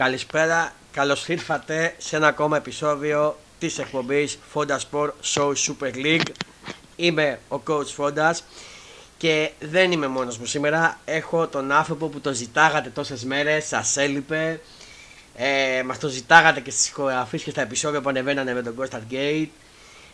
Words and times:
Καλησπέρα, 0.00 0.72
καλώς 0.92 1.28
ήρθατε 1.28 1.94
σε 1.98 2.16
ένα 2.16 2.26
ακόμα 2.26 2.56
επεισόδιο 2.56 3.36
της 3.58 3.78
εκπομπής 3.78 4.38
Fonda 4.54 4.76
Sport 4.90 5.10
Show 5.34 5.52
Super 5.52 5.94
League. 5.94 6.28
Είμαι 6.96 7.38
ο 7.48 7.60
coach 7.68 7.96
Fondas 7.96 8.34
και 9.16 9.50
δεν 9.60 9.92
είμαι 9.92 10.06
μόνος 10.06 10.38
μου 10.38 10.44
σήμερα. 10.44 10.98
Έχω 11.04 11.46
τον 11.46 11.72
άνθρωπο 11.72 12.06
που 12.06 12.20
το 12.20 12.32
ζητάγατε 12.32 12.88
τόσες 12.88 13.24
μέρες, 13.24 13.66
σας 13.66 13.96
έλειπε. 13.96 14.60
Ε, 15.36 15.82
μας 15.82 15.98
το 15.98 16.08
ζητάγατε 16.08 16.60
και 16.60 16.70
στις 16.70 16.88
ηχογραφίες 16.88 17.42
και 17.42 17.50
στα 17.50 17.60
επεισόδια 17.60 18.00
που 18.00 18.08
ανεβαίνανε 18.08 18.54
με 18.54 18.62
τον 18.62 18.74
Constant 18.78 19.12
Gate. 19.12 19.48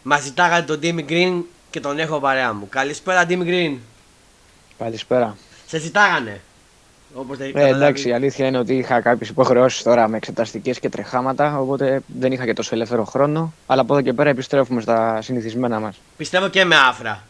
Μας 0.03 0.23
ζητάγατε 0.23 0.77
τον 0.77 0.81
Dimmy 0.83 1.11
Green 1.11 1.43
και 1.71 1.81
τον 1.81 1.99
έχω 1.99 2.21
παρέα 2.21 2.53
μου. 2.53 2.69
Καλησπέρα 2.69 3.27
Dimmy 3.29 3.47
Green. 3.47 3.77
Καλησπέρα. 4.79 5.37
Σε 5.67 5.79
ζητάγανε. 5.79 6.41
Όπως 7.15 7.39
δεν 7.39 7.53
Ε, 7.55 7.69
εντάξει, 7.69 8.09
η 8.09 8.13
αλήθεια 8.13 8.47
είναι 8.47 8.59
ότι 8.59 8.75
είχα 8.75 9.01
κάποιες 9.01 9.29
υποχρεώσεις 9.29 9.83
τώρα 9.83 10.09
με 10.09 10.17
εξεταστικές 10.17 10.81
και 10.81 10.89
τρεχάματα, 10.89 11.59
οπότε 11.59 12.01
δεν 12.07 12.33
είχα 12.33 12.45
και 12.45 12.53
τόσο 12.53 12.75
ελεύθερο 12.75 13.05
χρόνο. 13.05 13.53
Αλλά 13.67 13.81
από 13.81 13.95
εδώ 13.95 14.03
και 14.03 14.13
πέρα 14.13 14.31
επιστρέφουμε 14.31 14.81
στα 14.81 15.23
συνηθισμένα 15.23 15.81
μας. 15.81 16.01
Πιστεύω 16.17 16.49
και 16.49 16.65
με 16.65 16.77
άφρα. 16.77 17.25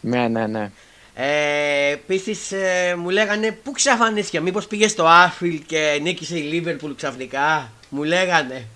Ναι, 0.00 0.28
ναι, 0.28 0.46
ναι. 0.46 0.70
Ε, 1.14 1.92
Επίσης 1.92 2.52
ε, 2.52 2.94
μου 2.98 3.08
λέγανε 3.08 3.58
πού 3.62 3.70
ξαφανίστηκε, 3.70 4.40
μήπως 4.40 4.66
πήγες 4.66 4.90
στο 4.90 5.06
Άρφιλ 5.06 5.62
και 5.66 5.98
νίκησε 6.02 6.38
η 6.38 6.42
Λίβερπουλ 6.42 6.92
ξαφνικά; 6.92 7.70
Μου 7.88 8.02
λέγανε. 8.02 8.66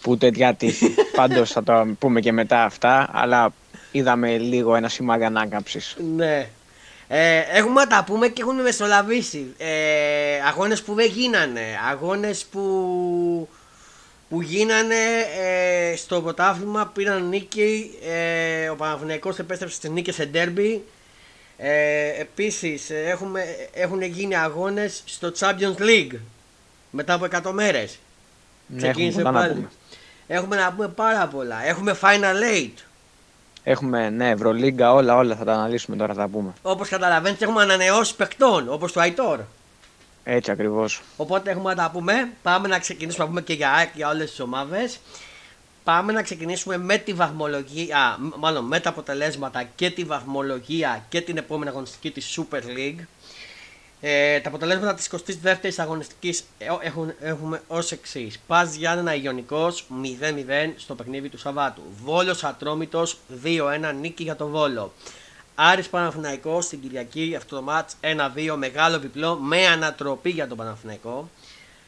Που 0.00 0.16
τέτοια 0.18 0.54
τύχη. 0.54 0.94
Πάντως 1.16 1.50
θα 1.50 1.62
το 1.62 1.86
πούμε 1.98 2.20
και 2.20 2.32
μετά 2.32 2.64
αυτά, 2.64 3.10
αλλά 3.12 3.52
είδαμε 3.92 4.38
λίγο 4.38 4.74
ένα 4.74 4.88
σημάδι 4.88 5.24
ανάκαμψης. 5.24 5.96
Ναι. 6.16 6.48
Ε, 7.12 7.38
έχουμε 7.50 7.80
να 7.80 7.86
τα 7.86 8.04
πούμε 8.06 8.28
και 8.28 8.42
έχουν 8.42 8.60
μεσολαβήσει. 8.60 9.54
Ε, 9.58 10.40
αγώνες 10.48 10.82
που 10.82 10.94
δεν 10.94 11.06
γίνανε. 11.10 11.78
Αγώνες 11.90 12.44
που, 12.44 13.48
που 14.28 14.40
γίνανε 14.40 14.94
ε, 15.40 15.96
στο 15.96 16.22
πρωτάθλημα 16.22 16.90
πήραν 16.94 17.28
νίκη. 17.28 17.98
Ε, 18.08 18.68
ο 18.68 18.76
Παναθηναϊκός 18.76 19.38
επέστρεψε 19.38 19.76
στις 19.76 19.90
νίκες 19.90 20.14
σε 20.14 20.24
ντέρμπι. 20.24 20.84
Ε, 21.56 22.20
επίσης 22.20 22.90
έχουμε, 22.90 23.44
έχουν 23.72 24.02
γίνει 24.02 24.36
αγώνες 24.36 25.02
στο 25.04 25.32
Champions 25.38 25.76
League 25.78 26.18
μετά 26.90 27.14
από 27.14 27.26
100 27.48 27.50
μέρες. 27.52 27.98
Ναι, 28.66 28.76
Ξεκίνησε 28.82 29.20
έχουμε 29.20 29.32
πολλά 29.32 29.46
να 29.46 29.48
πάλι. 29.48 29.54
πούμε. 29.54 29.70
Έχουμε 30.26 30.56
να 30.56 30.72
πούμε 30.72 30.88
πάρα 30.88 31.26
πολλά. 31.26 31.66
Έχουμε 31.66 31.96
Final 32.00 32.54
Eight. 32.56 32.72
Έχουμε, 33.64 34.10
ναι, 34.10 34.28
Ευρωλίγκα, 34.30 34.92
όλα, 34.92 35.16
όλα 35.16 35.36
θα 35.36 35.44
τα 35.44 35.52
αναλύσουμε 35.52 35.96
τώρα, 35.96 36.14
θα 36.14 36.20
τα 36.20 36.28
πούμε. 36.28 36.52
Όπως 36.62 36.88
καταλαβαίνετε 36.88 37.44
έχουμε 37.44 37.62
ανανεώσει 37.62 38.16
παικτών 38.16 38.68
όπως 38.72 38.92
το 38.92 39.00
Αϊτόρ. 39.00 39.40
Έτσι 40.24 40.50
ακριβώς. 40.50 41.02
Οπότε 41.16 41.50
έχουμε 41.50 41.74
να 41.74 41.82
τα 41.82 41.90
πούμε. 41.92 42.30
Πάμε 42.42 42.68
να 42.68 42.78
ξεκινήσουμε 42.78 43.24
να 43.24 43.28
πούμε 43.30 43.40
και 43.42 43.52
για 43.52 43.70
ΑΕΚ 43.72 43.88
για 43.94 44.08
όλες 44.08 44.30
τις 44.30 44.40
ομάδες. 44.40 44.98
Πάμε 45.84 46.12
να 46.12 46.22
ξεκινήσουμε 46.22 46.76
με 46.78 46.96
τη 46.96 47.12
βαθμολογία, 47.12 47.96
α, 47.98 48.16
μ- 48.20 48.34
μάλλον 48.38 48.64
με 48.64 48.80
τα 48.80 48.88
αποτελέσματα 48.88 49.62
και 49.74 49.90
τη 49.90 50.04
βαθμολογία 50.04 51.04
και 51.08 51.20
την 51.20 51.36
επόμενη 51.36 51.70
αγωνιστική 51.70 52.10
της 52.10 52.38
Super 52.40 52.56
League. 52.60 53.04
Ε, 54.02 54.40
τα 54.40 54.48
αποτελέσματα 54.48 54.94
της 54.94 55.10
22ης 55.10 55.74
αγωνιστικής 55.76 56.44
ε, 56.58 56.66
έχουν, 56.80 57.12
έχουμε 57.20 57.62
ως 57.66 57.92
εξής. 57.92 58.40
Πας 58.46 58.74
Γιάννενα 58.74 59.14
Ιωνικός 59.14 59.86
0-0 59.90 60.72
στο 60.76 60.94
παιχνίδι 60.94 61.28
του 61.28 61.38
Σαββάτου. 61.38 61.82
Βόλος 62.04 62.44
Ατρόμητος 62.44 63.18
2-1 63.44 63.94
νίκη 64.00 64.22
για 64.22 64.36
το 64.36 64.46
Βόλο. 64.48 64.92
Άρης 65.54 65.88
Παναθηναϊκός 65.88 66.64
στην 66.64 66.80
Κυριακή 66.80 67.34
αυτό 67.36 67.56
το 67.56 67.62
μάτς 67.62 67.96
1-2 68.00 68.54
μεγάλο 68.56 68.98
διπλό 68.98 69.34
με 69.36 69.66
ανατροπή 69.66 70.30
για 70.30 70.48
τον 70.48 70.56
Παναθηναϊκό. 70.56 71.30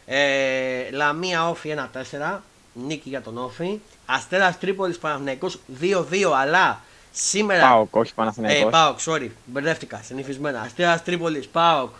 Ε, 0.06 0.90
Λαμία 0.90 1.48
Όφη 1.48 1.74
1-4 2.20 2.38
νίκη 2.72 3.08
για 3.08 3.22
τον 3.22 3.38
Όφη. 3.38 3.80
Αστέρας 4.06 4.58
Τρίπολης 4.58 4.98
Παναθηναϊκός 4.98 5.58
2-2 5.80 6.32
αλλά 6.34 6.80
σήμερα 7.12 7.68
Πάοκ, 7.68 7.96
όχι 7.96 8.10
ε, 8.10 8.14
Παναθηναϊκός. 8.14 8.70
Πάοκ, 8.70 8.98
sorry, 9.04 9.28
μπερδεύτηκα, 9.44 10.00
συνηθισμένα. 10.04 10.60
Αστέρας 10.60 11.02
Τρίπολης, 11.02 11.48
Πάοκ 11.48 11.90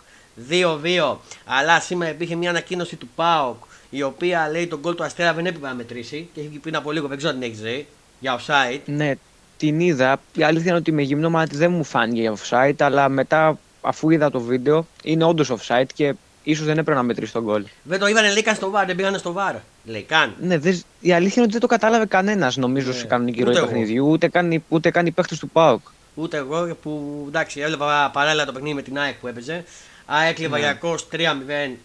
2-2. 0.49 1.17
Αλλά 1.45 1.79
σήμερα 1.79 2.11
υπήρχε 2.11 2.35
μια 2.35 2.49
ανακοίνωση 2.49 2.95
του 2.95 3.07
Πάοκ 3.15 3.55
η 3.89 4.01
οποία 4.03 4.49
λέει 4.51 4.67
τον 4.67 4.79
γκολ 4.79 4.95
του 4.95 5.03
Αστέρα 5.03 5.33
δεν 5.33 5.45
έπρεπε 5.45 5.67
να 5.67 5.73
μετρήσει 5.73 6.29
και 6.33 6.39
έχει 6.39 6.49
βγει 6.49 6.57
πριν 6.57 6.75
από 6.75 6.91
λίγο, 6.91 7.07
δεν 7.07 7.17
ξέρω 7.17 7.33
αν 7.33 7.39
την 7.39 7.49
έχεις 7.49 7.61
δει. 7.61 7.87
Για 8.19 8.39
offside. 8.39 8.79
Ναι, 8.85 9.13
την 9.57 9.79
είδα. 9.79 10.21
Η 10.35 10.43
αλήθεια 10.43 10.67
είναι 10.69 10.77
ότι 10.79 10.91
με 10.91 11.01
γυμνό 11.01 11.29
μάτι 11.29 11.55
δεν 11.57 11.71
μου 11.71 11.83
φάνηκε 11.83 12.31
offside, 12.37 12.75
αλλά 12.79 13.09
μετά 13.09 13.59
αφού 13.81 14.09
είδα 14.09 14.31
το 14.31 14.39
βίντεο 14.39 14.87
είναι 15.03 15.23
όντως 15.23 15.51
offside 15.51 15.85
και 15.93 16.13
ίσως 16.43 16.65
δεν 16.65 16.77
έπρεπε 16.77 16.97
να 16.99 17.03
μετρήσει 17.03 17.33
τον 17.33 17.43
γκολ. 17.43 17.63
Δεν 17.83 17.99
το 17.99 18.07
είδανε 18.07 18.31
λέει 18.31 18.41
καν 18.43 18.55
στο 18.55 18.69
βάρ, 18.69 18.85
δεν 18.85 18.95
πήγανε 18.95 19.17
στο 19.17 19.31
βάρ. 19.31 19.55
Λέει 19.85 20.01
καν. 20.03 20.33
Ναι, 20.41 20.57
δεν- 20.57 20.81
η 20.99 21.13
αλήθεια 21.13 21.33
είναι 21.35 21.43
ότι 21.43 21.51
δεν 21.51 21.61
το 21.61 21.67
κατάλαβε 21.67 22.05
κανένας 22.05 22.57
νομίζω 22.57 22.87
Ναι, 22.87 22.93
σε 22.97 23.05
κανονική 23.05 23.41
ούτε 23.41 23.49
ροή 23.51 23.57
εγώ. 23.59 23.67
παιχνιδιού, 23.67 24.07
ούτε 24.09 24.27
καν, 24.27 24.51
οι- 24.51 24.63
ούτε 24.69 24.91
καν 24.91 25.05
οι 25.05 25.11
παίχτε 25.11 25.35
του 25.39 25.49
ΠΑΟΚ. 25.49 25.81
Ούτε 26.15 26.37
εγώ 26.37 26.75
που 26.81 27.23
εντάξει, 27.27 27.59
έβλεπα 27.61 28.09
παράλληλα 28.13 28.45
το 28.45 28.51
παιχνίδι 28.51 28.75
με 28.75 28.81
την 28.81 28.99
ΑΕΚ 28.99 29.15
που 29.15 29.27
έπαιζε. 29.27 29.63
ΑΕΚ 30.05 30.39
Λιβαγιακό 30.39 30.95
3-0 31.11 31.17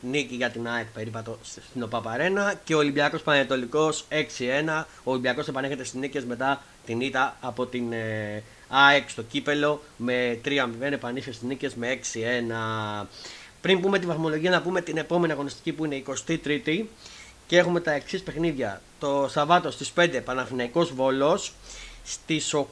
νίκη 0.00 0.34
για 0.34 0.50
την 0.50 0.68
ΑΕΚ 0.68 0.86
περίπατο 0.86 1.38
στην 1.42 1.82
ΟΠΑΠΑΡΕΝΑ 1.82 2.60
και 2.64 2.74
ο 2.74 2.78
Ολυμπιακός 2.78 3.22
Πανετολικός 3.22 4.04
6-1. 4.10 4.84
Ο 5.04 5.10
Ολυμπιακός 5.10 5.48
επανέρχεται 5.48 5.84
στις 5.84 6.00
νίκες 6.00 6.24
μετά 6.24 6.62
την 6.86 7.00
ήττα 7.00 7.36
από 7.40 7.66
την 7.66 7.92
ε, 7.92 8.42
ΑΕΚ 8.68 9.08
στο 9.08 9.22
κύπελο 9.22 9.82
με 9.96 10.40
3-0 10.44 10.48
επανήλθε 10.80 11.32
στις 11.32 11.48
νίκες 11.48 11.74
με 11.74 11.98
6-1. 13.02 13.06
Πριν 13.60 13.80
πούμε 13.80 13.98
τη 13.98 14.06
βαθμολογία, 14.06 14.50
να 14.50 14.62
πούμε 14.62 14.80
την 14.80 14.96
επόμενη 14.96 15.32
αγωνιστική 15.32 15.72
που 15.72 15.84
είναι 15.84 15.94
η 15.94 16.04
23η 16.26 16.84
και 17.46 17.58
έχουμε 17.58 17.80
τα 17.80 17.92
εξής 17.92 18.22
παιχνίδια. 18.22 18.82
Το 18.98 19.28
Σαββάτο 19.30 19.70
στις 19.70 19.92
5 19.96 20.20
Παναθηναϊκός 20.24 20.92
Βόλος, 20.92 21.52
στις 22.04 22.54
8 22.54 22.64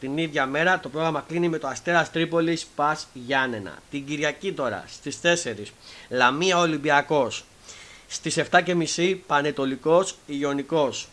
την 0.00 0.18
ίδια 0.18 0.46
μέρα 0.46 0.80
το 0.80 0.88
πρόγραμμα 0.88 1.24
κλείνει 1.28 1.48
με 1.48 1.58
το 1.58 1.66
Αστέρας 1.66 2.10
Τρίπολης 2.10 2.66
Πας 2.74 3.06
Γιάννενα. 3.12 3.78
Την 3.90 4.06
Κυριακή 4.06 4.52
τώρα 4.52 4.84
στις 4.88 5.18
4 5.22 5.72
Λαμία 6.08 6.58
Ολυμπιακός. 6.58 7.44
Στις 8.08 8.38
7.30 8.50 9.18
Πανετολικός 9.26 10.16
Ιωνικός. 10.26 11.08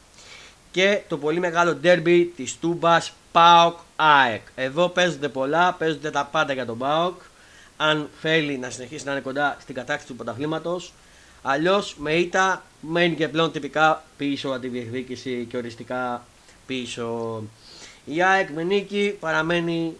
Και 0.71 1.01
το 1.07 1.17
πολύ 1.17 1.39
μεγάλο 1.39 1.75
ντέρμπι 1.75 2.25
της 2.25 2.57
Τούμπας 2.59 3.13
ΠΑΟΚ 3.31 3.77
ΑΕΚ. 3.95 4.41
Εδώ 4.55 4.89
παίζονται 4.89 5.29
πολλά, 5.29 5.73
παίζονται 5.73 6.09
τα 6.11 6.25
πάντα 6.25 6.53
για 6.53 6.65
τον 6.65 6.77
ΠΑΟΚ. 6.77 7.21
Αν 7.77 8.09
θέλει 8.21 8.57
να 8.57 8.69
συνεχίσει 8.69 9.05
να 9.05 9.11
είναι 9.11 9.21
κοντά 9.21 9.57
στην 9.61 9.75
κατάκτηση 9.75 10.07
του 10.07 10.15
πρωταθλήματος. 10.15 10.93
Αλλιώς 11.41 11.95
με 11.97 12.13
ήττα 12.13 12.63
μένει 12.79 13.15
και 13.15 13.27
πλέον 13.27 13.51
τυπικά 13.51 14.03
πίσω 14.17 14.49
από 14.49 14.59
τη 14.59 14.67
διεκδίκηση 14.67 15.47
και 15.49 15.57
οριστικά 15.57 16.25
πίσω. 16.65 17.43
Η 18.09 18.21
ΑΕΚ 18.23 18.49
με 18.49 18.63
νίκη 18.63 19.15
παραμένει 19.19 19.95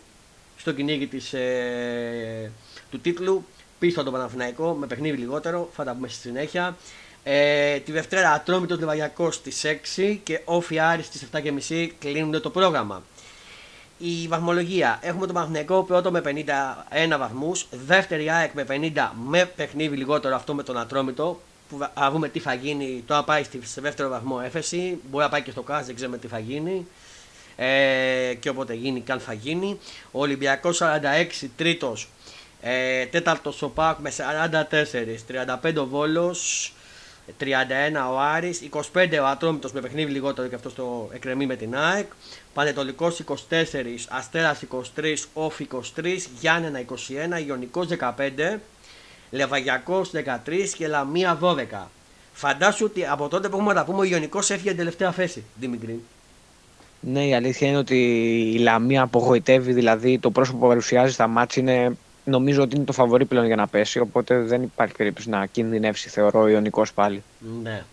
στο 0.57 0.71
κυνήγι 0.71 1.07
της, 1.07 1.33
ε, 1.33 2.51
του 2.91 2.99
τίτλου 2.99 3.45
πίσω 3.79 3.95
από 4.01 4.09
τον 4.09 4.19
Παναθηναϊκό 4.19 4.73
με 4.73 4.87
παιχνίδι 4.87 5.17
λιγότερο, 5.17 5.69
θα 5.75 5.83
τα 5.83 5.93
πούμε 5.93 6.07
στη 6.07 6.19
συνέχεια. 6.19 6.77
Ε, 7.23 7.79
τη 7.79 7.91
Δευτέρα 7.91 8.31
Ατρόμητος 8.31 8.79
Λεβαγιακός 8.79 9.35
στις 9.35 9.63
6 9.63 10.19
και 10.23 10.41
Όφι 10.45 10.79
Άρης 10.79 11.05
στις 11.05 11.21
7.30 11.21 11.91
κλείνουν 11.99 12.41
το 12.41 12.49
πρόγραμμα. 12.49 13.03
Η 13.97 14.27
βαθμολογία. 14.27 14.99
Έχουμε 15.01 15.25
τον 15.25 15.35
Παναθηναϊκό 15.35 15.83
πρώτο 15.83 16.11
με 16.11 16.21
51 16.21 17.17
βαθμούς. 17.17 17.67
Δεύτερη 17.85 18.29
ΑΕΚ 18.29 18.53
με 18.53 18.63
50 18.63 19.13
με 19.27 19.45
παιχνίδι 19.55 19.95
λιγότερο 19.95 20.35
αυτό 20.35 20.53
με 20.53 20.63
τον 20.63 20.77
Ατρόμητο. 20.77 21.41
Που 21.69 21.77
θα- 21.77 21.91
θα 21.95 22.11
δούμε 22.11 22.29
τι 22.29 22.39
θα 22.39 22.53
γίνει. 22.53 23.03
Τώρα 23.07 23.23
πάει 23.23 23.43
στη- 23.43 23.65
σε 23.65 23.81
δεύτερο 23.81 24.09
βαθμό 24.09 24.41
έφεση. 24.45 24.99
Μπορεί 25.09 25.23
να 25.23 25.29
πάει 25.29 25.41
και 25.41 25.51
στο 25.51 25.61
ΚΑΣ, 25.61 25.85
δεν 25.85 25.95
ξέρουμε 25.95 26.17
τι 26.17 26.27
θα 26.27 26.39
γίνει. 26.39 26.87
Ε, 27.57 28.33
και 28.39 28.49
όποτε 28.49 28.73
γίνει, 28.73 29.01
και 29.01 29.11
αν 29.11 29.19
θα 29.19 29.33
γίνει. 29.33 29.79
Ο 30.11 30.21
Ολυμπιακός 30.21 30.81
46 30.81 31.49
τρίτος. 31.55 32.07
Ε, 32.61 33.05
τέταρτος 33.05 33.61
ο 33.61 33.69
ΠΑΟΚ 33.69 33.97
με 33.99 34.09
44. 34.09 35.23
35 35.25 35.81
ο 35.81 35.85
Βόλος. 35.85 36.71
31 37.39 38.11
ο 38.11 38.19
Άρης, 38.19 38.61
25 38.93 39.19
ο 39.21 39.25
Ατρόμητος 39.25 39.71
με 39.71 39.81
παιχνίδι 39.81 40.11
λιγότερο 40.11 40.47
και 40.47 40.55
αυτός 40.55 40.73
το 40.73 41.09
εκκρεμεί 41.13 41.45
με 41.45 41.55
την 41.55 41.75
ΑΕΚ. 41.77 42.07
Πανετολικός 42.53 43.19
24, 43.19 44.07
Αστέρας 44.09 44.61
23, 44.61 45.27
Όφ 45.33 45.59
23, 45.59 46.27
Γιάννενα 46.39 46.79
21, 46.79 47.45
Ιωνικός 47.47 47.87
15, 47.87 48.59
Λεβαγιακός 49.31 50.11
13 50.11 50.73
και 50.77 50.87
Λαμία 50.87 51.37
12. 51.41 51.87
Φαντάσου 52.33 52.85
ότι 52.85 53.05
από 53.05 53.27
τότε 53.27 53.49
που 53.49 53.55
έχουμε 53.55 53.73
να 53.73 53.79
τα 53.79 53.85
πούμε 53.85 53.99
ο 53.99 54.03
Ιωνικός 54.03 54.49
έφυγε 54.49 54.69
την 54.69 54.77
τελευταία 54.77 55.11
θέση, 55.11 55.43
Δημητρή. 55.55 56.01
Ναι, 56.99 57.25
η 57.27 57.33
αλήθεια 57.33 57.67
είναι 57.67 57.77
ότι 57.77 57.97
η 58.53 58.57
Λαμία 58.57 59.01
απογοητεύει, 59.01 59.73
δηλαδή 59.73 60.19
το 60.19 60.31
πρόσωπο 60.31 60.59
που 60.59 60.67
παρουσιάζει 60.67 61.13
στα 61.13 61.27
μάτια 61.27 61.61
είναι 61.61 61.97
νομίζω 62.25 62.61
ότι 62.61 62.75
είναι 62.75 62.85
το 62.85 62.93
φαβορή 62.93 63.25
πλέον 63.25 63.45
για 63.45 63.55
να 63.55 63.67
πέσει, 63.67 63.99
οπότε 63.99 64.39
δεν 64.41 64.61
υπάρχει 64.63 64.93
περίπτωση 64.95 65.29
να 65.29 65.45
κινδυνεύσει, 65.45 66.09
θεωρώ, 66.09 66.41
ο 66.41 66.47
Ιωνικός 66.47 66.93
πάλι. 66.93 67.23
Ναι. 67.63 67.83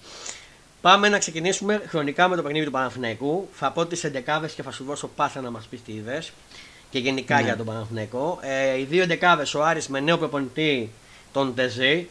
Πάμε 0.81 1.09
να 1.09 1.19
ξεκινήσουμε 1.19 1.83
χρονικά 1.87 2.29
με 2.29 2.37
το 2.37 2.43
παιχνίδι 2.43 2.65
του 2.65 2.71
Παναθηναϊκού. 2.71 3.49
Θα 3.53 3.71
πω 3.71 3.87
τις 3.87 4.05
εντεκάδες 4.05 4.53
και 4.53 4.63
θα 4.63 4.71
σου 4.71 4.85
δώσω 4.85 5.09
πάσα 5.17 5.41
να 5.41 5.51
μας 5.51 5.65
πεις 5.67 5.83
τι 5.83 5.93
είδες. 5.93 6.33
και 6.91 6.99
γενικά 7.01 7.37
Ναι. 7.37 7.43
για 7.43 7.57
τον 7.57 7.67
Παναθηναϊκό. 7.67 8.39
Ε, 8.43 8.79
οι 8.79 8.85
δύο 8.85 9.07
δεκάβε, 9.07 9.45
ο 9.57 9.63
Άρης 9.65 9.89
με 9.89 10.01
νέο 10.01 10.19
προπονητή, 10.19 10.91
τον 11.33 11.55
Τεζέ. 11.55 12.07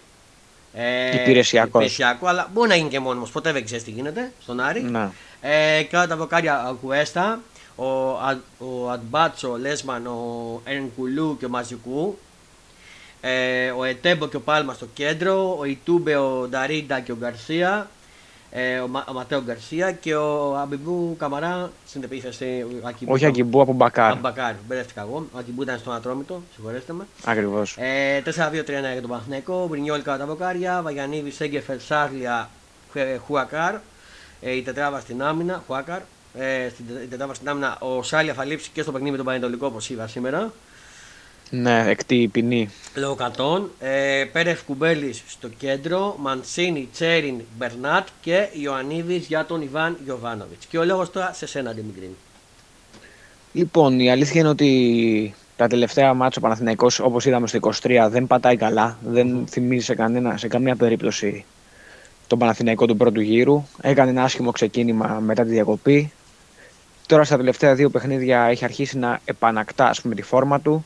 Ε, 0.76 1.22
Υπηρεσιακός. 1.22 1.74
υπηρεσιακό, 1.82 2.28
αλλά 2.28 2.50
μπορεί 2.54 2.70
να 2.70 2.76
γίνει 2.76 2.90
και 2.90 3.00
μόνιμος. 3.00 3.32
Ποτέ 3.32 3.52
δεν 3.52 3.66
ξέρεις 3.66 3.84
τι 3.84 3.92
γίνεται 3.92 4.32
στον 4.42 4.60
Άρη. 4.60 4.82
Ναι. 4.82 5.10
Ε, 5.42 5.84
κάτω 5.84 6.08
τα 6.08 6.16
βοκάρια 6.18 6.70
ο 6.70 6.74
Κουέστα, 6.74 7.40
ο, 7.76 8.10
Α- 8.10 8.42
ο 8.58 8.90
Αντμπάτσο, 8.90 9.52
ο 9.52 9.58
Λέσμαν, 9.58 10.08
ο 10.08 10.62
Ενκουλού 10.66 11.38
και 11.40 11.46
ο 11.46 11.50
Μαζικού. 11.50 12.18
Ε, 13.22 13.70
ο 13.78 13.84
Ετέμπο 13.84 14.28
και 14.28 14.36
ο 14.36 14.40
Πάλμα 14.40 14.74
στο 14.74 14.88
κέντρο, 14.94 15.58
ο 15.60 15.64
Ιτούμπε, 15.66 16.16
ο 16.16 16.48
Νταρίντα 16.50 17.00
και 17.00 17.12
ο 17.12 17.16
Γκαρσία, 17.20 17.90
ε, 18.56 18.80
ο, 18.80 18.88
Μα, 18.88 19.06
ο 19.10 19.14
Ματέο 19.14 19.42
Γκαρσία 19.42 19.92
και 19.92 20.16
ο 20.16 20.56
Αμπιμπού 20.58 21.16
Καμαρά 21.20 21.72
στην 21.88 22.04
επίθεση. 22.04 22.66
ο 22.84 22.88
Ακιμπού 22.88 23.12
Όχι 23.14 23.26
Αγκιμπού 23.26 23.62
από 23.62 23.74
Μπακάρ. 23.74 24.12
Αμπακάρ, 24.12 24.54
μπερδεύτηκα 24.68 25.02
εγώ. 25.02 25.28
Ο 25.34 25.38
Ακιμπού 25.38 25.62
ήταν 25.62 25.78
στον 25.80 25.94
Ατρόμητο, 25.94 26.42
συγχωρέστε 26.56 26.94
με. 26.94 27.04
Ακριβώς. 27.26 27.76
Ε, 27.80 28.22
4-2-3-1 28.26 28.92
για 28.92 29.02
τον 29.02 29.10
Παναθηναϊκό. 29.10 29.68
Μπρινιόλ 29.68 30.02
κάτω 30.02 30.18
τα 30.20 30.26
βοκάρια. 30.26 30.82
Βαγιανίδη, 30.82 31.32
Σέγκεφελ, 31.32 31.80
Σάρλια, 31.80 32.50
Χε- 32.92 33.20
Χουακάρ. 33.26 33.76
Ε, 34.42 34.52
η 34.56 34.62
τετράβα 34.62 35.00
στην 35.00 35.24
άμυνα. 35.24 35.64
Χουάκαρ. 35.68 36.00
Ε, 36.38 36.70
στην 36.70 36.86
τε- 36.88 37.04
η 37.04 37.08
τετράβα 37.08 37.34
στην 37.34 37.50
άμυνα. 37.50 37.78
Ο 37.80 38.04
Σάρλια 38.04 38.34
θα 38.34 38.44
λείψει 38.46 38.70
και 38.74 38.82
στο 38.82 38.92
παιχνίδι 38.92 39.12
με 39.12 39.18
τον 39.18 39.26
Πανετολικό 39.26 39.66
όπως 39.66 39.90
είδα 39.90 40.08
σήμερα. 40.08 40.52
Ναι, 41.56 41.84
εκτή 41.88 42.16
η 42.16 42.28
ποινή. 42.28 42.70
Λόγω 42.96 43.16
κατών. 43.16 43.70
Ε, 43.80 44.24
Πέρεφ 44.32 44.64
Κουμπέλης 44.64 45.24
στο 45.28 45.48
κέντρο. 45.48 46.16
Μανσίνη, 46.20 46.90
Τσέριν, 46.94 47.42
Μπερνάτ 47.58 48.08
και 48.22 48.48
Ιωαννίδης 48.54 49.26
για 49.26 49.46
τον 49.46 49.62
Ιβάν 49.62 49.98
Γιοβάνοβιτ. 50.04 50.62
Και 50.70 50.78
ο 50.78 50.86
λόγος 50.86 51.12
τώρα 51.12 51.34
σε 51.34 51.46
σένα, 51.46 51.72
Δημητρή. 51.72 52.16
Λοιπόν, 53.52 54.00
η 54.00 54.12
αλήθεια 54.12 54.40
είναι 54.40 54.50
ότι 54.50 55.36
τα 55.56 55.68
τελευταία 55.68 56.14
μάτια 56.14 56.38
ο 56.38 56.42
Παναθηναϊκός, 56.42 57.00
όπως 57.00 57.26
είδαμε 57.26 57.48
στο 57.48 57.60
23, 57.82 58.08
δεν 58.10 58.28
πατάει 58.28 58.56
καλά. 58.56 58.98
Δεν 59.06 59.48
θυμίζει 59.50 59.86
σε, 59.86 59.96
κανένα, 59.96 60.38
σε 60.38 60.48
καμία 60.48 60.76
περίπτωση 60.76 61.46
τον 62.28 62.40
Παναθηναϊκό 62.40 62.86
του 62.86 62.98
πρώτου 62.98 63.22
γύρου. 63.22 63.64
Έκανε 63.82 64.10
ένα 64.10 64.24
άσχημο 64.24 64.52
ξεκίνημα 64.52 65.20
μετά 65.22 65.44
τη 65.44 65.50
διακοπή. 65.50 66.12
Τώρα 67.08 67.24
στα 67.24 67.38
τελευταία 67.38 67.76
δύο 67.76 67.90
παιχνίδια 67.90 68.44
έχει 68.44 68.64
αρχίσει 68.64 68.98
να 68.98 69.20
επανακτά 69.26 69.88
ας 69.88 70.02
πούμε, 70.02 70.16
τη 70.16 70.22
φόρμα 70.22 70.60
του. 70.60 70.86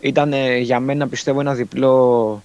Ήταν 0.00 0.32
ε, 0.32 0.56
για 0.58 0.80
μένα 0.80 1.08
πιστεύω 1.08 1.40
ένα 1.40 1.54
διπλό 1.54 2.42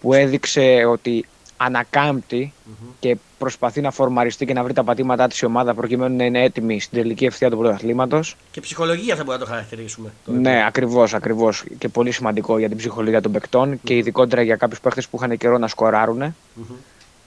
που 0.00 0.12
έδειξε 0.14 0.84
ότι 0.84 1.26
ανακάμπτει 1.56 2.52
και 3.00 3.16
προσπαθεί 3.38 3.80
να 3.80 3.90
φορμαριστεί 3.90 4.46
και 4.46 4.52
να 4.52 4.62
βρει 4.62 4.72
τα 4.72 4.84
πατήματά 4.84 5.28
της 5.28 5.40
η 5.40 5.44
ομάδα 5.44 5.74
προκειμένου 5.74 6.16
να 6.16 6.24
είναι 6.24 6.42
έτοιμη 6.42 6.80
στην 6.80 6.98
τελική 6.98 7.24
ευθεία 7.24 7.50
του 7.50 7.56
πρωταθλήματος. 7.56 8.36
Και 8.50 8.60
ψυχολογία 8.60 9.16
θα 9.16 9.24
μπορούμε 9.24 9.32
να 9.34 9.44
το 9.44 9.50
χαρακτηρίσουμε. 9.50 10.12
Το 10.24 10.32
Ναι, 10.32 10.64
ακριβώς, 10.66 11.14
ακριβώς. 11.14 11.64
Και 11.78 11.88
πολύ 11.88 12.10
σημαντικό 12.10 12.58
για 12.58 12.68
την 12.68 12.76
ψυχολογία 12.76 13.20
των 13.20 13.32
παικτών 13.32 13.80
και 13.82 13.96
ειδικότερα 13.96 14.42
για 14.42 14.56
κάποιους 14.56 14.80
παίχτε 14.80 15.02
που 15.10 15.16
είχαν 15.16 15.36
καιρό 15.36 15.58
να 15.58 15.68
σκοράρουν. 15.68 16.18
Μμμ. 16.18 16.64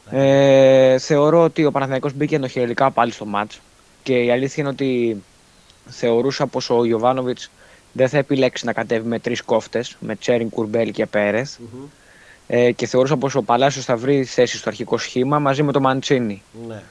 Ε, 0.10 0.98
θεωρώ 1.00 1.44
ότι 1.44 1.66
ο 1.66 1.72
Παναθηναϊκός 1.72 2.14
μπήκε 2.14 2.36
ενοχαιρετικά 2.36 2.92
πάλι 2.92 3.12
στο 3.12 3.26
μάτς 3.26 3.60
και 4.04 4.14
η 4.14 4.32
αλήθεια 4.32 4.64
είναι 4.64 4.72
ότι 4.72 5.24
θεωρούσα 5.88 6.48
πως 6.48 6.70
ο 6.70 6.86
Γιωβάνοβιτς 6.86 7.52
δεν 7.98 8.10
θα 8.10 8.18
επιλέξεις 8.18 8.66
να 8.66 8.74
κατέβει 8.74 9.08
με 9.08 9.20
τρεις 9.20 9.42
κόφτες, 9.42 9.96
με 10.00 10.16
Τσέριν, 10.16 10.50
Κουρμπέλ 10.50 10.92
και 10.92 11.06
Πέρεθ 11.06 11.58
Μμμ. 11.60 11.84
ε, 12.48 12.72
και 12.72 12.86
θεωρούσα 12.86 13.18
πως 13.18 13.36
ο 13.36 13.42
Παλάσιος 13.42 13.86
θα 13.86 13.96
βρει 13.96 14.24
θέση 14.24 14.58
στο 14.58 14.70
αρχικό 14.70 14.98
σχήμα 14.98 15.40
μαζί 15.40 15.64
με 15.64 15.72
τον 15.72 15.82
Μαντσίνη. 15.82 16.42
Ναι. 16.68 16.82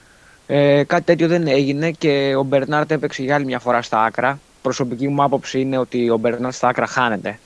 Ε, 0.46 0.84
κάτι 0.84 1.02
τέτοιο 1.02 1.28
δεν 1.28 1.46
έγινε 1.46 1.90
και 1.90 2.34
ο 2.38 2.42
Μπερνάρτ 2.42 2.90
έπαιξε 2.90 3.22
για 3.22 3.34
άλλη 3.34 3.44
μια 3.44 3.58
φορά 3.58 3.82
στα 3.82 4.02
άκρα. 4.02 4.38
Προσωπική 4.62 5.08
μου 5.08 5.22
άποψη 5.22 5.60
είναι 5.60 5.78
ότι 5.78 6.10
ο 6.10 6.16
Μπερνάρτ 6.16 6.54
στα 6.54 6.68
άκρα 6.68 6.86
χάνεται. 6.86 7.38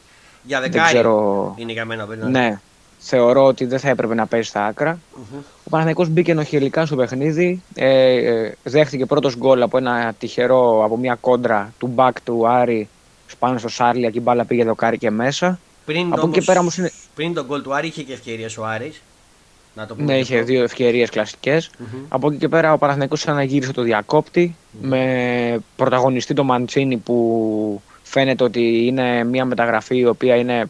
Για 0.42 0.60
Δεν 0.60 0.70
δεκάρι 0.70 0.92
ξέρω. 0.92 1.54
είναι 1.56 1.72
για 1.72 1.84
μένα 1.84 2.02
ο 2.02 2.06
Μπερνάρ. 2.06 2.30
Ναι, 2.30 2.60
θεωρώ 2.98 3.44
ότι 3.44 3.64
δεν 3.64 3.78
θα 3.78 3.88
έπρεπε 3.88 4.14
να 4.14 4.26
παίζει 4.26 4.48
στα 4.48 4.64
άκρα. 4.66 4.98
Μμμ. 5.16 5.38
Ο 5.38 5.70
Παναθηναϊκός 5.70 6.08
μπήκε 6.08 6.30
ενοχελικά 6.30 6.86
στο 6.86 6.96
παιχνίδι. 6.96 7.62
Ε, 7.74 8.12
ε, 8.14 8.54
δέχτηκε 8.62 9.06
πρώτος 9.06 9.36
γκολ 9.36 9.62
από 9.62 9.76
ένα 9.78 10.14
τυχερό, 10.18 10.84
από 10.84 10.96
μια 10.96 11.16
κόντρα 11.20 11.72
του 11.78 11.86
μπακ 11.86 12.20
του 12.20 12.48
Άρη 12.48 12.88
πάνω 13.36 13.58
στο 13.58 13.68
Σάρλια 13.68 14.10
και 14.10 14.18
η 14.18 14.22
μπάλα 14.24 14.44
πήγε 14.44 14.64
δοκάρι 14.64 14.98
και 14.98 15.10
μέσα. 15.10 15.58
Πριν, 15.84 16.06
Από 16.06 16.14
εκεί 16.14 16.20
όμως, 16.24 16.34
και 16.38 16.42
πέρα 16.44 16.60
όμως 16.60 16.76
είναι- 16.76 16.92
πριν 17.14 17.34
τον 17.34 17.46
γκολ 17.46 17.62
του 17.62 17.74
Άρη 17.74 17.86
είχε 17.86 18.02
και 18.02 18.12
ευκαιρίες 18.12 18.58
ο 18.58 18.64
Άρης. 18.66 19.02
Να 19.74 19.86
το 19.86 19.94
πούμε. 19.94 20.06
Ναι, 20.06 20.12
και 20.12 20.18
είχε 20.20 20.34
αυτό. 20.34 20.46
δύο 20.46 20.62
ευκαιρίες 20.62 21.10
κλασικές. 21.10 21.70
Μμμ. 21.78 21.86
Από 22.08 22.28
εκεί 22.28 22.36
και 22.38 22.48
πέρα 22.48 22.72
ο 22.72 22.78
Παναθηναϊκός 22.78 23.28
αναγύρισε 23.28 23.72
το 23.72 23.82
διακόπτη 23.82 24.56
με 24.80 25.60
πρωταγωνιστή 25.76 26.34
τον 26.34 26.46
Μαντσίνη 26.46 26.96
που 26.96 27.82
φαίνεται 28.02 28.44
ότι 28.44 28.86
είναι 28.86 29.24
μια 29.24 29.44
μεταγραφή 29.44 29.96
η 29.96 30.06
οποία 30.06 30.36
είναι 30.36 30.64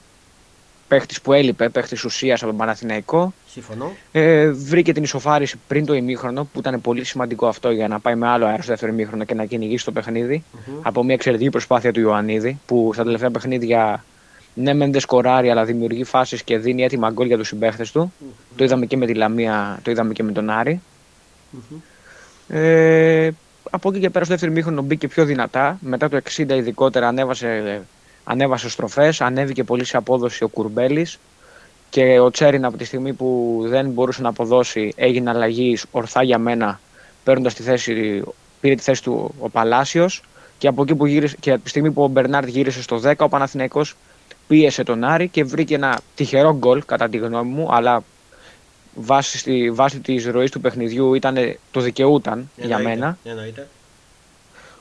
παίχτης 0.88 1.20
που 1.20 1.32
έλειπε, 1.32 1.69
παίχτης 1.69 2.05
ουσίας 2.05 2.40
από 2.40 2.50
τον 2.50 2.58
Παναθηναϊκό. 2.58 3.35
Συμφωνώ. 3.50 3.93
Ε, 4.12 4.50
βρήκε 4.50 4.93
την 4.93 5.02
ισοφάριση 5.02 5.58
πριν 5.67 5.87
το 5.87 5.94
ημίχρονο 5.94 6.44
που 6.44 6.58
ήταν 6.58 6.81
πολύ 6.81 7.05
σημαντικό 7.05 7.46
αυτό 7.46 7.70
για 7.70 7.88
να 7.88 8.00
πάει 8.00 8.14
με 8.14 8.29
άλλο 8.29 8.46
αέρα 8.46 8.62
στο 8.62 8.70
δεύτερο 8.70 8.93
ημίχρονο 8.93 9.25
και 9.25 9.35
να 9.35 9.44
κυνηγήσει 9.44 9.85
το 9.85 9.93
παιχνίδι. 9.93 10.44
Μμμ. 10.52 10.79
Από 10.82 11.05
μια 11.05 11.14
εξαιρετική 11.14 11.50
προσπάθεια 11.50 11.93
του 11.93 12.00
Ιωαννίδη 12.00 12.58
που 12.67 12.90
στα 12.94 13.05
τελευταία 13.05 13.31
παιχνίδια 13.31 14.05
ναι, 14.55 14.75
μεν 14.75 14.93
δεν 14.93 15.00
σκοράρει, 15.00 15.50
αλλά 15.50 15.64
δημιουργεί 15.64 16.05
φάσεις 16.05 16.43
και 16.43 16.58
δίνει 16.58 16.82
έτοιμα 16.82 17.11
γκολ 17.11 17.26
για 17.26 17.37
τους 17.37 17.49
συμπαίχτες 17.49 17.93
του. 17.93 18.12
Το 18.56 18.64
είδαμε 18.64 18.87
και 18.87 18.96
με 18.96 19.06
τη 19.06 19.14
Λαμία, 19.14 19.81
το 19.82 19.90
είδαμε 19.90 20.12
και 20.12 20.23
με 20.23 20.32
τον 20.32 20.50
Άρη. 20.50 20.81
Μμμ. 21.50 21.79
Ε, 22.49 23.31
από 23.70 23.88
εκεί 23.88 24.00
και 24.00 24.11
πέρα 24.11 24.25
στο 24.25 24.32
δεύτερο 24.32 24.52
ημίχρονο 24.52 24.82
μπήκε 24.82 25.08
πιο 25.08 25.25
δυνατά. 25.25 25.79
Μετά 25.81 26.08
το 26.08 26.20
60 26.37 26.49
ειδικότερα 26.49 27.08
ανέβασε, 27.08 27.82
ανέβασε 28.30 28.69
στροφές, 28.69 29.20
ανέβηκε 29.20 29.64
πολύ 29.64 29.84
σε 29.84 29.96
απόδοση 29.96 30.44
ο 30.44 30.48
Κουρμπέλης 30.48 31.19
και 31.90 32.19
ο 32.19 32.30
Τσέριν 32.30 32.64
από 32.64 32.76
τη 32.76 32.84
στιγμή 32.84 33.12
που 33.12 33.58
δεν 33.66 33.90
μπορούσε 33.90 34.22
να 34.22 34.28
αποδώσει 34.28 34.92
έγινε 34.96 35.30
αλλαγή 35.30 35.78
ορθά 35.90 36.22
για 36.22 36.38
μένα 36.38 36.80
παίρνοντας 37.25 37.54
τη 37.54 37.62
θέση, 37.62 38.22
πήρε 38.60 38.75
τη 38.75 38.82
θέση 38.82 39.02
του 39.02 39.34
ο 39.38 39.48
Παλάσιος 39.48 40.22
και 40.58 40.69
από 40.69 40.82
εκεί 40.82 40.94
που 40.94 41.06
γύρισε, 41.06 41.36
και 41.40 41.52
από 41.52 41.62
τη 41.62 41.69
στιγμή 41.69 41.90
που 41.90 42.02
ο 42.02 42.06
Μπερνάρτ 42.06 42.48
γύρισε 42.48 42.82
στο 42.82 43.00
10 43.04 43.14
ο 43.19 43.28
Παναθηναϊκός 43.28 43.96
πίεσε 44.48 44.82
τον 44.82 45.04
Άρη 45.04 45.28
και 45.28 45.44
βρήκε 45.44 45.75
ένα 45.75 46.00
τυχερό 46.14 46.56
γκολ 46.56 46.82
κατά 46.84 47.08
τη 47.08 47.16
γνώμη 47.16 47.50
μου 47.50 47.75
αλλά 47.75 48.02
βάσει, 48.94 49.38
στη, 49.38 49.70
βάσει 49.70 50.00
της 50.00 50.26
ροής 50.26 50.50
του 50.50 50.60
παιχνιδιού 50.60 51.14
ήταν, 51.14 51.56
το 51.70 51.80
δικαιούταν 51.80 52.50
για 52.56 52.76
Εννοείται, 52.76 52.88
μένα. 52.88 53.19
Εννοείται. 53.25 53.66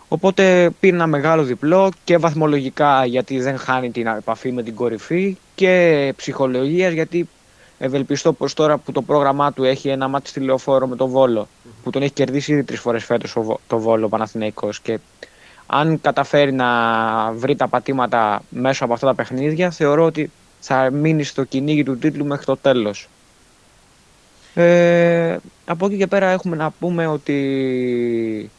Οπότε 0.10 0.70
πήρε 0.80 0.96
ένα 0.96 1.08
μεγάλο 1.08 1.44
διπλό 1.44 1.92
και 2.04 2.18
βαθμολογικά 2.18 3.06
γιατί 3.06 3.40
δεν 3.40 3.58
χάνει 3.58 3.92
την 3.92 4.08
επαφή 4.08 4.52
με 4.52 4.64
την 4.64 4.76
κορυφή 4.76 5.38
και 5.56 6.14
ψυχολογίας 6.16 6.94
γιατί 6.94 7.30
ευελπιστώ 7.78 8.34
πως 8.34 8.54
τώρα 8.54 8.78
που 8.78 8.92
το 8.92 9.02
πρόγραμμά 9.02 9.54
του 9.54 9.64
έχει 9.64 9.90
ένα 9.90 10.08
μάτι 10.08 10.30
στη 10.30 10.40
λεωφόρο 10.40 10.88
με 10.88 10.96
το 10.96 11.08
Βόλο 11.08 11.48
που 11.84 11.90
τον 11.90 12.02
έχει 12.02 12.12
κερδίσει 12.12 12.52
ήδη 12.52 12.64
τρεις 12.64 12.80
φορές 12.80 13.04
φέτος 13.04 13.36
ο 13.36 13.42
Βο- 13.42 13.60
το 13.68 13.80
Βόλο 13.80 14.06
ο 14.06 14.10
Παναθηναϊκός 14.10 14.80
και 14.80 15.00
αν 15.66 16.02
καταφέρει 16.02 16.54
να 16.54 16.68
βρει 17.32 17.56
τα 17.56 17.68
πατήματα 17.68 18.44
μέσω 18.50 18.84
από 18.84 18.94
αυτά 18.94 19.08
τα 19.08 19.16
παιχνίδια 19.16 19.72
θεωρώ 19.72 20.04
ότι 20.06 20.32
θα 20.60 20.90
μείνει 20.92 21.24
στο 21.24 21.44
κυνήγι 21.44 21.84
του 21.84 21.98
τίτλου 21.98 22.26
μέχρι 22.26 22.46
το 22.46 22.58
τέλος. 22.58 23.08
Ε, 24.54 25.38
από 25.66 25.86
εκεί 25.86 25.98
και 25.98 26.08
πέρα 26.08 26.30
έχουμε 26.30 26.56
να 26.56 26.72
πούμε 26.80 27.08
ότι 27.08 28.52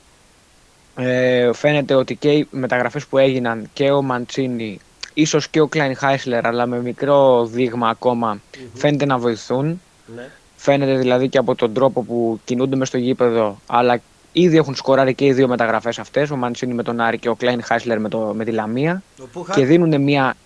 ε, 1.01 1.53
φαίνεται 1.53 1.95
ότι 1.95 2.15
και 2.15 2.31
οι 2.31 2.49
μεταγραφές 2.51 3.07
που 3.07 3.19
έγιναν 3.19 3.71
και 3.73 3.91
ο 3.91 4.03
Μαντσίνη 4.03 4.81
ίσως 5.15 5.49
και 5.49 5.61
ο 5.61 5.67
Κλάιν 5.67 5.97
Χάισλερ 5.97 6.47
αλλά 6.47 6.67
με 6.67 6.81
μικρό 6.83 7.47
δείγμα 7.47 7.89
ακόμα 7.89 8.41
φαίνεται 8.75 9.05
να 9.05 9.19
βοηθούν. 9.19 9.81
Ναι. 10.17 10.31
Φαίνεται 10.57 10.97
δηλαδή 10.97 11.29
και 11.29 11.39
από 11.39 11.55
τον 11.55 11.73
τρόπο 11.73 12.03
που 12.03 12.41
κινούνται 12.45 12.77
μες 12.77 12.89
στο 12.89 12.99
γήπεδο 12.99 13.59
αλλά 13.67 14.01
ήδη 14.33 14.57
έχουν 14.57 14.75
σκοράρει 14.75 15.15
και 15.15 15.25
οι 15.25 15.33
δύο 15.33 15.49
μεταγραφές 15.49 15.99
αυτές 15.99 16.31
ο 16.31 16.37
Μαντσίνη 16.37 16.75
με 16.75 16.83
τον 16.83 17.01
Άρη 17.01 17.19
και 17.19 17.29
ο 17.29 17.35
Κλάιν 17.35 17.63
Χάισλερ 17.63 18.01
με, 18.01 18.09
το, 18.09 18.19
με 18.19 18.45
τη 18.45 18.51
Λαμία 18.51 19.03
Ο 19.23 19.27
Πούχα. 19.33 19.55
και 19.55 19.65
δίνουν 19.65 20.03
μια... 20.03 20.37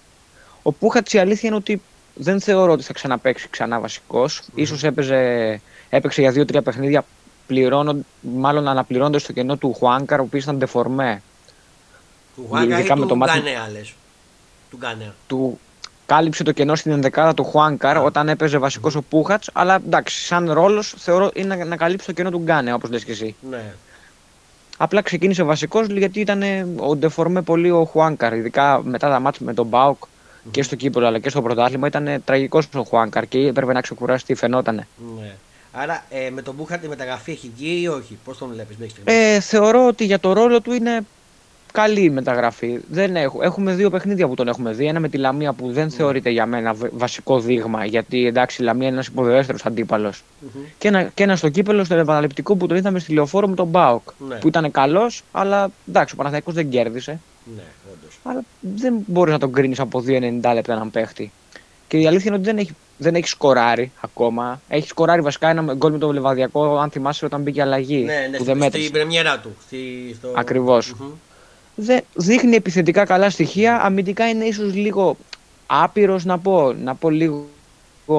Ο 0.63 0.73
Πούχατς 0.73 1.13
η 1.13 1.19
αλήθεια 1.19 1.49
είναι 1.49 1.59
ότι 1.59 1.81
δεν 2.15 2.41
θεωρώ 2.41 2.73
ότι 2.73 2.83
θα 2.83 2.93
ξαναπαίξει 2.93 3.49
ξανά 3.51 3.81
βασικός. 3.81 4.43
Ίσως 4.55 4.85
έπαιζε, 4.85 5.61
έπαιξε 5.91 6.21
για 6.21 6.31
δύο-τρία 6.31 6.63
παιχνίδια 6.63 7.05
πληρώνον, 7.47 8.05
μάλλον 8.21 8.69
αναπληρώνοντας 8.69 9.23
το 9.25 9.33
κενό 9.33 9.57
του 9.57 9.73
Χουάνκαρ, 9.75 10.21
ο 10.21 10.23
οποίος 10.23 10.43
ήταν 10.43 10.57
ντεφορμέ. 10.59 11.23
Του 12.37 12.47
Γουάγκα 12.49 12.77
ή 12.77 12.79
ειδικά 12.79 12.97
με 12.97 13.03
του 13.03 13.09
το 13.09 13.17
μάτι- 13.17 13.35
Γκανέα 13.43 13.69
λες. 13.73 13.95
Του 14.71 14.77
Γκανέα. 14.77 15.15
Του 15.27 15.59
κάλυψε 16.07 16.43
το 16.43 16.53
κενό 16.53 16.75
στην 16.75 16.93
ενδεκάδα 16.93 17.35
του 17.35 17.45
Χουάνκαρ 17.45 17.97
όταν 17.97 18.29
έπαιζε 18.29 18.59
βασικός 18.59 18.95
ο 18.95 19.03
Πούχατς, 19.03 19.51
αλλά 19.53 19.75
εντάξει, 19.75 20.25
σαν 20.25 20.53
ρόλος 20.53 20.95
θεωρώ 20.99 21.31
είναι 21.35 21.55
να, 21.57 21.65
να 21.65 21.77
καλύψει 21.77 22.07
το 22.07 22.13
κενό 22.13 22.31
του 22.31 22.39
Γκάνε, 22.39 22.73
όπως 22.73 22.91
λες 22.91 23.05
και 23.05 23.13
εσύ. 23.13 23.35
Ναι. 23.51 23.75
Απλά 24.77 25.03
ξεκίνησε 25.03 25.43
βασικός 25.43 25.87
γιατί 25.87 26.21
ήταν 26.21 26.43
ο 26.77 26.97
ντεφορμέ 26.97 27.43
πολύ 27.43 27.71
ο 27.71 27.85
Χουάνκαρ, 27.85 28.33
ειδικά 28.37 28.81
μετά 28.85 29.09
τα 29.09 29.21
μάτια 29.21 29.47
με 29.47 29.55
τον 29.55 29.67
Μπάουκ 29.67 30.03
και 30.51 30.63
στο 30.63 30.77
κύπελο 30.77 31.07
αλλά 31.07 31.19
και 31.19 31.29
στο 31.29 31.43
πρωτάθλημα 31.43 31.87
ήταν 31.87 32.23
τραγικός 32.25 32.69
ο 32.75 32.83
Χουάνκαρ 32.83 33.27
και 33.27 33.39
έπρεπε 33.39 33.73
να 33.73 33.81
ξεκουραστεί, 33.81 34.35
φαινότανε. 34.35 34.87
ναι. 35.21 35.35
Άρα 35.73 36.05
ε, 36.11 36.31
με 36.31 36.43
τον 36.43 36.55
Μπούχα 36.55 36.79
τη 36.79 36.89
μεταγραφή 36.89 37.31
έχει 37.31 37.51
βγει 37.57 37.81
ή 37.83 37.89
όχι; 37.89 38.19
Πώς 38.25 38.39
τον 38.39 38.49
βλέπεις 38.53 38.77
μέχρι 38.77 38.91
στιγμής; 38.93 39.15
Ε, 39.35 39.41
θεωρώ 39.41 39.87
ότι 39.87 40.05
για 40.05 40.19
το 40.19 40.33
ρόλο 40.33 40.61
του 40.61 40.73
είναι 40.73 41.01
καλή 41.73 42.11
μεταγραφή. 42.11 42.79
Δεν 42.91 43.17
έχω, 43.17 43.43
έχουμε 43.43 43.75
δύο 43.75 43.91
παιχνίδια 43.91 44.29
που 44.29 44.35
τον 44.35 44.49
έχουμε 44.49 44.73
δει. 44.73 44.87
Ένα 44.87 45.01
με 45.01 45.09
τη 45.09 45.17
Λαμία 45.19 45.53
που 45.53 45.73
δεν 45.73 45.91
θεωρείται 45.91 46.31
για 46.31 46.47
μένα 46.47 46.73
β- 46.73 46.89
βασικό 46.93 47.41
δείγμα, 47.41 47.85
γιατί 47.85 48.27
εντάξει 48.27 48.63
η 48.63 48.65
Λαμία 48.65 48.87
είναι 48.87 48.95
ένας 48.95 49.07
υποδεέστερος 49.07 49.65
αντίπαλος. 49.67 50.23
Και, 50.79 50.89
ένα, 50.89 51.03
και 51.03 51.23
ένας 51.23 51.39
στο 51.39 51.49
κύπελο, 51.49 51.85
στο 51.85 51.95
επαναληπτικό 51.95 52.55
που 52.57 52.67
τον 52.67 52.77
είδαμε 52.77 52.99
στη 52.99 53.13
λεωφόρο 53.13 53.49
με 53.49 53.55
τον 53.55 53.67
Μπάουκ. 53.67 54.09
Ναι. 54.29 54.35
Που 54.37 54.49
ήταν 54.49 54.71
καλός, 54.71 55.23
αλλά 55.33 55.71
εντάξει, 55.89 56.15
ο 56.15 56.17
Παναθηναϊκός 56.17 56.55
δεν 56.55 56.69
κέρδισε. 56.71 57.21
Ναι, 57.57 57.63
όντως. 57.93 58.19
Αλλά 58.23 58.43
δεν 58.61 58.95
μπορείς 59.07 59.33
να 59.33 59.39
τον 59.39 59.53
κρίνεις 59.53 59.81
από 59.81 60.03
2,90 60.07 60.53
λεπτά 60.55 60.73
έναν 60.73 60.91
παίχτη. 60.91 61.33
Και 61.89 61.99
η 61.99 62.07
αλήθεια 62.07 62.27
είναι 62.27 62.37
ότι 62.37 62.45
δεν 62.45 62.59
έχει, 62.59 62.71
δεν 63.03 63.15
έχει 63.15 63.29
σκοράρει 63.29 63.93
ακόμα. 64.01 64.61
Έχει 64.69 64.89
σκοράρει 64.89 65.21
βασικά 65.21 65.49
ένα 65.49 65.75
γκολ 65.75 65.93
με 65.93 65.99
το 65.99 66.13
Λεβαδιακό, 66.13 66.79
αν 66.79 66.91
θυμάσαι, 66.91 67.25
όταν 67.25 67.43
μπήκε 67.43 67.63
αλλαγή. 67.63 68.05
Ναι, 68.05 68.15
ναι, 68.15 68.27
που 68.29 68.35
στη- 68.35 68.45
δεν 68.45 68.57
μέτρησε. 68.57 68.87
στην 68.87 68.93
πρεμιέρα 68.99 69.39
του. 69.39 69.57
Στη, 69.67 69.79
στο... 70.19 70.33
Ακριβώς. 70.35 70.93
Μμμ. 70.99 71.07
Δεν, 71.75 72.01
δείχνει 72.15 72.57
επιθετικά 72.57 73.05
καλά 73.05 73.31
στοιχεία. 73.31 73.81
Αμυντικά 73.83 74.29
είναι 74.29 74.45
ίσως 74.45 74.75
λίγο 74.75 75.17
άπειρος 75.67 76.25
να 76.25 76.39
πω. 76.39 76.73
Να 76.73 76.95
πω 76.95 77.11
λίγο 77.11 77.47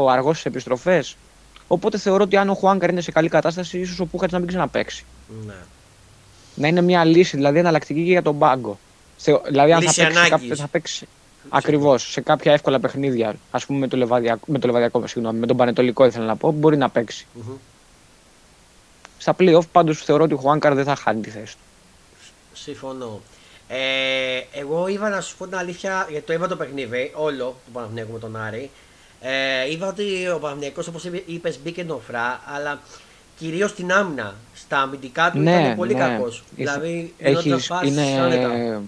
αργός 0.10 0.34
στις 0.40 0.46
επιστροφές. 0.52 1.16
Οπότε 1.68 1.98
θεωρώ 1.98 2.24
ότι 2.24 2.38
αν 2.38 2.50
ο 2.50 2.54
Χουάνκαρ 2.54 2.90
είναι 2.90 3.02
σε 3.02 3.12
καλή 3.12 3.30
κατάσταση, 3.30 3.80
ίσως 3.80 4.00
ο 4.00 4.06
Πούχατς 4.06 4.32
να 4.32 4.40
μην 4.40 4.48
ξαναπέξει. 4.48 5.06
Ναι. 5.46 5.54
Να 6.56 6.68
είναι 6.68 6.82
μια 6.82 7.04
λύση, 7.06 7.36
δηλαδή 7.36 7.60
εναλλακτική 7.60 8.04
και 8.04 8.12
για 8.12 8.22
τον 8.22 8.38
πάγκο. 8.38 8.78
Θε- 9.18 9.46
δηλαδή, 9.48 9.72
αν 9.74 9.82
θα 9.82 9.86
Λύση 9.86 10.00
παίξει, 10.02 10.14
σε 10.14 10.20
ανάγκης. 10.20 10.30
κάποια, 10.48 10.56
θα 10.56 10.68
παίξει 10.68 11.08
ακριβώς 11.50 12.12
σε 12.12 12.22
κάποια 12.22 12.54
εύκολα 12.54 12.80
παιχνίδια, 12.80 13.36
ας 13.52 13.66
πούμε 13.66 13.80
με 13.80 13.88
το 13.88 13.98
Λεβαδιακό, 13.98 14.46
με, 14.46 14.60
το 14.60 14.68
Λεβαδιακό 14.68 15.08
συγγνώμη, 15.08 15.40
με 15.40 15.46
τον 15.46 15.58
Πανετολικό 15.58 16.06
ήθελα 16.06 16.26
να 16.26 16.36
πω, 16.36 16.52
μπορεί 16.52 16.78
να 16.78 16.90
παίξει. 16.90 17.28
Μμμ. 17.34 17.54
Στα 19.18 19.36
playoff 19.40 19.68
πάντως 19.72 20.04
θεωρώ 20.04 20.24
ότι 20.24 20.34
ο 20.34 20.38
Χουάνκαρ 20.38 20.74
δεν 20.74 20.84
θα 20.84 20.96
χάνει 20.96 21.22
τη 21.22 21.30
θέση 21.30 21.54
του. 21.54 21.62
Συμφωνώ. 22.54 23.22
Ε, 23.68 24.60
εγώ 24.60 24.88
είδα 24.88 25.10
να 25.10 25.22
σου 25.22 25.38
πω 25.38 25.46
την 25.48 25.58
αλήθεια, 25.58 26.08
γιατί 26.10 26.26
το 26.26 26.34
είδα 26.34 26.48
το 26.48 26.56
παιχνίδι, 26.56 27.12
όλο 27.16 27.56
του 27.66 27.72
Παναθηναϊκού 27.72 28.12
με 28.12 28.20
τον 28.20 28.36
Άρη. 28.36 28.70
Ε, 29.22 29.72
είδα 29.72 29.88
ότι 29.88 30.30
ο 30.36 30.40
Παναθηναϊκός 30.40 30.88
όπως 30.88 31.04
είπε 31.26 31.54
μπήκε 31.64 31.84
νοφρά, 31.84 32.42
αλλά 32.46 32.80
κυρίως 33.38 33.70
στην 33.70 33.92
άμυνα. 33.92 34.36
Στα 34.54 34.80
αμυντικά 34.80 35.32
του 35.32 35.42
ήταν 35.42 35.76
πολύ 35.76 35.94
κακός. 35.94 36.44
Δηλαδή 36.56 37.14
γινόταν 37.18 37.52
Έχεις, 37.52 37.66
φάσεις 37.66 37.90
είναι, 37.90 38.20
άνετα. 38.20 38.82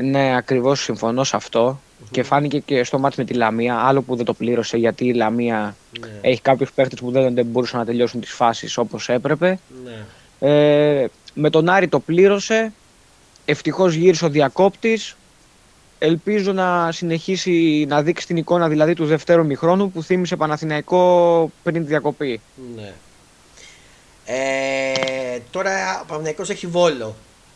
Ναι, 0.00 0.36
ακριβώς 0.36 0.82
συμφωνώ 0.82 1.24
σε 1.24 1.36
αυτό. 1.36 1.80
Και 2.10 2.22
φάνηκε 2.22 2.58
και 2.58 2.84
στο 2.84 2.98
μάτς 2.98 3.16
με 3.16 3.24
τη 3.24 3.34
Λαμία, 3.34 3.76
άλλο 3.76 4.02
που 4.02 4.16
δεν 4.16 4.24
το 4.24 4.34
πλήρωσε 4.34 4.76
γιατί 4.76 5.04
η 5.06 5.12
Λαμία 5.12 5.76
Ναι, 6.00 6.08
έχει 6.20 6.40
κάποιους 6.40 6.72
παίχτες 6.72 6.98
που 7.00 7.10
δεν, 7.10 7.34
δεν 7.34 7.46
μπορούσαν 7.46 7.78
να 7.78 7.84
τελειώσουν 7.86 8.20
τις 8.20 8.30
φάσεις 8.30 8.76
όπως 8.78 9.08
έπρεπε. 9.08 9.58
ναι. 9.84 10.04
Ε, 10.38 11.08
με 11.34 11.50
τον 11.50 11.68
Άρη 11.68 11.88
το 11.88 12.00
πλήρωσε. 12.00 12.72
Ευτυχώς 13.44 13.94
γύρισε 13.94 14.24
ο 14.24 14.28
διακόπτης. 14.28 15.16
Ελπίζω 15.98 16.52
να 16.52 16.92
συνεχίσει 16.92 17.84
να 17.88 18.02
δείξει 18.02 18.26
την 18.26 18.36
εικόνα 18.36 18.68
δηλαδή 18.68 18.94
του 18.94 19.06
δευτέρου 19.06 19.46
μηχρόνου 19.46 19.90
που 19.90 20.02
θύμισε 20.02 20.36
Παναθηναϊκό 20.36 21.50
πριν 21.62 21.74
τη 21.82 21.88
διακοπή. 21.88 22.40
ναι. 22.76 22.92
Ε, 24.28 25.38
τώρα 25.50 26.00
ο 26.02 26.04
Παναθηναϊκός 26.06 26.50
έχει 26.50 26.66
βόλο. 26.66 27.14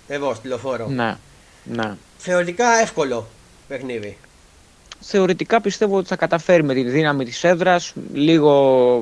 Εγώ 0.09 0.35
στη 0.35 0.49
λεωφόρο. 0.49 0.87
Ναι, 0.89 1.17
ναι. 1.65 1.95
Θεωρητικά 2.23 2.81
εύκολο 2.81 3.27
παιχνίδι. 3.69 4.17
Θεωρητικά 5.00 5.61
πιστεύω 5.61 5.97
ότι 5.97 6.09
θα 6.09 6.17
καταφέρει 6.17 6.62
με 6.62 6.75
τη 6.75 6.83
δύναμη 6.83 7.25
της 7.25 7.45
έδρας, 7.45 7.93
λίγο 8.12 8.53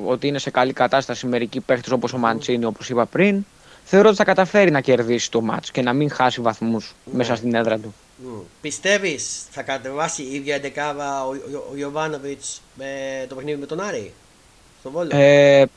ότι 0.06 0.26
είναι 0.26 0.38
σε 0.38 0.50
καλή 0.50 0.72
κατάσταση 0.72 1.26
μερικοί 1.26 1.60
παίχτες 1.60 1.92
όπως 1.92 2.12
ο 2.12 2.18
Μαντσίνη 2.18 2.64
όπως 2.64 2.88
είπα 2.90 3.06
πριν. 3.06 3.44
Θεωρώ 3.84 4.08
ότι 4.08 4.16
θα 4.16 4.25
καταφέρει 4.25 4.70
να 4.70 4.80
κερδίσει 4.80 5.30
το 5.30 5.40
μάτς 5.40 5.70
και 5.70 5.82
να 5.82 5.92
μην 5.92 6.10
χάσει 6.10 6.40
βαθμούς 6.40 6.94
μέσα 7.04 7.37
στην 7.37 7.54
έδρα 7.54 7.78
του. 7.78 7.94
Mm. 8.25 8.42
Πιστεύεις 8.60 9.44
θα 9.50 9.62
κατεβάσει 9.62 10.22
η 10.22 10.34
ίδια 10.34 10.54
εντεκάδα 10.54 11.25
ο, 11.25 11.28
ο, 11.28 11.68
ο 11.72 11.76
Ιωβάνοβιτς 11.76 12.62
με 12.75 12.87
το 13.28 13.34
παιχνίδι 13.34 13.60
με 13.60 13.66
τον 13.66 13.80
Άρη 13.80 14.12
στο 14.80 14.90
Βόλο; 14.90 15.08
Ε, 15.12 15.64
Το 15.64 15.70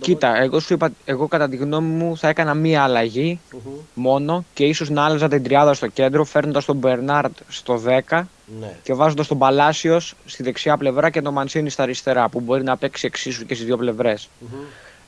κοίτα, 0.00 0.36
εγώ 0.42 0.60
σου 0.60 0.72
είπα, 0.74 0.90
εγώ 1.04 1.26
κατά 1.26 1.48
τη 1.48 1.56
γνώμη 1.56 1.88
μου 1.88 2.16
θα 2.16 2.28
έκανα 2.28 2.54
μία 2.54 2.82
αλλαγή 2.82 3.40
Μμμ. 3.52 3.72
μόνο 3.94 4.44
και 4.54 4.64
ίσως 4.64 4.90
να 4.90 5.04
άλλαζα 5.04 5.28
την 5.28 5.42
τριάδα 5.42 5.74
στο 5.74 5.86
κέντρο 5.86 6.24
φέρνοντας 6.24 6.64
τον 6.64 6.76
Μπερνάρτ 6.76 7.36
στο 7.48 7.82
10 8.08 8.26
Ναι. 8.60 8.76
και 8.82 8.94
βάζοντας 8.94 9.26
τον 9.26 9.38
Παλάσιος 9.38 10.14
στη 10.26 10.42
δεξιά 10.42 10.76
πλευρά 10.76 11.10
και 11.10 11.22
τον 11.22 11.32
Μαντσίνη 11.32 11.70
στα 11.70 11.82
αριστερά 11.82 12.28
που 12.28 12.40
μπορεί 12.40 12.62
να 12.62 12.76
παίξει 12.76 13.06
εξίσου 13.06 13.46
και 13.46 13.54
στις 13.54 13.66
δύο 13.66 13.76
πλευρές. 13.76 14.28
Μμμ. 14.40 14.58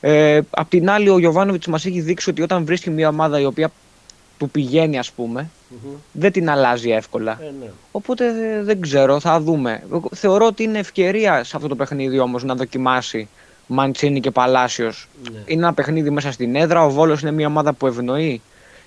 Ε, 0.03 0.41
απ' 0.49 0.69
την 0.69 0.89
άλλη, 0.89 1.09
ο 1.09 1.19
Γιωβάνοβιτς 1.19 1.67
μας 1.67 1.85
έχει 1.85 2.01
δείξει 2.01 2.29
ότι 2.29 2.41
όταν 2.41 2.65
βρίσκει 2.65 2.89
μια 2.89 3.07
ομάδα 3.09 3.39
η 3.39 3.45
οποία 3.45 3.71
του 4.37 4.49
πηγαίνει, 4.49 4.97
ας 4.99 5.11
πούμε, 5.11 5.49
Μμμ. 5.69 5.91
δεν 6.11 6.31
την 6.31 6.49
αλλάζει 6.49 6.89
εύκολα. 6.89 7.31
Ε, 7.41 7.51
ναι. 7.59 7.69
Οπότε 7.91 8.25
ε, 8.27 8.63
δεν 8.63 8.81
ξέρω, 8.81 9.19
θα 9.19 9.39
δούμε. 9.39 9.83
Εγώ 9.91 10.09
θεωρώ 10.15 10.45
ότι 10.45 10.63
είναι 10.63 10.79
ευκαιρία 10.79 11.43
σε 11.43 11.55
αυτό 11.55 11.67
το 11.67 11.75
παιχνίδι 11.75 12.19
όμως 12.19 12.43
να 12.43 12.55
δοκιμάσει 12.55 13.27
Μαντσίνη 13.73 14.19
και 14.19 14.31
Παλάσιος. 14.31 15.07
Ναι. 15.31 15.39
Είναι 15.45 15.61
ένα 15.61 15.73
παιχνίδι 15.73 16.09
μέσα 16.09 16.31
στην 16.31 16.55
έδρα. 16.55 16.83
Ο 16.85 16.89
Βόλος 16.89 17.21
είναι 17.21 17.31
μια 17.31 17.47
ομάδα 17.47 17.73
που 17.73 17.87
ευνοεί 17.87 18.41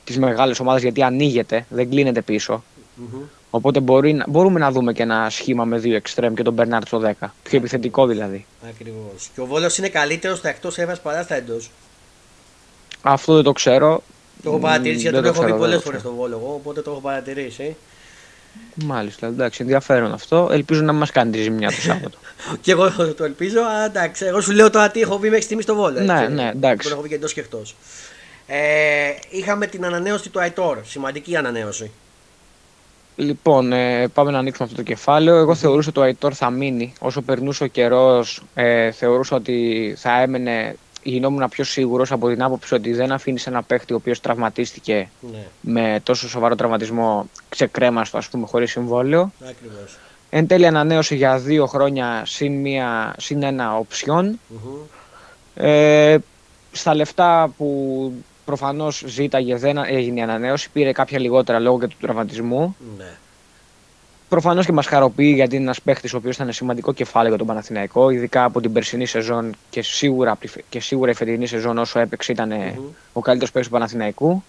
τις 0.05 0.19
μεγάλες 0.19 0.61
ομάδες 0.61 0.83
γιατί 0.83 1.03
ανοίγεται, 1.03 1.67
δεν 1.69 1.91
κλείνεται 1.91 2.23
πίσω. 2.23 2.65
Μμμ. 2.95 3.21
Οπότε 3.51 3.81
μπορεί, 3.81 4.13
να- 4.13 4.25
μπορούμε 4.29 4.59
να 4.61 4.71
δούμε 4.71 4.93
και 4.93 5.03
ένα 5.03 5.31
σχήμα 5.31 5.65
με 5.65 5.79
δύο 5.79 5.97
εξτρέμ 5.97 6.35
και 6.35 6.43
τον 6.43 6.53
Μπερνάρτ 6.53 6.87
στο 6.87 6.99
10. 6.99 7.35
Πιο 7.43 7.59
επιθετικό 7.59 8.07
δηλαδή. 8.07 8.47
Ακριβώς. 8.69 9.31
Και 9.35 9.41
ο 9.41 9.47
Βόλος 9.47 9.79
είναι 9.79 9.89
καλύτερος 9.89 10.39
στα 10.39 10.49
εκτός 10.49 10.79
έδρας 10.79 11.01
παρά 11.01 11.23
στα 11.23 11.35
εντός. 11.35 11.71
Αυτό 13.03 13.35
δεν 13.35 13.43
το 13.43 13.53
ξέρω. 13.53 14.03
Το 14.43 14.51
έχω 14.51 14.59
παρατηρήσει 14.59 14.97
Μ, 14.99 15.01
γιατί 15.01 15.15
δεν 15.17 15.25
τον 15.25 15.33
έχω 15.35 15.43
ξέρω, 15.43 15.47
δει 15.47 15.53
δεν 15.53 15.61
πολλές 15.61 15.77
το 15.77 15.85
φορές 15.85 16.01
ξέρω. 16.01 16.15
στο 16.15 16.23
Βόλο. 16.23 16.37
Εγώ, 16.45 16.55
οπότε 16.55 16.81
το 16.81 16.91
έχω 16.91 17.01
παρατηρήσει. 17.01 17.77
Μάλιστα, 18.75 19.27
εντάξει, 19.27 19.63
ενδιαφέρον 19.63 20.13
αυτό. 20.13 20.49
Ελπίζω 20.53 20.83
να 20.83 20.93
μας 20.93 21.11
κάνει 21.11 21.31
τη 21.31 21.43
ζημιά 21.43 21.69
το 21.69 21.81
Σάββατο. 21.81 22.19
και 22.63 22.71
εγώ 22.71 23.15
το 23.15 23.25
ελπίζω, 23.25 23.61
αλλά 23.61 23.85
εντάξει. 23.85 24.25
Εγώ 24.25 24.41
σου 24.41 24.53
λέω 24.53 24.71
τώρα 24.71 24.91
τι 24.91 25.01
έχω 25.01 25.19
βγει 25.19 25.29
μέχρι 25.29 25.45
στιγμή 25.45 25.63
στο 25.63 25.75
Βόλο. 25.75 26.01
Ναι, 26.01 26.21
έτσι. 26.21 26.33
ναι, 26.33 26.49
εντάξει. 26.49 26.83
Τον 26.83 26.93
έχω 26.93 27.01
βγει 27.01 27.11
και 27.11 27.17
εντός 27.17 27.33
και 27.33 27.41
εκτός. 27.41 27.77
Ε, 28.47 28.59
είχαμε 29.31 29.67
την 29.67 29.85
ανανέωση 29.85 30.31
του 30.31 30.41
Αϊτόρ. 30.41 30.79
Σημαντική 30.85 31.37
ανανέωση. 31.37 31.91
λοιπόν, 33.17 33.73
ε, 33.73 34.09
πάμε 34.09 34.31
να 34.31 34.39
ανοίξουμε 34.39 34.69
αυτό 34.71 34.83
το 34.83 34.89
κεφάλαιο. 34.89 35.37
Εγώ 35.37 35.55
θεωρούσα 35.55 35.89
ότι 35.89 35.99
ο 35.99 36.03
Αϊτόρ 36.03 36.33
θα 36.37 36.51
μείνει. 36.51 36.93
Όσο 37.01 37.23
περνούσε 37.23 37.65
ο 37.65 37.67
καιρός, 37.67 38.43
ε, 38.55 38.91
θεωρούσα 38.91 39.37
ότι 39.37 39.95
θα 39.99 40.21
έμενε. 40.21 40.77
Γινόμουν 41.07 41.49
πιο 41.49 41.65
σίγουρος 41.65 42.13
από 42.13 42.29
την 42.29 42.43
άποψη 42.43 42.75
ότι 42.75 42.93
δεν 42.93 43.13
αφήνεις 43.13 43.47
ένα 43.47 43.63
παίχτη 43.63 43.93
ο 43.93 43.97
οποίος 43.97 44.21
τραυματίστηκε 44.21 45.09
Ναι, 45.33 45.47
με 45.61 46.01
τόσο 46.03 46.29
σοβαρό 46.29 46.55
τραυματισμό 46.55 47.29
ξεκρέμαστο, 47.49 48.19
ας 48.19 48.29
πούμε, 48.29 48.47
χωρίς 48.47 48.71
συμβόλαιο. 48.71 49.33
ακριβώς. 49.49 49.99
Εν 50.31 50.47
τέλει, 50.47 50.67
ανανέωσε 50.67 51.15
για 51.15 51.39
δύο 51.39 51.67
χρόνια 51.67 52.23
συν, 52.27 52.61
μία, 52.61 53.15
συν 53.19 53.43
ένα 53.43 53.77
οψιόν. 53.77 54.41
Ε, 55.55 56.17
στα 56.73 56.95
λεφτά 56.95 57.53
που 57.57 58.13
προφανώς 58.45 59.03
ζήταγε 59.07 59.57
δεν 59.57 59.77
έγινε 59.87 60.21
η 60.21 60.23
ανανέωση, 60.23 60.71
πήρε 60.73 60.93
κάποια 60.93 61.19
λιγότερα 61.19 61.59
λόγω 61.59 61.79
και 61.79 61.87
του 61.87 61.97
τραυματισμού. 62.01 62.77
Ναι. 62.99 63.17
Προφανώς 64.35 64.67
και 64.67 64.73
μας 64.73 64.87
χαροποιεί 64.87 65.33
γιατί 65.35 65.55
είναι 65.55 65.65
ένας 65.65 65.81
παίχτης 65.83 66.15
ο 66.15 66.17
οποίος 66.17 66.35
ήταν 66.37 66.53
σημαντικό 66.53 66.93
κεφάλαιο 66.93 67.29
για 67.29 67.39
τον 67.39 67.47
Παναθηναϊκό, 67.47 68.11
ειδικά 68.11 68.45
από 68.45 68.61
την 68.61 68.73
περσινή 68.73 69.07
σεζόν 69.07 69.55
και 69.71 69.83
σίγουρα, 69.83 70.31
από 70.31 70.41
τη 70.41 70.47
φε- 70.47 70.65
και 70.69 70.81
σίγουρα 70.81 71.11
η 71.11 71.15
φετινή 71.15 71.47
σεζόν 71.47 71.79
όσο 71.79 71.99
έπαιξε 71.99 72.33
ήταν 72.33 72.51
ε, 72.51 72.75
Μμμ. 72.77 72.85
ο 73.13 73.21
καλύτερος 73.21 73.53
παίκτη 73.53 73.69
του 73.69 73.75
Παναθηναϊκού. 73.75 74.43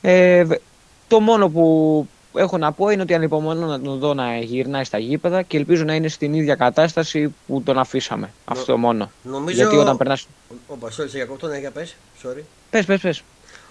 Ε, 0.00 0.44
βε- 0.44 0.60
το 1.08 1.20
μόνο 1.20 1.48
που 1.48 2.06
έχω 2.34 2.58
να 2.58 2.72
πω 2.72 2.88
είναι 2.88 3.02
ότι 3.02 3.14
ανυπομονώ 3.14 3.66
να 3.66 3.80
τον 3.80 3.98
δω 3.98 4.14
να 4.14 4.36
γυρνάει 4.38 4.84
στα 4.84 4.98
γήπεδα 4.98 5.42
και 5.42 5.56
ελπίζω 5.56 5.84
να 5.84 5.94
είναι 5.94 6.08
στην 6.08 6.34
ίδια 6.34 6.54
κατάσταση 6.54 7.34
που 7.46 7.62
τον 7.62 7.78
αφήσαμε. 7.78 8.30
Αυτό 8.44 8.76
μόνο. 8.76 9.10
Νομίζω. 9.22 9.56
Γιατί 9.56 9.76
όταν 9.76 9.96
περνά. 9.96 10.18
Όπα, 10.66 10.88
sorry, 10.88 10.92
σε 10.92 11.04
διακόπτω, 11.04 11.46
ναι, 11.46 11.58
για 11.58 11.70
πες. 11.70 11.96
Sorry. 12.22 12.40
Πες, 12.70 12.84
πες, 12.84 13.00
πες. 13.00 13.22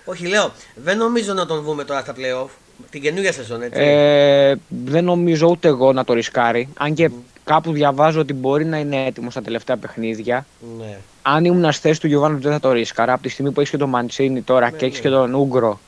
Όχι, 0.10 0.28
λέω, 0.28 0.52
δεν 0.76 0.98
νομίζω 0.98 1.34
να 1.34 1.46
τον 1.46 1.62
δούμε 1.64 1.84
τώρα 1.84 2.00
στα 2.00 2.14
playoff. 2.14 2.50
Την 2.90 3.02
καινούργια 3.02 3.32
σεζόν, 3.32 3.62
έτσι. 3.62 3.82
Ε, 3.82 4.56
δεν 4.68 5.04
νομίζω 5.04 5.48
ούτε 5.48 5.68
εγώ 5.68 5.94
να 5.94 6.04
το 6.04 6.14
ρισκάρει. 6.14 6.70
Αν 6.78 6.94
και 6.94 7.10
κάπου 7.44 7.72
διαβάζω 7.72 8.20
ότι 8.20 8.34
μπορεί 8.34 8.66
να 8.66 8.78
είναι 8.78 9.06
έτοιμος 9.06 9.32
στα 9.32 9.42
τελευταία 9.42 9.78
παιχνίδια. 9.78 10.46
Ναι. 10.78 10.98
Αν 11.22 11.46
ήμουν 11.46 11.72
στη 11.72 11.88
θέση 11.88 12.00
του 12.00 12.08
Γιωβάνου 12.08 12.40
δεν 12.40 12.52
θα 12.52 12.60
το 12.60 12.72
ρίσκαρα. 12.72 13.14
Από 13.14 13.22
τη 13.22 13.30
στιγμή 13.30 13.52
που 13.52 13.60
έχεις 13.60 13.72
και 13.72 13.78
τον 13.78 13.90
Μαντσίνη 13.90 14.42
τώρα 14.42 14.72
Ναι, 14.72 14.78
και 14.78 14.86
έχεις 14.86 14.98
ναι. 14.98 15.04
και 15.04 15.10
τον 15.10 15.34
Ούγκρο, 15.34 15.80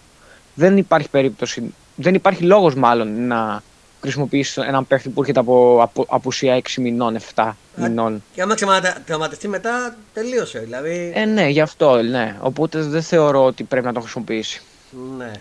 δεν 0.53 0.77
υπάρχει 0.77 1.09
περίπτωση. 1.09 1.73
Δεν 1.95 2.13
υπάρχει 2.13 2.43
λόγος 2.43 2.75
μάλλον 2.75 3.27
να 3.27 3.63
χρησιμοποιήσεις 4.01 4.57
έναν 4.57 4.87
παίχτη 4.87 5.09
που 5.09 5.19
έρχεται 5.21 5.39
από, 5.39 5.79
από 5.81 6.05
απουσία 6.09 6.55
6 6.55 6.81
μηνών, 6.81 7.17
7 7.35 7.51
μηνών. 7.75 8.23
Και 8.33 8.41
άμα 8.41 8.55
ξεματα- 8.55 8.97
τραυματιστεί 9.05 9.47
μετά, 9.47 9.95
τελείωσε. 10.13 10.59
Δηλαδή. 10.59 11.11
Ε, 11.15 11.25
ναι, 11.25 11.47
γι' 11.47 11.61
αυτό, 11.61 12.01
ναι. 12.01 12.35
Οπότε 12.39 12.81
δεν 12.81 13.01
θεωρώ 13.01 13.45
ότι 13.45 13.63
πρέπει 13.63 13.85
να 13.85 13.93
τον 13.93 14.01
χρησιμοποιήσει. 14.01 14.61
Ναι. 15.17 15.31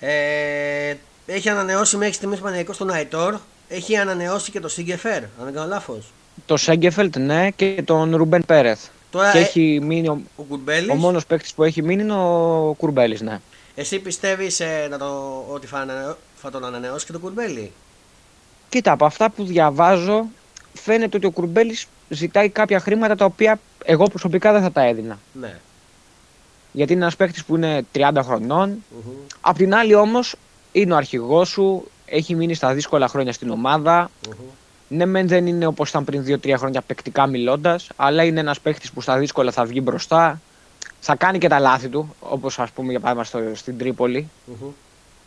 Ε, 0.00 0.94
έχει 1.26 1.48
ανανεώσει 1.48 1.96
μέχρι 1.96 2.14
στιγμής 2.14 2.38
Παναγικό 2.38 2.72
τον 2.74 2.90
Αϊτόρ. 2.90 3.36
Έχει 3.68 3.96
ανανεώσει 3.96 4.50
και 4.50 4.60
το 4.60 4.68
Σίγκεφερ, 4.68 5.16
αν 5.22 5.44
δεν 5.44 5.52
κάνω 5.54 5.68
λάθος. 5.68 6.12
Το 6.46 6.56
Σέγκεφελτ, 6.56 7.16
ναι, 7.16 7.50
και 7.50 7.82
τον 7.84 8.16
Ρουμπέν 8.16 8.44
Πέρεθ. 8.46 8.80
Τώρα 9.10 9.30
Και 9.32 9.38
ε, 9.38 9.40
έχει 9.40 9.78
μείνει 9.82 10.08
ο, 10.08 10.20
ο 10.36 10.42
Κουρμπέλης. 10.42 10.90
ο 10.90 10.94
μόνος 10.94 11.26
παίκτης 11.26 11.54
που 11.54 11.62
έχει 11.62 11.82
μείνει 11.82 12.02
είναι 12.02 12.12
ο 12.12 12.74
Κουρμπέλης, 12.78 13.20
ναι. 13.20 13.40
Εσύ 13.74 13.98
πιστεύεις 13.98 14.60
ε, 14.60 14.86
να 14.90 14.98
το, 14.98 15.44
ότι 15.52 15.66
θα, 15.66 15.78
ανανεώ- 15.78 16.16
θα 16.44 16.50
τον 16.50 16.64
ανανεώσει 16.64 17.06
και 17.06 17.12
τον 17.12 17.20
κουρμπέλι. 17.20 17.72
Κοίτα, 18.68 18.92
από 18.92 19.04
αυτά 19.04 19.30
που 19.30 19.44
διαβάζω, 19.44 20.26
φαίνεται 20.74 21.16
ότι 21.16 21.26
ο 21.26 21.30
Κουρμπέλης 21.30 21.86
ζητάει 22.08 22.48
κάποια 22.48 22.80
χρήματα 22.80 23.16
τα 23.16 23.24
οποία 23.24 23.60
εγώ 23.84 24.04
προσωπικά 24.04 24.52
δεν 24.52 24.62
θα 24.62 24.72
τα 24.72 24.82
έδινα. 24.82 25.18
Ναι. 25.32 25.58
Γιατί 26.72 26.92
είναι 26.92 27.02
ένας 27.02 27.16
παίκτης 27.16 27.44
που 27.44 27.56
είναι 27.56 27.86
30 27.92 28.10
χρονών. 28.22 28.68
Μμμ. 28.68 29.12
Απ' 29.40 29.56
την 29.56 29.74
άλλη 29.74 29.94
όμως 29.94 30.36
είναι 30.72 30.92
ο 30.92 30.96
αρχηγός 30.96 31.48
σου, 31.48 31.90
έχει 32.06 32.34
μείνει 32.34 32.54
στα 32.54 32.74
δύσκολα 32.74 33.08
χρόνια 33.08 33.32
στην 33.32 33.50
ομάδα. 33.50 34.10
Μμμ. 34.26 34.34
Ναι, 34.88 35.06
μεν 35.06 35.28
δεν 35.28 35.46
είναι 35.46 35.66
όπως 35.66 35.88
ήταν 35.88 36.04
πριν 36.04 36.24
2-3 36.24 36.54
χρόνια 36.58 36.82
παικτικά 36.82 37.26
μιλώντας, 37.26 37.88
αλλά 37.96 38.24
είναι 38.24 38.40
ένας 38.40 38.60
παίκτης 38.60 38.90
που 38.92 39.00
στα 39.00 39.18
δύσκολα 39.18 39.52
θα 39.52 39.64
βγει 39.64 39.80
μπροστά. 39.82 40.40
Θα 41.00 41.16
κάνει 41.16 41.38
και 41.38 41.48
τα 41.48 41.58
λάθη 41.58 41.88
του, 41.88 42.14
όπως 42.20 42.58
ας 42.58 42.70
πούμε 42.70 42.90
για 42.90 43.00
παράδειγμα 43.00 43.24
στο, 43.24 43.56
στην 43.56 43.78
Τρίπολη, 43.78 44.28
Μμμ. 44.46 44.68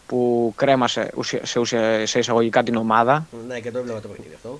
Που 0.08 0.54
κρέμασε 0.56 1.12
ουσια- 1.16 1.46
σε, 1.46 1.60
ουσια- 1.60 2.06
σε 2.08 2.20
εισαγωγικά 2.20 2.64
την 2.64 2.76
ομάδα. 2.76 3.28
Ναι, 3.48 3.60
και 3.60 3.72
το 3.72 3.78
έβλεπα 3.78 4.02
το 4.02 4.08
παιχνίδι 4.08 4.34
αυτό. 4.36 4.60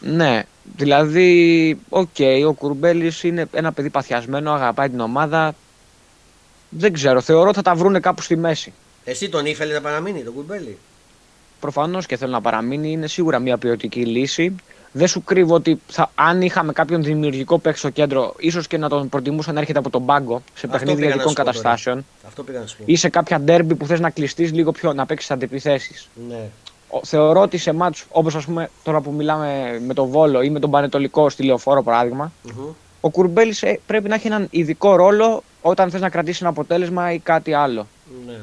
Ναι, 0.00 0.42
δηλαδή, 0.76 1.78
οκ, 1.88 2.16
ο 2.46 2.52
Κουρμπέλης 2.52 3.22
είναι 3.22 3.46
ένα 3.52 3.72
παιδί 3.72 3.90
παθιασμένο, 3.90 4.52
αγαπάει 4.52 4.88
την 4.90 5.00
ομάδα. 5.00 5.54
Δεν 6.68 6.92
ξέρω, 6.92 7.20
θεωρώ 7.20 7.46
ότι 7.46 7.56
θα 7.56 7.62
τα 7.62 7.74
βρούνε 7.74 8.00
κάπου 8.00 8.22
στη 8.22 8.36
μέση. 8.36 8.72
Εσύ 9.04 9.28
τον 9.28 9.46
ήθελε 9.46 9.72
να 9.72 9.80
παραμείνει, 9.80 10.22
τον 10.22 10.34
Κουρμπέλη. 10.34 10.78
Προφανώς 11.60 12.06
και 12.06 12.16
θέλω 12.16 12.30
να 12.30 12.40
παραμείνει, 12.40 12.90
είναι 12.90 13.06
σίγουρα 13.06 13.38
μια 13.38 13.58
ποιοτική 13.58 14.06
λύση. 14.06 14.54
Δεν 14.96 15.08
σου 15.08 15.24
κρύβω 15.24 15.54
ότι 15.54 15.80
θα, 15.86 16.10
αν 16.14 16.42
είχαμε 16.42 16.72
κάποιον 16.72 17.02
δημιουργικό 17.02 17.58
παίκτη 17.58 17.78
στο 17.78 17.90
κέντρο, 17.90 18.34
ίσως 18.38 18.66
και 18.66 18.78
να 18.78 18.88
τον 18.88 19.08
προτιμούσα 19.08 19.52
να 19.52 19.60
έρχεται 19.60 19.78
από 19.78 19.90
τον 19.90 20.04
πάγκο 20.06 20.42
σε 20.44 20.52
Αυτό 20.54 20.68
παιχνίδια 20.68 20.94
πήγα 20.94 21.08
να 21.08 21.14
ειδικών 21.14 21.28
σου 21.30 21.34
πω 21.36 21.42
τώρα. 21.42 21.52
καταστάσεων 21.52 22.04
Αυτό 22.26 22.42
πήγα 22.42 22.60
να 22.60 22.66
σου 22.66 22.76
πω. 22.76 22.82
ή 22.86 22.96
σε 22.96 23.08
κάποια 23.08 23.40
ντέρμπι 23.40 23.74
που 23.74 23.86
θες 23.86 24.00
να 24.00 24.10
κλειστείς 24.10 24.52
λίγο 24.52 24.72
πιο 24.72 24.92
να 24.92 25.06
παίξεις 25.06 25.30
αντιπιθέσεις. 25.30 26.08
Ναι. 26.28 26.40
Θεωρώ 27.02 27.40
ότι 27.40 27.58
σε 27.58 27.72
μάτς 27.72 28.04
όπως 28.10 28.34
ας 28.34 28.44
πούμε 28.44 28.70
τώρα 28.82 29.00
που 29.00 29.12
μιλάμε 29.12 29.80
με 29.86 29.94
τον 29.94 30.08
Βόλο 30.08 30.42
ή 30.42 30.50
με 30.50 30.58
τον 30.60 30.70
Πανετολικό 30.70 31.28
στη 31.28 31.42
Λεωφόρο 31.42 31.82
παράδειγμα, 31.82 32.32
Μμμ. 32.42 32.64
ο 33.00 33.10
Κουρμπέλης 33.10 33.64
πρέπει 33.86 34.08
να 34.08 34.14
έχει 34.14 34.26
έναν 34.26 34.46
ειδικό 34.50 34.96
ρόλο 34.96 35.42
όταν 35.62 35.90
θες 35.90 36.00
να 36.00 36.08
κρατήσει 36.08 36.38
ένα 36.40 36.50
αποτέλεσμα 36.50 37.12
ή 37.12 37.18
κάτι 37.18 37.52
άλλο. 37.54 37.86
Ναι. 38.26 38.36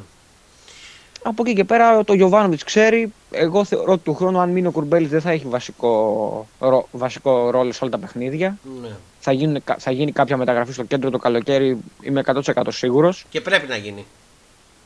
Από 1.23 1.43
εκεί 1.45 1.53
και 1.55 1.63
πέρα 1.63 2.03
το 2.03 2.13
Γιωβάνοβιτς 2.13 2.63
ξέρει. 2.63 3.13
Εγώ 3.31 3.65
θεωρώ 3.65 3.91
ότι 3.91 4.03
του 4.03 4.13
χρόνου, 4.15 4.39
αν 4.39 4.49
μείνει 4.49 4.67
ο 4.67 4.71
Κουρμπέλης, 4.71 5.09
δεν 5.09 5.21
θα 5.21 5.31
έχει 5.31 5.45
βασικό, 5.47 6.47
ρο- 6.59 6.87
βασικό 6.91 7.49
ρόλο 7.49 7.71
σε 7.71 7.79
όλα 7.83 7.91
τα 7.91 7.97
παιχνίδια. 7.97 8.57
ναι. 8.81 8.89
Θα, 9.19 9.31
γίνουν, 9.31 9.63
κα- 9.63 9.75
θα 9.79 9.91
γίνει 9.91 10.11
κάποια 10.11 10.37
μεταγραφή 10.37 10.71
στο 10.73 10.83
κέντρο 10.83 11.09
το 11.09 11.17
καλοκαίρι, 11.17 11.77
είμαι 12.01 12.19
100% 12.19 12.71
σίγουρος. 12.71 13.25
Και 13.29 13.41
πρέπει 13.41 13.67
να 13.67 13.75
γίνει. 13.75 14.05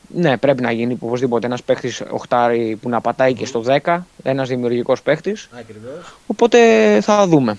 Ναι, 0.08 0.36
πρέπει 0.36 0.62
να 0.62 0.72
γίνει 0.72 0.96
οπωσδήποτε 1.00 1.46
ένας 1.46 1.62
παίχτης 1.62 2.02
οχτάρι 2.10 2.78
που 2.82 2.88
να 2.88 3.00
πατάει 3.00 3.34
και 3.34 3.46
στο 3.46 3.60
10, 3.82 3.98
ένας 4.22 4.48
δημιουργικός 4.48 5.02
παίχτης. 5.02 5.48
Ακριβώς. 5.58 6.16
Οπότε 6.26 6.58
θα 7.00 7.26
δούμε. 7.26 7.56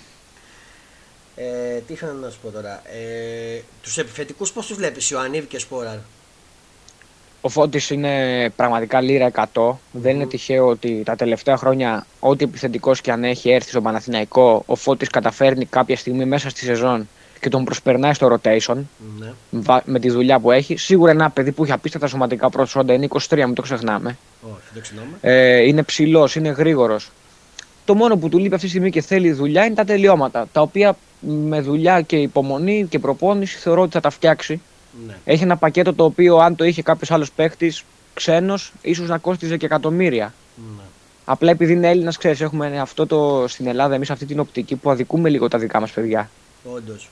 Ε, 1.35 1.77
τι 1.87 1.93
ήθελα 1.93 2.11
να 2.13 2.29
σου 2.29 2.37
πω 2.41 2.49
τώρα. 2.49 2.81
Ε, 2.85 3.61
τους 3.81 3.97
επιθετικού 3.97 4.45
πώς 4.53 4.65
τους 4.65 4.77
βλέπεις, 4.77 5.09
Ιωαννίδη 5.09 5.45
και 5.45 5.59
Σπόραρ; 5.59 5.97
Ο 7.47 7.49
Φώτης 7.49 7.89
είναι 7.89 8.13
πραγματικά 8.55 9.01
λίρα 9.01 9.31
100. 9.53 9.71
Δεν 9.91 10.15
είναι 10.15 10.25
τυχαίο 10.25 10.67
ότι 10.67 11.01
τα 11.05 11.15
τελευταία 11.15 11.57
χρόνια, 11.57 12.05
ό,τι 12.19 12.43
επιθετικός 12.43 13.01
και 13.01 13.11
αν 13.11 13.23
έχει 13.23 13.49
έρθει 13.49 13.69
στο 13.69 13.81
Παναθηναϊκό, 13.81 14.63
ο 14.65 14.75
Φώτης 14.75 15.09
καταφέρνει 15.09 15.65
κάποια 15.65 15.97
στιγμή 15.97 16.25
μέσα 16.25 16.49
στη 16.49 16.59
σεζόν 16.65 17.07
και 17.39 17.49
τον 17.49 17.63
προσπερνάει 17.63 18.13
στο 18.13 18.27
rotation 18.43 18.75
Ναι. 19.19 19.31
βα- 19.51 19.81
με 19.85 19.99
τη 19.99 20.09
δουλειά 20.09 20.39
που 20.39 20.51
έχει. 20.51 20.77
Σίγουρα 20.77 21.11
ένα 21.11 21.29
παιδί 21.29 21.51
που 21.51 21.63
έχει 21.63 21.71
απίστευτα 21.71 22.07
σωματικά 22.07 22.49
προσόντα, 22.49 22.93
είναι 22.93 23.05
23, 23.05 23.45
μην 23.45 23.53
το 23.53 23.61
ξεχνάμε. 23.61 24.17
Όχι, 24.41 24.53
δεν 24.73 24.81
ξεχνάμε. 24.81 25.09
Ε, 25.21 25.57
είναι 25.67 25.83
ψηλός, 25.83 26.35
είναι 26.35 26.49
γρήγορος. 26.49 27.11
Το 27.85 27.95
μόνο 27.95 28.17
που 28.17 28.29
του 28.29 28.37
λείπει 28.37 28.53
αυτή 28.53 28.65
τη 28.65 28.71
στιγμή 28.71 28.89
και 28.91 29.01
θέλει 29.01 29.31
δουλειά 29.31 29.65
είναι 29.65 29.75
τα 29.75 29.83
τελειώματα. 29.83 30.47
Τα 30.51 30.61
οποία 30.61 30.97
με 31.19 31.61
δουλειά 31.61 32.01
και 32.01 32.15
υπομονή 32.17 32.85
και 32.89 32.99
προπόνηση 32.99 33.57
θεωρώ 33.57 33.81
ότι 33.81 33.91
θα 33.91 33.99
τα 33.99 34.09
φτιάξει. 34.09 34.61
Ναι. 35.07 35.17
Έχει 35.25 35.43
ένα 35.43 35.57
πακέτο 35.57 35.93
το 35.93 36.03
οποίο 36.03 36.37
αν 36.37 36.55
το 36.55 36.63
είχε 36.65 36.81
κάποιος 36.81 37.11
άλλος 37.11 37.31
παίχτη 37.31 37.73
ξένος, 38.13 38.71
ίσως 38.81 39.07
να 39.07 39.17
κόστιζε 39.17 39.57
και 39.57 39.65
εκατομμύρια. 39.65 40.33
ναι. 40.55 40.81
Απλά 41.29 41.51
επειδή 41.51 41.71
είναι 41.73 41.89
Έλληνας, 41.89 42.17
ξέρεις, 42.17 42.41
έχουμε 42.41 42.79
αυτό 42.79 43.05
το 43.07 43.45
στην 43.47 43.67
Ελλάδα 43.67 43.95
εμείς 43.95 44.09
αυτή 44.09 44.25
την 44.25 44.39
οπτική 44.39 44.75
που 44.75 44.89
αδικούμε 44.89 45.29
λίγο 45.29 45.47
τα 45.47 45.57
δικά 45.57 45.79
μας 45.79 45.91
παιδιά. 45.91 46.29
Όντως. 46.73 47.09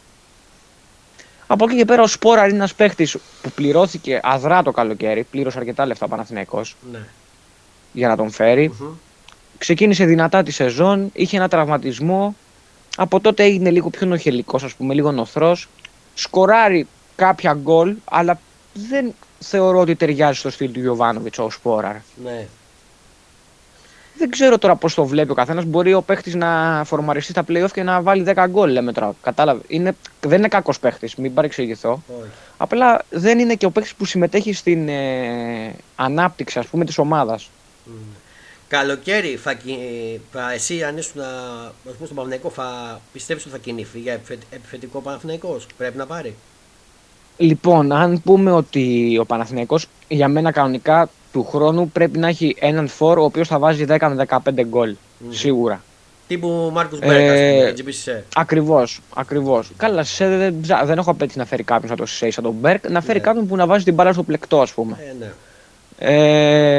Από 1.47 1.65
εκεί 1.65 1.75
και 1.77 1.85
πέρα 1.85 2.01
ο 2.01 2.07
Σπόρα 2.07 2.45
είναι 2.45 2.55
ένας 2.55 2.73
παίχτη 2.73 3.07
που 3.41 3.51
πληρώθηκε 3.51 4.19
αδρά 4.23 4.63
το 4.63 4.71
καλοκαίρι, 4.71 5.23
πλήρωσε 5.23 5.57
αρκετά 5.57 5.85
λεφτά 5.85 6.05
ο 6.05 6.09
Παναθηναϊκός 6.09 6.75
Ναι. 6.91 6.99
για 7.93 8.07
να 8.07 8.15
τον 8.15 8.31
φέρει. 8.31 8.67
Μμμ. 8.79 8.87
Ξεκίνησε 9.57 10.05
δυνατά 10.05 10.43
τη 10.43 10.51
σεζόν, 10.51 11.09
είχε 11.13 11.37
ένα 11.37 11.47
τραυματισμό. 11.47 12.35
Από 12.97 13.19
τότε 13.19 13.43
έγινε 13.43 13.69
λίγο 13.69 13.89
πιο 13.89 14.07
νοχελικός, 14.07 14.63
ας 14.63 14.73
πούμε, 14.73 14.93
λίγο 14.93 15.11
νοθρός. 15.11 15.67
Σκοράρει 16.13 16.87
κάποια 17.15 17.53
γκολ, 17.61 17.95
αλλά 18.05 18.39
δεν 18.89 19.13
θεωρώ 19.39 19.79
ότι 19.79 19.95
ταιριάζει 19.95 20.39
στο 20.39 20.49
στυλ 20.49 20.71
του 20.71 20.79
Γιωβάνοβιτς 20.79 21.37
ο 21.39 21.49
Σπόραρ. 21.49 21.95
Ναι. 22.23 22.47
Δεν 24.17 24.29
ξέρω 24.29 24.57
τώρα 24.57 24.75
πώς 24.75 24.93
το 24.93 25.05
βλέπει 25.05 25.31
ο 25.31 25.33
καθένας. 25.33 25.63
Μπορεί 25.65 25.93
ο 25.93 26.01
παίχτης 26.01 26.35
να 26.35 26.81
φορμαριστεί 26.85 27.31
στα 27.31 27.43
playoff 27.47 27.71
και 27.73 27.83
να 27.83 28.01
βάλει 28.01 28.23
10 28.35 28.45
γκολ, 28.49 28.71
λέμε 28.71 28.91
τώρα. 28.91 29.13
Κατάλαβε. 29.21 29.61
Είναι, 29.67 29.95
δεν 30.21 30.37
είναι 30.37 30.47
κακός 30.47 30.79
παίχτης, 30.79 31.15
μην 31.15 31.33
παρεξηγηθώ. 31.33 31.91
Όχι. 32.19 32.29
Απλά 32.57 33.01
δεν 33.09 33.39
είναι 33.39 33.55
και 33.55 33.65
ο 33.65 33.71
παίχτης 33.71 33.95
που 33.95 34.05
συμμετέχει 34.05 34.53
στην 34.53 34.89
ε, 34.89 35.75
ανάπτυξη, 35.95 36.59
ας 36.59 36.67
πούμε, 36.67 36.85
της 36.85 36.97
ομάδας. 36.97 37.49
Ναι. 37.85 37.93
Καλοκαίρι, 38.67 39.35
θα, 39.35 39.53
κι- 39.53 40.19
θα, 40.31 40.51
εσύ 40.51 40.83
αν 40.83 40.97
ήσουν 40.97 41.21
α, 41.21 41.25
ας 41.65 41.93
πούμε, 41.93 41.95
στον 42.05 42.15
Παναθηναϊκό, 42.15 42.49
θα 42.49 42.99
πιστεύεις 43.13 43.43
ότι 43.43 43.51
θα 43.53 43.57
κινηθεί 43.59 43.99
για 43.99 44.13
επιφε- 44.13 44.43
επιθετικό 44.49 44.99
Παναθηναϊκός; 45.01 45.67
Πρέπει 45.77 45.97
να 45.97 46.05
πάρει. 46.05 46.35
Λοιπόν, 47.37 47.91
αν 47.91 48.21
πούμε 48.21 48.51
ότι 48.51 49.17
ο 49.21 49.25
Παναθηναϊκός 49.25 49.85
για 50.07 50.27
μένα 50.27 50.51
κανονικά 50.51 51.09
του 51.31 51.43
χρόνου 51.45 51.89
πρέπει 51.89 52.17
να 52.17 52.27
έχει 52.27 52.55
έναν 52.59 52.87
φόρ 52.87 53.17
ο 53.17 53.23
οποίος 53.23 53.47
θα 53.47 53.59
βάζει 53.59 53.85
10 53.89 53.97
με 54.15 54.25
15 54.29 54.63
γκολ. 54.67 54.95
Μμμ. 55.19 55.31
Σίγουρα. 55.31 55.83
Τύπου 56.27 56.69
Μάρκους 56.73 56.99
Ε, 56.99 57.05
Μπεργκ, 57.05 57.29
ας 57.29 57.77
πούμε, 57.77 57.91
GBC. 58.19 58.23
Ακριβώς, 58.35 59.01
ακριβώς. 59.15 59.71
Καλά, 59.77 60.03
σε, 60.03 60.27
δεν, 60.37 60.55
ψά- 60.61 60.85
δεν 60.85 60.97
έχω 60.97 61.11
απαίτηση 61.11 61.37
να 61.37 61.45
φέρει 61.45 61.63
κάποιον 61.63 61.87
σαν 61.87 61.97
το 61.97 62.05
Σισέ, 62.05 62.31
σαν 62.31 62.43
τον 62.43 62.53
Μπεργκ, 62.53 62.89
να 62.89 63.01
φέρει 63.01 63.17
Ναι. 63.19 63.23
κάποιον 63.25 63.47
που 63.47 63.55
να 63.55 63.65
βάζει 63.67 63.83
την 63.83 63.93
μπάλα 63.93 64.13
στο 64.13 64.23
πλεκτό, 64.23 64.61
ας 64.61 64.71
πούμε. 64.73 64.97
Ε, 65.09 65.13
ναι. 65.19 65.31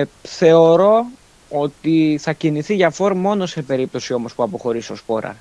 Ε, 0.00 0.04
θεωρώ 0.22 1.06
ότι 1.48 2.18
θα 2.22 2.32
κινηθεί 2.32 2.74
για 2.74 2.90
φορ 2.90 3.14
μόνο 3.14 3.46
σε 3.46 3.62
περίπτωση 3.62 4.12
όμως 4.12 4.34
που 4.34 4.42
αποχωρήσει 4.42 4.92
ο 4.92 4.96
Σπόραρ. 4.96 5.36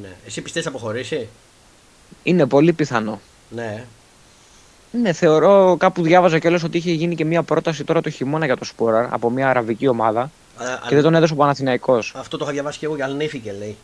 ναι. 0.00 0.08
Εσύ 0.26 0.40
πιστεύεις 0.42 0.70
θα 0.70 0.76
αποχωρήσει; 0.76 1.28
Είναι 2.22 2.46
πολύ 2.46 2.72
πιθανό. 2.72 3.20
Ναι. 3.48 3.84
Ναι, 4.92 5.12
θεωρώ 5.12 5.76
κάπου 5.78 6.02
διάβαζα 6.02 6.38
κιόλας 6.38 6.62
ότι 6.62 6.76
είχε 6.76 6.92
γίνει 6.92 7.14
και 7.14 7.24
μια 7.24 7.42
πρόταση 7.42 7.84
τώρα 7.84 8.00
το 8.00 8.10
χειμώνα 8.10 8.44
για 8.44 8.56
το 8.56 8.64
Σπόραρ 8.64 9.08
από 9.10 9.30
μια 9.30 9.48
αραβική 9.48 9.88
ομάδα 9.88 10.30
Αλλά, 10.56 10.80
και 10.88 10.94
δεν 10.94 11.04
τον 11.04 11.14
έδωσε 11.14 11.32
ο 11.32 11.36
Παναθηναϊκός. 11.36 12.14
Αυτό 12.16 12.36
το 12.36 12.44
είχα 12.44 12.52
διαβάσει 12.52 12.78
και 12.78 12.86
εγώ 12.86 12.94
για 12.94 13.04
ανήθηκε 13.04 13.54
λέει. 13.58 13.76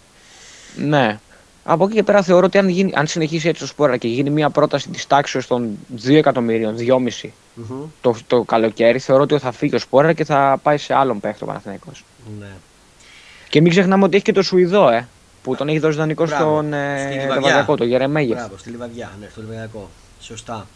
Ναι. 0.76 1.18
Από 1.64 1.84
εκεί 1.84 1.94
και 1.94 2.02
πέρα 2.02 2.22
θεωρώ 2.22 2.46
ότι 2.46 2.58
αν, 2.58 2.68
γίνει, 2.68 2.92
αν 2.94 3.06
συνεχίσει 3.06 3.48
έτσι 3.48 3.60
το 3.60 3.66
Σπόρα 3.66 3.96
και 3.96 4.08
γίνει 4.08 4.30
μια 4.30 4.50
πρόταση 4.50 4.88
της 4.88 5.06
τάξης 5.06 5.46
των 5.46 5.78
2 6.06 6.14
εκατομμυρίων, 6.14 6.76
2,5 6.78 7.28
Μμμ. 7.54 7.82
το, 8.00 8.16
το 8.26 8.42
καλοκαίρι, 8.42 8.98
θεωρώ 8.98 9.22
ότι 9.22 9.38
θα 9.38 9.52
φύγει 9.52 9.74
ο 9.74 9.78
Σπόρα 9.78 10.12
και 10.12 10.24
θα 10.24 10.58
πάει 10.62 10.78
σε 10.78 10.94
άλλον 10.94 11.20
παίχτη 11.20 11.42
ο 11.42 11.46
Παναθηναϊκός. 11.46 12.04
Ναι. 12.38 12.50
Και 13.48 13.60
μην 13.60 13.70
ξεχνάμε 13.70 14.04
ότι 14.04 14.14
έχει 14.14 14.24
και 14.24 14.32
το 14.32 14.42
Σουηδό, 14.42 14.88
ε, 14.88 15.08
που 15.42 15.56
τον 15.56 15.68
έχει 15.68 15.78
δώσει 15.78 15.98
δανεικό 15.98 16.24
Μπράβο. 16.24 16.44
στον 16.44 16.66
Στη 16.66 16.76
ε, 16.76 17.08
Λιβαδιά. 17.08 17.34
Λεβαδιακό, 17.34 17.76
το 17.76 17.84
Γερεμέγεφ. 17.84 18.36
Μπράβο, 18.36 18.58
στη 18.58 18.70
Λιβαδιά, 18.70 19.10
ναι, 19.20 19.28
στο 19.30 19.40
Λιβαδιακό. 19.40 19.90
Σωστά. 20.20 20.66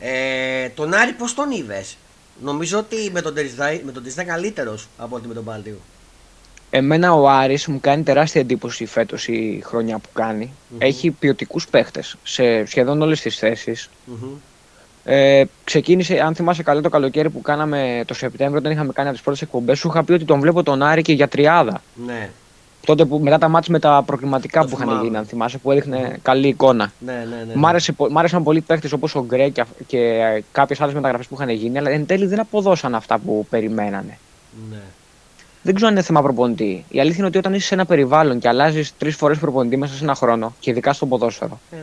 Ε, 0.00 0.68
τον 0.68 0.94
Άρη 0.94 1.12
πώς 1.12 1.34
τον 1.34 1.50
είδες; 1.50 1.96
Νομίζω 2.42 2.78
ότι 2.78 3.10
με 3.12 3.20
τον 3.20 3.34
Τερζάη 3.34 3.80
με 3.84 3.92
τον 3.92 4.02
Τερζάη 4.02 4.24
καλύτερος 4.24 4.88
από 4.98 5.16
ότι 5.16 5.28
με 5.28 5.34
τον 5.34 5.44
Πάλτιο. 5.44 5.78
Εμένα 6.70 7.14
ο 7.14 7.28
Άρης 7.28 7.66
μου 7.66 7.80
κάνει 7.80 8.02
τεράστια 8.02 8.40
εντύπωση 8.40 8.86
φέτος 8.86 9.28
η 9.28 9.62
χρονιά 9.64 9.98
που 9.98 10.08
κάνει. 10.12 10.52
Μμμ. 10.68 10.78
Έχει 10.80 11.10
ποιοτικούς 11.10 11.68
παίχτες 11.68 12.16
σε 12.22 12.64
σχεδόν 12.64 13.02
όλες 13.02 13.20
τις 13.20 13.38
θέσεις. 13.38 13.90
Μμμ. 14.04 14.28
Ε, 15.04 15.44
ξεκίνησε, 15.64 16.18
αν 16.18 16.34
θυμάσαι 16.34 16.62
καλά, 16.62 16.80
το 16.80 16.88
καλοκαίρι 16.88 17.30
που 17.30 17.40
κάναμε 17.40 18.02
το 18.06 18.14
Σεπτέμβριο, 18.14 18.58
όταν 18.58 18.72
είχαμε 18.72 18.92
κάνει 18.92 19.08
από 19.08 19.16
τις 19.16 19.24
πρώτες 19.24 19.42
εκπομπές, 19.42 19.78
σου 19.78 19.88
είχα 19.88 20.04
πει 20.04 20.12
ότι 20.12 20.24
τον 20.24 20.40
βλέπω 20.40 20.62
τον 20.62 20.82
Άρη 20.82 21.02
και 21.02 21.12
για 21.12 21.28
τριάδα. 21.28 21.82
Ναι, 22.06 22.30
Τότε 22.86 23.04
που, 23.04 23.18
μετά 23.18 23.38
τα 23.38 23.48
μάτια 23.48 23.72
με 23.72 23.78
τα 23.78 24.02
προκριματικά 24.06 24.60
Το 24.60 24.66
που 24.68 24.74
είχαν 24.74 24.86
θυμάμαι. 24.86 25.04
γίνει, 25.04 25.16
αν 25.16 25.24
θυμάσαι, 25.26 25.58
που 25.58 25.70
έδειχνε 25.70 26.18
καλή 26.22 26.48
εικόνα. 26.48 26.92
ναι, 26.98 27.12
ναι. 27.12 27.44
ναι. 27.46 27.52
Μ' 27.54 27.66
άρεσε 27.66 27.92
πο- 27.92 28.10
μ' 28.10 28.18
άρεσαν 28.18 28.42
πολλοί 28.42 28.60
παίχτε 28.60 28.88
όπως 28.94 29.14
ο 29.14 29.24
Γκρέ 29.24 29.48
και, 29.48 29.60
αυ- 29.60 29.82
και 29.86 30.18
κάποιες 30.52 30.80
άλλες 30.80 30.94
μεταγραφές 30.94 31.26
που 31.26 31.34
είχαν 31.34 31.48
γίνει, 31.48 31.78
αλλά 31.78 31.90
εν 31.90 32.06
τέλει 32.06 32.26
δεν 32.26 32.40
αποδώσαν 32.40 32.94
αυτά 32.94 33.18
που 33.18 33.46
περιμένανε. 33.50 34.18
ναι. 34.70 34.78
Δεν 35.62 35.74
ξέρω 35.74 35.88
αν 35.90 35.96
είναι 35.96 36.04
θέμα 36.04 36.22
προπονητή. 36.22 36.84
Η 36.88 37.00
αλήθεια 37.00 37.18
είναι 37.18 37.26
ότι 37.26 37.38
όταν 37.38 37.54
είσαι 37.54 37.66
σε 37.66 37.74
ένα 37.74 37.84
περιβάλλον 37.86 38.38
και 38.38 38.48
αλλάζεις 38.48 38.96
τρεις 38.98 39.16
φορές 39.16 39.38
προπονητή 39.38 39.76
μέσα 39.76 39.94
σε 39.94 40.04
ένα 40.04 40.14
χρόνο, 40.14 40.54
και 40.60 40.70
ειδικά 40.70 40.92
στο 40.92 41.06
ποδόσφαιρο, 41.06 41.60
Ε, 41.70 41.76
ναι. 41.76 41.82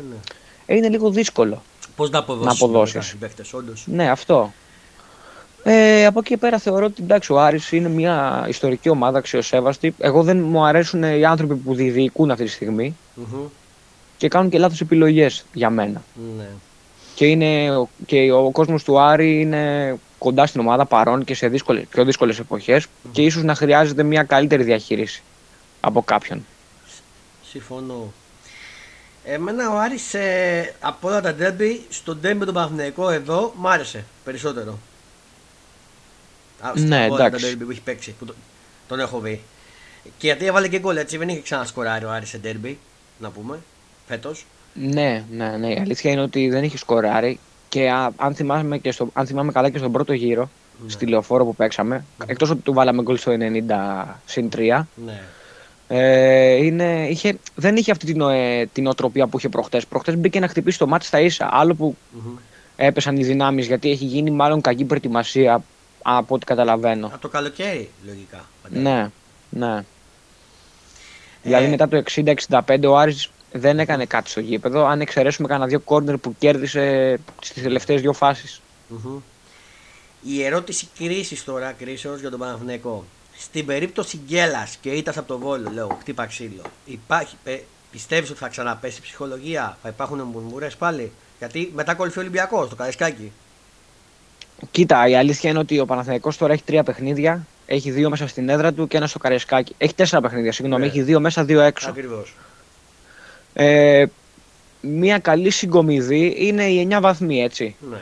ε, 0.65 0.75
είναι 0.75 0.89
λίγο 0.89 1.09
δύσκολο. 1.09 1.61
Πώς 1.95 2.09
να 2.09 2.19
αποδώσεις. 2.19 2.45
Να 2.59 2.65
αποδώσεις. 2.65 3.11
οι 3.11 3.15
παίχτε, 3.17 3.43
όντως. 3.51 3.83
Ναι, 3.87 4.09
αυτό. 4.09 4.53
Ε, 5.69 6.05
από 6.05 6.19
εκεί 6.19 6.29
και 6.29 6.37
πέρα 6.37 6.57
θεωρώ 6.57 6.85
ότι 6.85 7.03
εντάξει, 7.03 7.33
ο 7.33 7.39
Άρης 7.39 7.71
είναι 7.71 7.89
μια 7.89 8.45
ιστορική 8.49 8.89
ομάδα 8.89 9.17
αξιοσέβαστη. 9.17 9.95
Εγώ 9.99 10.23
δεν 10.23 10.37
μου 10.39 10.65
αρέσουν 10.65 11.03
οι 11.03 11.25
άνθρωποι 11.25 11.55
που 11.55 11.75
διεκδικούν 11.75 12.31
αυτή 12.31 12.43
τη 12.43 12.49
στιγμη 12.49 12.95
Μμμ. 13.13 13.45
και 14.17 14.27
κάνουν 14.27 14.49
και 14.49 14.57
λάθος 14.57 14.81
επιλογές 14.81 15.45
για 15.53 15.69
μένα. 15.69 16.01
Ναι. 16.37 16.47
Και, 17.15 17.25
είναι, 17.25 17.67
και 18.05 18.31
ο 18.31 18.51
κόσμος 18.51 18.83
του 18.83 18.99
Άρη 18.99 19.41
είναι 19.41 19.95
κοντά 20.17 20.45
στην 20.45 20.61
ομάδα 20.61 20.85
παρόν 20.85 21.23
και 21.23 21.35
σε 21.35 21.47
δύσκολες, 21.47 21.83
πιο 21.89 22.05
δύσκολες 22.05 22.39
εποχές 22.39 22.87
και 23.11 23.21
ίσως 23.21 23.43
να 23.43 23.55
χρειάζεται 23.55 24.03
μια 24.03 24.23
καλύτερη 24.23 24.63
διαχείριση 24.63 25.23
από 25.79 26.01
κάποιον. 26.01 26.45
Συμφωνώ. 27.49 28.13
Εμένα 29.23 29.73
ο 29.73 29.77
Άρης 29.77 30.13
ε, 30.13 30.73
από 30.79 31.07
όλα 31.07 31.21
τα 31.21 31.33
ντέρμπι, 31.33 31.81
στο 31.89 32.15
ντέρμπι 32.15 32.39
με 32.39 32.45
τον 32.45 32.53
Παναθηναϊκό 32.53 33.09
εδώ, 33.09 33.53
μ' 33.57 33.67
άρεσε 33.67 34.05
περισσότερο. 34.23 34.77
Α, 36.61 36.71
στο- 36.75 36.87
Ναι, 36.87 37.03
από 37.03 37.13
όλα 37.13 37.17
τα 37.21 37.25
εντάξει. 37.25 37.45
ντέρμπι 37.45 37.63
που 37.65 37.71
έχει 37.71 37.81
παίξει, 37.81 38.15
που 38.19 38.25
το- 38.25 38.33
τον 38.87 38.99
έχω 38.99 39.19
δει. 39.19 39.41
Και 40.17 40.25
γιατί 40.27 40.45
έβαλε 40.45 40.67
και 40.67 40.79
γκολ 40.79 40.97
έτσι, 40.97 41.17
δεν 41.17 41.29
είχε 41.29 41.41
ξανασκοράρει 41.41 42.05
ο 42.05 42.11
Άρης 42.11 42.29
σε 42.29 42.37
ντέρμπι, 42.37 42.77
να 43.19 43.29
πούμε, 43.29 43.59
φέτος. 44.07 44.45
Ναι, 44.73 45.23
ναι, 45.31 45.57
ναι. 45.57 45.67
Η 45.73 45.77
αλήθεια 45.79 46.11
είναι 46.11 46.21
ότι 46.21 46.49
δεν 46.49 46.63
έχει 46.63 46.77
σκοράρει 46.77 47.39
και 47.69 47.89
α, 47.89 48.11
αν, 48.17 48.35
θυμάμαι 48.35 48.77
και 48.77 48.91
στο, 48.91 49.09
αν 49.13 49.25
θυμάμαι 49.25 49.51
καλά 49.51 49.69
και 49.69 49.77
στον 49.77 49.91
πρώτο 49.91 50.13
γύρο, 50.13 50.49
Ναι. 50.83 50.89
στη 50.89 51.05
λεωφόρο 51.05 51.45
που 51.45 51.55
παίξαμε, 51.55 52.05
εκτός 52.25 52.49
ότι 52.49 52.61
του 52.61 52.73
βάλαμε 52.73 53.01
γκολ 53.01 53.17
στο 53.17 53.31
90 53.31 54.19
συν 54.25 54.49
3, 54.49 54.87
Ναι. 55.05 55.21
ε, 55.87 56.53
είναι, 56.65 57.07
είχε, 57.09 57.37
δεν 57.55 57.75
είχε 57.75 57.91
αυτή 57.91 58.05
την, 58.05 58.21
ε, 58.21 58.65
την 58.73 58.87
οτροπία 58.87 59.27
που 59.27 59.37
είχε 59.37 59.49
προχτές. 59.49 59.85
Προχτές 59.87 60.17
μπήκε 60.17 60.39
να 60.39 60.47
χτυπήσει 60.47 60.77
το 60.77 60.87
μάτι 60.87 61.05
στα 61.05 61.19
ίσα. 61.19 61.49
Άλλο 61.51 61.73
που 61.75 61.95
Μμμ. 62.11 62.35
έπεσαν 62.75 63.17
οι 63.17 63.23
δυνάμεις 63.23 63.67
γιατί 63.67 63.91
έχει 63.91 64.05
γίνει 64.05 64.31
μάλλον 64.31 64.61
κακή 64.61 64.83
προετοιμασία 64.85 65.63
από 66.09 66.35
ό,τι 66.35 66.45
καταλαβαίνω. 66.45 67.07
Από 67.07 67.17
το 67.17 67.27
καλοκαίρι, 67.27 67.89
λογικά. 68.05 68.45
φαντάζομαι. 68.63 68.89
Ναι, 68.89 69.09
ναι. 69.49 69.83
Δηλαδή 71.43 71.65
Ε, 71.65 71.69
μετά 71.69 71.87
το 71.87 72.03
60-65 72.67 72.83
ο 72.87 72.97
Άρης 72.97 73.29
δεν 73.51 73.79
έκανε 73.79 74.05
κάτι 74.05 74.29
στο 74.29 74.39
γήπεδο. 74.39 74.85
Αν 74.85 75.01
εξαιρέσουμε 75.01 75.47
κανένα 75.47 75.67
δύο 75.67 75.79
κόρνερ 75.79 76.17
που 76.17 76.35
κέρδισε 76.37 77.19
στις 77.41 77.63
τελευταίες 77.63 78.01
δύο 78.01 78.13
φάσεις. 78.13 78.61
Μμμ. 78.87 79.19
Η 80.21 80.43
ερώτηση 80.43 80.87
κρίσης 80.97 81.43
τώρα, 81.43 81.71
κρίσεω 81.71 82.15
για 82.15 82.29
τον 82.29 82.39
Παναθηναϊκό. 82.39 83.05
Στην 83.37 83.65
περίπτωση 83.65 84.19
γκέλας 84.25 84.77
και 84.81 84.89
ήττα 84.89 85.11
από 85.11 85.27
το 85.27 85.37
βόλο, 85.37 85.69
λέω, 85.73 85.97
χτύπα 85.99 86.25
ξύλο, 86.25 86.61
υπάρχει, 86.85 87.35
ε, 87.43 87.57
πιστεύεις 87.91 88.29
ότι 88.29 88.39
θα 88.39 88.47
ξαναπέσει 88.47 88.97
η 88.99 89.01
ψυχολογία, 89.01 89.77
θα 89.81 89.89
υπάρχουν 89.89 90.21
μουρμουρέ 90.21 90.69
πάλι; 90.77 91.11
Γιατί 91.37 91.71
μετά 91.75 91.91
ακολουθεί 91.91 92.17
ο 92.17 92.21
Ολυμπιακός, 92.21 92.69
το 92.69 92.75
Καρεσκάκι. 92.75 93.31
Κοίτα, 94.71 95.07
η 95.07 95.15
αλήθεια 95.15 95.49
είναι 95.49 95.59
ότι 95.59 95.79
ο 95.79 95.85
Παναθηναϊκός 95.85 96.37
τώρα 96.37 96.53
έχει 96.53 96.63
τρία 96.63 96.83
παιχνίδια. 96.83 97.47
Έχει 97.65 97.91
δύο 97.91 98.09
μέσα 98.09 98.27
στην 98.27 98.49
έδρα 98.49 98.73
του 98.73 98.87
και 98.87 98.97
ένα 98.97 99.07
στο 99.07 99.19
Καρεσκάκι. 99.19 99.75
Έχει 99.77 99.93
τέσσερα 99.93 100.21
παιχνίδια, 100.21 100.51
συγγνώμη. 100.51 100.81
Ναι. 100.81 100.87
Έχει 100.87 101.01
δύο 101.01 101.19
μέσα, 101.19 101.43
δύο 101.43 101.61
έξω. 101.61 101.89
Ακριβώς. 101.89 102.35
Ε, 103.53 104.05
μια 104.81 105.19
καλή 105.19 105.49
συγκομιδή 105.49 106.35
είναι 106.37 106.63
οι 106.63 106.87
9 106.91 106.97
βαθμοί, 107.01 107.43
έτσι. 107.43 107.75
Ναι. 107.89 107.97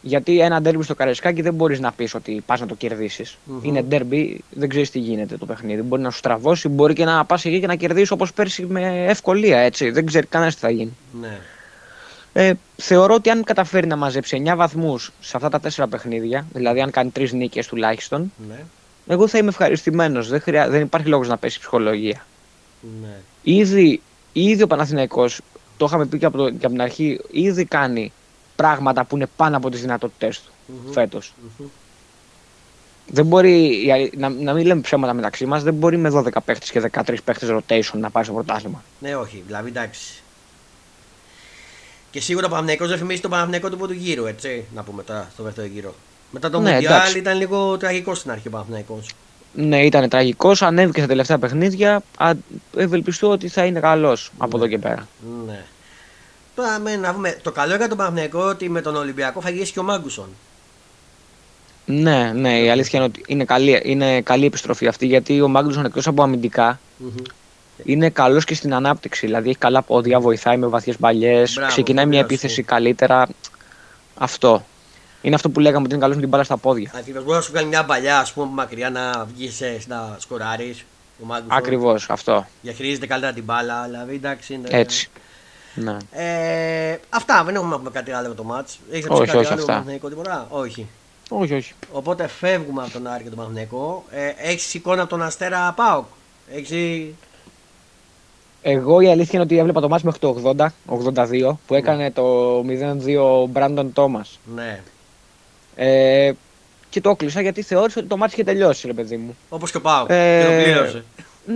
Γιατί 0.00 0.40
ένα 0.40 0.60
ντέρμπι 0.60 0.82
στο 0.82 0.94
Καρεσκάκι 0.94 1.42
δεν 1.42 1.54
μπορείς 1.54 1.80
να 1.80 1.92
πεις 1.92 2.14
ότι 2.14 2.42
πας 2.46 2.60
να 2.60 2.66
το 2.66 2.74
κερδίσεις. 2.74 3.38
Μμμ. 3.44 3.60
Είναι 3.62 3.82
ντέρμπι, 3.82 4.44
δεν 4.50 4.68
ξέρεις 4.68 4.90
τι 4.90 4.98
γίνεται 4.98 5.36
το 5.36 5.46
παιχνίδι. 5.46 5.82
Μπορεί 5.82 6.02
να 6.02 6.10
σου 6.10 6.18
στραβώσει, 6.18 6.68
μπορεί 6.68 6.94
και 6.94 7.04
να 7.04 7.24
πας 7.24 7.44
εκεί 7.44 7.60
και 7.60 7.66
να 7.66 7.74
κερδίσεις 7.74 8.10
όπως 8.10 8.32
πέρσι 8.32 8.66
με 8.66 9.04
ευκολία. 9.08 9.58
Έτσι. 9.58 9.90
Δεν 9.90 10.06
ξέρει 10.06 10.26
κανένας 10.26 10.54
τι 10.54 10.60
θα 10.60 10.70
γίνει. 10.70 10.96
ναι. 11.20 11.38
Ε, 12.40 12.52
θεωρώ 12.76 13.14
ότι 13.14 13.30
αν 13.30 13.44
καταφέρει 13.44 13.86
να 13.86 13.96
μαζέψει 13.96 14.42
9 14.46 14.56
βαθμούς 14.56 15.12
σε 15.20 15.36
αυτά 15.36 15.48
τα 15.48 15.60
τέσσερα 15.60 15.88
παιχνίδια, 15.88 16.46
δηλαδή 16.52 16.80
αν 16.80 16.90
κάνει 16.90 17.10
τρεις 17.10 17.32
νίκες 17.32 17.66
τουλάχιστον, 17.66 18.32
Ναι. 18.48 18.64
εγώ 19.06 19.28
θα 19.28 19.38
είμαι 19.38 19.48
ευχαριστημένος. 19.48 20.28
Δεν, 20.28 20.40
χρειά... 20.40 20.68
δεν 20.68 20.80
υπάρχει 20.82 21.08
λόγος 21.08 21.28
να 21.28 21.36
πέσει 21.36 21.56
η 21.56 21.60
ψυχολογία. 21.60 22.26
Ναι. 23.02 23.16
Ήδη, 23.42 24.00
ήδη 24.32 24.62
ο 24.62 24.66
Παναθηναϊκός, 24.66 25.40
το 25.76 25.84
είχαμε 25.84 26.06
πει 26.06 26.18
και 26.18 26.26
από, 26.26 26.36
το, 26.36 26.50
και 26.50 26.56
από 26.66 26.68
την 26.68 26.80
αρχή, 26.82 27.20
ήδη 27.30 27.64
κάνει 27.64 28.12
πράγματα 28.56 29.04
που 29.04 29.16
είναι 29.16 29.26
πάνω 29.36 29.56
από 29.56 29.70
τις 29.70 29.80
δυνατότητές 29.80 30.38
του 30.40 30.50
Μμμ. 30.86 30.92
φέτος. 30.92 31.34
Μμμ. 31.58 31.66
Δεν 33.06 33.26
μπορεί, 33.26 33.84
η 33.86 33.92
αλη- 33.92 34.16
να, 34.18 34.28
να 34.28 34.52
μην 34.54 34.66
λέμε 34.66 34.80
ψέματα 34.80 35.12
μεταξύ 35.12 35.46
μας, 35.46 35.62
δεν 35.62 35.74
μπορεί 35.74 35.96
με 35.96 36.08
12 36.14 36.40
παίχτες 36.44 36.70
και 36.70 36.80
13 36.80 37.14
παίχτες 37.24 37.48
rotation 37.52 37.98
να 37.98 38.10
πάει 38.10 38.24
στο 38.24 38.32
πρωτάθλημα. 38.32 38.82
Ναι, 39.00 39.16
όχι, 39.16 39.42
δηλαδή 39.46 39.68
εντάξει. 39.68 40.22
Και 42.10 42.20
σίγουρα 42.20 42.46
ο 42.46 42.48
Παναθηναϊκός 42.48 42.88
δεν 42.88 42.98
θυμίζει 42.98 43.20
τον 43.20 43.30
Παναθηναϊκό 43.30 43.70
του 43.70 43.76
πρώτου 43.76 43.92
γύρου, 43.92 44.26
έτσι, 44.26 44.64
να 44.74 44.82
πούμε 44.82 45.02
τώρα 45.02 45.28
στο 45.32 45.42
δεύτερο 45.42 45.66
γύρο. 45.66 45.94
Μετά 46.30 46.50
το 46.50 46.60
Ναι, 46.60 46.72
Μουντιάλ 46.72 46.94
εντάξει. 46.94 47.18
ήταν 47.18 47.36
λίγο 47.36 47.76
τραγικός 47.76 48.18
στην 48.18 48.30
αρχή 48.30 48.48
ο 48.48 48.50
Παναθηναϊκός. 48.50 49.10
Ναι, 49.54 49.84
ήταν 49.84 50.08
τραγικός, 50.08 50.62
ανέβηκε 50.62 50.98
στα 50.98 51.08
τελευταία 51.08 51.38
παιχνίδια. 51.38 52.02
Α, 52.16 52.30
ευελπιστώ 52.76 53.30
ότι 53.30 53.48
θα 53.48 53.64
είναι 53.64 53.80
καλός 53.80 54.30
από 54.38 54.56
εδώ 54.56 54.66
και 54.66 54.78
πέρα. 54.78 55.08
Ναι. 55.46 55.64
Τώρα 56.54 56.78
με, 56.78 56.96
να 56.96 57.12
δούμε. 57.12 57.38
Το 57.42 57.52
καλό 57.52 57.76
για 57.76 57.88
τον 57.88 57.96
Παναθηναϊκό 57.96 58.40
ότι 58.40 58.68
με 58.68 58.80
τον 58.80 58.96
Ολυμπιακό 58.96 59.40
θα 59.40 59.50
γυρίσει 59.50 59.72
και 59.72 59.78
ο 59.78 59.82
Μάγκουσον. 59.82 60.28
Ναι, 61.84 62.32
ναι, 62.34 62.60
η 62.60 62.70
αλήθεια 62.70 62.98
είναι 62.98 63.08
ότι 63.08 63.24
είναι 63.26 63.44
καλή, 63.44 63.82
είναι 63.84 64.20
καλή 64.20 64.44
επιστροφή 64.46 64.86
αυτή 64.86 65.06
γιατί 65.06 65.40
ο 65.40 65.48
Μάγκλουσον 65.48 65.84
εκτός 65.84 66.06
από 66.06 66.22
αμυντικά 66.22 66.80
είναι 67.84 68.10
καλός 68.10 68.44
και 68.44 68.54
στην 68.54 68.74
ανάπτυξη. 68.74 69.26
Δηλαδή 69.26 69.48
έχει 69.48 69.58
καλά 69.58 69.82
πόδια, 69.82 70.20
βοηθάει 70.20 70.56
με 70.56 70.66
βαθιές 70.66 70.96
παλιέ, 70.96 71.44
Μπράβο, 71.54 71.68
ξεκινάει 71.70 72.06
μια 72.06 72.20
φοβερός. 72.20 72.38
επίθεση 72.42 72.62
καλύτερα. 72.62 73.28
Αυτό. 74.18 74.64
Είναι 75.22 75.34
αυτό 75.34 75.50
που 75.50 75.60
λέγαμε 75.60 75.84
ότι 75.84 75.90
είναι 75.92 76.00
καλός 76.02 76.14
με 76.16 76.20
την 76.20 76.30
μπάλα 76.30 76.44
στα 76.44 76.56
πόδια. 76.56 76.90
Ακριβώ. 76.96 77.22
Μπορεί 77.22 77.36
να 77.36 77.42
σου 77.42 77.52
κάνει 77.52 77.68
μια 77.68 77.84
παλιά, 77.84 78.18
ας 78.18 78.32
πούμε, 78.32 78.46
από 78.46 78.54
μακριά 78.54 78.90
να 78.90 79.24
βγεις 79.34 79.62
να 79.86 80.16
σκοράρεις. 80.18 80.84
Ο 81.22 81.26
Μάγκουσον. 81.26 81.56
Ακριβώς 81.58 82.06
αυτό. 82.10 82.46
Διαχειρίζεται 82.62 83.06
καλύτερα 83.06 83.32
την 83.32 83.44
μπάλα. 83.44 83.82
Δηλαδή 83.84 84.14
εντάξει. 84.14 84.54
Είναι... 84.54 84.68
Έτσι. 84.70 85.10
Ναι. 85.74 85.96
Ε, 86.12 86.98
αυτά. 87.08 87.44
Δεν 87.44 87.54
έχουμε 87.54 87.70
να 87.70 87.76
πούμε 87.78 87.90
κάτι 87.90 88.10
άλλο 88.10 88.26
για 88.26 88.36
το 88.36 88.42
μάτς. 88.44 88.78
Έχεις 88.90 89.06
να 89.06 89.14
Όχι, 89.14 89.22
πει 89.22 89.26
κάτι 89.26 89.38
όχι, 89.38 89.46
άλλο 89.52 89.54
για 89.54 89.54
αυτά. 89.54 89.56
τον 89.56 89.66
Παναθηναϊκό 89.66 90.08
τίποτα; 90.08 90.46
Όχι. 90.50 90.86
Όχι, 91.28 91.54
όχι. 91.54 91.72
Οπότε 91.92 92.28
φεύγουμε 92.28 92.82
από 92.82 92.90
τον 92.90 93.06
Άρη 93.06 93.22
και 93.22 93.28
τον 93.28 93.38
Παναθηναϊκό. 93.38 94.04
Ε, 94.10 94.32
έχεις 94.50 94.74
εικόνα 94.74 95.00
από 95.00 95.10
τον 95.10 95.22
Αστέρα 95.22 95.72
Πάοκ; 95.76 96.04
Έχεις. 96.54 97.04
Εγώ 98.62 99.00
η 99.00 99.10
αλήθεια 99.10 99.30
είναι 99.32 99.42
ότι 99.42 99.58
έβλεπα 99.58 99.80
το 99.80 99.88
μάτς 99.88 100.02
μέχρι 100.02 100.18
το 100.20 100.54
80, 100.56 100.66
82 101.14 101.52
που 101.66 101.74
έκανε 101.74 102.10
το 102.10 102.58
0-2 102.60 103.18
ο 103.20 103.46
Μπράντον 103.46 103.92
Τόμας. 103.92 104.38
Ναι. 104.54 104.80
Ε, 105.76 106.32
και 106.90 107.00
το 107.00 107.10
έκλεισα 107.10 107.40
γιατί 107.40 107.62
θεώρησα 107.62 108.00
ότι 108.00 108.08
το 108.08 108.16
μάτς 108.16 108.32
είχε 108.32 108.44
τελειώσει, 108.44 108.86
ρε 108.86 108.92
παιδί 108.92 109.16
μου. 109.16 109.36
Όπως 109.48 109.70
και 109.70 109.76
ο 109.76 109.80
Πάοκ. 109.80 110.06
Ε, 110.10 110.40
Και 110.42 110.46
το 110.48 110.62
πλήρωσε. 110.62 111.04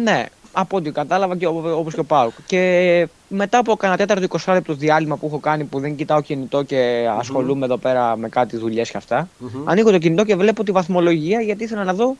Ναι, 0.02 0.24
από 0.52 0.76
ό,τι 0.76 0.90
κατάλαβα 0.90 1.36
και 1.36 1.46
όπως 1.46 1.94
και 1.94 2.00
ο 2.00 2.04
Πάουκ. 2.04 2.32
Και 2.46 3.08
μετά 3.28 3.58
από 3.58 3.76
κανένα 3.76 3.98
τέταρτο 4.06 4.38
20 4.44 4.52
λεπτό 4.52 4.74
διάλειμμα 4.74 5.16
που 5.16 5.26
έχω 5.26 5.38
κάνει 5.38 5.64
που 5.64 5.80
δεν 5.80 5.96
κοιτάω 5.96 6.20
κινητό 6.20 6.62
και 6.62 7.08
ασχολούμαι 7.18 7.64
εδώ 7.64 7.76
πέρα 7.76 8.16
με 8.16 8.28
κάτι 8.28 8.56
δουλειές 8.56 8.90
και 8.90 8.96
αυτά, 8.96 9.28
Μμμ. 9.38 9.68
ανοίγω 9.68 9.90
το 9.90 9.98
κινητό 9.98 10.24
και 10.24 10.36
βλέπω 10.36 10.64
τη 10.64 10.72
βαθμολογία 10.72 11.40
γιατί 11.40 11.64
ήθελα 11.64 11.84
να 11.84 11.94
δω, 11.94 12.16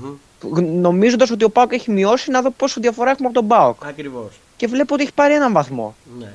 Μμμ. 0.00 0.80
νομίζοντας 0.80 1.30
ότι 1.30 1.44
ο 1.44 1.50
Πάουκ 1.50 1.72
έχει 1.72 1.90
μειώσει, 1.90 2.30
να 2.30 2.42
δω 2.42 2.50
πόσο 2.50 2.80
διαφορά 2.80 3.10
έχουμε 3.10 3.28
από 3.28 3.36
τον 3.36 3.46
Πάουκ. 3.48 3.86
Ακριβώς. 3.86 4.40
Και 4.56 4.66
βλέπω 4.66 4.94
ότι 4.94 5.02
έχει 5.02 5.12
πάρει 5.14 5.34
έναν 5.34 5.52
βαθμό. 5.52 5.94
Ναι. 6.18 6.32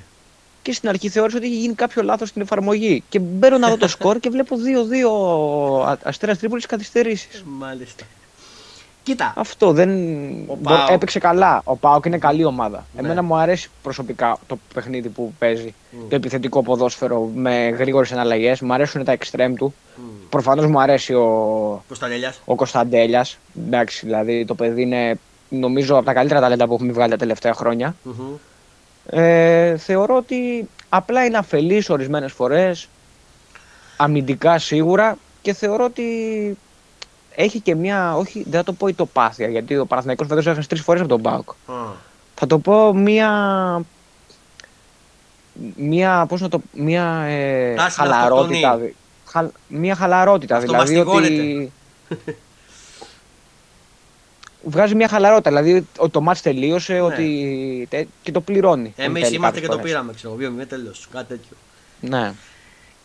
Και 0.62 0.74
στην 0.74 0.90
αρχή 0.90 1.10
θεώρησα 1.10 1.38
ότι 1.38 1.46
έχει 1.46 1.56
γίνει 1.56 1.74
κάποιο 1.74 2.04
λάθος 2.04 2.30
στην 2.30 2.42
εφαρμογή. 2.42 3.04
Και 3.10 3.20
μπαίνω 3.20 3.58
να 3.58 3.70
δω 3.70 3.78
το 3.78 3.88
σκορ 3.88 4.20
και 4.20 4.30
βλέπω 4.30 4.56
2-2 4.56 5.98
αστέρας 6.04 6.38
Τρίπολης 6.38 6.66
καθυστερήσεις. 6.66 7.44
Μάλιστα. 7.46 8.04
Κοίτα. 9.04 9.34
Αυτό 9.36 9.72
δεν. 9.72 9.90
Ο 10.48 10.56
μπο- 10.56 10.74
ΠΑΟΚ. 10.76 10.90
Έπαιξε 10.90 11.20
καλά. 11.20 11.62
Ο 11.64 11.76
Πάοκ 11.76 12.06
είναι 12.06 12.18
καλή 12.18 12.46
ομάδα. 12.46 12.86
Ναι. 12.96 13.02
Εμένα 13.02 13.22
μου 13.24 13.36
αρέσει 13.36 13.70
προσωπικά 13.84 14.38
το 14.48 14.58
παιχνίδι 14.74 15.10
που 15.10 15.34
παίζει. 15.40 15.74
Μμ. 15.92 16.08
Το 16.10 16.16
επιθετικό 16.16 16.64
ποδόσφαιρο 16.64 17.32
με 17.36 17.68
γρήγορες 17.70 18.12
εναλλαγές. 18.12 18.62
Μου 18.62 18.74
αρέσουν 18.74 19.04
τα 19.04 19.12
εξτρέμ 19.12 19.54
του. 19.54 19.74
Μμ. 19.96 20.02
Προφανώς 20.30 20.66
μου 20.66 20.82
αρέσει 20.82 21.14
ο, 21.14 21.84
Κωνσταντέλιας. 21.88 22.42
ο 22.46 22.56
Κωνσταντέλιας. 22.56 23.38
Εντάξει, 23.66 24.06
δηλαδή 24.06 24.46
το 24.46 24.56
παιδί 24.56 24.82
είναι 24.82 25.20
νομίζω 25.50 25.96
από 25.96 26.06
τα 26.06 26.14
καλύτερα 26.14 26.40
ταλέντα 26.40 26.68
που 26.68 26.74
έχουμε 26.74 26.92
βγάλει 26.92 27.12
τα 27.12 27.18
τελευταία 27.18 27.54
χρόνια. 27.54 27.96
Μμμ. 28.04 28.36
Ε, 29.10 29.78
θεωρώ 29.78 30.16
ότι 30.16 30.68
απλά 30.90 31.26
είναι 31.26 31.38
αφελής 31.38 31.90
ορισμένες 31.90 32.32
φορές. 32.32 32.90
Αμυντικά 33.98 34.60
σίγουρα. 34.60 35.18
Και 35.42 35.54
θεωρώ 35.54 35.84
ότι 35.84 36.04
έχει 37.36 37.60
και 37.60 37.76
μια. 37.76 38.16
Όχι, 38.16 38.44
δεν 38.44 38.60
θα 38.60 38.64
το 38.64 38.74
πω 38.74 38.88
ητοπάθεια, 38.88 39.48
γιατί 39.48 39.78
ο 39.78 39.86
Παναθηναϊκός 39.86 40.28
φέτος 40.28 40.46
έχασε 40.48 40.68
τρεις 40.68 40.82
φορές 40.82 41.02
από 41.02 41.10
τον 41.10 41.22
Πάοκ. 41.22 41.50
Α. 41.50 41.74
Θα 42.36 42.48
το 42.48 42.60
πω 42.60 42.94
μια. 42.94 43.32
Μια, 45.76 46.26
πώς 46.28 46.42
να 46.42 46.50
το, 46.50 46.62
μια 46.72 47.04
ε, 47.28 47.74
Τάση 47.76 48.00
να 48.00 48.06
χαλαρότητα. 48.06 48.80
Αυτοκτονεί. 49.38 49.50
δη- 49.50 49.70
χα- 49.70 49.78
μια 49.80 49.96
χαλαρότητα, 49.96 50.56
Αυτό 50.56 50.72
δηλαδή 50.72 50.98
ότι. 50.98 51.08
μαστιγώνεται. 51.16 51.72
Βγάζει 54.64 54.96
μια 54.96 55.08
χαλαρότητα, 55.08 55.50
δηλαδή 55.50 55.88
ότι 55.98 56.12
το 56.12 56.22
μάτς 56.22 56.42
τελείωσε 56.42 56.94
Ναι. 56.94 57.02
ότι, 57.02 57.88
τε- 57.90 58.08
και 58.24 58.32
το 58.32 58.42
πληρώνει. 58.42 58.94
εν 58.98 59.06
Εμείς 59.06 59.22
τέλει 59.24 59.36
είμαστε 59.36 59.60
κάποιες 59.60 59.62
και 59.62 59.68
το 59.68 59.72
φορές. 59.78 59.92
πήραμε, 59.92 60.14
ξέρω 60.14 60.36
εγώ. 60.40 60.52
Δύο 60.54 60.66
τέλο. 60.66 60.94
Κάτι 61.12 61.28
τέτοιο. 61.28 61.58
Ναι. 62.02 62.34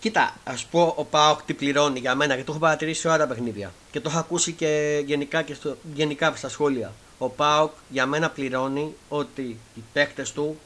Κοίτα, 0.00 0.34
ας 0.44 0.64
πω 0.64 0.94
ο 0.96 1.04
Πάοκ 1.04 1.42
τι 1.42 1.54
πληρώνει 1.54 1.98
για 1.98 2.14
μένα 2.14 2.34
και 2.36 2.44
το 2.44 2.50
έχω 2.52 2.60
παρατηρήσει 2.60 3.00
σε 3.00 3.08
όλα 3.08 3.16
τα 3.18 3.26
παιχνίδια. 3.26 3.72
Και 3.90 4.00
το 4.00 4.08
έχω 4.10 4.18
ακούσει 4.18 4.52
και 4.52 5.02
γενικά, 5.06 5.42
και 5.42 5.54
στο, 5.54 5.76
γενικά 5.94 6.32
στα 6.36 6.48
σχόλια. 6.48 6.92
Ο 7.18 7.28
Πάοκ 7.28 7.70
για 7.88 8.06
μένα 8.06 8.30
πληρώνει 8.30 8.94
ότι 9.08 9.42
οι 9.74 9.82
παίκτες 9.92 10.32
του 10.32 10.58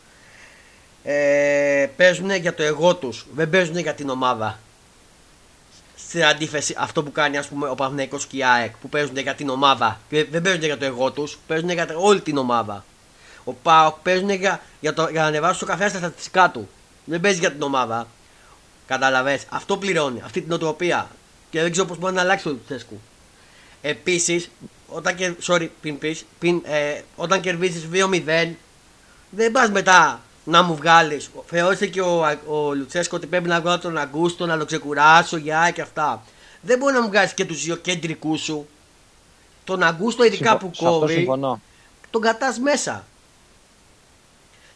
ε, 1.03 1.87
παίζουν 1.97 2.31
για 2.35 2.55
το 2.55 2.63
εγώ 2.63 2.95
τους. 2.97 3.27
Δεν 3.35 3.51
παίζουν 3.51 3.79
για 3.79 3.95
την 3.95 4.09
ομάδα. 4.09 4.59
Στην 6.17 6.29
αντίθεση, 6.29 6.75
αυτό 6.79 7.03
που 7.03 7.13
κάνει 7.13 7.37
ας 7.37 7.49
πούμε, 7.49 7.69
ο 7.69 7.75
Παναγενικό 7.75 8.19
και 8.29 8.37
η 8.37 8.45
ΑΕΚ 8.45 8.77
που 8.77 8.89
παίζουν 8.89 9.17
για 9.17 9.35
την 9.35 9.49
ομάδα. 9.49 10.01
Και 10.09 10.25
δεν 10.25 10.43
παίζουν 10.43 10.63
για 10.63 10.79
το 10.79 10.85
εγώ 10.85 11.11
τους, 11.11 11.39
παίζουν 11.47 11.71
για 11.71 11.89
όλη 11.97 12.21
την 12.21 12.37
ομάδα. 12.37 12.85
Ο 13.45 13.53
Πάοκ 13.53 13.97
παίζουν 14.03 14.31
για, 14.31 14.61
για, 14.81 14.95
το, 14.95 15.09
για 15.11 15.21
να 15.21 15.27
ανεβάσει 15.27 15.59
το 15.59 15.67
καφέ 15.67 15.89
στα 15.89 15.99
στατιστικά 15.99 16.51
του. 16.51 16.69
Δεν 17.05 17.21
παίζει 17.21 17.39
για 17.39 17.53
την 17.53 17.63
ομάδα. 17.63 18.07
Κατάλαβε. 18.87 19.41
Αυτό 19.49 19.77
πληρώνει. 19.77 20.23
Αυτή 20.25 20.41
την 20.41 20.53
οτροπία. 20.53 21.09
Και 21.51 21.63
δεν 21.63 21.71
ξέρω 21.71 21.87
πώς 21.87 21.99
μπορεί 21.99 22.15
να 22.15 22.21
αλλάξει 22.21 22.45
το 22.45 22.51
Λουτσέσκου. 22.51 23.01
Επίσης, 23.83 24.51
όταν, 24.87 25.15
και, 25.15 25.35
sorry, 25.47 25.69
πιν, 25.81 25.99
πιν, 26.39 26.63
ε, 26.65 27.01
όταν 27.17 27.41
κερδίζεις 27.41 27.89
2-0, 27.93 28.55
δεν 29.31 29.53
πας 29.53 29.71
μετά 29.71 30.21
να 30.47 30.63
μου 30.63 30.75
βγάλεις. 30.77 31.31
Θεώρησε 31.47 31.87
και 31.87 32.01
ο, 32.01 32.39
ο 32.47 32.75
Λουτσέσκο 32.75 33.17
ότι 33.17 33.27
πρέπει 33.27 33.49
να 33.49 33.61
βγάλω 33.61 33.79
τον 33.79 33.99
Αγκούστο, 33.99 34.47
να 34.47 34.59
το 34.59 34.65
ξεκουράσω, 34.65 35.37
για 35.37 35.71
και 35.75 35.81
αυτά. 35.81 36.23
Δεν 36.61 36.79
μπορεί 36.79 36.95
να 36.95 37.03
μου 37.03 37.09
βγάλεις 37.09 37.35
και 37.35 37.45
τους 37.45 37.65
δύο 37.65 37.77
κεντρικούς 37.77 38.41
σου. 38.41 38.67
Τον 39.65 39.83
Αγκούστο, 39.83 40.25
ειδικά 40.25 40.51
Συμφω... 40.51 40.67
που 40.67 40.85
κόβει, 40.85 41.29
τον 42.11 42.21
κατά 42.21 42.55
μέσα. 42.61 43.05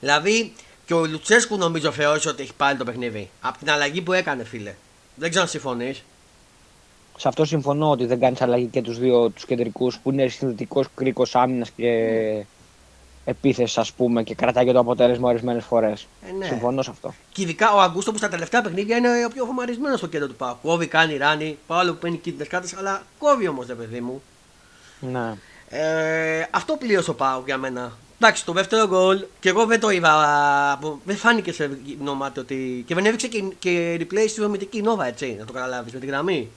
Δηλαδή, 0.00 0.52
και 0.86 0.94
ο 0.94 1.06
Λουτσέσκου 1.06 1.56
νομίζω 1.56 1.92
θεώρησε 1.92 2.28
ότι 2.28 2.42
έχει 2.42 2.54
πάλι 2.54 2.78
το 2.78 2.84
παιχνίδι. 2.84 3.30
Από 3.40 3.58
την 3.58 3.70
αλλαγή 3.70 4.00
που 4.00 4.12
έκανε, 4.12 4.44
φίλε. 4.44 4.74
Δεν 5.14 5.28
ξέρω 5.28 5.44
αν 5.44 5.50
συμφωνείς. 5.50 6.02
Σε 7.18 7.28
αυτό 7.28 7.44
συμφωνώ 7.44 7.90
ότι 7.90 8.06
δεν 8.06 8.20
κάνεις 8.20 8.40
αλλαγή 8.40 8.66
και 8.66 8.82
τους 8.82 8.98
δύο 8.98 9.30
τους 9.30 9.44
κεντρικούς 9.44 9.98
που 9.98 10.10
είναι 10.10 10.28
συνδετικό 10.28 10.84
κρίκος 10.94 11.34
άμυνας 11.34 11.70
και 11.70 11.86
mm. 12.40 12.44
Επίθεση, 13.30 13.80
ας 13.80 13.92
πούμε, 13.92 14.22
και 14.22 14.34
κρατάει 14.34 14.64
και 14.64 14.72
το 14.72 14.78
αποτέλεσμα 14.78 15.28
ορισμένες 15.28 15.64
φορές. 15.64 16.06
Ε, 16.28 16.32
ναι. 16.32 16.44
Συμφωνώ 16.44 16.82
σε 16.82 16.90
αυτό. 16.90 17.14
Και 17.32 17.42
ειδικά 17.42 17.72
ο 17.72 17.80
Αγκούστο 17.80 18.12
που 18.12 18.18
στα 18.18 18.28
τελευταία 18.28 18.62
παιχνίδια 18.62 18.96
είναι 18.96 19.24
ο 19.24 19.28
πιο 19.28 19.44
φωμαρισμένο 19.44 19.96
στο 19.96 20.06
κέντρο 20.06 20.26
του 20.28 20.34
Πάου. 20.34 20.56
Κόβει, 20.62 20.86
κάνει 20.86 21.16
ράνι, 21.16 21.58
παρόλο 21.66 21.92
που 21.92 21.98
παίρνει 21.98 22.16
κίτρινες 22.16 22.48
κάρτες, 22.48 22.76
αλλά 22.76 23.02
κόβει 23.18 23.48
όμως, 23.48 23.66
ρε 23.66 23.74
παιδί 23.74 24.00
μου. 24.00 24.22
Ναι. 25.00 25.34
Ε, 25.68 26.46
αυτό 26.50 26.76
πλήρωσε 26.76 27.10
ο 27.10 27.14
Πάου 27.14 27.42
για 27.46 27.58
μένα. 27.58 27.92
Εντάξει, 28.22 28.44
το 28.44 28.52
δεύτερο 28.52 28.86
γκολ 28.86 29.24
και 29.40 29.48
εγώ 29.48 29.66
δεν 29.66 29.80
το 29.80 29.90
είδα. 29.90 30.78
Δεν 31.04 31.16
φάνηκε 31.16 31.52
σε 31.52 31.78
νόματι 32.02 32.40
ότι. 32.40 32.84
και 32.86 32.94
δεν 32.94 33.04
έδειξε 33.04 33.28
και, 33.28 33.42
και 33.58 33.96
replay 34.00 34.24
στη 34.28 34.40
δομητική 34.40 34.82
Νόβα, 34.82 35.06
έτσι, 35.06 35.36
να 35.38 35.44
το 35.44 35.52
καταλάβεις 35.52 35.92
με 35.92 35.98
τη 35.98 36.06
γραμμή. 36.06 36.50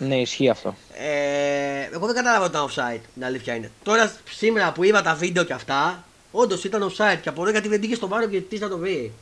Ναι, 0.00 0.20
ισχύει 0.20 0.48
αυτό. 0.48 0.74
Ε, 0.94 1.94
εγώ 1.94 2.06
δεν 2.06 2.14
κατάλαβα 2.14 2.44
ότι 2.44 2.56
ήταν 2.56 2.68
offside, 2.68 3.00
την 3.14 3.24
αλήθεια 3.24 3.54
είναι. 3.54 3.70
Τώρα 3.82 4.12
σήμερα 4.30 4.72
που 4.72 4.84
είδα 4.84 5.02
τα 5.02 5.14
βίντεο 5.14 5.44
και 5.44 5.52
αυτά, 5.52 6.04
όντως 6.30 6.64
ήταν 6.64 6.88
offside 6.88 7.18
και 7.22 7.28
απορώ 7.28 7.50
γιατί 7.50 7.68
δεν 7.68 7.80
πήγε 7.80 7.94
στο 7.94 8.08
βάρο 8.08 8.26
και 8.26 8.40
τι 8.40 8.58
να 8.58 8.68
το 8.68 8.78
βρει. 8.78 9.12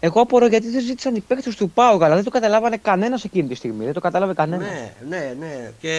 Εγώ 0.00 0.20
απορώ 0.20 0.46
γιατί 0.46 0.70
δεν 0.70 0.80
ζήτησαν 0.80 1.14
οι 1.14 1.20
παίκτες 1.20 1.56
του 1.56 1.70
Πάου, 1.70 2.04
αλλά 2.04 2.14
δεν 2.14 2.24
το 2.24 2.30
καταλάβανε 2.30 2.76
κανένας 2.76 3.24
εκείνη 3.24 3.48
τη 3.48 3.54
στιγμή. 3.54 3.84
Δεν 3.84 3.92
το 3.92 4.00
κατάλαβε 4.00 4.34
κανένας. 4.34 4.68
Ναι, 4.68 4.92
ναι, 5.08 5.34
ναι. 5.38 5.72
Και 5.80 5.90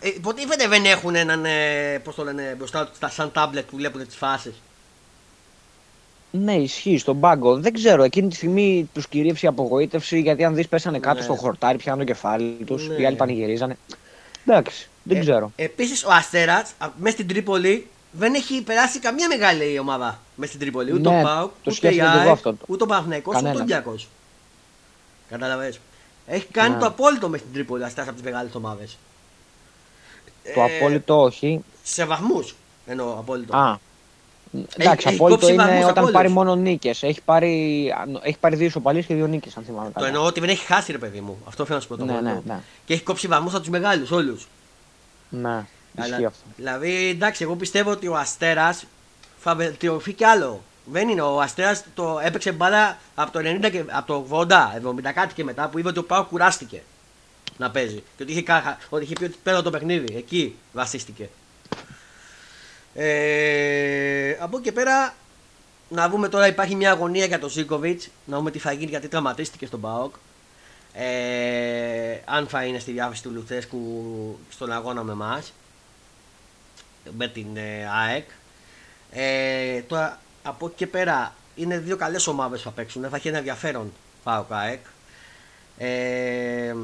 ε, 0.00 0.08
υποτίθεται 0.08 0.68
δεν 0.68 0.84
έχουν 0.84 1.14
έναν. 1.14 1.44
Ε, 1.44 2.00
Πώς 2.04 2.14
το 2.14 2.24
λένε 2.24 2.54
μπροστά 2.58 2.86
του, 2.86 3.08
σαν 3.10 3.32
τάμπλετ 3.32 3.66
που 3.70 3.76
βλέπουν 3.76 4.06
τις 4.06 4.16
φάσεις. 4.16 4.54
Ναι, 6.34 6.54
ισχύει 6.54 6.98
στον 6.98 7.20
πάγκο. 7.20 7.56
Δεν 7.56 7.72
ξέρω, 7.72 8.02
εκείνη 8.02 8.28
τη 8.28 8.34
στιγμή 8.34 8.90
τους 8.94 9.08
κυρίευσε 9.08 9.46
η 9.46 9.48
απογοήτευση 9.48 10.20
γιατί 10.20 10.44
αν 10.44 10.54
δεις 10.54 10.68
πέσανε 10.68 10.98
κάτω 10.98 11.18
ναι. 11.18 11.22
στο 11.22 11.34
χορτάρι, 11.34 11.78
πιάνουν 11.78 12.00
το 12.00 12.12
κεφάλι 12.12 12.56
τους, 12.66 12.88
ναι. 12.88 12.94
οι 12.94 13.06
άλλοι 13.06 13.16
πανηγυρίζανε. 13.16 13.76
Εντάξει, 14.46 14.88
δεν 15.02 15.16
ε, 15.16 15.20
ξέρω. 15.20 15.52
Επίσης 15.56 16.04
ο 16.04 16.08
Αστέρας 16.10 16.74
μέσα 16.96 17.14
στην 17.14 17.28
Τρίπολη 17.28 17.86
δεν 18.12 18.34
έχει 18.34 18.62
περάσει 18.62 18.98
καμία 18.98 19.28
μεγάλη 19.28 19.78
ομάδα 19.78 20.20
μέσα 20.34 20.52
στην 20.52 20.60
Τρίπολη. 20.60 20.92
Ούτε 20.92 21.10
ναι, 21.10 21.18
ο 21.18 21.22
Πάουκ, 21.22 21.50
ούτε 21.64 21.94
η 21.94 22.00
ΑΕΚ, 22.00 22.46
ούτε 22.66 22.84
ο 22.84 22.86
Παναθηναϊκός, 22.86 23.36
ούτε 23.36 23.48
ο 23.48 23.52
Ολυμπιακός. 23.52 24.08
Κατάλαβε. 25.28 25.74
Έχει 26.26 26.46
κάνει 26.50 26.74
ναι. 26.74 26.80
το 26.80 26.86
απόλυτο 26.86 27.28
μέσα 27.28 27.42
στην 27.42 27.54
Τρίπολη 27.54 27.84
αστέρας 27.84 28.08
από 28.08 28.16
τις 28.16 28.30
μεγάλες 28.30 28.54
ομάδες. 28.54 28.98
Το 30.54 30.60
ε, 30.60 30.76
απόλυτο 30.76 31.20
όχι. 31.20 31.64
Σε 31.82 32.04
βαθμούς 32.04 32.54
εννοώ 32.86 33.12
απόλυτο. 33.18 33.56
Α. 33.56 33.78
Εντάξει, 34.52 35.08
έχει, 35.08 35.16
απόλυτο 35.16 35.46
έχει 35.46 35.54
είναι 35.54 35.84
όταν 35.84 36.10
πάρει 36.10 36.28
μόνο 36.28 36.54
νίκες. 36.54 37.02
Έχει 37.02 37.20
πάρει, 37.24 37.86
έχει 38.22 38.38
πάρει 38.38 38.56
δύο 38.56 38.66
ισοπαλίες 38.66 39.06
και 39.06 39.14
δύο 39.14 39.26
νίκες, 39.26 39.56
αν 39.56 39.64
θυμάμαι 39.64 39.90
καλά. 39.92 40.06
Το 40.06 40.12
εννοώ 40.12 40.26
ότι 40.26 40.40
δεν 40.40 40.48
έχει 40.48 40.64
χάσει, 40.64 40.92
ρε 40.92 40.98
παιδί 40.98 41.20
μου. 41.20 41.38
Αυτό 41.48 41.64
θέλω 41.64 41.76
να 41.76 41.82
σου 41.82 41.88
πω. 41.88 41.96
Το 41.96 42.04
ναι, 42.04 42.20
ναι, 42.20 42.40
ναι. 42.44 42.60
Και 42.84 42.94
έχει 42.94 43.02
κόψει 43.02 43.26
βαθμού 43.26 43.48
από 43.48 43.58
τους 43.58 43.68
μεγάλους 43.68 44.10
όλους. 44.10 44.48
Ναι. 45.28 45.64
Ισχύει 45.98 46.24
αυτό. 46.24 46.42
Δηλαδή, 46.56 47.08
εντάξει, 47.08 47.42
εγώ 47.42 47.54
πιστεύω 47.54 47.90
ότι 47.90 48.08
ο 48.08 48.16
Αστέρας 48.16 48.84
θα 49.38 49.54
βελτιωθεί 49.54 50.12
κι 50.12 50.24
άλλο. 50.24 50.62
Δεν 50.84 51.08
είναι. 51.08 51.20
Ο 51.20 51.40
Αστέρας 51.40 51.84
το 51.94 52.20
έπαιξε 52.22 52.52
μπάλα 52.52 52.98
από 53.14 53.32
το 53.32 53.38
90 53.38 53.70
και 53.70 53.84
από 53.90 54.06
το 54.06 54.46
80, 54.48 54.52
70 55.08 55.12
κάτι 55.14 55.34
και 55.34 55.44
μετά 55.44 55.68
που 55.68 55.78
είπε 55.78 55.88
ότι 55.88 55.98
ο 55.98 56.04
Πάο 56.04 56.24
κουράστηκε 56.24 56.82
να 57.56 57.70
παίζει. 57.70 58.02
Και 58.16 58.22
ότι 58.22 58.32
είχε, 58.32 58.44
ότι 58.88 59.04
είχε 59.04 59.14
πει 59.14 59.24
ότι 59.24 59.36
παίρνω 59.42 59.62
το 59.62 59.70
παιχνίδι. 59.70 60.16
Εκεί 60.16 60.54
βασίστηκε. 60.72 61.28
Ε, 62.94 64.36
από 64.40 64.56
εκεί 64.56 64.64
και 64.64 64.72
πέρα 64.72 65.14
να 65.88 66.08
δούμε 66.08 66.28
τώρα 66.28 66.46
υπάρχει 66.46 66.74
μια 66.74 66.90
αγωνία 66.90 67.24
για 67.24 67.38
τον 67.38 67.48
Ζήκοβιτς. 67.48 68.08
Να 68.24 68.36
δούμε 68.36 68.50
τι 68.50 68.58
θα 68.58 68.72
γίνει 68.72 68.90
γιατί 68.90 69.08
τραυματίστηκε 69.08 69.66
στον 69.66 69.80
Πάοκ. 69.80 70.14
Ε, 70.92 72.18
αν 72.24 72.46
θα 72.46 72.64
είναι 72.64 72.78
στη 72.78 72.92
διάθεση 72.92 73.22
του 73.22 73.30
Λουθέσκου 73.30 74.38
στον 74.50 74.72
αγώνα 74.72 75.02
με 75.02 75.12
εμάς 75.12 75.52
με 77.16 77.28
την 77.28 77.56
ε, 77.56 77.88
ΑΕΚ. 77.92 78.28
Ε, 79.10 79.80
τώρα 79.80 80.20
από 80.42 80.66
εκεί 80.66 80.74
και 80.74 80.86
πέρα 80.86 81.34
είναι 81.54 81.78
δύο 81.78 81.96
καλές 81.96 82.26
ομάδες 82.26 82.62
που 82.62 82.68
θα 82.68 82.74
παίξουν. 82.74 83.08
Θα 83.08 83.16
έχει 83.16 83.28
ένα 83.28 83.38
ενδιαφέρον 83.38 83.92
πάω 84.22 84.44
ΑΕΚ. 84.48 84.80
Ε, 85.78 86.74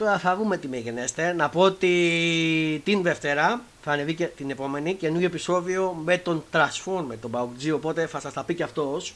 τώρα 0.00 0.18
θα 0.18 0.36
δούμε 0.36 0.56
τι 0.56 0.68
με 0.68 0.76
γενέστε. 0.76 1.32
Να 1.32 1.48
πω 1.48 1.60
ότι 1.60 2.82
την 2.84 3.02
Δευτέρα 3.02 3.62
θα 3.82 3.92
ανεβεί 3.92 4.14
και 4.14 4.24
την 4.26 4.50
επόμενη 4.50 4.94
καινούργιο 4.94 5.26
επεισόδιο 5.26 5.92
με 6.04 6.18
τον 6.18 6.44
Transform, 6.52 7.04
με 7.06 7.16
τον 7.16 7.30
Pauk 7.34 7.72
Οπότε 7.74 8.06
θα 8.06 8.20
σας 8.20 8.32
τα 8.32 8.44
πει 8.44 8.54
και 8.54 8.62
αυτός 8.62 9.14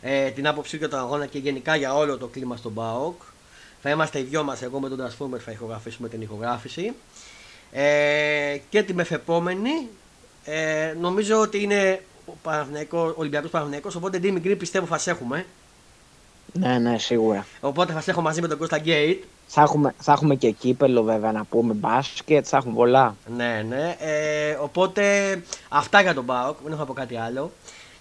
ε, 0.00 0.30
την 0.30 0.46
άποψή 0.46 0.76
για 0.76 0.88
τον 0.88 0.98
αγώνα 0.98 1.26
και 1.26 1.38
γενικά 1.38 1.76
για 1.76 1.94
όλο 1.94 2.18
το 2.18 2.26
κλίμα 2.26 2.56
στον 2.56 2.72
Pauk. 2.76 3.24
Θα 3.82 3.90
είμαστε 3.90 4.18
οι 4.18 4.22
δυο 4.22 4.42
μας, 4.42 4.62
εγώ 4.62 4.80
με 4.80 4.88
τον 4.88 4.98
Transformer 4.98 5.38
θα 5.38 5.50
ηχογραφήσουμε 5.50 6.08
την 6.08 6.22
ηχογράφηση. 6.22 6.92
Ε, 7.72 8.58
και 8.70 8.82
τη 8.82 8.94
μεθεπόμενη 8.94 9.88
ε, 10.44 10.94
νομίζω 11.00 11.40
ότι 11.40 11.62
είναι 11.62 12.02
ο 12.26 12.32
Παναθηναϊκός, 12.42 13.14
Ολυμπιακός 13.16 13.50
Παναθηναϊκός 13.50 13.94
οπότε 13.94 14.18
τι 14.18 14.32
μικρή 14.32 14.56
πιστεύω 14.56 14.86
θα 14.86 14.98
σε 14.98 15.10
έχουμε 15.10 15.46
ναι, 16.52 16.78
ναι, 16.78 16.98
σίγουρα. 16.98 17.46
Οπότε 17.60 17.92
θα 17.92 18.00
σε 18.00 18.10
έχω 18.10 18.20
μαζί 18.20 18.40
με 18.40 18.48
τον 18.48 18.58
Κώστα 18.58 18.78
Γκέιτ. 18.78 19.22
Θα 19.46 19.62
έχουμε, 19.62 19.94
θα 19.98 20.12
έχουμε 20.12 20.34
και 20.34 20.50
κύπελο 20.50 21.02
βέβαια 21.02 21.32
να 21.32 21.44
πούμε 21.44 21.72
μπάσκετ, 21.74 22.46
θα 22.48 22.56
έχουμε 22.56 22.74
πολλά. 22.74 23.16
Ναι, 23.36 23.64
ναι. 23.68 23.96
Ε, 23.98 24.56
οπότε 24.62 25.02
αυτά 25.68 26.00
για 26.00 26.14
τον 26.14 26.24
Μπάοκ, 26.24 26.56
δεν 26.62 26.72
έχω 26.72 26.80
να 26.80 26.86
πω 26.86 26.92
κάτι 26.92 27.16
άλλο. 27.16 27.50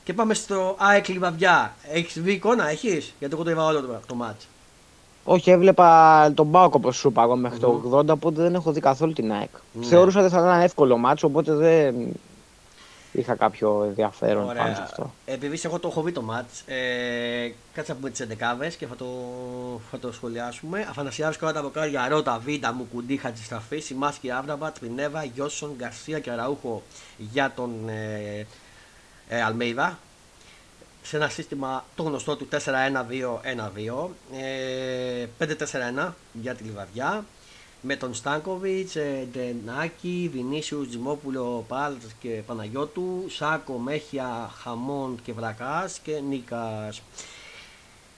Και 0.03 0.13
πάμε 0.13 0.33
στο 0.33 0.75
ΑΕΚ 0.77 1.07
Λιβαδιά. 1.07 1.73
Έχεις 1.91 2.21
δει 2.21 2.31
εικόνα, 2.31 2.69
έχεις, 2.69 3.13
γιατί 3.19 3.33
εγώ 3.33 3.43
το 3.43 3.49
είδα 3.49 3.65
όλο 3.65 3.81
το, 3.81 3.99
το 4.07 4.15
μάτς. 4.15 4.47
Όχι, 5.23 5.51
έβλεπα 5.51 6.31
τον 6.33 6.45
Μπάουκ 6.45 6.75
όπως 6.75 6.95
σου 6.95 7.07
είπα 7.07 7.23
εγώ 7.23 7.35
μέχρι 7.35 7.59
το 7.59 7.81
80, 7.93 8.07
οπότε 8.07 8.41
δεν 8.41 8.55
έχω 8.55 8.71
δει 8.71 8.79
καθόλου 8.79 9.13
την 9.13 9.31
ΑΕΚ. 9.31 9.49
Ναι. 9.71 9.85
Θεωρούσα 9.85 10.19
ότι 10.19 10.29
θα 10.29 10.38
ήταν 10.38 10.49
ένα 10.49 10.63
εύκολο 10.63 10.97
μάτσο, 10.97 11.27
οπότε 11.27 11.53
δεν 11.53 11.95
είχα 13.19 13.36
κάποιο 13.36 13.84
ενδιαφέρον 13.84 14.47
Ωραία. 14.47 14.63
πάνω 14.63 14.75
σε 14.75 14.82
αυτό. 14.82 15.13
Επειδή 15.25 15.60
εγώ 15.63 15.79
το 15.79 15.88
έχω 15.88 16.01
δει 16.01 16.12
το 16.12 16.21
μάτς, 16.21 16.62
ε, 16.65 17.53
κάτσε 17.73 17.91
να 17.91 17.97
πούμε 17.97 18.10
τις 18.10 18.19
11 18.19 18.75
και 18.77 18.86
θα 18.86 18.95
το, 18.95 19.05
θα 19.91 19.99
το 19.99 20.12
σχολιάσουμε. 20.12 20.88
Αφανασιάζει 20.89 21.38
κάτω 21.38 21.53
τα 21.53 21.62
βοκάρια 21.62 22.08
Ρότα, 22.08 22.39
Βίντα, 22.45 22.73
Μουκουντή, 22.73 23.17
Χατζησταφής, 23.17 23.86
Σιμάσκι, 23.86 24.32
Άβραμπα, 24.32 24.71
Τρινέβα, 24.71 25.23
Γιώσον, 25.23 25.73
Γκαρσία 25.77 26.19
και 26.19 26.32
Αραούχο 26.32 26.84
για 27.17 27.51
τον 27.55 27.89
ε, 27.89 28.45
ε, 29.29 29.41
Αλμέιδα 29.41 29.97
σε 31.01 31.15
ένα 31.15 31.29
σύστημα 31.29 31.86
το 31.95 32.03
γνωστό 32.03 32.36
του 32.36 32.47
4-1-2-1-2 32.51 34.10
ε, 34.39 35.25
5-4-1 35.39 36.12
για 36.34 36.55
τη 36.55 36.63
Λιβαδιά 36.63 37.25
με 37.81 37.95
τον 37.95 38.13
Στάνκοβιτς, 38.13 38.95
ε, 38.95 39.27
Ντενάκη, 39.31 40.29
Βινίσιους, 40.33 40.87
Τζιμόπουλο, 40.87 41.65
Πάλτς 41.67 42.05
και 42.19 42.41
Παναγιώτου, 42.45 43.25
Σάκο, 43.29 43.77
Μέχια, 43.77 44.51
Χαμόν 44.61 45.19
και 45.23 45.33
Βρακάς 45.33 45.99
και 45.99 46.19
Νίκας. 46.19 47.01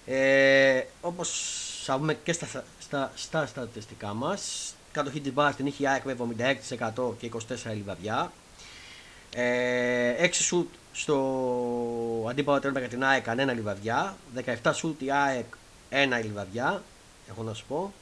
Ε, 0.05 0.81
όπως 1.01 1.57
θα 1.83 1.97
πούμε 1.97 2.13
και 2.13 2.33
στα, 2.33 2.63
στα, 2.79 3.11
στα 3.15 3.45
στατιστικά 3.45 4.13
μας, 4.13 4.73
κατοχή 4.91 5.21
της 5.21 5.33
μπάρας 5.33 5.55
την 5.55 5.65
είχε 5.65 5.83
η 5.83 5.87
ΑΕΚ 5.87 6.03
με 6.03 6.15
76% 6.95 7.13
και 7.17 7.31
24 7.67 7.73
Λιβαδιά. 7.73 8.31
Ε, 9.35 10.27
6 10.27 10.29
σουτ 10.33 10.67
στο 10.93 12.27
αντίπαλο 12.29 12.59
τέρμα 12.59 12.79
για 12.79 12.89
την 12.89 13.03
ΑΕΚ 13.03 13.23
κανένα 13.23 13.53
λιβαδιά. 13.53 14.15
17 14.63 14.71
σουτ 14.73 15.01
η 15.01 15.11
ΑΕΚ 15.11 15.45
1 15.89 16.19
η 16.19 16.23
Λιβαδιά, 16.23 16.83
έχω 17.29 17.43
να 17.43 17.53
σου 17.53 17.65
πω. 17.67 17.93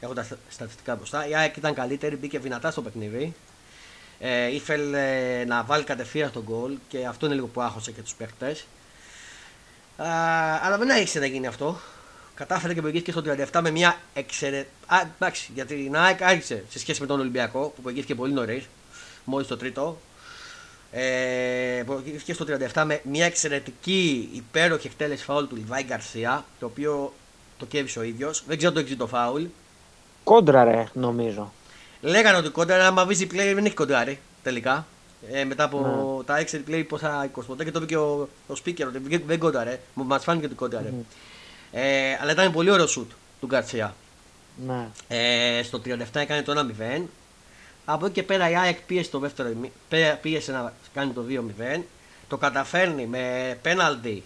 Έχω 0.00 0.12
τα 0.12 0.26
στατιστικά 0.48 0.94
μπροστά. 0.96 1.28
Η 1.28 1.34
ΑΕΚ 1.34 1.56
ήταν 1.56 1.74
καλύτερη, 1.74 2.16
μπήκε 2.16 2.38
δυνατά 2.38 2.70
στο 2.70 2.82
παιχνίδι. 2.82 3.34
Ε, 4.18 4.54
ήθελε 4.54 5.44
να 5.44 5.62
βάλει 5.62 5.84
κατευθείαν 5.84 6.32
τον 6.32 6.42
γκολ 6.42 6.76
και 6.88 7.06
αυτό 7.06 7.26
είναι 7.26 7.34
λίγο 7.34 7.46
που 7.46 7.60
άχωσε 7.60 7.92
και 7.92 8.02
τους 8.02 8.14
παίχτε. 8.14 8.56
Αλλά 10.62 10.78
δεν 10.78 10.90
άρχισε 10.90 11.18
να 11.18 11.26
γίνει 11.26 11.46
αυτό. 11.46 11.80
Κατάφερε 12.34 12.74
και 12.74 12.80
προηγήθηκε 12.80 13.10
στο 13.10 13.22
37 13.52 13.60
με 13.62 13.70
μια 13.70 14.00
εξαιρετική. 14.14 14.70
Α, 14.86 15.00
εντάξει, 15.14 15.50
γιατί 15.54 15.74
η 15.74 15.90
ΑΕΚ 15.94 16.22
άρχισε 16.22 16.64
σε 16.68 16.78
σχέση 16.78 17.00
με 17.00 17.06
τον 17.06 17.20
Ολυμπιακό 17.20 17.72
που 17.76 17.82
προηγήθηκε 17.82 18.14
πολύ 18.14 18.32
νωρίς, 18.32 18.64
μόλις 19.24 19.46
το 19.46 19.56
τρίτο. 19.56 19.98
Ε, 20.90 21.82
προηγήθηκε 21.86 22.32
στο 22.32 22.44
37 22.72 22.82
με 22.86 23.00
μια 23.04 23.24
εξαιρετική 23.24 24.30
υπέροχη 24.32 24.86
εκτέλεση 24.86 25.24
φάουλ 25.24 25.44
του 25.44 25.56
Λιβάη 25.56 25.82
Γκαρσία, 25.82 26.44
το 26.58 26.66
οποίο 26.66 27.14
το 27.58 27.66
κέβησε 27.66 27.98
ο 27.98 28.02
ίδιος. 28.02 28.44
Δεν 28.46 28.56
ξέρω 28.56 28.72
το 28.72 28.80
έχεις 28.80 28.96
το 28.96 29.06
φάουλ. 29.06 29.44
Κόντρα, 30.26 30.64
ρε, 30.64 30.84
νομίζω. 30.92 31.52
Λέγανε 32.00 32.36
ότι 32.36 32.48
κόντρα, 32.48 32.86
αλλά 32.86 33.04
βίζει 33.06 33.26
play 33.30 33.52
δεν 33.54 33.64
έχει 33.64 33.74
κοντράρει 33.74 34.18
τελικά. 34.42 34.86
Ε, 35.32 35.44
μετά 35.44 35.64
από 35.64 35.78
Ναι. 36.18 36.24
τα 36.24 36.44
exit 36.44 36.70
play 36.70 36.84
πόσα 36.88 37.30
20 37.34 37.42
ποτέ 37.46 37.64
και 37.64 37.70
το 37.70 37.78
είπε 37.78 37.86
και 37.86 37.96
ο, 37.96 38.28
ο 38.48 38.52
speaker 38.64 38.84
ότι 38.86 39.18
δεν 39.26 39.38
κόντραρε. 39.38 39.80
Μας 39.94 40.24
φάνηκε 40.24 40.46
ότι 40.46 40.54
κόντραρε. 40.54 40.88
Μμμ. 40.90 41.00
Ε, 41.72 42.18
αλλά 42.20 42.32
ήταν 42.32 42.52
πολύ 42.52 42.70
ωραίο 42.70 42.86
σουτ 42.86 43.10
του 43.40 43.46
Γκαρσία. 43.46 43.94
Ναι. 44.66 44.88
Ε, 45.08 45.62
στο 45.62 45.80
37 45.84 45.94
έκανε 46.12 46.42
το 46.42 46.52
1-0. 46.52 47.02
Από 47.84 48.04
εκεί 48.06 48.14
και 48.14 48.22
πέρα 48.22 48.50
η 48.50 48.56
ΑΕΚ 48.56 48.78
πίεσε 48.80 49.10
το 49.10 49.18
δεύτερο 49.18 49.48
ημί- 49.48 49.72
πέ- 49.88 50.16
πίεσε 50.20 50.52
να 50.52 50.72
κάνει 50.94 51.12
το 51.12 51.24
2-0. 51.28 51.82
Το 52.28 52.36
καταφέρνει 52.36 53.06
με 53.06 53.58
πέναλτι 53.62 54.22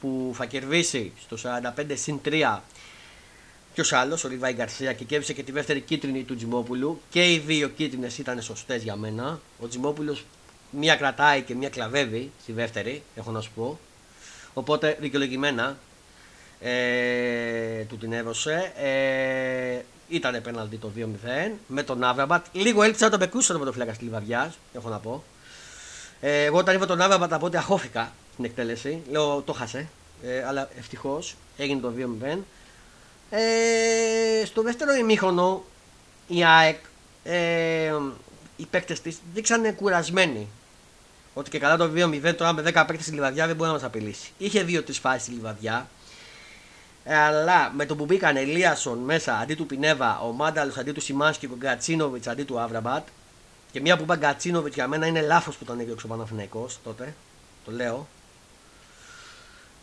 που 0.00 0.32
θα 0.34 0.44
κερδίσει 0.44 1.12
στο 1.20 1.36
45 1.36 1.94
συν 1.94 2.18
3 2.24 2.58
Ποιος 3.74 3.92
άλλος, 3.92 4.24
ο 4.24 4.28
Ριβάη 4.28 4.52
Γκαρσία 4.52 4.92
και 4.92 5.04
κέρδισε 5.04 5.32
και 5.32 5.42
τη 5.42 5.52
δεύτερη 5.52 5.80
κίτρινη 5.80 6.22
του 6.22 6.36
Τζιμόπουλου. 6.36 7.00
Και 7.10 7.32
οι 7.32 7.38
δύο 7.38 7.68
κίτρινες 7.68 8.18
ήταν 8.18 8.42
σωστές 8.42 8.82
για 8.82 8.96
μένα. 8.96 9.40
Ο 9.60 9.68
Τζιμόπουλος 9.68 10.24
μία 10.70 10.96
κρατάει 10.96 11.42
και 11.42 11.54
μία 11.54 11.68
κλαβεύει 11.68 12.30
στη 12.42 12.52
δεύτερη, 12.52 13.02
έχω 13.14 13.30
να 13.30 13.40
σου 13.40 13.50
πω. 13.54 13.78
Οπότε 14.54 14.96
δικαιολογημένα 15.00 15.76
ε, 16.60 17.82
του 17.88 17.98
την 17.98 18.12
έδωσε. 18.12 18.72
Ε, 18.76 19.82
ήταν 20.08 20.42
πέναλτι 20.42 20.76
το 20.76 20.90
2-0 20.96 21.02
με 21.66 21.82
τον 21.82 22.04
Άβραμπατ. 22.04 22.46
Λίγο 22.52 22.82
έλειψε 22.82 23.04
να 23.04 23.10
τον 23.10 23.18
πεκούσε 23.18 23.52
το 23.52 23.58
πρωτοφύλακα 23.58 23.92
τη 23.92 24.04
Λιβαδιά, 24.04 24.54
έχω 24.74 24.88
να 24.88 24.98
πω. 24.98 25.24
Ε, 26.20 26.44
εγώ 26.44 26.58
όταν 26.58 26.74
είδα 26.74 26.86
τον 26.86 27.00
Άβραμπατ 27.00 27.32
από 27.32 27.46
ό,τι 27.46 27.56
αχώθηκα 27.56 28.12
στην 28.32 28.44
εκτέλεση. 28.44 29.02
Λέω 29.10 29.40
το 29.40 29.52
χάσε. 29.52 29.88
Ε, 30.22 30.44
αλλά 30.44 30.68
ευτυχώς 30.78 31.36
έγινε 31.56 31.80
το 31.80 31.92
2-0. 32.22 32.38
Ε, 33.30 34.44
στο 34.44 34.62
δεύτερο 34.62 34.94
ημίχρονο 34.94 35.64
η 36.26 36.44
ΑΕΚ, 36.44 36.78
ε, 37.24 37.92
οι 38.56 38.66
παίκτες 38.66 39.00
της 39.00 39.18
δείξανε 39.34 39.72
κουρασμένοι. 39.72 40.48
Ότι 41.34 41.50
και 41.50 41.58
καλά 41.58 41.76
το 41.76 41.90
2-0 41.94 42.34
τώρα 42.34 42.52
με 42.52 42.62
10 42.62 42.84
παίκτες 42.86 43.04
στη 43.04 43.14
Λιβαδιά 43.14 43.46
δεν 43.46 43.56
μπορεί 43.56 43.68
να 43.68 43.74
μας 43.74 43.84
απειλήσει. 43.84 44.32
Είχε 44.38 44.62
δύο-τρεις 44.62 44.98
φάσεις 44.98 45.22
στη 45.22 45.30
Λιβαδιά. 45.30 45.88
Ε, 47.04 47.16
αλλά 47.16 47.72
με 47.74 47.86
το 47.86 47.96
που 47.96 48.04
μπήκαν 48.04 48.36
Ελίασον 48.36 48.98
μέσα 48.98 49.38
αντί 49.38 49.54
του 49.54 49.66
Πινέβα, 49.66 50.20
ο 50.20 50.32
Μάνταλος 50.32 50.76
αντί 50.76 50.92
του 50.92 51.00
Σιμάνσκι 51.00 51.46
και 51.46 51.52
ο 51.52 51.56
Γκατσίνοβιτς 51.56 52.26
αντί 52.26 52.42
του 52.44 52.60
Άβραμπατ. 52.60 53.06
Και 53.72 53.80
μία 53.80 53.96
που 53.96 54.02
είπα 54.02 54.16
Γκατσίνοβιτς 54.16 54.74
για 54.74 54.88
μένα 54.88 55.06
είναι 55.06 55.20
λάθος 55.20 55.56
που 55.56 55.64
τον 55.64 55.80
έδιωξε 55.80 56.06
ο 56.06 56.08
Παναθηναϊκός 56.08 56.78
τότε. 56.84 57.14
Το 57.64 57.72
λέω. 57.72 58.08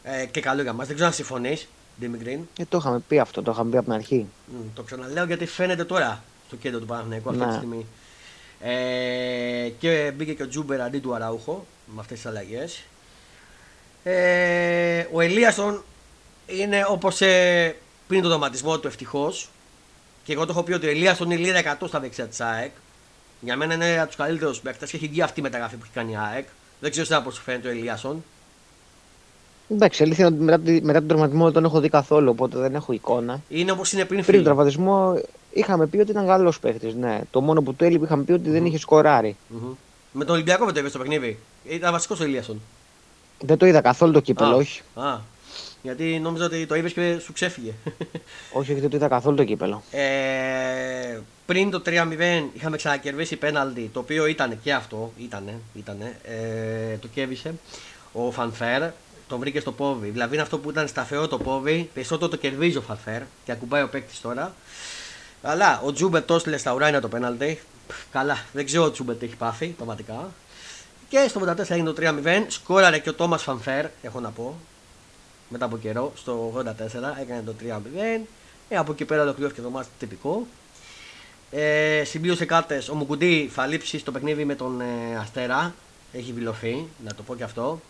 Ε, 0.04 0.25
και 0.25 0.41
καλό 0.41 0.62
για 0.62 0.73
μας. 0.73 0.86
Δεν 0.86 0.95
ξέρω 0.95 1.10
αν 1.10 1.15
συμφωνείς, 1.15 1.67
Δημητρή. 2.02 2.48
Ε, 2.60 2.64
το 2.70 2.78
είχαμε 2.78 3.00
πει 3.08 3.20
αυτό, 3.20 3.42
το 3.42 3.52
είχαμε 3.52 3.70
πει 3.72 3.76
από 3.78 3.86
την 3.86 3.94
αρχή. 3.94 4.26
Μμ, 4.48 4.74
το 4.76 4.82
ξαναλέω 4.84 5.26
γιατί 5.26 5.46
φαίνεται 5.46 5.84
τώρα 5.86 6.24
στο 6.48 6.56
κέντρο 6.56 6.80
του 6.80 6.86
Παναθηναϊκού 6.86 7.30
αυτή 7.30 7.42
τη 7.42 7.48
Ναι. 7.48 7.54
στιγμή. 7.56 7.86
Ε, 8.60 9.70
και 9.80 10.12
μπήκε 10.16 10.34
και 10.34 10.44
ο 10.44 10.48
Τζούμπερ 10.48 10.82
αντί 10.82 11.00
του 11.00 11.16
Αραούχο 11.16 11.66
με 11.86 12.00
αυτές 12.00 12.18
τις 12.18 12.26
αλλαγές. 12.30 12.84
Ε, 14.04 15.06
ο 15.12 15.22
Ελίασον 15.22 15.84
είναι 16.48 16.86
όπως 16.90 17.22
ε, 17.22 17.76
πριν 18.08 18.22
τον 18.22 18.32
δωματισμό 18.32 18.80
του 18.80 18.88
ευτυχώς. 18.88 19.50
Και 20.24 20.34
εγώ 20.34 20.46
το 20.46 20.52
έχω 20.52 20.64
πει 20.64 20.74
ότι 20.74 20.88
ο 20.88 20.90
Ελίασον 20.90 21.32
είναι 21.32 21.40
λίρα 21.42 21.78
100 21.80 21.88
στα 21.88 22.00
δεξιά 22.00 22.26
της 22.28 22.42
ΑΕΚ. 22.42 22.72
Για 23.40 23.56
μένα 23.56 23.74
είναι 23.74 23.98
από 23.98 24.08
τους 24.08 24.16
καλύτερους 24.16 24.60
παίκτες 24.60 24.90
και 24.90 24.96
έχει 24.96 25.08
βγει 25.08 25.22
αυτή 25.22 25.40
η 25.40 25.44
μεταγραφή 25.44 25.76
που 25.76 25.82
έχει 25.84 25.94
κάνει 25.94 26.12
η 26.12 26.16
ΑΕΚ. 26.18 26.48
Δεν 26.80 26.90
ξέρω 26.92 27.06
εσένα 27.06 27.22
πώς 27.22 27.36
σου 27.36 27.42
φαίνεται 27.42 27.68
ο 27.68 27.72
Ελίασον. 27.72 28.24
Εντάξει, 29.71 30.03
αλήθεια 30.03 30.25
είναι 30.25 30.36
ότι 30.36 30.43
μετά, 30.43 30.60
τη- 30.60 30.81
μετά 30.84 30.99
τον 30.99 31.07
τραυματισμό 31.07 31.43
δεν 31.43 31.53
τον 31.53 31.63
έχω 31.65 31.79
δει 31.79 31.89
καθόλου, 31.89 32.29
οπότε 32.29 32.57
δεν 32.57 32.75
έχω 32.75 32.93
εικόνα. 32.93 33.41
Είναι 33.49 33.71
όπως 33.71 33.91
είναι 33.93 34.01
πριν 34.05 34.10
Πριν 34.13 34.23
φύγει. 34.23 34.38
τον 34.38 34.45
τραυματισμό 34.45 35.21
είχαμε 35.53 35.88
πει 35.88 35.97
ότι 35.97 36.12
ήταν 36.12 36.25
καλός 36.27 36.60
παίχτης. 36.60 36.93
Ναι. 36.95 37.21
Το 37.31 37.41
μόνο 37.41 37.62
που 37.62 37.73
του 37.73 37.84
έλειπε 37.84 38.05
είχαμε 38.05 38.23
πει 38.23 38.31
ότι 38.31 38.49
δεν 38.49 38.65
είχε 38.65 38.77
σκοράρει. 38.77 39.36
Μμμ. 39.47 39.71
Με 40.12 40.25
τον 40.25 40.36
Ολυμπιακό 40.36 40.65
δεν 40.65 40.73
το 40.73 40.79
είπε 40.79 40.89
στο 40.89 40.97
παιχνίδι. 40.99 41.39
Ήταν 41.69 41.91
βασικός 41.91 42.19
ο 42.19 42.23
Ελίασον. 42.23 42.62
Δεν 43.39 43.57
το 43.57 43.65
είδα 43.65 43.81
καθόλου 43.81 44.12
το 44.12 44.19
κύπελο, 44.19 44.49
Α. 44.51 44.55
όχι. 44.55 44.81
Α, 44.93 45.17
γιατί 45.81 46.19
νόμιζα 46.19 46.45
ότι 46.45 46.65
το 46.65 46.75
είπε 46.75 46.89
και 46.89 47.17
σου 47.23 47.34
ξέφυγε. 47.34 47.71
Όχι, 48.53 48.71
όχι, 48.71 48.79
δεν 48.81 48.89
το 48.89 48.95
είδα 48.95 49.07
καθόλου 49.07 49.36
το 49.36 49.43
κύπελο. 49.43 49.84
ε, 49.91 51.19
πριν 51.45 51.69
το 51.69 51.81
3-0 51.86 51.91
είχαμε 52.53 52.77
ξανακερδίσει 52.77 53.36
πέναλτι, 53.36 53.89
το 53.93 53.99
οποίο 53.99 54.25
ήταν 54.25 54.60
και 54.63 54.73
αυτό, 54.73 55.12
ήτανε, 55.17 55.53
ήτανε, 55.73 56.17
ε, 56.23 56.95
το 56.97 57.07
κέρδισε 57.07 57.53
ο 58.13 58.31
Φαν 58.32 58.52
Βέερτ, 58.52 58.82
τον 59.32 59.39
βρήκε 59.39 59.60
στο 59.60 59.72
πόδι. 59.72 60.10
Δηλαδή 60.10 60.34
είναι 60.34 60.44
αυτό 60.44 60.58
που 60.60 60.70
ήταν 60.70 60.88
σταθερό 60.88 61.28
το 61.28 61.38
πόδι, 61.38 61.89
περισσότερο 61.94 62.32
το 62.32 62.38
κερδίζει 62.38 62.78
ο 62.78 62.82
Φαν 62.82 62.99
Βέερτ 62.99 63.21
και 63.46 63.52
ακουμπάει 63.52 63.82
ο 63.82 63.89
παίκτης 63.89 64.22
τώρα. 64.22 64.56
Αλλά 65.41 65.82
ο 65.86 65.94
Τσούμπερ 65.93 66.24
το 66.24 66.36
έστειλε 66.36 66.58
στα 66.58 66.74
ουράνια 66.74 67.02
το 67.02 67.08
πέναλτι. 67.08 67.60
Καλά, 68.12 68.38
δεν 68.54 68.65
ξέρω 68.65 68.84
ο 68.84 68.91
Τσούμπερ 68.91 69.15
τι 69.15 69.26
έχει 69.26 69.36
πάθει, 69.36 69.67
πραγματικά. 69.67 70.32
Και 71.10 71.26
στο 71.30 71.41
84 71.41 71.70
έγινε 71.70 71.91
το 71.91 72.02
3-0. 72.02 72.46
Σκόραρε 72.48 73.00
και 73.00 73.10
ο 73.10 73.13
Τομ 73.13 73.43
Φαν 73.43 73.60
Βέερτ, 73.60 73.86
έχω 74.02 74.20
να 74.20 74.30
πω. 74.30 74.56
Μετά 75.50 75.65
από 75.65 75.78
καιρό, 75.78 76.12
στο 76.15 76.54
84 76.58 76.63
έκανε 77.22 77.41
το 77.46 77.54
3-0. 77.62 78.22
Ε, 78.70 78.78
από 78.78 78.91
εκεί 78.91 79.06
πέρα 79.06 79.22
ολοκληρώθηκε 79.22 79.62
το 79.62 79.70
ματς 79.69 79.88
τυπικά. 80.00 80.47
Ε, 81.52 82.04
συμπλήρωσε 82.06 82.46
κάρτες. 82.46 82.89
Ο 82.89 82.96
Μουκουντή 82.96 83.50
θα 83.54 83.65
λείψει 83.65 84.00
στο 84.00 84.12
παιχνίδι 84.12 84.46
με 84.46 84.56
τον 84.56 84.82
ε, 84.82 85.17
Αστέρα. 85.20 85.74
Έχει 86.13 86.32
δηλωθεί, 86.32 86.86
να 87.06 87.13
το 87.13 87.24
πω 87.24 87.36
και 87.36 87.44
αυτό. 87.44 87.82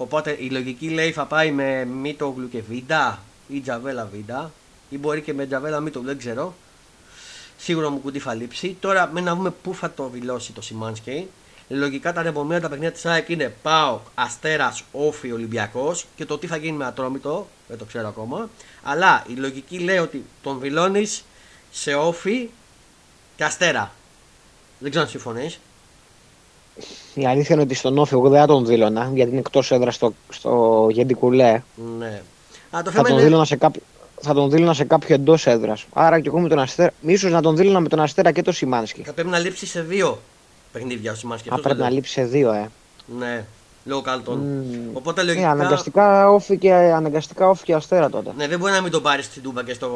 Οπότε 0.00 0.36
η 0.40 0.50
λογική 0.50 0.88
λέει 0.88 1.12
θα 1.12 1.26
πάει 1.26 1.52
με 1.52 1.84
Μίτογλου 1.84 2.48
και 2.48 2.62
Βίντα 2.68 3.22
ή 3.48 3.60
Τζαβέλα 3.60 4.08
Βίντα. 4.12 4.52
Ή 4.88 4.98
μπορεί 4.98 5.20
και 5.20 5.34
με 5.34 5.46
Τζαβέλα 5.46 5.80
Μίτογλου, 5.80 6.08
δεν 6.08 6.18
ξέρω. 6.18 6.54
Σίγουρα 7.56 7.86
ο 7.86 7.90
Μουκουντή 7.90 8.18
θα 8.18 8.34
λείψει. 8.34 8.76
Τώρα 8.80 9.10
μένει 9.12 9.26
να 9.26 9.34
δούμε 9.34 9.50
πού 9.50 9.74
θα 9.74 9.92
το 9.92 10.08
δηλώσει 10.08 10.52
το 10.52 10.62
Σιμάνσκι. 10.62 11.28
Λογικά 11.68 12.12
τα 12.12 12.20
επόμενα 12.20 12.60
τα 12.60 12.68
παιχνίδια 12.68 12.92
της 12.92 13.06
ΑΕΚ 13.06 13.28
είναι 13.28 13.54
Πάο, 13.62 14.00
Αστέρας, 14.14 14.84
Όφη, 14.92 15.32
Ολυμπιακός 15.32 16.06
και 16.16 16.24
το 16.24 16.38
τι 16.38 16.46
θα 16.46 16.56
γίνει 16.56 16.76
με 16.76 16.84
Ατρόμητο 16.84 17.48
δεν 17.68 17.78
το 17.78 17.84
ξέρω 17.84 18.08
ακόμα. 18.08 18.48
Αλλά 18.82 19.24
η 19.28 19.32
λογική 19.32 19.78
λέει 19.78 19.98
ότι 19.98 20.24
τον 20.42 20.60
δηλώνεις 20.60 21.24
σε 21.70 21.94
Όφη 21.94 22.48
και 23.36 23.44
Αστέρα. 23.44 23.92
Δεν 24.78 24.90
ξέρω 24.90 25.04
αν 25.04 25.10
συμφωνείς. 25.10 25.58
Η 27.14 27.26
αλήθεια 27.26 27.54
είναι 27.54 27.64
ότι 27.64 27.74
στον 27.74 27.98
Όφη 27.98 28.14
εγώ 28.14 28.28
δεν 28.28 28.40
θα 28.40 28.46
τον 28.46 28.66
δήλωνα, 28.66 29.10
γιατί 29.14 29.30
είναι 29.30 29.38
εκτός 29.40 29.70
έδρας 29.70 29.94
στο, 29.94 30.14
στο 30.28 30.86
Γέντι 30.90 31.14
Κουλέ. 31.14 31.62
Ναι. 31.98 32.22
Α, 32.70 32.82
το 32.82 32.90
Θα 32.90 32.90
θέμα 32.90 33.02
τον, 33.02 33.12
είναι. 33.12 33.22
δήλωνα 33.22 33.44
σε 33.44 33.56
κάποιο, 33.56 33.82
θα 34.20 34.34
τον 34.34 34.50
δήλωνα 34.50 34.74
σε 34.74 34.84
κάποιο 34.84 35.14
εντός 35.14 35.46
έδρας. 35.46 35.86
Άρα 35.92 36.20
και 36.20 36.28
εγώ 36.28 36.40
με 36.40 36.48
τον 36.48 36.58
Αστέρα. 36.58 36.92
ίσως 37.00 37.30
να 37.32 37.42
τον 37.42 37.56
δήλωνα 37.56 37.80
με 37.80 37.88
τον 37.88 38.00
Αστέρα 38.00 38.32
και 38.32 38.42
το 38.42 38.52
Σιμάνσκι. 38.52 39.02
Θα 39.02 39.12
πρέπει 39.12 39.28
να 39.28 39.38
λείψει 39.38 39.66
σε 39.66 39.80
δύο 39.82 40.18
παιχνίδια 40.72 41.12
ο 41.12 41.14
Σιμάνσκι. 41.14 41.48
Α, 41.48 41.52
αυτό 41.54 41.62
πρέπει 41.62 41.78
το 41.78 41.84
να 41.84 41.90
λέω. 41.90 41.98
λείψει 41.98 42.12
σε 42.12 42.24
δύο, 42.24 42.52
ε. 42.52 42.68
Ναι, 43.18 43.44
λόγω 43.84 44.00
Κάλτον. 44.00 44.38
Μμμ. 44.38 44.96
Οπότε 44.96 45.20
Ε, 45.20 45.24
λογικά. 45.24 45.50
αναγκαστικά 45.50 46.30
όφη 46.30 46.58
και, 46.58 46.72
αναγκαστικά 46.72 47.48
όφη 47.48 47.64
και 47.64 47.74
Αστέρα 47.74 48.10
τότε. 48.10 48.30
Ναι, 48.36 48.48
δεν 48.48 48.58
μπορεί 48.58 48.72
να 48.72 48.80
μην 48.80 48.92
τον 48.92 49.02
πάρεις 49.02 49.24
στην 49.24 49.42
Τούμπα 49.42 49.62
και 49.64 49.72
στο, 49.74 49.88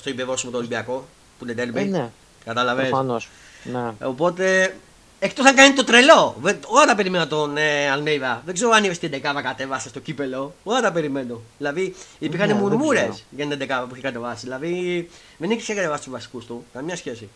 στο 0.00 0.10
υπεβόσιμο 0.10 0.50
του 0.52 0.58
Ολυμπιακό 0.58 1.04
που 1.38 1.44
είναι 1.44 1.52
τέρμπι. 1.54 1.80
Ε, 1.80 1.84
ναι, 1.84 2.10
Κατάλαβες; 2.44 2.88
προφανώς. 2.88 3.28
Ναι. 3.72 4.08
Οπότε, 4.08 4.74
εκτός 5.18 5.46
αν 5.46 5.54
κάνει 5.54 5.74
το 5.74 5.84
τρελό. 5.84 6.36
Δεν- 6.40 6.58
Ώρα 6.66 6.94
περιμένω 6.94 7.26
τον 7.26 7.56
ε, 7.56 7.90
Αλμέιδα. 7.90 8.42
Δεν 8.44 8.54
ξέρω 8.54 8.70
αν 8.70 8.84
είπες 8.84 8.98
την 8.98 9.10
δεκάβα 9.10 9.42
κατέβασες 9.42 9.90
στο 9.90 10.00
κύπελο. 10.00 10.54
Ώρα 10.64 10.92
περιμένω. 10.92 11.40
Δηλαδή, 11.58 11.94
υπήρχαν 12.18 12.48
Ναι, 12.48 12.54
δεν 12.54 12.62
μουρμούρες 12.62 13.00
ξέρω. 13.00 13.16
για 13.30 13.46
την 13.46 13.58
δεκάβα 13.58 13.86
που 13.86 13.94
είχε 13.94 14.02
κατεβάσει. 14.02 14.44
Δηλαδή, 14.44 15.08
δεν 15.38 15.50
είχε 15.50 15.74
κατεβάσει 15.74 16.02
τους 16.02 16.12
βασικούς 16.12 16.44
του. 16.46 16.64
Καμία 16.72 16.96
σχέση. 16.96 17.28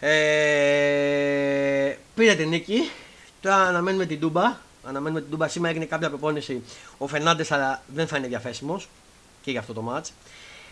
Ε, 0.00 1.96
πήρε 2.14 2.34
την 2.34 2.48
νίκη. 2.48 2.90
Τώρα 3.40 3.56
αναμένουμε 3.56 4.06
την 4.06 4.20
Τούμπα. 4.20 4.56
Αναμένουμε 4.84 5.20
την 5.20 5.30
Τούμπα. 5.30 5.48
Σήμερα 5.48 5.70
έγινε 5.72 5.84
κάποια 5.86 6.08
προπόνηση. 6.08 6.62
Ο 6.98 7.06
Φερνάντες, 7.06 7.52
αλλά 7.52 7.82
δεν 7.94 8.06
θα 8.06 8.16
είναι 8.16 8.26
διαθέσιμος 8.26 8.88
και 9.42 9.50
για 9.50 9.60
αυτό 9.60 9.72
το 9.72 9.92
match. 9.94 10.08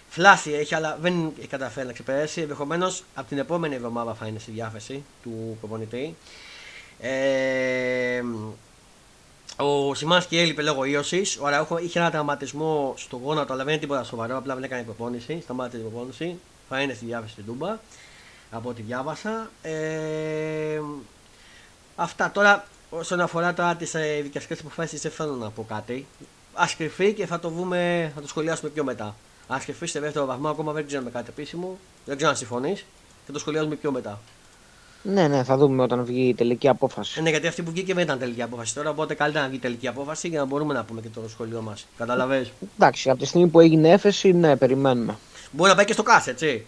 Φλάση 0.09 0.53
έχει, 0.53 0.75
αλλά 0.75 0.99
δεν 1.01 1.33
έχει 1.39 1.49
καταφέρει 1.49 1.87
να 1.87 1.93
ξεπεράσει. 1.93 2.41
Ενδεχομένως 2.41 3.05
από 3.15 3.29
την 3.29 3.39
επόμενη 3.39 3.75
εβδομάδα 3.75 4.15
θα 4.15 4.27
είναι 4.27 4.39
στη 4.39 4.51
διάθεση 4.51 5.05
του 5.23 5.57
προπονητή. 5.61 6.17
Ε, 7.01 8.23
Ο 9.57 9.95
Σιμάνσκι 9.95 10.39
έλειπε 10.39 10.63
λόγω 10.63 10.85
ίωσης. 10.85 11.39
Ο 11.41 11.47
Αραούχο 11.47 11.79
είχε 11.79 11.99
ένα 11.99 12.11
τραυματισμό 12.11 12.95
στο 12.97 13.17
γόνατο, 13.17 13.53
αλλά 13.53 13.65
δεν 13.65 13.73
είναι 13.73 13.83
τίποτα 13.83 14.05
σοβαρό. 14.05 14.37
Απλά 14.37 14.55
δεν 14.55 14.65
έκανε 14.65 14.83
προπόνηση. 14.83 15.41
Σταμάτησε 15.43 15.77
την 15.83 15.91
προπόνηση. 15.91 16.39
Θα 16.69 16.81
είναι 16.81 16.95
στη 16.95 17.05
διάθεση 17.05 17.33
στην 17.33 17.45
Τούμπα. 17.45 17.79
Από 18.51 18.69
ό,τι 18.69 18.83
διάβασα. 18.83 19.51
Ε, 19.63 20.81
αυτά 21.97 22.31
τώρα 22.31 22.67
όσον 22.91 23.21
αφορά 23.21 23.55
τώρα 23.55 23.75
τις 23.75 23.95
ε, 23.95 24.21
δικαστικές 24.23 24.61
αποφάσεις, 24.61 25.01
δεν 25.01 25.11
θέλω 25.11 25.33
να 25.33 25.51
πω 25.51 25.65
κάτι. 25.69 26.07
Α 26.55 26.65
κρυφεί 26.77 27.13
και 27.13 27.27
θα 27.27 27.41
το, 27.41 27.51
βούμε, 27.51 28.13
θα 28.15 28.21
το 28.21 28.29
σχολιάσουμε 28.29 28.71
πιο 28.71 28.85
μετά. 28.85 29.17
Α 29.49 29.59
κρυφεί 29.64 29.86
σε 29.86 30.01
δεύτερο 30.01 30.26
βαθμό, 30.26 30.49
ακόμα 30.49 30.72
δεν 30.72 30.86
ξέρουμε 30.86 31.11
κάτι 31.11 31.26
επίσημο. 31.28 31.78
Δεν 32.05 32.16
ξέρω 32.16 32.30
αν 32.30 32.36
συμφωνείς. 32.36 32.84
Θα 33.26 33.32
το 33.32 33.38
σχολιάσουμε 33.38 33.74
πιο 33.74 33.92
μετά. 33.92 34.20
Ναι, 35.03 35.28
ναι, 35.28 35.44
θα 35.44 35.57
δούμε 35.57 35.82
όταν 35.82 36.05
βγει 36.05 36.28
η 36.28 36.34
τελική 36.34 36.68
απόφαση. 36.68 37.18
Ε, 37.18 37.22
ναι, 37.22 37.30
γιατί 37.30 37.46
αυτή 37.46 37.62
που 37.62 37.70
βγήκε 37.70 37.94
δεν 37.94 38.03
ήταν 38.03 38.18
τελική 38.18 38.42
απόφαση 38.42 38.74
τώρα. 38.74 38.90
Οπότε 38.90 39.14
καλύτερα 39.14 39.44
να 39.44 39.51
βγει 39.51 39.59
τελική 39.59 39.88
απόφαση 39.88 40.28
για 40.28 40.38
να 40.38 40.44
μπορούμε 40.44 40.74
να 40.74 40.84
πούμε 40.84 41.01
και 41.01 41.09
το 41.14 41.28
σχολείο 41.28 41.61
μας. 41.61 41.86
Καταλαβέ. 41.96 42.46
Εντάξει, 42.76 43.11
από 43.11 43.18
τη 43.18 43.26
στιγμή 43.26 43.49
που 43.49 43.61
έγινε 43.61 43.90
έφεση, 43.90 44.32
ναι, 44.32 44.57
περιμένουμε. 44.57 45.16
Μπορεί 45.51 45.70
να 45.70 45.76
πάει 45.76 45.84
και 45.84 45.92
στο 45.92 46.03
ΚΑΣ, 46.03 46.26
έτσι. 46.26 46.66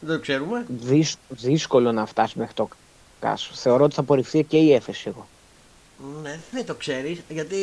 Δεν 0.00 0.16
το 0.16 0.22
ξέρουμε. 0.22 0.64
Δυς, 0.68 1.16
δύσκολο 1.28 1.92
να 1.92 2.06
φτάσει 2.06 2.38
μέχρι 2.38 2.54
το 2.54 2.68
ΚΑΣ. 3.20 3.50
Θεωρώ 3.52 3.84
ότι 3.84 3.94
θα 3.94 4.00
απορριφθεί 4.00 4.42
και 4.42 4.56
η 4.56 4.74
έφεση 4.74 5.04
εγώ. 5.08 5.26
Ναι, 6.22 6.38
δεν 6.50 6.66
το 6.66 6.74
ξέρεις. 6.74 7.20
Γιατί 7.28 7.58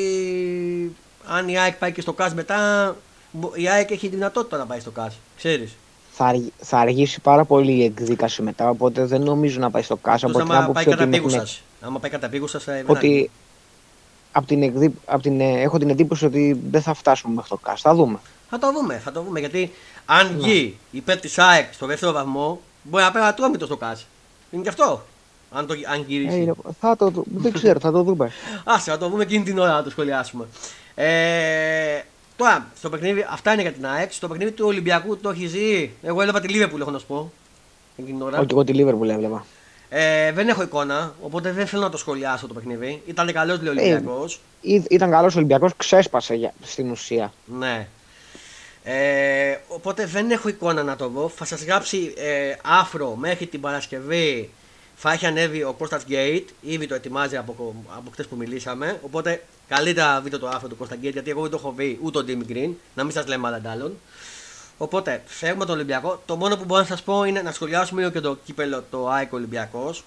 αν 1.25 1.47
η 1.47 1.59
ΑΕΚ 1.59 1.75
πάει 1.75 1.91
και 1.91 2.01
στο 2.01 2.13
ΚΑΣ 2.13 2.33
μετά, 2.33 2.95
η 3.53 3.69
ΑΕΚ 3.69 3.91
έχει 3.91 4.07
δυνατότητα 4.07 4.57
να 4.57 4.65
πάει 4.65 4.79
στο 4.79 4.91
ΚΑΣ. 4.91 5.19
Ξέρεις. 5.37 5.75
Θα, 6.11 6.41
θα 6.57 6.77
αργήσει 6.77 7.21
πάρα 7.21 7.45
πολύ 7.45 7.71
η 7.71 7.83
εκδίκαση 7.83 8.41
μετά, 8.41 8.69
οπότε 8.69 9.05
δεν 9.05 9.21
νομίζω 9.21 9.59
να 9.59 9.71
πάει 9.71 9.81
στο 9.81 9.95
ΚΑΣ. 9.95 10.23
Από 10.23 10.39
την 10.39 10.53
άποψη 10.53 10.89
ότι. 10.89 11.05
Μέχρι... 11.05 11.43
Άμα 11.81 11.99
πάει 11.99 12.11
κατά 12.11 12.29
θα 12.59 12.83
Ότι 12.85 13.29
από 14.31 14.47
την, 14.47 14.63
εκδί... 14.63 14.93
από 15.05 15.21
την... 15.21 15.41
έχω 15.41 15.77
την 15.77 15.89
εντύπωση 15.89 16.25
ότι 16.25 16.61
δεν 16.69 16.81
θα 16.81 16.93
φτάσουμε 16.93 17.33
μέχρι 17.33 17.49
το 17.49 17.57
ΚΑΣ. 17.57 17.81
Θα 17.81 17.95
δούμε. 17.95 18.19
Θα 18.49 18.59
το 18.59 18.71
δούμε, 18.71 18.97
θα 18.97 19.11
το 19.11 19.21
δούμε. 19.21 19.39
Γιατί 19.39 19.71
αν 20.05 20.27
ναι. 20.27 20.37
βγει 20.37 20.77
υπέρ 20.91 21.17
της 21.19 21.37
ΑΕΚ 21.37 21.73
στο 21.73 21.85
δεύτερο 21.85 22.11
βαθμό, 22.11 22.61
μπορεί 22.83 23.03
να 23.03 23.11
πάει 23.11 23.23
να 23.23 23.57
το 23.57 23.65
στο 23.65 23.77
ΚΑΣ. 23.77 24.05
Είναι 24.51 24.63
και 24.63 24.69
αυτό. 24.69 25.01
Αν, 25.51 25.67
το, 25.67 25.73
αν 25.93 26.03
γυρίσει. 26.07 26.53
Ε, 26.67 26.71
θα 26.79 26.95
το, 26.95 27.11
δεν 27.25 27.51
ξέρω, 27.51 27.79
θα 27.79 27.91
το 27.91 28.03
δούμε. 28.03 28.31
Άσε, 28.63 28.91
θα 28.91 28.97
το 28.97 29.09
δούμε 29.09 29.23
εκείνη 29.23 29.43
την 29.43 29.59
ώρα 29.59 29.71
να 29.71 29.83
το 29.83 29.89
σχολιάσουμε. 29.89 30.47
Ε, 30.95 32.01
τώρα, 32.39 32.67
στο 32.77 32.89
παιχνίδι, 32.89 33.25
αυτά 33.29 33.53
είναι 33.53 33.61
για 33.61 33.71
την 33.71 33.85
ΑΕΚ. 33.85 34.13
Στο 34.13 34.27
παιχνίδι 34.27 34.51
του 34.51 34.65
Ολυμπιακού 34.65 35.17
το 35.17 35.29
έχει 35.29 35.47
ζει. 35.47 35.91
Εγώ 36.01 36.19
έβλεπα 36.21 36.39
τη 36.39 36.47
Λίβερπουλ, 36.47 36.81
έχω 36.81 36.91
να 36.91 36.99
σου 36.99 37.05
πω. 37.05 37.31
Εκείνη 37.97 38.17
την 38.17 38.25
ώρα. 38.25 38.37
Όχι, 38.39 38.47
εγώ 38.51 38.63
τη 38.63 38.73
Λίβερπουλ 38.73 39.09
έβλεπα. 39.09 39.45
Ε, 39.89 40.31
δεν 40.31 40.47
έχω 40.47 40.61
εικόνα, 40.61 41.15
οπότε 41.21 41.51
δεν 41.51 41.67
θέλω 41.67 41.81
να 41.81 41.89
το 41.89 41.97
σχολιάσω 41.97 42.47
το 42.47 42.53
παιχνίδι. 42.53 43.01
Ήταν 43.05 43.31
καλός 43.31 43.61
λέει 43.61 43.67
ο 43.67 43.71
Ολυμπιακός. 43.71 44.39
Ε, 44.63 44.81
ήταν 44.89 45.11
καλός 45.11 45.33
ο 45.33 45.37
Ολυμπιακός, 45.37 45.75
ξέσπασε 45.77 46.33
για, 46.33 46.53
στην 46.61 46.91
ουσία. 46.91 47.33
Ναι. 47.45 47.87
Ε, 48.83 49.57
οπότε 49.67 50.05
δεν 50.05 50.31
έχω 50.31 50.49
εικόνα 50.49 50.83
να 50.83 50.95
το 50.95 51.07
δω. 51.07 51.29
Θα 51.29 51.45
σας 51.45 51.63
γράψει 51.63 52.13
ε, 52.17 52.55
άφρο 52.63 53.15
μέχρι 53.15 53.45
την 53.45 53.61
Παρασκευή 53.61 54.49
θα 55.01 55.11
έχει 55.11 55.25
ανέβει 55.25 55.63
ο 55.63 55.73
Κώστας 55.73 56.03
Γκέιτ, 56.03 56.49
ήδη 56.61 56.87
το 56.87 56.95
ετοιμάζει 56.95 57.37
από, 57.37 57.75
από 57.97 58.11
χτε 58.11 58.23
που 58.23 58.35
μιλήσαμε. 58.35 58.99
Οπότε 59.01 59.43
καλύτερα 59.67 60.21
δείτε 60.21 60.37
το 60.37 60.47
άρθρο 60.47 60.67
του 60.67 60.77
Κώστα 60.77 60.95
Γκέιτ, 60.95 61.13
γιατί 61.13 61.29
εγώ 61.29 61.41
δεν 61.41 61.51
το 61.51 61.57
έχω 61.57 61.71
βρει 61.71 61.99
ούτε 62.01 62.17
ο 62.17 62.23
Ντίμι 62.23 62.43
Γκριν, 62.45 62.73
να 62.95 63.03
μην 63.03 63.11
σας 63.11 63.27
λέμε 63.27 63.47
άλλα 63.47 63.61
άλλων. 63.71 63.97
Οπότε 64.77 65.23
φεύγουμε 65.25 65.65
τον 65.65 65.75
Ολυμπιακό. 65.75 66.21
Το 66.25 66.35
μόνο 66.35 66.57
που 66.57 66.65
μπορώ 66.65 66.81
να 66.81 66.87
σας 66.87 67.01
πω 67.01 67.23
είναι 67.23 67.41
να 67.41 67.51
σχολιάσουμε 67.51 68.01
λίγο 68.01 68.13
και 68.13 68.19
το 68.19 68.37
κύπελο 68.45 68.83
το 68.89 69.09
ΑΕΚ 69.09 69.33
Ολυμπιακός. 69.33 70.03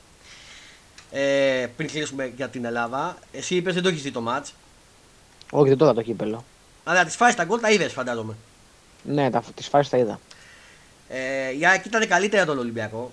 Ε, 1.11 1.66
πριν 1.76 1.88
κλείσουμε 1.88 2.32
για 2.36 2.49
την 2.49 2.64
Ελλάδα. 2.64 3.18
Εσύ 3.32 3.55
είπες 3.55 3.74
δεν 3.74 3.82
το 3.82 3.88
έχεις 3.88 4.03
δει 4.03 4.11
το 4.11 4.20
ματ. 4.20 4.47
Όχι, 5.51 5.68
δεν 5.68 5.78
το 5.78 5.84
είδα 5.84 5.95
το 5.95 6.03
κύπελο. 6.03 6.45
Αλλά 6.84 7.05
τις 7.05 7.16
φάσεις 7.16 7.36
τα 7.36 7.45
γκολ 7.45 7.61
τα 7.61 7.70
είδες, 7.70 7.93
φαντάζομαι. 7.93 8.34
Ναι, 9.03 9.30
τις 9.55 9.68
φάσεις 9.68 9.90
τα 9.90 9.97
είδα. 9.97 10.20
Ε, 11.09 11.57
η 11.59 11.66
ΑΕΚ 11.66 11.84
ήταν 11.84 12.09
καλύτερα 12.09 12.45
τον 12.45 12.59
Ολυμπιακό 12.59 13.12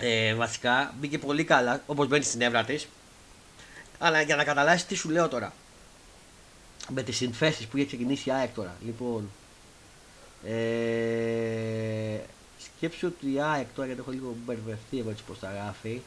ε, 0.00 0.34
βασικά 0.34 0.94
μπήκε 1.00 1.18
πολύ 1.18 1.44
καλά 1.44 1.82
όπως 1.86 2.08
μπαίνει 2.08 2.24
στην 2.24 2.40
έβρα 2.40 2.64
της. 2.64 2.88
Αλλά 3.98 4.20
για 4.20 4.36
να 4.36 4.44
καταλάβεις 4.44 4.86
τι 4.86 4.94
σου 4.94 5.10
λέω 5.10 5.28
τώρα. 5.28 5.52
Με 6.88 7.02
τις 7.02 7.16
συνθέσεις 7.16 7.66
που 7.66 7.76
είχε 7.76 7.86
ξεκινήσει 7.86 8.28
η 8.28 8.32
ΑΕΚ 8.32 8.54
τώρα. 8.54 8.76
Λοιπόν, 8.84 9.30
ε, 10.44 12.18
σκέψου 12.58 13.06
ότι 13.06 13.32
η 13.32 13.40
ΑΕΚ 13.40 13.66
τώρα 13.74 13.86
γιατί 13.86 14.00
έχω 14.00 14.10
λίγο 14.10 14.36
μπερδευτεί 14.44 14.98
εγώ 14.98 15.10
έτσι 15.10 15.22
πως 15.26 15.38
τα 15.38 15.52
γράφει. 15.52 16.00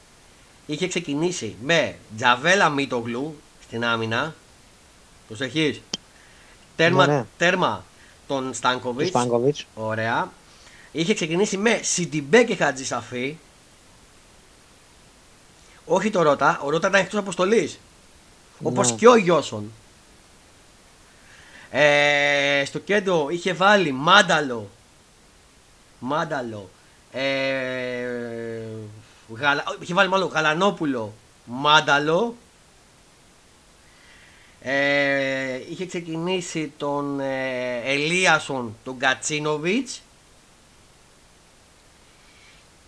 Είχε 0.65 0.87
ξεκινήσει 0.87 1.55
με 1.61 1.95
Τζαβέλα 2.17 2.69
Μίτογλου 2.69 3.35
στην 3.63 3.85
άμυνα. 3.85 4.35
Προσεχείς. 5.27 5.81
Τέρμα, 6.75 7.07
ναι, 7.07 7.13
ναι. 7.13 7.25
τέρμα 7.37 7.85
τον 8.27 8.53
Στάνκοβιτς. 8.53 9.65
Ωραία. 9.75 10.31
Είχε 10.91 11.13
ξεκινήσει 11.13 11.57
με 11.57 11.79
Σιντιμπέ 11.83 12.43
και 12.43 12.55
Χατζησαφή. 12.55 13.37
Όχι 15.85 16.09
το 16.09 16.21
Ρότα, 16.21 16.59
ο 16.63 16.69
Ρότα 16.69 16.87
ήταν 16.87 17.01
εκτός 17.01 17.19
αποστολής. 17.19 17.79
Ναι. 18.57 18.67
Όπως 18.67 18.91
και 18.91 19.07
ο 19.07 19.15
Γιώσον. 19.15 19.71
Ε, 21.71 22.63
στο 22.65 22.79
κέντρο 22.79 23.27
είχε 23.29 23.53
βάλει 23.53 23.91
Μάνταλο. 23.91 24.69
Μάνταλο. 25.99 26.69
Ε, 27.11 28.07
γαλα, 29.29 29.63
είχε 29.79 29.93
βάλει 29.93 30.09
μάλλον 30.09 30.27
Γαλανόπουλο. 30.27 31.13
Μάνταλο. 31.45 32.35
Ε, 34.61 35.61
είχε 35.69 35.85
ξεκινήσει 35.85 36.73
τον 36.77 37.19
ε, 37.19 37.81
Ελίασον, 37.85 38.75
τον 38.83 38.97
Κατσίνοβιτς 38.97 40.01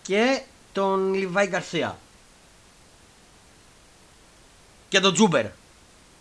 και 0.02 0.42
τον 0.72 1.14
Λιβάη 1.14 1.48
Γκαρσία 1.48 1.98
και 4.90 5.00
τον 5.00 5.14
Τζούμπερ 5.14 5.46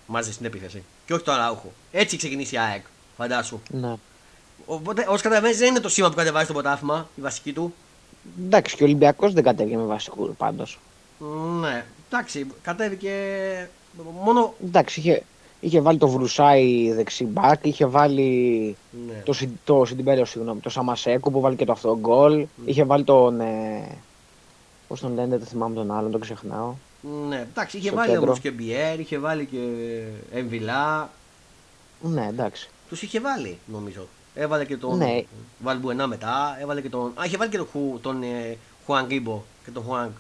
μαζί 0.06 0.32
στην 0.32 0.46
επίθεση. 0.46 0.82
Και 1.06 1.14
όχι 1.14 1.24
τον 1.24 1.34
Αράουχο. 1.34 1.72
Έτσι 1.92 2.16
ξεκινήσει 2.16 2.54
η 2.54 2.58
ΑΕΚ, 2.58 2.84
φαντάσου. 3.16 3.60
Ναι. 3.70 3.94
Οπότε, 4.66 5.06
ως 5.08 5.20
καταλαβαίνει, 5.20 5.54
δεν 5.54 5.68
είναι 5.68 5.80
το 5.80 5.88
σήμα 5.88 6.08
που 6.08 6.14
κατεβάζει 6.14 6.46
το 6.46 6.52
ποτάφημα, 6.52 7.08
η 7.16 7.20
βασική 7.20 7.52
του. 7.52 7.74
Εντάξει, 8.44 8.76
και 8.76 8.82
ο 8.82 8.86
Ολυμπιακός 8.86 9.32
δεν 9.32 9.42
κατέβηκε 9.42 9.76
με 9.76 9.84
βασικού 9.84 10.34
πάντως. 10.34 10.78
Ναι, 11.60 11.84
εντάξει, 12.08 12.46
κατέβηκε. 12.62 13.12
Μόνο. 14.22 14.54
Εντάξει, 14.64 15.00
είχε, 15.00 15.22
είχε 15.60 15.80
βάλει 15.80 15.98
το 15.98 16.08
Βρουσάι 16.08 16.92
δεξί 16.92 17.24
μπακ, 17.24 17.64
είχε 17.66 17.86
βάλει 17.86 18.76
ναι. 19.06 19.22
το, 19.24 19.34
το 19.64 19.84
Σιντιμπέλιο, 19.84 20.24
συγγνώμη, 20.24 20.60
το 20.60 20.70
Σαμασέκο 20.70 21.30
που 21.30 21.40
βάλει 21.40 21.56
και 21.56 21.64
το 21.64 21.72
αυτό 21.72 21.98
γκολ. 22.00 22.44
Mm. 22.44 22.68
Είχε 22.68 22.84
βάλει 22.84 23.04
τον. 23.04 23.40
Ε, 23.40 23.98
Πώς 24.88 25.00
τον 25.00 25.14
λένε, 25.14 25.36
δεν 25.36 25.46
θυμάμαι 25.46 25.74
τον 25.74 25.92
άλλον, 25.92 26.10
τον 26.10 26.20
ξεχνάω. 26.20 26.74
Ναι, 27.28 27.46
εντάξει, 27.50 27.76
είχε 27.76 27.90
βάλει 27.90 28.16
όμως 28.16 28.40
και 28.40 28.50
Μπιέρ, 28.50 29.00
είχε 29.00 29.18
βάλει 29.18 29.44
και 29.44 29.58
Εμβιλά. 30.32 31.10
Ναι, 32.00 32.26
εντάξει. 32.26 32.68
Τους 32.88 33.02
είχε 33.02 33.20
βάλει, 33.20 33.58
νομίζω. 33.66 34.06
Έβαλε 34.34 34.64
και 34.64 34.76
τον 34.76 34.96
ναι. 34.96 35.24
Βαλμπουενά 35.58 36.06
μετά, 36.06 36.56
έβαλε 36.60 36.80
και 36.80 36.88
τον. 36.88 37.12
Α, 37.14 37.24
είχε 37.24 37.36
βάλει 37.36 37.50
και 37.50 37.56
τον, 37.56 37.66
Χου, 37.72 37.98
τον 38.02 38.22
ε, 38.22 38.56
Χουάνγκ 38.86 39.06
Γκίμπο 39.06 39.42
και 39.64 39.70
τον 39.70 39.82
Χουάνγκ. 39.82 40.10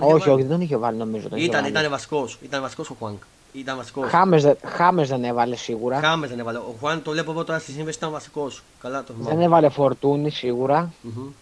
όχι, 0.00 0.28
όχι, 0.28 0.40
δεν 0.40 0.50
τον 0.50 0.60
είχε 0.60 0.76
βάλει 0.76 0.96
νομίζω. 0.96 1.28
Τον 1.28 1.38
ήταν, 1.38 1.64
ήταν 1.64 1.90
βασικό. 1.90 2.28
Ήταν 2.42 2.60
βασικό 2.60 2.84
ο 2.90 2.94
Χουάνγκ. 2.98 3.16
Ήταν 3.52 3.76
βασικό. 3.76 4.06
Χάμες 4.64 5.08
δεν 5.08 5.24
έβαλε 5.24 5.56
σίγουρα. 5.56 6.00
Χάμες 6.00 6.28
δεν 6.28 6.38
έβαλε. 6.38 6.58
Ο 6.58 6.74
Χουάν 6.80 7.02
το 7.02 7.10
βλέπω 7.10 7.30
εγώ 7.30 7.44
τώρα 7.44 7.58
στη 7.58 7.72
σύμβεση 7.72 7.98
ήταν 7.98 8.10
βασικό. 8.10 8.50
Καλά 8.80 9.04
το 9.04 9.12
θυμάμαι. 9.12 9.34
Δεν 9.34 9.44
έβαλε 9.44 9.68
φορτούνη 9.68 10.30
σίγουρα. 10.30 10.92
Mm-hmm. 11.04 11.32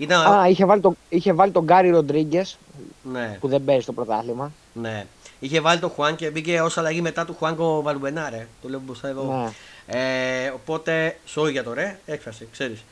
Ήταν... 0.00 0.32
Α, 0.32 0.48
είχε 0.48 0.64
βάλει, 0.64 0.80
το, 0.80 0.94
είχε 1.08 1.32
βάλει 1.32 1.52
τον 1.52 1.64
Γκάρι 1.64 1.90
Ροντρίγκες 1.90 2.58
ναι. 3.02 3.36
που 3.40 3.48
δεν 3.48 3.64
παίζει 3.64 3.82
στο 3.82 3.92
πρωτάθλημα. 3.92 4.52
Ναι. 4.72 5.06
Είχε 5.40 5.60
βάλει 5.60 5.80
τον 5.80 5.90
Χουάν 5.90 6.16
και 6.16 6.30
μπήκε 6.30 6.60
ως 6.60 6.78
αλλαγή 6.78 7.00
μετά 7.00 7.24
του 7.24 7.34
Χουάν 7.38 7.54
ο 7.58 7.82
Βαλμπενάρε. 7.82 8.46
Το 8.62 8.68
λέω 8.68 8.80
μπροστά 8.84 9.08
εδώ. 9.08 9.24
Ναι. 9.24 9.50
Ε, 9.86 10.48
οπότε, 10.48 11.16
sorry 11.34 11.50
για 11.50 11.62
το 11.62 11.72
ρε, 11.72 11.98
έκφραση, 12.06 12.48
ξέρεις. 12.52 12.84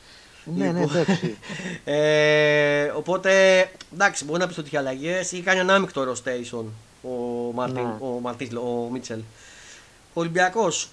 Ναι, 0.55 0.71
ναι, 0.71 0.79
λοιπόν, 0.79 0.95
εντάξει. 0.95 1.37
ε, 1.83 2.83
οπότε, 2.95 3.31
εντάξει, 3.93 4.25
μπορεί 4.25 4.39
να 4.39 4.47
πεις 4.47 4.57
ότι 4.57 4.67
είχε 4.67 4.77
αλλαγές. 4.77 5.31
Είχε 5.31 5.43
κάνει 5.43 5.59
ένα 5.59 5.73
άμυκτο 5.75 6.11
rotation 6.11 6.63
ο, 7.01 7.09
Μαρτίν, 7.53 7.83
ναι. 7.83 7.95
ο, 7.99 8.19
Μαρτίν, 8.21 8.57
ο 8.57 8.87
Μίτσελ. 8.91 9.19
Ο 10.13 10.19
Ολυμπιακός 10.19 10.89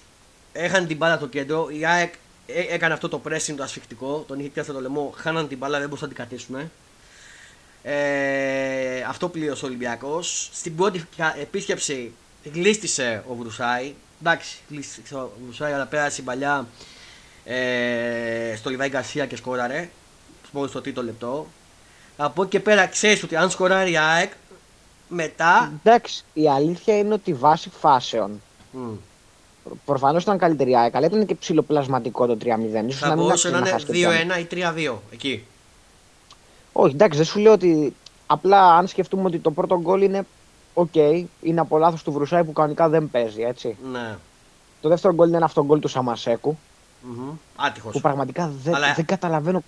έχανε 0.53 0.87
την 0.87 0.97
μπάλα 0.97 1.15
στο 1.15 1.27
κέντρο. 1.27 1.67
Η 1.69 1.85
ΑΕΚ 1.85 2.13
ε, 2.13 2.17
έκανε 2.47 2.93
αυτό 2.93 3.09
το 3.09 3.21
pressing 3.27 3.53
το 3.55 3.63
ασφικτικό, 3.63 4.25
τον 4.27 4.39
είχε 4.39 4.49
πιάσει 4.49 4.71
το 4.71 4.81
λαιμό, 4.81 5.13
χάναν 5.17 5.47
την 5.47 5.57
μπάλα, 5.57 5.79
δεν 5.79 5.87
μπορούσαν 5.87 6.09
να 6.09 6.15
την 6.15 6.23
κατήσουν. 6.23 6.71
Ε, 7.83 9.01
αυτό 9.07 9.29
πλήρωσε 9.29 9.65
ο 9.65 9.67
Ολυμπιακός. 9.67 10.49
Στην 10.53 10.75
πρώτη 10.75 11.05
επίσκεψη 11.41 12.13
γλίστησε 12.53 13.23
ο 13.27 13.35
Βρουσάη. 13.35 13.93
Εντάξει, 14.21 14.57
γλίστησε 14.69 15.15
ο 15.15 15.31
Βρουσάη, 15.43 15.73
αλλά 15.73 15.85
πέρασε 15.85 16.21
η 16.21 16.23
παλιά 16.23 16.67
ε, 17.45 18.55
στο 18.55 18.69
Λιβάη 18.69 18.89
Γκαρσία 18.89 19.25
και 19.25 19.35
σκόραρε. 19.35 19.89
Μόλι 20.51 20.69
στο 20.69 20.81
τρίτο 20.81 21.03
λεπτό. 21.03 21.47
Από 22.17 22.41
εκεί 22.41 22.51
και 22.51 22.59
πέρα 22.59 22.87
ξέρεις 22.87 23.23
ότι 23.23 23.35
αν 23.35 23.49
σκοράρει 23.49 23.91
η 23.91 23.97
ΑΕΚ, 23.97 24.31
μετά. 25.07 25.73
Εντάξει, 25.83 26.23
η 26.33 26.49
αλήθεια 26.49 26.97
είναι 26.97 27.13
ότι 27.13 27.33
βάσει 27.33 27.69
φάσεων 27.79 28.41
Μμ, 28.71 28.93
προφανώς 29.85 30.23
ήταν 30.23 30.37
καλύτερη 30.37 30.69
η 30.69 30.77
ΑΕΚ, 30.77 30.95
αλλά 30.95 31.05
ήταν 31.05 31.25
και 31.25 31.35
ψιλοπλασματικό 31.35 32.25
το 32.25 32.37
3-0. 32.41 32.87
Ίσως 32.87 32.99
θα 32.99 33.07
να 33.07 33.15
μην 33.15 33.23
μπορούσε 33.23 33.47
άξιζε 33.47 33.63
να 33.63 33.65
χάσει 33.71 33.85
το 33.85 33.93
είναι 33.93 34.07
2-1 34.07 34.47
πιάνο. 34.49 34.81
ή 34.81 34.91
3-2 34.91 34.95
εκεί. 35.11 35.45
Όχι, 36.73 36.93
εντάξει, 36.93 37.17
δεν 37.17 37.27
σου 37.27 37.39
λέω 37.39 37.51
ότι. 37.51 37.95
Απλά 38.27 38.75
αν 38.75 38.87
σκεφτούμε 38.87 39.23
ότι 39.25 39.37
το 39.39 39.51
πρώτο 39.51 39.79
γκολ 39.79 40.01
είναι 40.01 40.25
οκ, 40.73 40.95
είναι 41.41 41.59
από 41.59 41.77
λάθος 41.77 42.03
του 42.03 42.11
Βρουσάη 42.11 42.43
που 42.43 42.51
κανονικά 42.53 42.89
δεν 42.89 43.09
παίζει, 43.09 43.41
έτσι. 43.41 43.77
Ναι. 43.91 44.15
Το 44.81 44.89
δεύτερο 44.89 45.13
γκολ 45.13 45.27
είναι 45.27 45.37
ένα 45.37 45.45
αυτογκόλ 45.45 45.79
του 45.79 45.87
Σαμασέκου, 45.87 46.57
Άτυχος. 47.55 47.93
που 47.93 48.01
πραγματικά 48.01 48.51
δεν, 48.63 48.75
Αλλά- 48.75 48.93
δεν 48.93 49.05
καταλαβαίνω. 49.05 49.63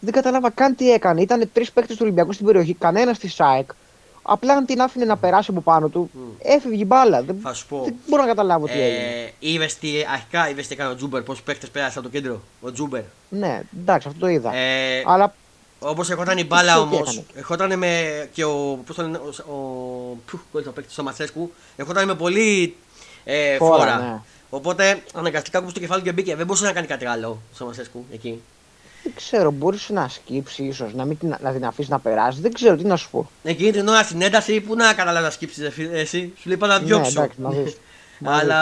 Δεν 0.00 0.12
κατάλαβα 0.12 0.50
καν 0.50 0.74
τι 0.76 0.92
έκανε. 0.92 1.20
Ήταν 1.20 1.50
τρεις 1.52 1.72
παίκτες 1.72 1.96
του 1.96 2.02
Ολυμπιακού 2.04 2.32
στην 2.32 2.46
περιοχή, 2.46 2.74
κανένας 2.74 3.18
της 3.18 3.40
ΑΕΚ. 3.40 3.70
Απλά 4.32 4.54
αν 4.54 4.66
την 4.66 4.80
άφηνε 4.82 5.04
να 5.04 5.16
περάσει 5.16 5.50
από 5.50 5.60
πάνω 5.60 5.88
του, 5.88 6.10
Μμ. 6.12 6.20
έφευγε 6.42 6.82
η 6.82 6.86
μπάλα. 6.86 7.22
Δεν, 7.22 7.38
Θα 7.42 7.52
σου 7.54 7.66
πω. 7.66 7.82
δεν 7.84 7.94
μπορώ 8.08 8.22
να 8.22 8.28
καταλάβω 8.28 8.66
τι 8.66 8.72
έγινε. 8.72 9.24
Ε, 9.24 9.32
είδες 9.38 9.74
τι, 9.78 9.88
αρχικά 10.12 10.48
είδες 10.50 10.66
τι 10.66 10.72
έκανε 10.74 10.90
ο 10.90 10.94
Τσούμπερ, 10.94 11.22
πόσους 11.22 11.42
παίκτες 11.42 11.70
πέρασαν 11.70 12.02
από 12.04 12.12
το 12.12 12.18
κέντρο. 12.20 12.40
Ο 12.60 12.72
Τσούμπερ; 12.72 13.02
Ναι, 13.28 13.62
εντάξει, 13.80 14.08
αυτό 14.08 14.20
το 14.20 14.28
είδα. 14.28 14.54
Ε, 14.54 15.02
Αλλά 15.06 15.34
Όπως 15.78 16.10
ερχόταν 16.10 16.38
η 16.38 16.44
μπάλα 16.44 16.72
ξέρω 16.72 16.86
τι 16.88 16.94
όμως, 16.94 17.08
έκανε. 17.10 17.24
ερχόταν 17.34 17.78
με 17.78 18.28
και 18.32 18.44
ο, 18.44 18.78
πώς 18.86 18.96
το 18.96 19.02
λένε, 19.02 19.16
ο, 19.18 19.52
ο, 19.52 20.16
ποιου, 20.26 20.40
πώς 20.52 20.62
το 20.62 20.70
παίκτης, 20.70 20.98
ο 20.98 21.02
Σαμασέκου, 21.02 21.52
ερχόταν 21.76 22.06
με 22.06 22.14
πολύ 22.14 22.76
ε, 23.24 23.56
Φόρα, 23.56 23.76
φόρα. 23.76 23.98
ναι. 23.98 24.20
Οπότε 24.50 25.02
αναγκαστικά 25.14 25.58
κούμπησε 25.58 25.74
το 25.74 25.80
κεφάλι 25.80 26.02
και 26.02 26.12
μπήκε. 26.12 26.36
Δεν 26.36 26.46
μπορούσε 26.46 26.64
να 26.64 26.72
κάνει 26.72 26.86
κάτι 26.86 27.04
άλλο 27.06 27.38
ο 27.60 27.64
Σαμασέκου 27.64 28.04
εκεί. 28.12 28.42
Δεν 29.02 29.12
ξέρω, 29.16 29.50
μπορούσε 29.50 29.92
να 29.92 30.08
σκύψεις 30.08 30.58
ίσως, 30.68 30.94
να, 30.94 31.04
μην 31.04 31.18
την, 31.18 31.34
να 31.40 31.52
την 31.52 31.64
αφήσεις 31.64 31.90
να 31.90 31.98
περάσει. 31.98 32.40
Δεν 32.40 32.52
ξέρω 32.52 32.76
τι 32.76 32.84
να 32.84 32.96
σου 32.96 33.10
πω. 33.10 33.30
Εκείνη 33.42 33.70
την 33.70 33.88
ώρα 33.88 34.02
στην 34.02 34.22
ένταση 34.22 34.60
που 34.60 34.74
να 34.74 34.92
καταλάβεις 34.94 35.26
να 35.28 35.30
σκύψεις 35.30 35.70
εσύ. 35.92 36.32
Σου 36.40 36.48
λέει 36.48 36.56
πάω 36.56 36.68
να 36.68 36.78
Ναι, 36.78 36.84
διώξω. 36.84 37.10
εντάξει, 37.10 37.40
να 37.40 37.50
δεις. 37.50 37.76
Να 38.22 38.32
δεις, 38.32 38.40
Αλλά 38.42 38.60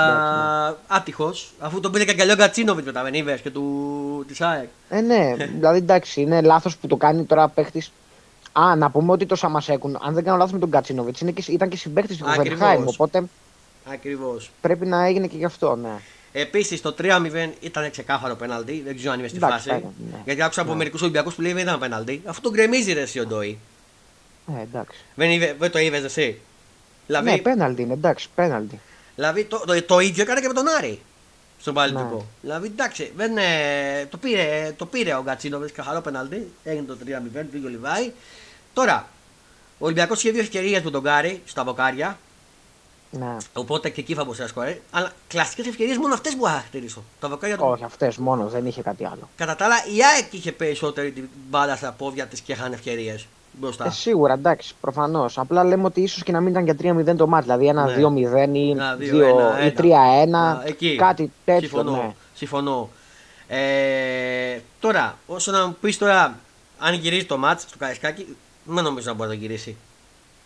εντάξει, 0.66 0.80
άτυχος, 0.86 1.52
αφού 1.58 1.80
τον 1.80 1.92
πήρε 1.92 2.04
και 2.04 2.10
αγκαλιό 2.10 2.34
Γκατσίνοβιτ 2.34 2.84
μετά, 2.84 3.02
δεν 3.02 3.14
είδες, 3.14 3.40
και 3.40 3.50
του 3.50 4.24
της 4.28 4.40
ΑΕΚ. 4.40 4.68
Ε, 4.88 5.00
ναι, 5.00 5.34
δηλαδή 5.56 5.78
εντάξει, 5.78 6.20
είναι 6.20 6.40
λάθος 6.40 6.76
που 6.76 6.86
το 6.86 6.96
κάνει 6.96 7.24
τώρα 7.24 7.48
παίχτης. 7.48 7.92
Α, 8.52 8.76
να 8.76 8.90
πούμε 8.90 9.12
ότι 9.12 9.26
το 9.26 9.34
Σαμασέκουν, 9.36 9.98
αν 10.02 10.14
δεν 10.14 10.24
κάνω 10.24 10.36
λάθος 10.36 10.52
με 10.52 10.58
τον 10.58 10.70
Κατσίνοβιτς, 10.70 11.20
ήταν 11.48 11.68
και 11.68 11.76
συμπαίχτης 11.76 12.16
του 12.16 12.24
Ακριβώς. 12.28 12.48
Χοβενχάιμ. 12.58 12.86
Οπότε 12.86 13.22
Ακριβώς. 13.92 14.50
πρέπει 14.60 14.86
να 14.86 15.04
έγινε 15.04 15.26
και 15.26 15.36
γι' 15.36 15.44
αυτό, 15.44 15.76
ναι. 15.76 16.00
Επίσης 16.40 16.80
το 16.80 16.94
3-0 16.98 17.50
ήταν 17.60 17.90
ξεκάθαρο 17.90 18.34
πέναλτι. 18.34 18.82
Δεν 18.86 18.96
ξέρω 18.96 19.12
αν 19.12 19.18
είμαι 19.18 19.28
στη 19.28 19.36
Εντάξει, 19.36 19.56
φάση. 19.68 19.68
ήταν, 19.68 19.92
ναι. 20.12 20.18
Γιατί 20.24 20.42
άκουσα 20.42 20.60
από 20.60 20.70
Ναι. 20.70 20.76
μερικούς 20.76 21.00
Ολυμπιακούς 21.02 21.34
που 21.34 21.40
λέει 21.40 21.52
δεν 21.52 21.62
ήταν 21.62 21.78
πέναλτι. 21.78 22.22
Αφού 22.24 22.40
τον 22.40 22.52
γκρεμίζει 22.52 22.92
ρε 22.92 23.00
εσύ 23.00 23.20
ο 23.20 23.26
Ντόι. 23.26 23.58
Ε, 24.58 24.62
εντάξει. 24.62 24.98
Δεν, 25.14 25.30
είδε- 25.30 25.54
δεν 25.58 25.70
το 25.70 25.78
είδες 25.78 26.02
εσύ. 26.02 26.40
Δηλαδή, 27.06 27.30
Ναι, 27.30 27.38
πέναλτι 27.38 27.82
είναι, 27.82 27.92
εντάξει, 27.92 28.28
πέναλτι. 28.34 28.80
δηλαδή 29.14 29.44
το, 29.44 29.62
το, 29.66 29.82
το 29.82 29.98
ίδιο 30.00 30.22
έκανε 30.22 30.40
και 30.40 30.46
με 30.46 30.52
τον 30.54 30.64
Άρη. 30.78 31.00
Στον 31.60 31.74
παλιτικό. 31.74 32.16
Ναι. 32.16 32.22
Δηλαδή 32.40 32.66
εντάξει, 32.66 33.12
δεν, 33.16 33.36
ε, 33.36 34.06
το, 34.10 34.16
πήρε, 34.16 34.74
το 34.76 34.86
πήρε 34.86 35.14
ο 35.14 35.22
Γκατσίνοβιτς 35.22 35.72
καθαρό 35.72 36.00
πέναλτι. 36.00 36.50
Έγινε 36.64 36.86
το 36.86 36.96
3-0, 37.04 37.44
πήγε 37.52 37.66
ο 37.66 37.68
Λιβάη. 37.68 38.12
Τώρα, 38.74 39.08
ο 39.78 39.84
Ολυμπιακός 39.84 40.18
είχε 40.22 40.30
δύο 40.32 40.40
ευκαιρίες 40.40 40.82
με 40.82 40.90
τον 40.90 41.00
Γκάρι 41.02 41.42
στα 41.44 41.64
βοκάρια. 41.64 42.18
Ναι. 43.10 43.36
Οπότε 43.52 43.88
και 43.88 44.00
εκεί 44.00 44.14
θα 44.14 44.24
μπορούσε 44.24 44.42
να 44.42 44.48
σκορέ. 44.48 44.80
Αλλά 44.90 45.10
κλασικές 45.28 45.66
ευκαιρίες 45.66 45.96
μόνο 45.96 46.14
αυτές 46.14 46.36
μπορώ 46.36 46.50
να 46.50 46.56
χαρακτηρίσω. 46.56 47.02
Τα 47.20 47.28
βοκάρια 47.28 47.56
του 47.56 47.64
Όχι, 47.66 47.84
αυτές 47.84 48.16
μόνο, 48.16 48.48
δεν 48.48 48.66
είχε 48.66 48.82
κάτι 48.82 49.04
άλλο. 49.04 49.28
Κατά 49.36 49.56
τα 49.56 49.64
άλλα, 49.64 49.74
η 49.76 49.98
ΑΕΚ 50.14 50.32
είχε 50.32 50.52
περισσότερη 50.52 51.10
την 51.12 51.28
μπάλα 51.48 51.76
στα 51.76 51.92
πόδια 51.92 52.26
της 52.26 52.40
και 52.40 52.52
είχαν 52.52 52.72
ευκαιρίες 52.72 53.26
μπροστά. 53.52 53.86
Ε, 53.86 53.90
σίγουρα, 53.90 54.32
εντάξει, 54.32 54.74
προφανώς. 54.80 55.38
Απλά 55.38 55.64
λέμε 55.64 55.84
ότι 55.84 56.00
ίσως 56.00 56.22
και 56.22 56.32
να 56.32 56.40
μην 56.40 56.50
ήταν 56.50 56.64
για 56.64 56.74
3-0 56.74 57.16
το 57.16 57.26
μάτι. 57.26 57.42
Δηλαδή 57.44 57.66
ένα 57.66 57.84
Ναι. 57.84 57.94
2-0 57.94 58.48
ή, 58.56 58.70
Ένα 58.70 58.96
2-1, 58.96 59.02
2 59.60 59.66
ή 59.66 59.72
3-1. 59.78 60.62
εκεί. 60.64 60.96
Κάτι 60.96 61.32
τέτοιο. 61.44 61.68
Συμφωνώ. 61.68 61.90
Ναι. 61.92 62.14
συμφωνώ. 62.34 62.88
Ε, 63.48 64.58
τώρα, 64.80 65.18
όσο 65.26 65.52
να 65.52 65.66
μου 65.66 65.76
πεις 65.80 65.98
τώρα, 65.98 66.38
αν 66.78 66.94
γυρίζει 66.94 67.24
το 67.24 67.36
μάτς 67.38 67.62
στο 67.62 67.78
Καρισκάκι, 67.78 68.36
δεν 68.64 68.84
νομίζω 68.84 69.08
να 69.08 69.14
μπορεί 69.14 69.28
να 69.28 69.34
το 69.34 69.40
γυρίσει. 69.40 69.76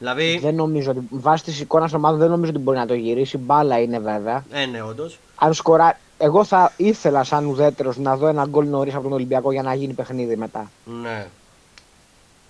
Δηλαδή, 0.02 0.38
Δεν 0.42 0.54
νομίζω 0.54 0.90
ότι 0.90 1.00
βάσει 1.10 1.44
της 1.44 1.60
εικόνας 1.60 1.92
ομάδων 1.92 2.18
δεν 2.18 2.30
νομίζω 2.30 2.50
ότι 2.50 2.60
μπορεί 2.60 2.78
να 2.78 2.86
το 2.86 2.94
γυρίσει. 2.94 3.38
Μπάλα 3.38 3.80
είναι 3.80 3.98
βέβαια. 3.98 4.44
ε, 4.52 4.66
ναι, 4.66 4.82
όντως. 4.82 5.18
Αν 5.34 5.54
σκορά... 5.54 5.98
Εγώ 6.18 6.44
θα 6.44 6.72
ήθελα 6.76 7.24
σαν 7.24 7.44
ουδέτερος 7.46 7.96
να 7.98 8.16
δω 8.16 8.26
ένα 8.26 8.46
γκολ 8.46 8.66
νωρίς 8.68 8.94
από 8.94 9.02
τον 9.02 9.12
Ολυμπιακό 9.12 9.52
για 9.52 9.62
να 9.62 9.74
γίνει 9.74 9.92
παιχνίδι 9.92 10.36
μετά. 10.36 10.70
Ναι. 11.02 11.26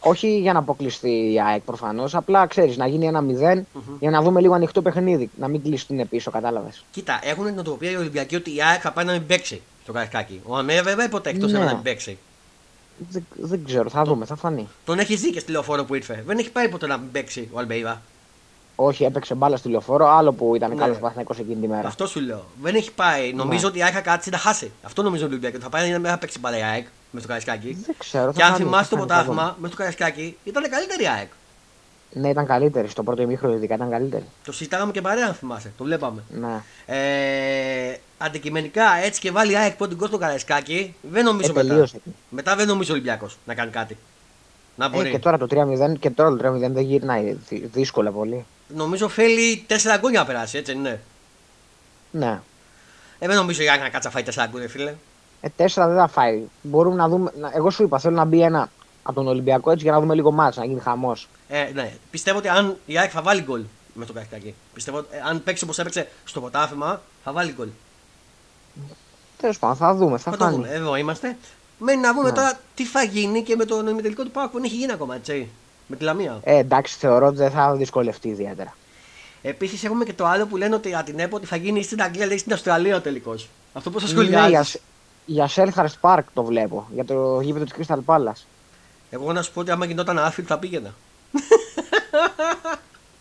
Όχι 0.01 0.39
για 0.39 0.53
να 0.53 0.59
αποκλειστεί 0.59 1.33
η 1.33 1.41
ΑΕΚ 1.41 1.63
προφανώς. 1.63 2.15
Απλά 2.15 2.47
ξέρεις 2.47 2.77
να 2.77 2.87
γίνει 2.87 3.07
ένα 3.07 3.21
0 3.21 3.23
Μμμ. 3.23 3.97
για 4.01 4.11
να 4.11 4.23
δούμε 4.23 4.41
λίγο 4.41 4.55
ανοιχτό 4.55 4.83
παιχνίδι. 4.83 5.31
Να 5.39 5.49
μην 5.49 5.63
κλειστούν 5.63 6.09
πίσω, 6.09 6.31
κατάλαβες. 6.31 6.85
Κοίτα, 6.91 7.21
έχουν 7.23 7.45
την 7.45 7.59
οτροπία 7.59 7.91
οι 7.91 7.97
Ολυμπιακοί 7.97 8.37
ότι 8.37 8.55
η 8.55 8.63
ΑΕΚ 8.63 8.81
θα 8.83 8.93
πάει 8.93 9.05
να 9.05 9.13
μην 9.13 9.27
παίξει 9.27 9.63
στο 9.83 9.93
Καρισκάκι. 9.93 10.41
Ο 10.47 10.57
Αμέ 10.57 10.83
βέβαια 10.83 11.09
ποτέ 11.09 11.31
εκτό 11.31 11.47
Ναι. 11.47 11.59
να 11.59 11.65
μην 11.75 11.83
παίξει. 11.83 12.19
Δεν, 13.11 13.27
δεν 13.37 13.65
ξέρω, 13.65 13.89
θα 13.91 14.03
δούμε, 14.05 14.25
θα 14.25 14.37
φανεί. 14.37 14.69
Τον 14.85 14.99
έχει 14.99 15.15
δει 15.17 15.31
και 15.31 15.41
στη 15.41 15.51
λεωφόρο 15.53 15.85
που 15.85 15.95
ήρθε. 15.95 16.23
Δεν 16.27 16.39
έχει 16.39 16.51
πάει 16.51 16.69
ποτέ 16.69 16.87
να 16.87 16.97
μην 16.97 17.11
παίξει 17.11 17.49
ο 17.53 17.59
Αλμπέιδα. 17.59 18.03
Όχι, 18.77 19.05
έπαιξε 19.05 19.35
μπάλα 19.35 19.57
στο 19.57 19.69
λεωφόρο, 19.69 20.09
άλλο 20.09 20.33
που 20.33 20.55
ήταν 20.57 20.71
Ναι. 20.71 20.77
καλό 20.77 20.95
Παναθηναϊκός 20.95 21.39
εκείνη 21.39 21.61
τη 21.61 21.69
μέρα. 21.69 21.89
Αυτό 21.89 22.07
σου 22.07 22.21
λέω. 22.21 22.45
Δεν 22.63 22.75
έχει 22.75 22.93
πάει. 22.93 23.33
Νομίζω 23.33 23.61
Ναι. 23.63 23.67
ότι 23.67 23.79
η 23.79 23.83
ΑΕΚ 23.83 23.93
θα 23.95 24.01
κάτσει 24.01 24.31
να 24.31 24.39
χάσει. 24.39 24.71
Αυτό 24.83 25.03
νομίζω 25.03 25.25
ότι 25.25 25.33
ο 25.35 25.37
Ολυμπιακός 25.37 25.63
θα 25.63 25.69
πάει 25.69 25.91
να 25.91 25.99
μην 25.99 26.19
παίξει 26.19 26.39
μπάλα 26.39 26.59
η 26.59 26.63
ΑΕΚ 26.63 26.87
με 27.11 27.21
στο 27.21 27.29
Καρισκάκι. 27.29 27.79
Δεν 27.87 27.95
ξέρω. 27.99 28.33
Και 28.33 28.41
θα 28.41 28.47
αν 28.47 28.53
φανεί, 28.53 28.65
θυμάσαι 28.65 28.85
θα 28.85 28.91
το 28.91 28.97
φανεί, 28.97 29.11
θα 29.11 29.25
ποτάθμα 29.25 29.57
με 29.61 29.69
στο 29.69 29.77
Καρισκάκι 29.77 30.37
ήταν 30.45 30.63
καλύτερη 30.71 31.03
η 31.03 31.09
ΑΕΚ. 31.09 31.31
Δούμε. 32.13 32.25
Ναι, 32.27 32.29
ήταν 32.33 32.47
καλύτερη. 32.47 32.89
Στο 32.89 33.03
πρώτο 33.03 33.23
ημίχρονο 33.23 33.55
ειδικά 33.55 33.75
ήταν 33.75 33.91
καλύτερη. 33.91 34.25
Το 34.45 34.53
συζητάγαμε 34.53 34.93
και 34.93 35.01
παρέα, 35.01 35.27
αν 35.27 35.35
θυμάσαι. 35.35 35.73
Το 35.79 35.85
βλέπαμε. 35.85 36.23
Ναι. 36.29 36.63
Ε, 36.87 37.97
αντικειμενικά 38.19 38.85
έτσι 39.05 39.21
και 39.21 39.31
βάλει 39.31 39.53
η 39.53 39.57
ΑΕΚ 39.57 39.75
πρώτη 39.77 39.95
γκολ 39.95 40.09
στο 40.09 40.19
Καρισκάκι, 40.19 40.95
δεν 41.11 41.25
νομίζω 41.25 41.51
Ε, 41.51 41.53
μετά. 41.55 41.67
τελείωσε. 41.69 42.01
Μετά 42.29 42.57
δεν 42.57 42.67
νομίζω 42.67 42.91
ο 42.93 42.95
Ολυμπιακός 42.95 43.39
να 43.47 43.55
κάνει 43.55 43.71
κάτι. 43.71 43.97
Να 44.77 44.85
Ε, 44.85 44.89
μπορεί. 44.89 45.11
και 45.11 45.19
τώρα 45.19 45.39
το 45.39 45.47
3-0 45.47 45.97
και 45.99 46.11
τώρα 46.11 46.31
το 46.31 46.37
3-0 46.37 46.73
δεν 46.73 46.83
γυρνάει 46.85 47.37
δυ- 47.49 47.73
δύσκολα 47.73 48.11
πολύ. 48.11 48.45
Νομίζω 48.77 49.09
θέλει 49.09 49.65
4 49.67 49.99
γκολ 50.01 50.11
για 50.11 50.21
να 50.21 50.27
περάσει, 50.27 50.59
έτσι 50.59 50.73
δεν 50.73 50.81
είναι. 50.81 51.01
Ναι. 52.11 52.41
Ε, 53.19 53.27
δεν 53.27 53.37
νομίζω 53.37 53.63
η 53.63 53.69
ΑΕΚ 53.71 53.81
να 53.81 53.89
κάτσει 53.89 54.07
να 54.09 54.13
φάει 54.13 54.23
4 54.23 54.47
γκολ, 54.51 54.61
ρε 54.61 54.69
φίλε. 54.69 54.95
Ε, 55.41 55.49
4 55.57 55.87
δεν 55.87 55.97
θα 55.97 56.09
φάει. 56.09 56.43
Μπορούμε 56.63 56.97
να 56.97 57.09
δούμε. 57.09 57.31
να- 57.39 57.51
Εγώ 57.55 57.71
σου 57.71 57.83
είπα, 57.83 57.99
θέλω 57.99 58.15
να 58.17 58.25
μπει 58.25 58.41
ένα 58.43 58.71
από 59.03 59.15
τον 59.15 59.29
Ολυμπιακό 59.29 59.71
έτσι 59.71 59.85
για 59.85 59.93
να 59.93 60.01
δούμε 60.01 60.15
λίγο 60.15 60.33
μάτς, 60.33 60.57
να 60.57 60.65
γίνει 60.65 60.81
χαμός. 60.81 61.29
Ε, 61.49 61.71
ναι. 61.75 61.93
Πιστεύω 62.11 62.39
ότι 62.39 62.49
αν 62.49 62.77
η 62.87 62.99
ΑΕΚ 62.99 63.11
θα 63.15 63.23
βάλει 63.23 63.43
γκολ 63.43 63.63
με 63.95 64.05
το 64.05 64.13
Καρισκάκι. 64.13 64.55
Πιστεύω 64.75 64.97
ότι 64.99 65.09
ε, 65.17 65.21
αν 65.29 65.43
παίξει 65.43 65.65
όπως 65.65 65.79
έπαιξε 65.79 66.09
στο 66.25 66.41
ποτάθλημα, 66.41 67.01
θα 67.25 67.33
βάλει 67.33 67.53
γκολ. 67.57 67.69
Τέλος 69.41 69.59
πάντων, 69.59 69.77
θα 69.77 69.95
δούμε, 69.95 70.19
θα 70.19 70.31
Θα 70.31 70.37
το 70.37 70.45
φανεί. 70.45 70.57
δούμε. 70.57 70.69
Εδώ 70.69 70.97
είμαστε. 70.97 71.37
Μένει 71.79 72.01
να 72.01 72.15
δούμε 72.15 72.29
Ναι. 72.29 72.35
τώρα 72.35 72.59
τι 72.75 72.85
θα 72.85 73.03
γίνει 73.03 73.43
και 73.43 73.57
με 73.57 73.65
τον 73.65 73.87
ημιτελικό 73.87 74.23
του 74.23 74.31
Πάουκ 74.31 74.51
που 74.51 74.57
δεν 74.57 74.65
έχει 74.65 74.77
γίνει 74.77 74.93
ακόμα, 74.93 75.15
έτσι. 75.15 75.49
Με 75.87 75.97
τη 75.97 76.05
Λαμία. 76.05 76.41
Ε, 76.45 76.57
εντάξει, 76.59 76.97
θεωρώ 76.99 77.27
ότι 77.27 77.37
δεν 77.37 77.51
θα 77.51 77.75
δυσκολευτεί 77.77 78.29
ιδιαίτερα. 78.29 78.77
Επίσης 79.43 79.85
έχουμε 79.85 80.05
και 80.05 80.13
το 80.13 80.27
άλλο 80.27 80.47
που 80.47 80.57
λένε 80.57 80.75
ότι 80.75 80.97
την 81.05 81.19
ΕΠΟ 81.19 81.37
ότι 81.37 81.47
θα 81.47 81.57
γίνει 81.57 81.83
στην 81.83 82.03
Αγγλία 82.03 82.33
ή 82.33 82.39
στην 82.39 82.53
Αυστραλία 82.53 83.01
τελικώς. 83.01 83.49
Αυτό 83.73 83.91
πώ 83.91 84.01
θα 84.01 84.07
Ναι, 84.07 84.11
σχολιάζει. 84.13 84.51
για, 84.51 85.47
για 85.47 85.49
Selhurst 85.55 86.01
Park 86.01 86.23
το 86.35 86.45
βλέπω. 86.45 86.87
Για 86.95 87.05
το 87.05 87.41
γήπεδο 87.41 87.65
της 87.65 87.75
Crystal 87.79 87.99
Palace. 88.07 88.43
Εγώ 89.15 89.33
να 89.33 89.43
σου 89.43 89.53
πω 89.53 89.61
ότι 89.61 89.71
άμα 89.71 89.85
γινόταν 89.85 90.19
Άθιλ 90.19 90.45
θα 90.47 90.59
πήγαινα. 90.59 90.95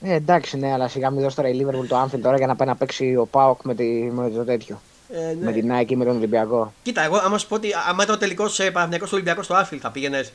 Ε, 0.04 0.14
εντάξει, 0.14 0.58
ναι, 0.58 0.74
αλλά 0.74 0.88
σιγά 0.88 1.10
μην 1.10 1.22
δώσει 1.22 1.36
τώρα 1.36 1.50
η 1.50 1.60
Liverpool 1.60 1.88
το 1.88 2.04
Anfield 2.04 2.20
τώρα 2.22 2.38
για 2.38 2.48
να 2.48 2.56
πάει 2.56 2.68
να 2.68 2.76
παίξει 2.76 3.16
ο 3.16 3.26
Πάοκ 3.26 3.64
με, 3.64 3.76
τη, 3.76 3.84
με 3.84 4.30
το 4.30 4.44
τέτοιο. 4.44 4.82
Ε, 5.10 5.20
ναι. 5.20 5.46
Με 5.46 5.52
την 5.52 5.72
Nike 5.74 5.92
ή 5.92 5.96
με 5.96 6.06
τον 6.06 6.16
Ολυμπιακό. 6.16 6.74
Κοίτα, 6.84 7.02
εγώ 7.02 7.18
άμα 7.18 7.38
σου 7.38 7.48
πω 7.48 7.56
ότι 7.56 7.70
άμα 7.90 8.04
ήταν 8.04 8.16
ο 8.16 8.18
τελικός 8.18 8.60
Παναγιακό 8.74 9.08
Ολυμπιακός 9.12 9.46
στο 9.46 9.54
Άθιλ 9.54 9.80
θα 9.82 9.92
πήγαινες. 9.92 10.34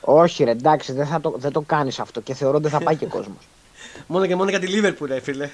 Όχι, 0.00 0.44
ρε, 0.44 0.50
εντάξει, 0.50 0.92
δεν, 0.92 1.06
θα 1.06 1.20
το, 1.20 1.34
δεν 1.36 1.52
το 1.52 1.60
κάνεις 1.60 2.00
αυτό 2.00 2.20
και 2.20 2.34
θεωρώ 2.34 2.54
ότι 2.56 2.68
δεν 2.68 2.78
θα 2.78 2.84
πάει 2.84 2.96
και 2.96 3.06
κόσμος. 3.06 3.48
Μόνο 4.06 4.26
και 4.26 4.36
μόνο 4.36 4.50
για 4.50 4.58
τη 4.58 4.66
Λίβερπουλ, 4.66 5.08
ρε 5.12 5.20
φίλε. 5.20 5.44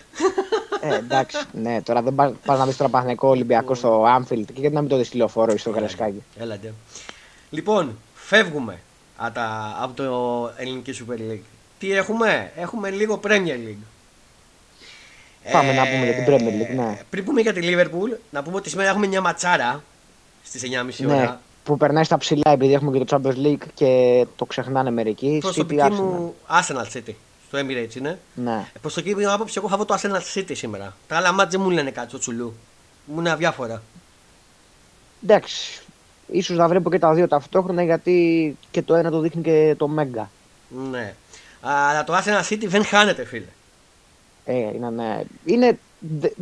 ε, 0.81 0.95
εντάξει, 0.97 1.37
ναι, 1.53 1.83
τώρα 1.83 2.03
δεν 2.03 2.15
πα 2.15 2.33
πας 2.45 2.59
να 2.59 2.67
δεις 2.67 2.77
τώρα 2.77 2.91
Παναθηναϊκό 2.91 3.29
Ολυμπιακό 3.29 3.75
στο 3.75 4.05
Anfield 4.19 4.45
και 4.47 4.61
γιατί 4.61 4.75
να 4.75 4.81
μην 4.81 4.91
το 4.91 4.97
δεις 4.97 5.09
τηλεοφόρο 5.09 5.53
ή 5.53 5.57
στο 5.57 5.71
Καρασκάκι. 5.71 6.23
Έλατε. 6.39 6.75
Λοιπόν, 7.51 7.97
φεύγουμε 8.27 8.79
από, 9.17 9.35
τα, 9.35 9.77
από 9.81 9.95
το 9.95 10.51
ελληνική 10.57 10.95
Super 11.07 11.19
League. 11.33 11.41
Τι 11.79 11.93
έχουμε, 11.93 12.53
έχουμε 12.57 12.91
λίγο 12.91 13.21
Premier 13.25 13.57
League. 13.67 13.85
Πάμε 15.53 15.73
να 15.73 15.83
πούμε 15.87 16.05
για 16.05 16.15
την 16.15 16.25
Premier 16.27 16.63
League, 16.63 16.75
ναι. 16.77 17.01
Πριν 17.11 17.25
πούμε 17.25 17.41
για 17.41 17.53
τη 17.53 17.61
Liverpool, 17.63 18.17
να 18.31 18.43
πούμε 18.43 18.57
ότι 18.57 18.69
σήμερα 18.69 18.89
έχουμε 18.89 19.07
μια 19.07 19.21
ματσάρα 19.21 19.83
στις 20.45 20.63
9.30 20.63 21.07
Ναι, 21.07 21.15
ώρα. 21.15 21.41
που 21.65 21.77
περνάει 21.77 22.05
στα 22.05 22.19
ψηλά 22.19 22.51
επειδή 22.51 22.73
έχουμε 22.73 22.99
και 22.99 23.05
το 23.05 23.21
Champions 23.25 23.47
League 23.47 23.67
και 23.75 24.25
το 24.37 24.45
ξεχνάνε 24.45 24.91
μερικοί. 24.91 25.37
City 25.37 25.41
Προσωπική 25.41 25.81
Arsenal. 25.85 25.91
μου 25.91 26.35
Arsenal 26.49 26.97
City. 26.97 27.15
Στο 27.49 27.59
Emirates 27.59 27.95
είναι. 27.97 28.19
Ναι. 28.35 28.67
Ε, 28.75 28.79
Προσωπική 28.81 29.15
μου 29.15 29.33
άποψη, 29.33 29.55
εγώ 29.59 29.69
θα 29.69 29.77
βρω 29.77 29.85
το 29.85 29.95
Arsenal 29.95 30.39
City 30.39 30.51
σήμερα. 30.57 30.97
Τα 31.09 31.17
άλλα 31.17 31.33
μάτια 31.33 31.51
δεν 31.51 31.61
μου 31.61 31.71
λένε 31.71 31.91
κάτι 31.91 32.09
στο 32.09 32.19
τσουλού. 32.19 32.55
Μου 33.05 33.21
είναι 33.21 33.31
αδιάφορα. 33.31 33.83
Εντάξει, 35.25 35.81
ίσως 36.27 36.57
να 36.57 36.69
βλέπω 36.69 36.91
και 36.91 36.99
τα 36.99 37.15
δύο 37.15 37.29
ταυτόχρονα 37.29 37.83
γιατί 37.83 38.57
και 38.71 38.83
το 38.83 38.95
ένα 38.95 39.11
το 39.11 39.21
δείχνει 39.21 39.43
και 39.43 39.75
το 39.79 39.89
Μέγκα. 39.89 40.31
Ναι. 40.91 41.15
Αλλά 41.61 42.05
το 42.05 42.17
Arsenal 42.17 42.53
City 42.53 42.67
δεν 42.67 42.85
χάνεται, 42.85 43.25
φίλε. 43.25 43.47
Ε, 44.45 44.55
είναι, 44.55 44.91
ναι. 44.91 45.23
είναι 45.45 45.79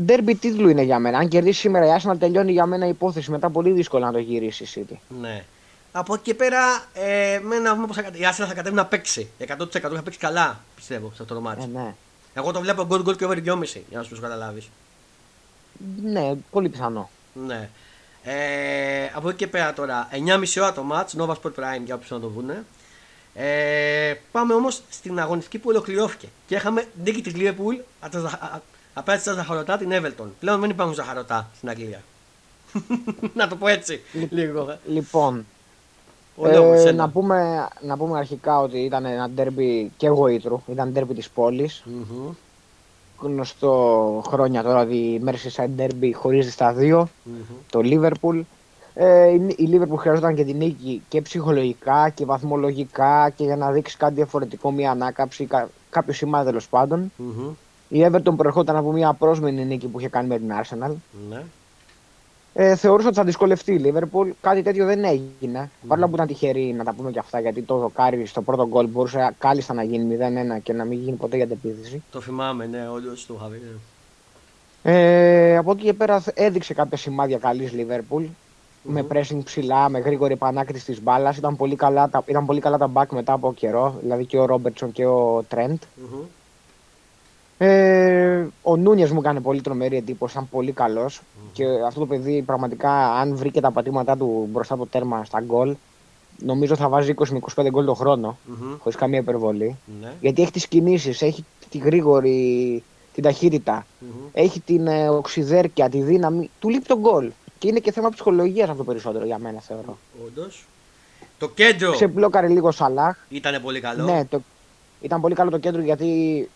derby 0.06 0.32
τίτλου 0.40 0.68
είναι 0.68 0.82
για 0.82 0.98
μένα. 0.98 1.18
Αν 1.18 1.28
κερδίσεις 1.28 1.60
σήμερα 1.60 1.86
η 1.86 2.00
Arsenal 2.00 2.18
τελειώνει 2.18 2.52
για 2.52 2.66
μένα 2.66 2.86
η 2.86 2.88
υπόθεση. 2.88 3.30
Μετά 3.30 3.50
πολύ 3.50 3.70
δύσκολο 3.70 4.04
να 4.04 4.12
το 4.12 4.18
γυρίσεις 4.18 4.76
η 4.76 4.86
City. 4.88 4.96
Ναι. 5.20 5.44
Από 5.92 6.14
εκεί 6.14 6.22
και 6.22 6.34
πέρα, 6.34 6.84
ε, 6.94 7.40
με 7.42 7.58
να 7.58 7.74
δούμε 7.74 7.86
πώς 7.86 7.96
θα, 7.96 8.02
η 8.02 8.20
Arsenal 8.20 8.46
θα 8.46 8.54
κατέβει 8.54 8.74
να 8.74 8.86
παίξει. 8.86 9.28
100% 9.38 9.46
θα 9.70 10.02
παίξει 10.02 10.18
καλά, 10.18 10.60
πιστεύω, 10.74 11.12
σε 11.14 11.22
αυτό 11.22 11.34
το 11.34 11.40
μάτι. 11.40 11.62
Ε, 11.62 11.66
ναι. 11.78 11.94
Εγώ 12.34 12.52
το 12.52 12.60
βλέπω 12.60 12.86
goal 12.90 13.08
goal 13.08 13.16
και 13.16 13.24
over 13.24 13.36
2,5 13.44 13.82
για 13.88 13.98
να 13.98 14.02
σου 14.02 14.20
καταλάβεις. 14.20 14.68
ναι, 16.02 16.34
πολύ 16.50 16.68
πιθανό. 16.68 17.10
Ναι. 17.46 17.68
Ε, 18.24 19.10
από 19.14 19.28
εκεί 19.28 19.36
και 19.38 19.46
πέρα 19.46 19.72
τώρα, 19.72 20.08
9,5 20.12 20.60
ώρα 20.60 20.72
το 20.72 20.84
match, 20.92 21.20
Nova 21.20 21.34
Sport 21.34 21.54
Prime 21.60 21.82
για 21.84 21.94
όποιους 21.94 22.10
να 22.10 22.20
το 22.20 22.28
βούνε. 22.28 22.64
Ε, 23.34 24.14
πάμε 24.32 24.54
όμως 24.54 24.82
στην 24.90 25.20
αγωνιστική 25.20 25.58
που 25.58 25.68
ολοκληρώθηκε. 25.68 26.28
Και 26.46 26.54
είχαμε 26.54 26.86
νίκη 27.04 27.22
της 27.22 27.32
Liverpool 27.36 27.78
απέναντι 28.94 29.22
στα 29.22 29.32
ζαχαρωτά 29.32 29.76
την 29.76 29.90
Everton. 29.92 30.26
Πλέον 30.40 30.60
δεν 30.60 30.70
υπάρχουν 30.70 30.94
ζαχαρωτά 30.94 31.50
στην 31.56 31.68
Αγγλία. 31.68 32.02
να 33.34 33.48
το 33.48 33.56
πω 33.56 33.66
έτσι 33.68 34.00
λίγο. 34.30 34.78
Λοιπόν, 34.86 35.46
Ο 36.36 36.48
λόγος, 36.48 36.84
ε, 36.84 36.88
ένα. 36.88 36.92
να, 36.92 37.08
πούμε, 37.08 37.68
να 37.80 37.96
πούμε 37.96 38.18
αρχικά 38.18 38.58
ότι 38.58 38.78
ήταν 38.78 39.04
ένα 39.04 39.30
ντέρμπι 39.30 39.92
και 39.96 40.08
γοήτρου. 40.08 40.62
Ήταν 40.66 40.92
ντέρμπι 40.92 41.14
της 41.14 41.30
πόλης. 41.30 41.82
Μμμ, 41.84 42.30
Γνωστό 43.18 44.22
χρόνια 44.26 44.62
τώρα 44.62 44.80
ότι 44.80 44.94
η 44.96 45.22
Merseyside 45.26 45.80
Derby 45.80 46.10
χωρίζει 46.14 46.50
στα 46.50 46.72
δύο. 46.72 47.08
μμμ. 47.22 47.56
Το 47.70 47.80
Liverpool. 47.82 48.40
Ε, 48.94 49.28
η 49.28 49.54
η 49.56 49.68
Liverpool 49.72 49.96
χρειαζόταν 49.96 50.34
και 50.34 50.44
την 50.44 50.56
νίκη 50.56 51.02
και 51.08 51.22
ψυχολογικά 51.22 52.08
και 52.08 52.24
βαθμολογικά 52.24 53.30
και 53.30 53.44
για 53.44 53.56
να 53.56 53.70
δείξει 53.70 53.96
κάτι 53.96 54.14
διαφορετικό, 54.14 54.70
μια 54.70 54.90
ανάκαψη, 54.90 55.44
κα, 55.44 55.68
κάποιος 55.90 56.16
σημάδι 56.16 56.46
τέλος 56.46 56.68
πάντων. 56.68 57.12
Μμμ, 57.16 57.50
Η 57.88 58.06
Everton 58.10 58.36
προερχόταν 58.36 58.76
από 58.76 58.92
μια 58.92 59.12
πρόσμενη 59.12 59.64
νίκη 59.64 59.86
που 59.86 59.98
είχε 59.98 60.08
κάνει 60.08 60.28
με 60.28 60.38
την 60.38 60.52
Arsenal. 60.62 60.92
Ναι. 61.28 61.42
Ε, 62.56 62.76
θεωρούσα 62.76 63.06
ότι 63.08 63.16
θα 63.16 63.24
δυσκολευτεί 63.24 63.72
η 63.72 63.82
Liverpool. 63.84 64.30
Κάτι 64.40 64.62
τέτοιο 64.62 64.86
δεν 64.86 65.04
έγινε. 65.04 65.70
Παρόλο 65.88 66.08
που 66.08 66.14
ήταν 66.14 66.26
τυχερή 66.26 66.72
να 66.72 66.84
τα 66.84 66.92
πούμε 66.92 67.10
και 67.10 67.18
αυτά, 67.18 67.40
γιατί 67.40 67.62
το 67.62 67.76
δοκάρι 67.78 68.26
στο 68.26 68.42
πρώτο 68.42 68.66
γκολ 68.68 68.86
μπορούσε 68.86 69.34
κάλλιστα 69.38 69.74
να 69.74 69.82
γίνει 69.82 70.16
0-1 70.56 70.60
και 70.62 70.72
να 70.72 70.84
μην 70.84 70.98
γίνει 70.98 71.16
ποτέ 71.16 71.36
για 71.36 71.44
αντεπίθεση. 71.44 72.02
Το 72.10 72.20
θυμάμαι, 72.20 72.66
ναι, 72.66 72.88
όντω 72.88 73.10
το 73.26 73.34
είχα 73.38 73.48
δει. 73.48 73.58
ναι. 73.62 73.70
Ε, 74.92 75.56
από 75.56 75.70
εκεί 75.70 75.82
και 75.84 75.92
πέρα 75.92 76.24
έδειξε 76.34 76.74
κάποια 76.74 76.96
σημάδια 76.96 77.38
καλής 77.38 77.72
Liverpool. 77.74 78.24
Με 78.82 79.06
pressing 79.12 79.38
ψηλά, 79.44 79.88
με 79.88 79.98
γρήγορη 79.98 80.32
επανάκριση 80.32 80.84
της 80.84 81.02
μπάλας. 81.02 81.36
Ήταν, 81.36 81.56
πολύ 81.56 81.76
καλά 81.76 82.08
τα- 82.08 82.22
ήταν 82.26 82.46
πολύ 82.46 82.60
καλά 82.60 82.78
τα 82.78 82.90
back 82.94 83.06
μετά 83.10 83.32
από 83.32 83.52
καιρό. 83.54 83.94
Δηλαδή 84.00 84.24
και 84.24 84.38
ο 84.38 84.44
Ρόμπερτσον 84.44 84.92
και 84.92 85.06
ο 85.06 85.44
Τρέντ. 85.48 85.78
Μμμ. 85.96 86.18
Ε, 87.58 88.44
ο 88.62 88.76
Νούνιες 88.76 89.10
μου 89.10 89.20
έκανε 89.20 89.40
πολύ 89.40 89.60
τρομερή 89.60 89.96
εντύπωση, 89.96 90.32
ήταν 90.32 90.48
πολύ 90.50 90.72
καλός. 90.72 91.20
Και 91.52 91.64
αυτό 91.86 92.00
το 92.00 92.06
παιδί 92.06 92.42
πραγματικά, 92.42 93.14
αν 93.14 93.36
βρει 93.36 93.50
και 93.50 93.60
τα 93.60 93.70
πατήματά 93.70 94.16
του 94.16 94.48
μπροστά 94.52 94.74
από 94.74 94.82
το 94.82 94.88
τέρμα 94.92 95.24
στα 95.24 95.40
γκολ, 95.40 95.74
νομίζω 96.38 96.76
θα 96.76 96.88
βάζει 96.88 97.14
20 97.18 97.28
με 97.28 97.40
25 97.56 97.68
γκολ 97.70 97.84
το 97.84 97.94
χρόνο, 97.94 98.38
Μμμ. 98.46 98.76
χωρίς 98.78 98.98
καμία 98.98 99.18
υπερβολή. 99.18 99.76
Ναι. 100.00 100.12
Γιατί 100.20 100.42
έχει 100.42 100.50
τις 100.50 100.66
κινήσεις, 100.68 101.22
έχει 101.22 101.44
τη 101.70 101.78
γρήγορη, 101.78 102.82
την 103.14 103.22
ταχύτητα, 103.22 103.86
Μμμ. 103.98 104.08
έχει 104.32 104.60
την 104.60 104.86
ε, 104.86 105.08
οξυδέρκεια, 105.08 105.88
τη 105.88 106.02
δύναμη. 106.02 106.50
Του 106.60 106.68
λείπει 106.68 106.86
τον 106.86 106.98
γκολ. 106.98 107.30
Και 107.58 107.68
είναι 107.68 107.78
και 107.78 107.92
θέμα 107.92 108.08
ψυχολογίας 108.08 108.68
αυτό 108.68 108.84
περισσότερο 108.84 109.24
για 109.24 109.38
μένα, 109.38 109.60
θεωρώ. 109.60 109.98
Όντως. 110.26 110.64
Το 111.38 111.48
κέντρο 111.48 111.92
Ξεπλόκαρε 111.92 112.48
λίγο 112.48 112.68
ο 112.68 112.70
Σαλάχ. 112.70 113.16
ήταν 113.28 113.62
πολύ 113.62 113.80
καλό. 113.80 114.04
Ναι, 114.04 114.24
το, 114.24 114.40
ήταν 115.00 115.20
πολύ 115.20 115.34
καλό 115.34 115.50
το 115.50 115.58
κέντρο 115.58 115.82
γιατί 115.82 116.48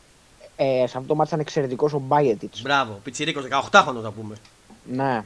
ε, 0.61 0.78
σε 0.86 0.96
αυτό 0.96 1.02
το 1.09 1.14
μάτι 1.14 1.28
ήταν 1.28 1.40
εξαιρετικός 1.40 1.92
ο 1.92 1.98
Μπάιετιτς. 1.98 2.62
Μπράβο, 2.62 3.00
πιτσιρίκος, 3.04 3.44
18χρονο 3.50 4.00
θα 4.02 4.11
πούμε. 4.11 4.34
Ναι. 4.92 5.24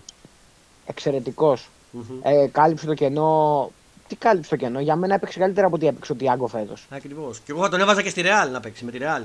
Εξαιρετικός. 0.87 1.69
Μμμ. 1.91 2.03
Ε, 2.23 2.47
κάλυψε 2.47 2.87
το 2.87 2.95
κενό. 2.95 3.71
Τι 4.09 4.17
κάλυψε 4.17 4.51
το 4.51 4.57
κενό, 4.57 4.81
για 4.81 4.97
μένα 4.97 5.15
έπαιξε 5.15 5.39
καλύτερα 5.39 5.67
από 5.67 5.77
ό,τι 5.77 5.87
έπαιξε 5.87 6.13
ο 6.13 6.15
Τιάγκο 6.15 6.47
φέτος. 6.47 6.87
Ακριβώς. 6.91 7.39
Και 7.45 7.53
εγώ 7.53 7.63
θα 7.63 7.69
τον 7.69 7.81
έβαζα 7.81 8.03
και 8.03 8.09
στη 8.11 8.23
Real 8.25 8.51
να 8.53 8.61
παίξει 8.61 8.85
με 8.85 8.91
τη 8.91 8.99
Real. 9.01 9.23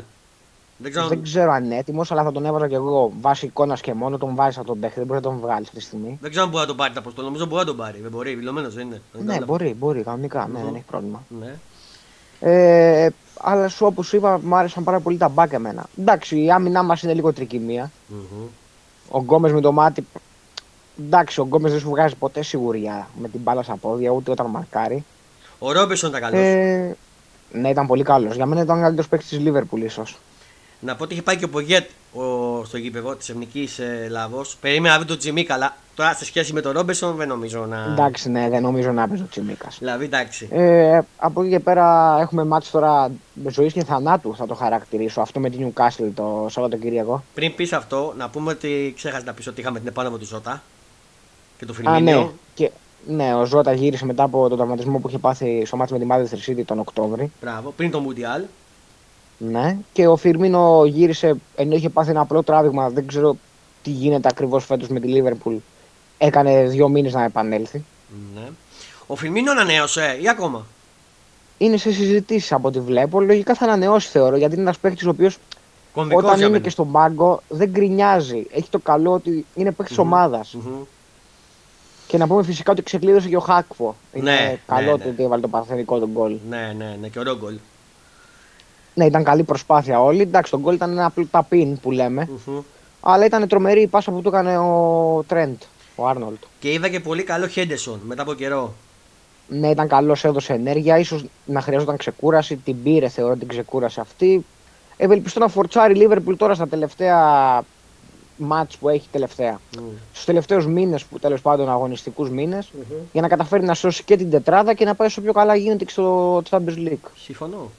Δεν 0.77 0.91
ξέρω. 0.91 1.07
Δεν 1.07 1.23
ξέρω 1.23 1.51
αν 1.51 1.63
είναι 1.63 1.77
έτοιμος, 1.77 2.11
αλλά 2.11 2.23
θα 2.23 2.31
τον 2.31 2.45
έβαζα 2.45 2.67
κι 2.67 2.73
εγώ 2.73 3.11
βάσει 3.21 3.45
εικόνας 3.45 3.81
και 3.81 3.93
μόνο. 3.93 4.17
Τον 4.17 4.35
βάζεις 4.35 4.57
από 4.57 4.67
τον 4.67 4.79
παίχτη, 4.79 4.95
δεν 4.99 5.07
μπορεί 5.07 5.19
να 5.23 5.29
τον 5.29 5.39
βγάλεις 5.39 5.67
αυτή 5.67 5.79
τη 5.79 5.85
στιγμή. 5.85 6.17
Δεν 6.21 6.29
ξέρω 6.29 6.45
αν 6.45 6.51
μπορεί 6.51 6.61
να 6.61 6.67
τον 6.67 6.77
πάρει 6.77 6.93
τα 6.93 6.99
αποστολή. 6.99 7.25
Νομίζω 7.27 7.45
μπορεί 7.45 7.59
να 7.59 7.65
τον 7.65 7.75
πάρει. 7.77 7.99
Δεν 8.01 8.11
μπορεί, 8.11 8.35
δηλωμένο 8.35 8.69
δεν 8.69 8.85
είναι. 8.85 9.01
Δεν 9.11 9.21
Ναι, 9.21 9.27
κατάλαβα. 9.27 9.45
μπορεί, 9.45 9.73
μπορεί, 9.79 10.03
κανονικά. 10.03 10.47
Ναι, 10.51 10.59
Μμμ. 10.59 10.65
δεν 10.65 10.75
έχει 10.75 10.83
πρόβλημα. 10.83 11.23
Ναι. 11.39 11.55
Ε, 12.39 13.09
αλλά 13.41 13.67
σου 13.67 13.85
όπως 13.85 14.13
είπα, 14.13 14.39
μου 14.43 14.55
άρεσαν 14.55 14.83
πάρα 14.83 14.99
πολύ 14.99 15.17
τα 15.17 15.29
μπακ 15.29 15.53
εμένα. 15.53 15.85
Εντάξει, 15.99 16.43
η 16.43 16.51
άμυνά 16.51 16.83
μας 16.83 17.01
είναι 17.01 17.13
λίγο 17.13 17.33
τρικυμία. 17.33 17.91
Μμμ. 18.07 18.47
Ο 19.09 19.19
Γκόμες 19.19 19.51
με 19.51 19.61
το 19.61 19.71
μάτι. 19.71 20.07
Εντάξει, 20.99 21.39
ο 21.39 21.43
Γκόμες 21.43 21.71
δεν 21.71 21.79
σου 21.79 21.89
βγάζει 21.89 22.15
ποτέ 22.15 22.43
σιγουριά 22.43 23.07
με 23.21 23.29
την 23.29 23.39
μπάλα 23.39 23.63
στα 23.63 23.75
πόδια, 23.75 24.09
ούτε 24.09 24.31
όταν 24.31 24.45
μαρκάρει. 24.45 25.05
Ο 25.59 25.71
Ρόμπερσον 25.71 26.09
ήταν 26.09 26.21
καλός. 26.21 26.39
Ε, 26.39 26.95
ναι, 27.51 27.69
ήταν 27.69 27.87
πολύ 27.87 28.03
καλός. 28.03 28.35
Για 28.35 28.45
μένα 28.45 28.61
ήταν 28.61 28.77
ο 28.77 28.81
καλύτερος 28.81 29.09
παίκτης 29.09 29.29
της 29.29 29.39
Λίβερπουλ, 29.39 29.81
ίσως. 29.81 30.17
Να 30.79 30.95
πω 30.95 31.03
ότι 31.03 31.13
είχε 31.13 31.21
πάει 31.21 31.37
και 31.37 31.45
ο 31.45 31.49
Πογκέτ 31.49 31.89
ο, 32.13 32.21
στο 32.65 32.77
γήπεδο 32.77 33.15
της 33.15 33.29
Εθνικής 33.29 33.79
Ελλάδο. 33.79 34.41
Περίμενα 34.61 34.93
να 34.93 34.99
δει 34.99 35.07
τον 35.07 35.17
Τζιμί 35.17 35.43
καλά. 35.43 35.75
Τώρα 35.97 36.13
σε 36.13 36.25
σχέση 36.25 36.53
με 36.53 36.61
τον 36.61 36.71
Ρόμπερσον 36.71 37.15
δεν 37.15 37.27
νομίζω 37.27 37.65
να. 37.65 37.87
Εντάξει, 37.91 38.29
ναι, 38.29 38.49
δεν 38.49 38.61
νομίζω 38.61 38.91
να 38.91 39.07
παίζει 39.07 39.23
ο 39.23 39.27
Τσιμίκας. 39.29 39.77
Δηλαδή 39.79 40.05
εντάξει. 40.05 40.47
Ε, 40.51 40.99
από 41.17 41.41
εκεί 41.41 41.49
και 41.51 41.59
πέρα 41.59 42.17
έχουμε 42.19 42.43
μάτς 42.43 42.71
τώρα 42.71 43.11
ζωής 43.47 43.73
και 43.73 43.83
θανάτου, 43.83 44.35
θα 44.35 44.45
το 44.45 44.53
χαρακτηρίσω. 44.53 45.21
Αυτό 45.21 45.39
με 45.39 45.49
την 45.49 45.67
Newcastle 45.73 46.09
το 46.15 46.45
Σαββατοκύριακο. 46.49 47.23
Πριν 47.33 47.55
πεις 47.55 47.73
αυτό, 47.73 48.13
να 48.17 48.29
πούμε 48.29 48.51
ότι 48.51 48.93
ξέχασες 48.95 49.25
να 49.25 49.33
πεις 49.33 49.47
ότι 49.47 49.61
είχαμε 49.61 49.79
την 49.79 49.87
επάνωδο 49.87 50.17
του 50.17 50.25
Ζώτα 50.25 50.61
και 51.57 51.65
το 51.65 51.71
Α, 51.71 51.75
Φιρμίνιο. 51.75 52.19
ναι. 52.21 52.27
Και, 52.53 52.71
ναι, 53.07 53.35
ο 53.35 53.45
Ζώτα 53.45 53.73
γύρισε 53.73 54.05
μετά 54.05 54.23
από 54.23 54.47
τον 54.47 54.57
τραυματισμό 54.57 54.99
που 54.99 55.07
είχε 55.07 55.17
πάθει 55.17 55.65
στο 55.65 55.77
μάτς 55.77 55.91
με 55.91 55.99
τη 55.99 56.05
Manchester 56.09 56.49
City 56.49 56.61
τον 56.65 56.79
Οκτώβρη. 56.79 57.31
Μπράβο, 57.41 57.73
πριν 57.77 57.91
το 57.91 57.99
Μουντιάλ. 57.99 58.41
Ναι. 59.37 59.77
Και 59.93 60.07
ο 60.07 60.15
Φιρμίνο 60.15 60.85
γύρισε 60.85 61.35
ενώ 61.55 61.75
είχε 61.75 61.89
πάθει 61.89 62.09
ένα 62.09 62.21
απλό 62.21 62.43
τράβηγμα. 62.43 62.89
Δεν 62.89 63.07
ξέρω 63.07 63.37
τι 63.83 63.89
γίνεται 63.89 64.27
ακριβώς 64.31 64.65
φέτος 64.65 64.87
με 64.87 64.99
τη 64.99 65.07
Liverpool. 65.13 65.55
Έκανε 66.17 66.63
δύο 66.67 66.89
μήνες 66.89 67.13
να 67.13 67.23
επανέλθει. 67.23 67.83
Ναι. 68.35 68.47
Ο 69.07 69.15
Φιρμίνιο 69.15 69.51
ανανέωσε 69.51 70.17
ή 70.21 70.29
ακόμα; 70.29 70.65
Είναι 71.57 71.77
σε 71.77 71.91
συζητήσεις 71.91 72.51
από 72.51 72.67
ό,τι 72.67 72.79
βλέπω. 72.79 73.21
Λογικά 73.21 73.53
θα 73.55 73.65
ανανεώσει 73.65 74.09
θεωρώ 74.09 74.35
γιατί 74.37 74.53
είναι 74.53 74.61
ένας 74.63 74.77
παίκτης 74.77 75.05
ο 75.05 75.09
οποίος 75.09 75.37
Κομβικός 75.93 76.23
όταν 76.23 76.35
για 76.35 76.43
είναι 76.43 76.51
μένα. 76.53 76.63
και 76.63 76.69
στον 76.69 76.91
πάγκο 76.91 77.41
δεν 77.49 77.69
γκρινιάζει. 77.69 78.47
Έχει 78.51 78.69
το 78.69 78.79
καλό 78.79 79.11
ότι 79.11 79.45
είναι 79.55 79.71
παίκτης 79.71 79.97
Μμμ. 79.97 80.05
ομάδας. 80.05 80.53
Μμμ. 80.53 80.81
Και 82.07 82.17
να 82.17 82.27
πούμε 82.27 82.43
φυσικά 82.43 82.71
ότι 82.71 82.83
ξεκλείδωσε 82.83 83.27
και 83.27 83.35
ο 83.37 83.39
Χάκφο. 83.39 83.95
Είναι 84.13 84.31
Ναι, 84.31 84.59
καλό 84.67 84.91
ναι, 84.91 84.97
το 84.97 85.03
ναι. 85.03 85.09
ότι 85.09 85.23
έβαλε 85.23 85.41
το 85.41 85.47
παρθενικό 85.47 85.99
τον 85.99 86.09
γκολ. 86.09 86.35
Ναι, 86.49 86.73
ναι, 86.77 86.97
ναι, 87.01 87.07
και 87.07 87.19
ωραίο 87.19 87.37
γκολ. 87.37 87.57
Ναι, 88.93 89.05
ήταν 89.05 89.23
καλή 89.23 89.43
προσπάθεια 89.43 90.01
όλοι. 90.01 90.21
Εντάξει, 90.21 90.51
το 90.51 90.59
γκολ 90.59 90.73
ήταν 90.75 90.91
ένα 90.91 91.05
απλό 91.05 91.25
ταπίν 91.31 91.79
που 91.79 91.91
λέμε. 91.91 92.29
Μμμ. 92.47 92.59
Αλλά 93.01 93.25
ήταν 93.25 93.47
τρομερή 93.47 93.81
η 93.81 93.87
πάσα 93.87 94.11
που 94.11 94.21
του 94.21 94.27
έκανε 94.27 94.57
ο 94.57 95.23
Τρέντ, 95.27 95.55
ο 95.99 96.07
Άρνολτ. 96.07 96.43
Και 96.59 96.71
είδα 96.71 96.89
και 96.89 96.99
πολύ 96.99 97.23
καλό 97.23 97.47
Χέντεσον 97.47 97.99
μετά 98.05 98.21
από 98.21 98.33
καιρό. 98.33 98.73
Ναι, 99.49 99.69
ήταν 99.69 99.87
καλός, 99.87 100.23
έδωσε 100.23 100.53
ενέργεια. 100.53 100.97
ίσως 100.99 101.25
να 101.45 101.61
χρειαζόταν 101.61 101.97
ξεκούραση. 101.97 102.55
Την 102.55 102.83
πήρε, 102.83 103.07
θεωρώ 103.09 103.35
την 103.35 103.47
ξεκούραση 103.47 103.99
αυτή. 103.99 104.45
Ευελπιστώ 104.97 105.39
να 105.39 105.47
φορτσάρει 105.47 105.93
η 105.93 105.97
Λίβερπουλ 105.97 106.35
τώρα 106.35 106.53
στα 106.53 106.67
τελευταία 106.67 107.17
μάτς 108.37 108.77
που 108.77 108.89
έχει 108.89 109.07
τελευταία. 109.11 109.59
Μμ. 109.77 109.83
Στους 110.11 110.25
τελευταίους 110.25 110.65
μήνες, 110.67 111.03
που 111.03 111.19
τέλος 111.19 111.41
πάντων 111.41 111.69
αγωνιστικούς 111.69 112.29
μήνες, 112.29 112.69
Μμμ. 112.73 112.95
για 113.11 113.21
να 113.21 113.27
καταφέρει 113.27 113.63
να 113.63 113.73
σώσει 113.73 114.03
και 114.03 114.17
την 114.17 114.29
τετράδα 114.29 114.73
και 114.73 114.85
να 114.85 114.95
πάει 114.95 115.07
όσο 115.07 115.21
πιο 115.21 115.33
καλά 115.33 115.55
γίνεται 115.55 115.83
και 115.85 115.91
στο 115.91 116.37
Champions 116.49 116.87
League. 116.87 117.09
Συμφωνώ. 117.23 117.71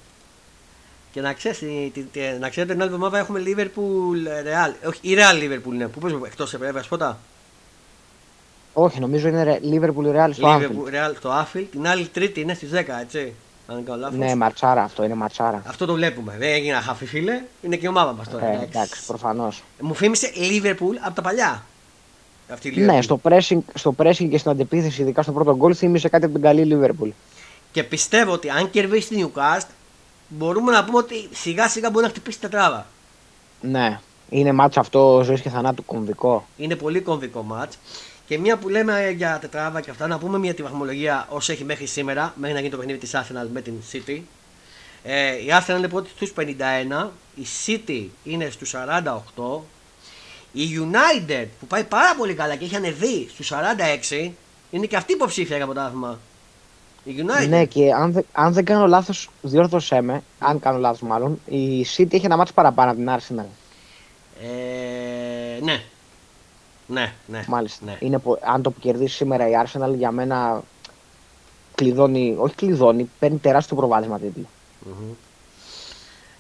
Και 1.12 1.20
να, 1.20 1.32
ξέρεις, 1.32 1.58
τι- 1.58 1.90
τι- 1.94 2.00
τι- 2.02 2.20
να 2.40 2.48
ξέρετε 2.48 2.72
την 2.72 2.82
άλλη 2.82 2.90
εβδομάδα 2.92 3.18
έχουμε 3.18 3.42
Liverpool 3.46 4.26
Real. 4.46 4.88
Όχι, 4.88 4.98
η 5.02 5.14
Real 5.16 5.42
Liverpool 5.44 5.72
είναι. 5.74 5.88
Πού 5.88 5.98
παίζουμε 6.00 6.26
εκτός 6.26 6.54
Ευρώπης, 6.54 6.86
πρώτα. 6.86 7.18
Όχι, 8.72 9.00
νομίζω 9.00 9.28
είναι 9.28 9.42
ρε- 9.42 9.58
Liverpool 9.62 10.14
Real 10.16 10.28
στο 10.32 10.48
Anfield. 10.48 10.60
Liverpool 10.60 10.94
Real 10.94 11.14
στο 11.18 11.30
Anfield. 11.30 11.64
Την 11.70 11.86
άλλη 11.88 12.06
Τρίτη 12.06 12.40
είναι 12.40 12.54
στις 12.54 12.70
10, 12.70 12.98
έτσι. 13.00 13.32
Αν 13.66 13.74
δεν 13.76 13.84
κάνω 13.84 13.98
λάθος. 14.00 14.18
Ναι, 14.18 14.34
ματσάρα 14.34 14.82
αυτό, 14.82 15.04
είναι 15.04 15.14
ματσάρα. 15.14 15.62
Αυτό 15.66 15.86
το 15.86 15.92
βλέπουμε. 15.94 16.34
Δεν 16.38 16.52
έγινα 16.52 16.80
χαφή, 16.80 17.06
φίλε. 17.06 17.40
Είναι 17.62 17.76
και 17.76 17.86
η 17.86 17.88
ομάδα 17.88 18.12
μας 18.12 18.28
τώρα. 18.30 18.44
Ε, 18.44 18.48
εντάξει. 18.48 18.68
εντάξει, 18.70 19.06
προφανώς. 19.06 19.62
Μου 19.80 19.94
θύμισε 19.94 20.30
Liverpool 20.36 20.96
από 21.00 21.14
τα 21.14 21.22
παλιά. 21.22 21.64
Αυτή 22.52 22.68
η 22.68 22.72
Liverpool. 22.76 22.84
Ναι, 22.84 23.02
στο 23.02 23.20
pressing, 23.22 23.58
στο 23.74 23.94
pressing 23.98 24.28
και 24.30 24.38
στην 24.38 24.50
αντεπίθεση, 24.50 25.02
ειδικά 25.02 25.22
στο 25.22 25.32
πρώτο 25.32 25.56
γκολ, 25.56 25.74
θύμισε 25.76 26.08
κάτι 26.08 26.24
από 26.24 26.34
την 26.34 26.42
καλή 26.42 26.78
Liverpool. 26.80 27.10
Και 27.72 27.82
πιστεύω 27.82 28.32
ότι 28.32 28.50
αν 28.50 28.70
κερδίσει 28.70 29.08
την 29.08 29.26
Newcastle, 29.34 29.68
μπορούμε 30.28 30.72
να 30.72 30.84
πούμε 30.84 30.98
ότι 30.98 31.28
σιγά 31.32 31.68
σιγά 31.68 31.90
μπορεί 31.90 32.04
να 32.04 32.10
χτυπήσει 32.10 32.40
τετράδα. 32.40 32.86
Ναι, 33.60 34.00
είναι 34.28 34.52
μάτσα 34.52 34.80
αυτό 34.80 35.20
ζωής 35.24 35.40
και 35.40 35.48
θανάτου 35.48 35.84
κομβικό. 35.84 36.46
Είναι 36.56 36.74
πολύ 36.76 37.00
κομβικό 37.00 37.42
μάτς. 37.42 37.78
Και 38.28 38.38
μια 38.38 38.56
που 38.56 38.68
λέμε 38.68 39.10
για 39.16 39.38
τετράδα 39.40 39.80
και 39.80 39.90
αυτά, 39.90 40.06
να 40.06 40.18
πούμε 40.18 40.38
μια 40.38 40.54
τη 40.54 40.62
βαθμολογία 40.62 41.26
όσο 41.30 41.52
έχει 41.52 41.64
μέχρι 41.64 41.86
σήμερα, 41.86 42.32
μέχρι 42.36 42.54
να 42.54 42.60
γίνει 42.60 42.70
το 42.72 42.76
παιχνίδι 42.78 42.98
της 42.98 43.10
Arsenal 43.14 43.46
με 43.52 43.60
την 43.60 43.74
City. 43.92 44.20
Ε, 45.02 45.32
η 45.32 45.46
Arsenal 45.50 45.76
είναι 45.78 45.88
πρώτη 45.88 46.10
στους 46.10 46.32
51, 46.38 47.08
η 47.34 47.46
City 47.66 48.06
είναι 48.24 48.50
στους 48.50 48.74
48, 48.74 49.60
η 50.52 50.62
United 50.78 51.46
που 51.60 51.66
πάει 51.66 51.84
πάρα 51.84 52.14
πολύ 52.16 52.34
καλά 52.34 52.56
και 52.56 52.64
έχει 52.64 52.76
ανεβεί 52.76 53.28
στους 53.32 53.52
46, 53.52 54.30
είναι 54.70 54.86
και 54.86 54.96
αυτή 54.96 55.12
υποψήφια 55.12 55.56
για 55.56 55.64
πρωτάθλημα. 55.64 56.18
Η 57.04 57.14
United. 57.18 57.48
Ναι, 57.48 57.64
και 57.64 57.92
αν, 57.92 58.12
δεν- 58.12 58.26
αν 58.32 58.52
δεν 58.52 58.64
κάνω 58.64 58.86
λάθος, 58.86 59.28
διόρθωσέ 59.42 60.00
με, 60.00 60.22
αν 60.38 60.58
κάνω 60.60 60.78
λάθος 60.78 61.00
μάλλον, 61.00 61.40
η 61.46 61.86
City 61.96 62.12
έχει 62.14 62.24
ένα 62.24 62.36
μάτσο 62.36 62.52
παραπάνω 62.54 62.90
από 62.90 62.98
την 63.00 63.10
Arsenal. 63.10 63.46
Ε, 64.42 65.60
ναι. 65.62 65.82
Ναι, 66.90 67.12
ναι. 67.26 67.44
Μάλιστα. 67.46 67.84
Ναι. 67.84 67.96
Είναι, 68.00 68.18
πο- 68.18 68.38
αν 68.42 68.62
το 68.62 68.70
κερδίσει 68.80 69.14
σήμερα 69.14 69.48
η 69.48 69.52
Arsenal, 69.64 69.94
για 69.96 70.10
μένα 70.10 70.62
κλειδώνει, 71.74 72.34
όχι 72.38 72.54
κλειδώνει, 72.54 73.10
παίρνει 73.18 73.38
τεράστιο 73.38 73.76
προβάδισμα 73.76 74.18
τίτλο. 74.18 74.44
Μμμ. 74.80 75.10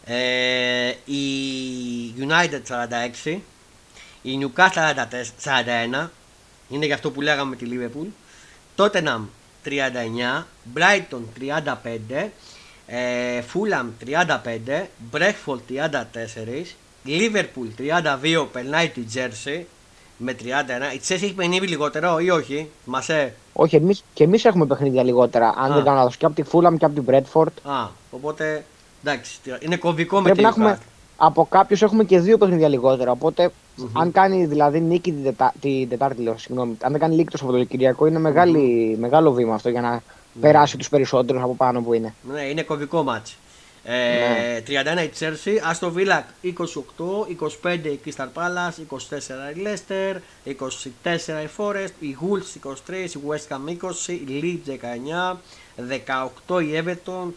Ε, 0.04 0.88
η 1.04 2.14
United 2.18 2.62
46, 3.32 3.38
η 4.22 4.38
Newcastle 4.42 4.94
44 5.94 6.04
41, 6.04 6.08
είναι 6.68 6.86
για 6.86 6.94
αυτό 6.94 7.10
που 7.10 7.20
λέγαμε 7.20 7.50
με 7.50 7.56
τη 7.56 7.66
Liverpool, 7.70 8.06
Tottenham 8.76 9.20
39, 9.64 10.44
Brighton 10.74 11.22
35, 11.40 12.28
ε, 12.86 13.42
Fulham 13.52 13.86
35, 14.06 14.86
Brentford 15.12 15.58
34, 15.68 16.64
Liverpool 17.06 17.68
32 17.78 18.46
περνάει 18.52 18.88
τη 18.88 19.00
Jersey 19.14 19.62
με 20.18 20.36
31. 20.42 20.44
Η 20.94 21.00
Chelsea 21.08 21.14
έχει 21.14 21.34
παιχνίδι 21.34 21.66
λιγότερο 21.66 22.18
ή 22.18 22.30
όχι, 22.30 22.68
Μασέ; 22.84 23.34
Όχι, 23.52 23.76
εμείς, 23.76 24.04
και 24.14 24.24
εμείς 24.24 24.44
έχουμε 24.44 24.66
παιχνίδια 24.66 25.02
λιγότερα. 25.02 25.54
Αν 25.56 25.72
Α. 25.72 25.74
δεν 25.74 25.84
κάνω 25.84 25.96
λάθος, 25.96 26.16
και 26.16 26.26
από 26.26 26.34
τη 26.34 26.42
Fulham 26.52 26.74
και 26.78 26.84
από 26.84 26.94
την 27.00 27.04
Bradford. 27.08 27.70
Α, 27.72 27.88
οπότε 28.10 28.64
εντάξει, 29.04 29.38
είναι 29.60 29.76
κομβικό 29.76 30.16
με 30.16 30.22
Πρέπει 30.22 30.36
τη 30.36 30.42
να 30.42 30.48
έχουμε. 30.48 30.78
Newcastle. 30.80 30.86
Από 31.20 31.46
κάποιους 31.50 31.82
έχουμε 31.82 32.04
και 32.04 32.18
δύο 32.18 32.38
παιχνίδια 32.38 32.68
λιγότερα. 32.68 33.10
Οπότε, 33.10 33.50
Μμμ. 33.76 33.98
αν 33.98 34.12
κάνει 34.12 34.46
δηλαδή 34.46 34.80
νίκη 34.80 35.12
την, 35.12 35.22
τετα... 35.24 35.54
την 35.60 35.88
Τετάρτη, 35.88 36.22
λέω, 36.22 36.38
συγγνώμη, 36.38 36.76
αν 36.80 36.90
δεν 36.90 37.00
κάνει 37.00 37.14
νίκη 37.14 37.30
το 37.30 37.36
Σαββατοκυριακό, 37.36 38.06
είναι 38.06 38.18
μεγάλη... 38.18 38.96
μεγάλο 39.00 39.32
βήμα 39.32 39.54
αυτό 39.54 39.68
για 39.68 39.80
να 39.80 40.02
περάσει 40.40 40.76
τους 40.76 40.88
περισσότερους 40.88 41.42
από 41.42 41.54
πάνω 41.54 41.80
που 41.80 41.92
είναι. 41.92 42.14
Ναι, 42.32 42.40
είναι 42.42 42.62
κομβικό 42.62 43.02
μάτς. 43.02 43.36
Ε, 43.90 44.18
Ναι. 44.18 44.62
31 44.66 45.02
η 45.02 45.10
Chelsea, 45.18 45.72
Aston 45.72 45.92
Villa 45.94 46.20
28, 46.42 47.26
25 47.62 47.78
η 47.84 48.00
Crystal 48.04 48.28
Palace, 48.34 48.80
24 48.88 49.54
η 49.54 49.62
Leicester, 49.64 50.16
24 50.44 51.42
η 51.44 51.48
Forest, 51.56 51.92
η 52.00 52.16
Wolves 52.20 52.68
23, 52.68 52.74
η 53.14 53.20
West 53.28 53.54
Ham 53.56 53.70
20, 53.70 54.08
η 54.08 54.60
Leeds 54.66 54.70
19, 54.70 55.36
18 56.46 56.62
η 56.62 56.82
Everton, 56.84 57.28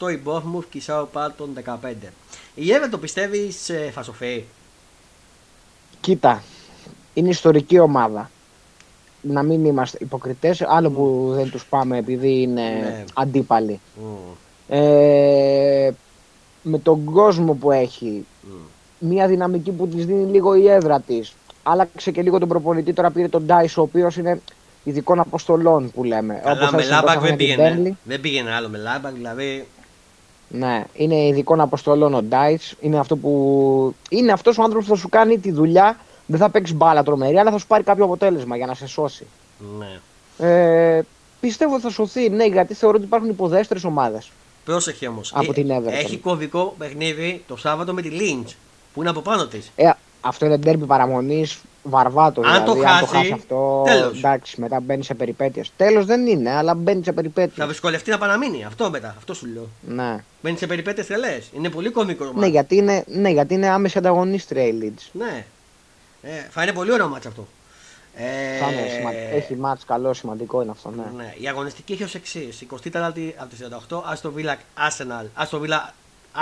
18 0.00 0.10
η 0.12 0.20
Bournemouth 0.24 0.64
και 0.70 0.78
η 0.78 0.82
Southampton 0.86 1.62
15. 1.64 1.94
Η 2.54 2.64
Everton 2.68 3.00
πιστεύει 3.00 3.50
σε 3.50 3.90
φασοφή. 3.90 4.44
Κοίτα, 6.00 6.42
είναι 7.14 7.28
ιστορική 7.28 7.78
ομάδα. 7.78 8.30
Να 9.22 9.42
μην 9.42 9.64
είμαστε 9.64 9.98
υποκριτές. 10.00 10.60
Άλλο 10.62 10.90
που 10.90 11.32
δεν 11.34 11.50
τους 11.50 11.64
πάμε 11.66 11.98
επειδή 11.98 12.40
είναι 12.40 12.62
Ναι. 12.70 13.04
αντίπαλοι. 13.14 13.80
Μμ, 14.00 14.06
Ε, 14.72 15.90
με 16.62 16.78
τον 16.78 17.04
κόσμο 17.04 17.52
που 17.52 17.70
έχει, 17.70 18.26
μμ. 18.40 19.08
μια 19.08 19.26
δυναμική 19.26 19.70
που 19.70 19.88
της 19.88 20.06
δίνει 20.06 20.30
λίγο 20.30 20.54
η 20.54 20.68
έδρα 20.68 21.00
της. 21.00 21.32
Άλλαξε 21.62 22.10
και 22.10 22.22
λίγο 22.22 22.38
τον 22.38 22.48
προπονητή. 22.48 22.92
Τώρα 22.92 23.10
πήρε 23.10 23.28
τον 23.28 23.42
Ντάις, 23.46 23.76
ο 23.76 23.82
οποίος 23.82 24.16
είναι 24.16 24.40
ειδικών 24.84 25.20
αποστολών 25.20 25.90
που 25.90 26.04
λέμε. 26.04 26.40
Καλά, 26.42 26.52
Όπως 26.52 26.70
με 26.72 26.78
έστειλε 26.78 26.82
τόσα 26.82 26.94
Λάμπακ 26.94 27.20
δεν 27.20 27.20
χρόνια 27.20 27.36
την 27.36 27.46
πήγαινε. 27.46 27.90
Burnley. 27.90 27.96
Δεν 28.02 28.20
πήγαινε 28.20 28.52
άλλο 28.52 28.68
με 28.68 28.78
Λάμπακ, 28.78 29.12
δηλαδή. 29.12 29.66
Ναι, 30.48 30.84
είναι 30.94 31.26
ειδικών 31.26 31.60
αποστολών 31.60 32.14
ο 32.14 32.22
Ντάις. 32.22 32.76
Είναι 32.80 32.98
αυτό 32.98 33.16
που. 33.16 33.94
Είναι 34.08 34.32
αυτός 34.32 34.58
ο 34.58 34.62
άνθρωπος 34.62 34.88
που 34.88 34.94
θα 34.94 35.00
σου 35.00 35.08
κάνει 35.08 35.38
τη 35.38 35.52
δουλειά. 35.52 35.96
Δεν 36.26 36.38
θα 36.38 36.50
παίξει 36.50 36.74
μπάλα 36.74 37.02
τρομερή, 37.02 37.38
αλλά 37.38 37.50
θα 37.50 37.58
σου 37.58 37.66
πάρει 37.66 37.82
κάποιο 37.82 38.04
αποτέλεσμα 38.04 38.56
για 38.56 38.66
να 38.66 38.74
σε 38.74 38.86
σώσει. 38.86 39.26
Ναι. 39.78 40.00
Ε, 40.48 41.02
πιστεύω 41.40 41.74
ότι 41.74 41.82
θα 41.82 41.90
σωθεί, 41.90 42.28
ναι, 42.30 42.44
γιατί 42.44 42.74
θεωρώ 42.74 42.96
ότι 42.96 43.06
υπάρχουν 43.06 43.28
υποδέστερες 43.28 43.84
ομάδες. 43.84 44.30
Πρόσεχε 44.64 45.08
όμως. 45.08 45.32
Από 45.34 45.52
την 45.52 45.68
Everton. 45.70 45.92
Έχει 45.92 46.16
κομβικό 46.16 46.74
παιχνίδι 46.78 47.44
το 47.46 47.56
Σάββατο 47.56 47.92
με 47.92 48.02
τη 48.02 48.10
Lynch 48.12 48.52
που 48.94 49.00
είναι 49.00 49.10
από 49.10 49.20
πάνω 49.20 49.46
της. 49.46 49.70
Ε, 49.76 49.90
αυτό 50.20 50.46
είναι 50.46 50.56
ντέρμπι 50.56 50.84
παραμονής 50.84 51.58
βαρβάτο. 51.82 52.40
Αν 52.44 52.64
το 52.64 52.72
δηλαδή, 52.72 52.92
αν 52.92 53.00
το 53.00 53.06
χάσει, 53.06 53.16
χάσει 53.16 53.32
αυτό. 53.32 53.82
τέλος. 53.86 54.18
Εντάξει, 54.18 54.60
μετά 54.60 54.80
μπαίνει 54.80 55.04
σε 55.04 55.14
περιπέτειες. 55.14 55.72
Τέλος 55.76 56.04
δεν 56.04 56.26
είναι, 56.26 56.50
αλλά 56.50 56.74
μπαίνει 56.74 57.04
σε 57.04 57.12
περιπέτειες. 57.12 57.56
Θα 57.56 57.66
δυσκολευτεί 57.66 58.10
να 58.10 58.18
παραμείνει. 58.18 58.64
Αυτό 58.64 58.90
μετά. 58.90 59.14
Αυτό 59.18 59.34
σου 59.34 59.46
λέω. 59.46 59.68
Ναι. 59.88 60.24
Μπαίνει 60.42 60.56
σε 60.56 60.66
περιπέτειες 60.66 61.06
τρελές. 61.06 61.50
Είναι 61.56 61.68
πολύ 61.68 61.90
κομβικό. 61.90 62.32
Ναι, 62.34 62.46
γιατί 62.46 62.76
είναι, 62.76 63.04
ναι, 63.06 63.30
γιατί 63.30 63.54
είναι 63.54 63.68
άμεση 63.68 63.98
ανταγωνίστρια 63.98 64.66
η 64.66 64.74
Leeds. 64.82 65.08
Ναι. 65.12 65.44
Ε, 66.22 66.28
θα 66.50 66.62
είναι 66.62 66.72
πολύ 66.72 66.92
ωραίο 66.92 67.08
μάτς 67.08 67.26
αυτό. 67.26 67.46
Ε, 68.14 68.58
Θα 68.58 68.70
είναι 68.72 68.88
σημα- 68.96 69.12
Έχει 69.14 69.56
μάτς 69.56 69.84
καλό, 69.84 70.12
σημαντικό 70.14 70.62
είναι 70.62 70.70
αυτό, 70.70 70.90
ναι. 70.90 71.04
ναι. 71.16 71.34
Η 71.38 71.48
αγωνιστική 71.48 71.92
έχει 71.92 72.02
ως 72.02 72.14
εξής. 72.14 72.60
24η 72.70 73.32
από 73.36 73.48
τι 73.48 73.56
48, 73.88 74.02
Αστο 74.04 74.32
Villa 74.36 74.54
Arsenal. 74.88 75.26
Αστο 75.34 75.60
Villa 75.64 75.88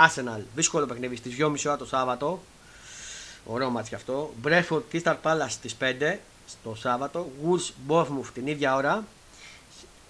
Arsenal. 0.07 0.41
Δύσκολο 0.55 0.85
παιχνίδι 0.85 1.15
στις 1.15 1.35
2.30 1.39 1.55
ώρα 1.65 1.77
το 1.77 1.85
Σάββατο. 1.85 2.41
Ωραίο 3.45 3.69
μάτς 3.69 3.89
και 3.89 3.95
αυτό. 3.95 4.33
Brentford 4.43 4.81
Crystal 4.93 5.15
Palace 5.23 5.45
στις 5.49 5.75
5 5.79 6.19
το 6.63 6.75
Σάββατο. 6.75 7.29
Wolves 7.45 7.91
Bournemouth 7.91 8.29
την 8.33 8.47
ίδια 8.47 8.75
ώρα. 8.75 9.03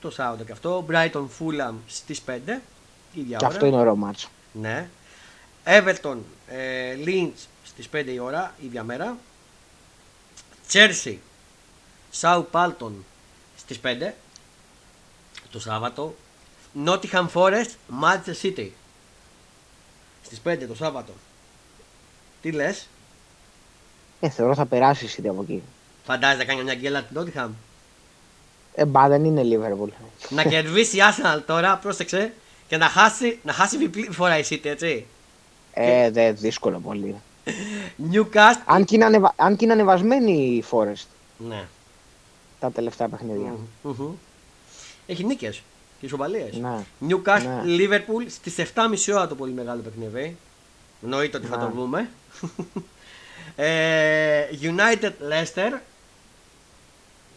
Το 0.01 0.10
Σάββατο 0.12 0.43
και 0.43 0.51
αυτό. 0.51 0.86
Brighton 0.89 1.26
Fulham 1.39 1.74
στις 1.88 2.22
5. 2.22 2.62
ίδια 3.14 3.38
Και 3.38 3.45
ώρα. 3.45 3.47
αυτό 3.53 3.66
είναι 3.66 3.78
ωραίο 3.78 3.95
μάτς. 3.95 4.30
Ναι. 4.51 4.89
Everton 5.66 6.16
ε, 6.47 6.95
Lynch 7.05 7.47
στις 7.66 7.89
5 7.93 8.03
η 8.14 8.20
ώρα, 8.20 8.53
ίδια 8.66 8.84
μέρα. 8.84 9.18
Chelsea 10.72 11.16
Southampton 12.22 12.91
στις 13.57 13.80
5 13.84 14.14
το 15.51 15.60
Σάββατο. 15.60 16.16
Nottingham 16.86 17.28
Forest 17.34 17.70
Manchester 18.03 18.34
City 18.41 18.68
στις 20.26 20.41
5 20.45 20.57
το 20.68 20.76
Σάββατο. 20.76 21.12
Τι 22.41 22.51
λες, 22.51 22.88
Ε, 24.20 24.30
θεωρώ 24.30 24.55
θα 24.55 24.66
περάσει 24.66 25.05
η 25.05 25.10
City 25.18 25.28
από 25.28 25.41
εκεί. 25.41 25.62
φαντάζεσαι 26.05 26.38
να 26.38 26.45
κάνει 26.45 26.64
μια 26.64 26.76
γκέλα 26.76 27.03
την 27.03 27.22
Nottingham. 27.22 27.49
Ε, 28.76 28.86
μπα 28.86 29.07
δεν 29.07 29.24
είναι 29.26 29.41
Liverpool. 29.43 29.89
να 30.30 30.43
κερδίσει 30.43 30.97
η 30.97 30.99
Arsenal 30.99 31.41
τώρα, 31.45 31.78
πρόσεξε, 31.78 32.34
και 32.68 32.78
να 32.78 32.86
χάσει, 32.88 33.39
να 33.43 33.53
χάσει 33.53 33.78
διπλή 33.78 34.10
φορά 34.12 34.38
η 34.38 34.43
City, 34.49 34.66
έτσι. 34.66 35.05
Ε, 35.74 36.10
δε, 36.12 36.32
δύσκολο 36.32 36.80
πολύ. 36.80 37.16
Newcastle. 38.12 38.62
Αν 38.66 38.86
και, 38.86 38.95
είναι 38.95 39.05
ανεβα... 39.05 39.34
Αν 39.36 39.55
και 39.55 39.64
είναι 39.66 39.74
ανεβασμένη 39.74 40.32
η 40.34 40.64
Forest 40.72 41.05
Ναι. 41.38 41.68
Τα 42.60 42.72
τελευταία 42.72 43.07
παιχνίδια. 43.07 43.55
Μμμ. 43.84 44.12
Έχει 45.07 45.24
νίκες 45.26 45.62
και 45.99 46.05
ισοπαλίες. 46.05 46.53
Ναι. 46.57 46.84
Newcastle 47.10 47.41
Ναι. 47.43 47.62
Liverpool 47.66 48.26
στις 48.30 48.55
7.30 48.57 49.14
ώρα 49.14 49.28
το 49.28 49.36
πολύ 49.36 49.51
μεγάλο 49.51 49.82
παιχνίδι. 49.82 50.38
Εννοείται 51.03 51.38
ότι 51.38 51.47
θα 51.47 51.57
Ναι. 51.57 51.64
το 51.64 51.70
δούμε. 51.76 52.10
ε, 53.55 54.43
United 54.62 55.12
Leicester 55.32 55.80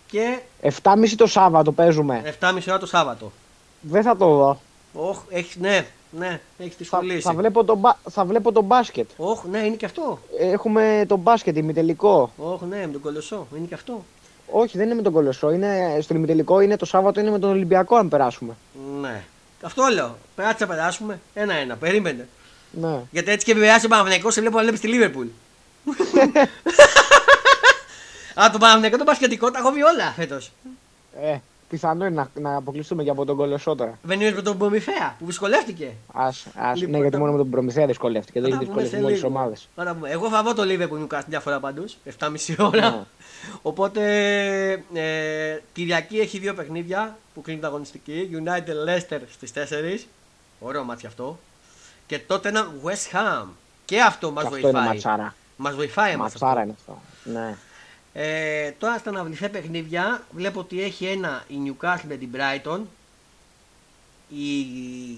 και 0.06 0.38
7.30 0.82 1.08
το 1.16 1.26
Σάββατο 1.26 1.72
παίζουμε. 1.72 2.34
7.30 2.40 2.58
ώρα 2.68 2.78
το 2.78 2.86
Σάββατο. 2.86 3.32
Δεν 3.80 4.02
θα 4.02 4.16
το 4.16 4.26
δω. 4.36 4.60
Όχ, 4.94 5.18
έχεις, 5.28 5.56
ναι, 5.56 5.86
ναι, 6.10 6.40
έχεις 6.58 6.76
τη 6.76 6.84
Θα, 6.84 6.96
σχολή. 6.96 7.20
θα, 7.20 7.32
βλέπω 7.34 7.64
το, 7.64 7.74
μπα- 7.74 7.96
θα 8.10 8.24
βλέπω 8.24 8.52
το 8.52 8.62
μπάσκετ. 8.62 9.10
Όχ, 9.16 9.44
ναι, 9.44 9.58
είναι 9.58 9.76
και 9.76 9.84
αυτό. 9.84 10.18
Έχουμε 10.38 11.04
το 11.08 11.16
μπάσκετ 11.16 11.56
ημιτελικό. 11.56 12.30
Όχ, 12.36 12.60
ναι, 12.62 12.86
με 12.86 12.92
τον 12.92 13.00
κολοσσό, 13.00 13.46
είναι 13.56 13.66
και 13.66 13.74
αυτό. 13.74 14.04
Όχι, 14.46 14.76
δεν 14.76 14.86
είναι 14.86 14.94
με 14.94 15.02
τον 15.02 15.12
Κολοσσό. 15.12 15.52
Είναι, 15.52 15.98
στο 16.00 16.14
ημιτελικό 16.14 16.60
είναι 16.60 16.76
το 16.76 16.84
Σάββατο, 16.84 17.20
είναι 17.20 17.30
με 17.30 17.38
τον 17.38 17.50
Ολυμπιακό 17.50 17.96
αν 17.96 18.08
περάσουμε. 18.08 18.56
Ναι. 19.00 19.22
Αυτό 19.62 19.88
λέω. 19.92 20.18
Περάτσε 20.34 20.64
να 20.64 20.74
περάσουμε. 20.74 21.20
Ένα-ένα. 21.34 21.76
Περίμενε. 21.76 22.28
Ναι. 22.70 23.00
Γιατί 23.10 23.30
έτσι 23.30 23.46
και 23.46 23.54
περάσει 23.54 23.86
ο 23.86 23.88
Παναθηναϊκός 23.88 24.34
σε 24.34 24.40
βλέπω 24.40 24.56
να 24.56 24.62
βλέπει 24.62 24.78
τη 24.78 24.88
Λίβερπουλ. 24.88 25.26
Α, 28.40 28.50
το 28.52 28.58
Παναθηναϊκό 28.58 28.96
το 28.96 29.04
πασχετικό 29.04 29.50
τα 29.50 29.58
έχω 29.58 29.70
βγει 29.70 29.82
όλα 29.82 30.12
φέτος. 30.16 30.52
Ε, 31.22 31.36
πιθανό 31.72 32.04
είναι 32.06 32.14
να, 32.34 32.50
να 32.50 32.56
αποκλειστούμε 32.56 33.02
και 33.04 33.10
από 33.10 33.24
τον 33.24 33.36
Κολοσσό 33.36 33.74
τώρα. 33.74 33.98
Δεν 34.02 34.20
είναι 34.20 34.30
με 34.30 34.42
τον 34.42 34.58
Προμηθέα 34.58 35.16
που 35.18 35.26
δυσκολεύτηκε. 35.26 35.92
Ας, 36.12 36.46
ας, 36.56 36.76
Λοιπόν, 36.76 36.90
ναι, 36.90 36.96
γιατί 36.96 37.12
τα- 37.12 37.18
μόνο 37.18 37.32
με 37.32 37.38
τον 37.38 37.50
Προμηθέα 37.50 37.86
δυσκολεύτηκε. 37.86 38.40
Δεν 38.40 38.50
Θα 38.50 38.56
έχει 38.56 38.66
τα 38.66 38.70
πούμε 38.72 38.82
δυσκολευτεί 38.82 38.96
σε 38.96 39.00
με 39.00 39.06
όλε 39.06 39.14
τι 39.14 39.22
λίγο. 39.26 39.38
ομάδες. 39.40 39.68
Θα 39.76 39.84
τα 39.84 39.94
πούμε. 39.94 40.10
Εγώ 40.10 40.28
θα 40.28 40.42
δω 40.42 40.54
το 40.54 40.64
Λίβερπουλ 40.64 40.98
Νιουκάστ 40.98 41.28
μια 41.28 41.40
φορά 41.40 41.60
πάντω. 41.60 41.84
7,5 42.18 42.56
ώρα. 42.58 42.90
Ναι. 42.90 43.02
Οπότε 43.62 44.02
ε, 44.94 45.58
Κυριακή 45.72 46.18
έχει 46.18 46.38
δύο 46.38 46.54
παιχνίδια 46.54 47.18
που 47.34 47.40
κλείνει 47.40 47.58
την 47.58 47.68
αγωνιστική. 47.68 48.30
United 48.32 48.88
Leicester 48.88 49.18
στις 49.32 49.52
4. 49.54 50.06
Ωραίο 50.60 50.84
μάτι 50.84 51.06
αυτό. 51.06 51.38
Και 52.06 52.18
τότε 52.18 52.48
ένα 52.48 52.66
West 52.84 53.16
Ham. 53.16 53.46
Και 53.84 54.00
αυτό 54.00 54.30
μας 54.30 54.42
Και 54.42 54.48
αυτό 54.48 54.58
είναι 54.60 54.70
βοηθάει. 54.70 54.88
ματσάρα. 54.94 55.34
Μας 55.56 55.74
βοηθάει 55.74 56.12
εμάς 56.12 56.32
αυτό. 56.34 56.46
Ματσάρα 56.46 56.64
είναι 56.64 56.74
αυτό. 56.78 56.98
Ναι. 57.24 57.54
Ε, 58.12 58.70
τώρα 58.70 58.98
στα 58.98 59.10
αναβληθέ 59.10 59.48
παιχνίδια 59.48 60.26
βλέπω 60.30 60.60
ότι 60.60 60.82
έχει 60.82 61.06
ένα 61.06 61.44
η 61.48 61.54
Newcastle 61.66 62.04
με 62.08 62.16
την 62.16 62.30
Brighton. 62.34 62.80
η 64.28 64.64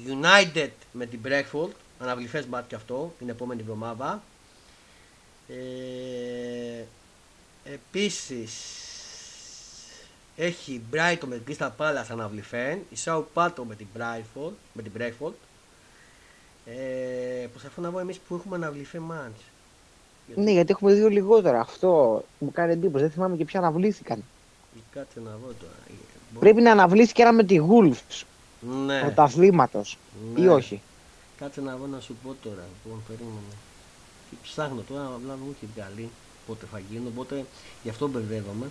United 0.07 0.71
με 0.93 1.07
την 1.07 1.21
Breakfast, 1.25 1.71
αναβληθές 1.99 2.47
μπατ 2.49 2.69
και 2.69 2.75
αυτό 2.75 3.15
την 3.19 3.29
επόμενη 3.29 3.61
εβδομάδα. 3.61 4.23
Ε, 5.49 6.85
επίσης 7.65 8.53
έχει 10.37 10.83
Brighton 10.93 11.27
με 11.27 11.39
την 11.39 11.57
Crystal 11.59 11.71
Palace 11.79 12.07
αναβληθέν, 12.09 12.79
η 12.79 12.97
Southampton 13.05 13.65
με 13.69 13.75
την 13.75 13.87
Brightford, 13.99 14.53
με 14.73 14.83
την 14.83 14.93
Breakfast. 14.99 15.33
Ε, 16.67 17.47
προσπαθώ 17.51 17.83
να 17.83 17.91
βρω 17.91 18.01
εμείς 18.01 18.19
που 18.19 18.35
έχουμε 18.35 18.57
αναβληθεί 18.57 18.99
μάτς. 18.99 19.41
Ναι, 20.35 20.51
γιατί 20.51 20.71
έχουμε 20.71 20.93
δύο 20.93 21.09
λιγότερα. 21.09 21.61
Αυτό 21.61 22.23
μου 22.39 22.51
κάνει 22.53 22.73
εντύπωση. 22.73 23.03
Δεν 23.05 23.13
θυμάμαι 23.13 23.37
και 23.37 23.45
ποια 23.45 23.61
αναβλήθηκαν. 23.61 24.25
Κάτσε 24.95 25.21
να 25.25 25.31
βρω 25.31 25.53
τώρα. 25.61 25.73
Πρέπει 26.41 26.61
να 26.61 26.71
αναβλήθηκε 26.71 27.23
ένα 27.23 27.33
με 27.33 27.45
τη 27.45 27.59
Wolves 27.71 28.23
Ναι. 28.87 29.01
πρωταθλήματο. 29.01 29.85
Ναι. 30.35 30.41
Ή 30.45 30.47
όχι. 30.49 30.81
Κάτσε 31.39 31.61
να 31.61 31.77
βρω 31.77 31.87
να 31.87 32.01
σου 32.01 32.17
πω 32.23 32.35
τώρα. 32.43 32.63
Λοιπόν, 32.85 33.03
περίμενε. 33.09 33.55
Τι 34.31 34.37
ψάχνω 34.43 34.83
τώρα, 34.89 35.05
απλά 35.05 35.33
μου 35.45 35.55
έχει 35.57 35.69
βγάλει 35.77 36.09
πότε 36.47 36.67
θα 36.73 36.79
γίνει, 36.91 37.07
οπότε 37.07 37.45
γι' 37.83 37.89
αυτό 37.89 38.09
μπερδεύομαι 38.09 38.67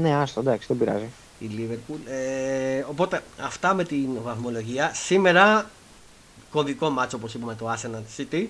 Ναι, 0.00 0.14
άστο, 0.14 0.40
εντάξει, 0.40 0.66
δεν 0.68 0.78
πειράζει. 0.78 1.08
η 1.38 1.50
Liverpool. 1.58 1.98
Ε, 2.10 2.84
οπότε 2.88 3.22
αυτά 3.40 3.74
με 3.74 3.84
την 3.84 4.08
βαθμολογία. 4.22 4.90
Σήμερα 4.94 5.70
κομβικό 6.50 6.90
μάτσο 6.90 7.16
όπως 7.16 7.34
είπαμε 7.34 7.54
το 7.54 7.72
Arsenal 7.72 8.20
City. 8.20 8.46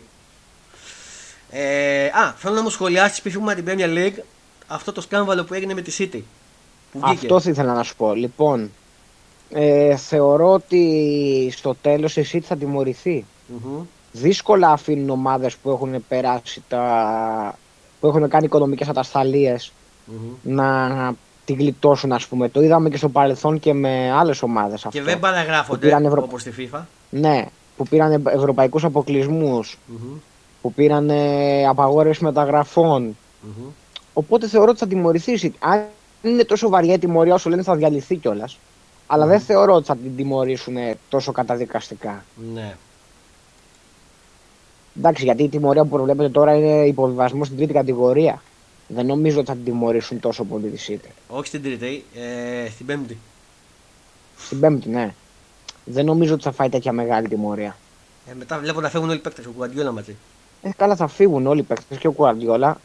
Ε, 1.56 2.04
α, 2.06 2.32
θέλω 2.36 2.54
να 2.54 2.62
μου 2.62 2.70
σχολιάσεις 2.70 3.20
πριν 3.20 3.32
φύγουμε 3.32 3.52
από 3.52 3.62
την 3.62 3.72
Premier 3.78 3.96
League 3.98 4.22
αυτό 4.66 4.92
το 4.92 5.00
σκάνδαλο 5.00 5.44
που 5.44 5.54
έγινε 5.54 5.74
με 5.74 5.80
τη 5.82 5.96
City. 5.98 6.20
Που 6.92 6.98
βγήκε. 7.04 7.14
Αυτό 7.26 7.40
θα 7.40 7.50
ήθελα 7.50 7.74
να 7.74 7.82
σου 7.82 7.96
πω. 7.96 8.14
Λοιπόν, 8.14 8.70
ε, 9.50 9.96
θεωρώ 9.96 10.52
ότι 10.52 11.52
στο 11.56 11.74
τέλος 11.82 12.16
η 12.16 12.26
City 12.32 12.40
θα 12.42 12.56
τιμωρηθεί. 12.56 13.24
Μμμ. 13.46 13.82
Δύσκολα 14.12 14.68
αφήνουν 14.70 15.10
ομάδες 15.10 15.56
που 15.56 15.70
έχουν 15.70 16.04
περάσει 16.08 16.62
τα... 16.68 17.58
που 18.00 18.06
έχουν 18.06 18.28
κάνει 18.28 18.44
οικονομικές 18.44 18.88
ατασταλίες 18.88 19.72
Μμμ. 20.04 20.54
να 20.54 20.88
την 21.44 21.56
γλιτώσουν 21.56 22.12
ας 22.12 22.26
πούμε. 22.26 22.48
Το 22.48 22.62
είδαμε 22.62 22.88
και 22.88 22.96
στο 22.96 23.08
παρελθόν 23.08 23.58
και 23.60 23.72
με 23.72 24.10
άλλες 24.12 24.42
ομάδες 24.42 24.74
αυτό. 24.86 24.98
Και 24.98 25.02
δεν 25.04 25.20
παραγράφονται 25.20 25.78
Που 25.78 25.84
πήραν 25.84 26.04
Ευρω- 26.04 26.22
όπως 26.22 26.40
στη 26.40 26.52
FIFA. 26.72 26.80
Ναι, 27.10 27.44
που 27.76 27.84
πήραν 27.88 28.26
ευρωπαϊκούς 28.26 28.84
αποκλεισμούς, 28.84 29.78
Μμμ. 29.86 30.16
Που 30.64 30.72
πήραν 30.72 31.10
ε, 31.10 31.66
απαγόρευση 31.66 32.24
μεταγραφών. 32.24 33.16
Μμμ. 33.40 33.66
Οπότε 34.12 34.48
θεωρώ 34.48 34.70
ότι 34.70 34.78
θα 34.78 34.86
τιμωρηθείς. 34.86 35.42
η 35.42 35.52
City. 35.52 35.56
Αν 35.58 35.84
είναι 36.22 36.44
τόσο 36.44 36.68
βαριά 36.68 36.94
η 36.94 36.98
τιμωρία 36.98 37.34
όσο 37.34 37.48
λένε 37.48 37.62
θα 37.62 37.76
διαλυθεί 37.76 38.16
κιόλας. 38.16 38.58
Αλλά 39.06 39.26
δεν 39.26 39.40
θεωρώ 39.40 39.74
ότι 39.74 39.86
θα 39.86 39.96
την 39.96 40.16
τιμωρήσουν 40.16 40.76
τόσο 41.08 41.32
καταδικαστικά. 41.32 42.24
Ναι. 42.54 42.76
Εντάξει, 44.98 45.24
γιατί 45.24 45.42
η 45.42 45.48
τιμωρία 45.48 45.82
που 45.82 45.88
προβλέπεται 45.88 46.28
τώρα 46.28 46.54
είναι 46.54 46.86
υποβιβασμός 46.86 47.46
στην 47.46 47.58
τρίτη 47.58 47.72
κατηγορία. 47.72 48.42
Δεν 48.88 49.06
νομίζω 49.06 49.38
ότι 49.38 49.46
θα 49.48 49.54
την 49.54 49.64
τιμωρήσουν 49.64 50.20
τόσο 50.20 50.44
πολύ 50.44 50.68
τη 50.68 50.84
City. 50.88 51.10
Όχι 51.28 51.46
στην 51.46 51.62
τρίτη, 51.62 52.04
ε, 52.14 52.70
στην 52.70 52.86
πέμπτη. 52.86 53.18
Στην 54.38 54.60
πέμπτη, 54.60 54.88
ναι. 54.88 55.14
Δεν 55.84 56.04
νομίζω 56.04 56.34
ότι 56.34 56.42
θα 56.42 56.52
φάει 56.52 56.68
τέτοια 56.68 56.92
μεγάλη 56.92 57.28
τιμωρία. 57.28 57.76
Ε, 58.30 58.34
μετά 58.34 58.58
βλέπω 58.58 58.80
να 58.80 58.88
φεύγουν 58.88 59.08
όλοι 59.08 59.18
οι 59.18 59.22
παίκτες, 59.22 59.46
ο 59.46 59.50
Guardiola 59.58 59.92
μαζί. 59.92 60.16
Ε, 60.64 60.70
καλά, 60.76 60.96
θα 60.96 61.06
φύγουν 61.06 61.46
όλοι 61.46 61.60
οι 61.60 61.62
παίκτες 61.62 61.98
και 61.98 62.06
ο 62.06 62.12
Κουαρδιόλα. 62.12 62.80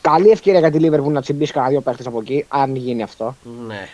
Καλή 0.00 0.30
ευκαιρία 0.30 0.58
για 0.58 0.70
τη 0.70 0.78
Liverpool 0.82 1.12
να 1.12 1.20
τσιμπήσει 1.20 1.52
κανένα 1.52 1.72
δύο 1.72 1.80
παίκτες 1.80 2.06
από 2.06 2.20
εκεί, 2.20 2.44
αν 2.48 2.76
γίνει 2.76 3.02
αυτό. 3.02 3.36
Ναι. 3.66 3.88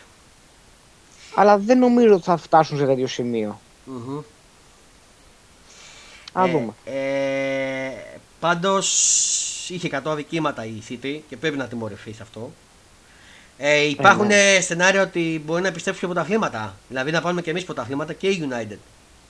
Αλλά 1.34 1.58
δεν 1.58 1.78
νομίζω 1.78 2.14
ότι 2.14 2.22
θα 2.22 2.36
φτάσουν 2.36 2.78
σε 2.78 2.86
τέτοιο 2.86 3.06
σημείο. 3.06 3.60
Μμμ. 3.84 4.18
Α 6.32 6.44
Ε, 6.44 6.50
δούμε. 6.50 6.72
Ε, 6.84 7.90
Πάντως 8.40 8.88
είχε 9.68 9.88
100 9.92 10.00
αδικήματα 10.04 10.64
η 10.64 10.82
City 10.88 11.20
και 11.28 11.36
πρέπει 11.36 11.56
να 11.56 11.66
τιμωρηθεί 11.66 12.12
σε 12.12 12.22
αυτό. 12.22 12.50
Ε, 13.58 13.88
υπάρχουν 13.88 14.26
ναι. 14.26 14.58
σενάρια 14.60 15.02
ότι 15.02 15.42
μπορεί 15.46 15.62
να 15.62 15.68
επιστρέψουν 15.68 16.08
και 16.08 16.14
πρωταθλήματα. 16.14 16.74
Δηλαδή 16.88 17.10
να 17.10 17.20
πάρουμε 17.20 17.42
και 17.42 17.50
εμείς 17.50 17.64
πρωταθλήματα 17.64 18.12
και 18.12 18.28
η 18.28 18.48
United. 18.50 18.76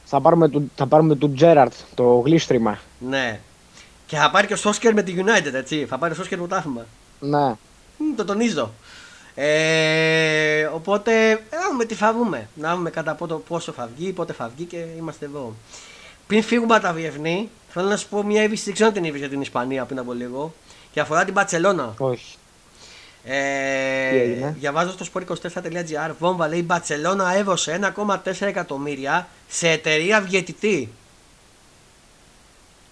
Θα 0.04 0.20
πάρουμε 0.20 0.48
του, 0.48 0.70
θα 0.76 0.86
πάρουμε 0.86 1.16
του 1.16 1.32
Τζέραρτ, 1.32 1.72
το 1.94 2.04
γλίστριμα. 2.04 2.78
Ναι. 2.98 3.40
Και 4.06 4.16
θα 4.16 4.30
πάρει 4.30 4.46
και 4.46 4.52
ο 4.52 4.56
Σόσκερ 4.56 4.94
με 4.94 5.02
τη 5.02 5.14
United, 5.18 5.54
έτσι. 5.54 5.86
Θα 5.88 5.98
πάρει 5.98 6.12
ο 6.12 6.16
Σόσκερ 6.16 6.38
πρωτάθλημα. 6.38 6.86
Ναι. 7.20 7.46
Μμ, 7.98 8.14
το 8.16 8.24
τονίζω. 8.24 8.72
Ε, 9.34 10.64
οπότε, 10.64 11.30
ε, 11.30 11.34
να 11.34 11.68
δούμε 11.70 11.84
τι 11.84 11.94
θα 11.94 12.12
βγούμε. 12.12 12.48
Να 12.54 12.76
δούμε 12.76 12.90
κατά 12.90 13.14
πόσο, 13.14 13.36
πόσο 13.48 13.72
θα 13.72 13.88
βγει, 13.96 14.12
πότε 14.12 14.32
θα 14.32 14.50
βγει 14.56 14.64
και 14.64 14.84
είμαστε 14.98 15.24
εδώ. 15.24 15.54
Πριν 16.26 16.42
φύγουμε 16.42 16.74
από 16.74 16.82
τα 16.82 16.92
διεθνή, 16.92 17.48
θέλω 17.68 17.88
να 17.88 17.96
σου 17.96 18.08
πω 18.08 18.22
μια 18.22 18.42
είδηση, 18.42 18.64
δεν 18.64 18.72
ξέρω 18.72 18.88
αν 18.88 18.94
την 18.94 19.04
είδες 19.04 19.20
για 19.20 19.28
την 19.28 19.40
Ισπανία 19.40 19.84
πριν 19.84 19.98
από 19.98 20.12
λίγο. 20.12 20.54
Και 20.92 21.00
αφορά 21.00 21.24
την 21.24 21.32
Μπαρσελόνα. 21.32 21.94
Όχι. 21.98 22.36
Ε, 23.24 24.10
Τι 24.10 24.16
έγινε; 24.16 24.56
διαβάζω 24.58 24.90
στο 24.90 25.06
sport24.gr, 25.12 26.10
βόμβα 26.18 26.48
λέει 26.48 26.58
η 26.58 26.64
Μπαρσελόνα 26.66 27.34
έδωσε 27.34 27.92
1,4 27.96 28.32
εκατομμύρια 28.40 29.28
σε 29.48 29.68
εταιρεία 29.68 30.20
διαιτητή. 30.20 30.92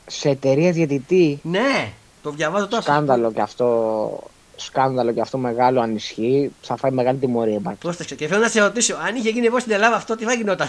Σε 0.07 0.29
εταιρεία 0.29 0.73
διαιτητή, 0.73 1.39
Ναι, 1.43 1.93
το 2.23 2.31
διαβάζω 2.31 2.67
τώρα. 2.69 2.83
σκάνδαλο 2.83 3.33
και 3.33 3.41
αυτό. 3.41 4.31
Σκάνδαλο 4.57 5.13
και 5.13 5.21
αυτό 5.21 5.39
μεγάλο 5.39 5.81
αν 5.81 5.95
ισχύει, 5.95 6.53
θα 6.63 6.77
φάει 6.77 6.91
μεγάλη 6.91 7.19
τιμωρία. 7.19 7.59
μπα. 7.59 7.71
Πρόσεξε 7.71 8.15
και 8.15 8.27
θέλω 8.27 8.41
να 8.41 8.49
σε 8.49 8.61
ρωτήσω, 8.61 8.97
αν 8.97 9.15
είχε 9.17 9.31
γίνει 9.31 9.47
εγώ 9.47 9.59
στην 9.59 9.73
Ελλάδα 9.73 9.97
αυτό, 9.97 10.17
τι 10.17 10.25
θα 10.25 10.33
γινόταν; 10.33 10.69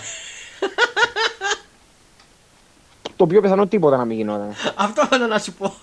Το 3.15 3.27
πιο 3.27 3.41
πιθανό 3.41 3.67
τίποτα 3.67 3.97
να 3.97 4.05
μην 4.05 4.17
γινόταν. 4.17 4.53
Αυτό 4.75 5.05
θέλω 5.07 5.27
να 5.27 5.39
σου 5.39 5.53
πω. 5.53 5.73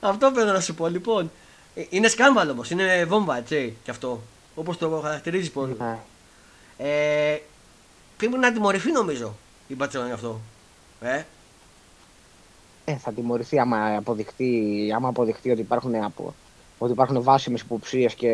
αυτό 0.00 0.32
θέλω 0.34 0.52
να 0.52 0.60
σου 0.60 0.74
πω. 0.74 0.86
Λοιπόν, 0.86 1.30
ε, 1.74 1.82
είναι 1.88 2.08
σκάνδαλο 2.08 2.52
όμως. 2.52 2.70
Είναι 2.70 3.04
βόμβα, 3.04 3.36
έτσι. 3.36 3.76
Και 3.84 3.90
αυτό. 3.90 4.20
Όπως 4.54 4.78
το 4.78 5.00
χαρακτηρίζει 5.04 5.50
πολύ. 5.50 5.76
Ναι. 5.78 5.98
Ε, 6.78 7.38
πρέπει 8.16 8.38
να 8.38 8.52
τιμωρηθεί 8.52 8.92
νομίζω 8.92 9.34
η 9.66 9.74
Μπαρσελόνα 9.74 10.08
γι' 10.08 10.14
αυτό. 10.14 10.40
Ε, 11.00 11.22
Ε, 12.90 12.96
θα 12.96 13.12
τιμωρηθεί 13.12 13.58
άμα 13.58 13.96
αποδειχτεί, 13.96 14.92
άμα 14.94 15.08
αποδειχτεί 15.08 15.50
ότι 15.50 15.60
υπάρχουν, 15.60 15.94
απο, 15.94 16.34
ότι 16.78 16.92
υπάρχουν 16.92 17.22
βάσιμες 17.22 17.60
υποψίες 17.60 18.14
και 18.14 18.32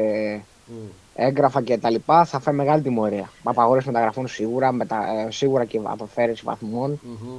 μ. 0.67 0.73
έγγραφα 1.15 1.63
και 1.63 1.79
τα 1.79 1.91
λοιπά, 1.91 2.25
θα 2.25 2.41
φάει 2.41 2.55
μεγάλη 2.55 2.83
τιμωρία. 2.83 3.31
Απαγόρευση 3.43 3.89
μεταγραφών 3.89 4.29
σίγουρα, 4.29 4.73
μετα, 4.73 5.27
ε, 5.27 5.31
σίγουρα 5.31 5.65
και 5.65 5.81
αποφέρεση 5.83 6.43
βαθμών. 6.45 7.01
Μμμ. 7.03 7.39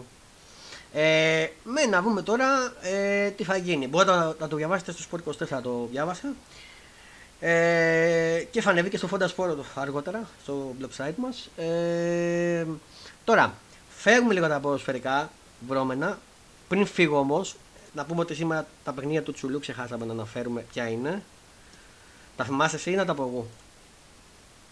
Ε, 0.94 1.48
με 1.64 1.86
να 1.86 2.02
δούμε 2.02 2.22
τώρα 2.22 2.46
ε, 2.82 3.30
τι 3.30 3.44
θα 3.44 3.58
γίνει. 3.58 3.88
Μπορείτε 3.88 4.12
να, 4.12 4.36
να 4.40 4.48
το 4.48 4.56
διαβάσετε 4.56 4.92
στο 4.92 5.04
Sport 5.12 5.30
24, 5.30 5.46
θα 5.46 5.62
το 5.62 5.88
διάβασα. 5.92 6.34
Ε, 7.40 8.44
και 8.52 8.62
θα 8.62 8.70
ανεβεί 8.70 8.90
και 8.90 8.98
στο 8.98 9.10
Fonda 9.12 9.28
Sport 9.36 9.56
αργότερα, 9.76 10.28
στο 10.44 10.76
blog 10.82 11.04
site 11.04 11.16
μας. 11.16 11.50
Ε, 11.58 12.66
τώρα, 13.24 13.54
φεύγουμε 13.90 14.34
λίγο 14.34 14.48
τα 14.48 14.60
ποδοσφαιρικά 14.60 15.30
βρώμενα. 15.68 16.18
Πριν 16.68 16.86
φύγω 16.86 17.18
όμως, 17.18 17.56
να 17.94 18.06
πούμε 18.06 18.22
ότι 18.22 18.36
σήμερα 18.36 18.68
τα 18.84 18.92
παιχνίδια 18.92 19.24
του 19.24 19.32
Τσουλού 19.32 19.60
ξεχάσαμε 19.60 20.06
να 20.06 20.12
αναφέρουμε 20.12 20.66
ποια 20.74 20.88
είναι. 20.90 21.24
Τα 22.36 22.44
θυμάσαι 22.44 22.76
εσύ 22.76 22.92
ή 22.92 22.96
να 22.96 23.06
τα 23.06 23.14
πω 23.14 23.24
εγώ; 23.24 23.46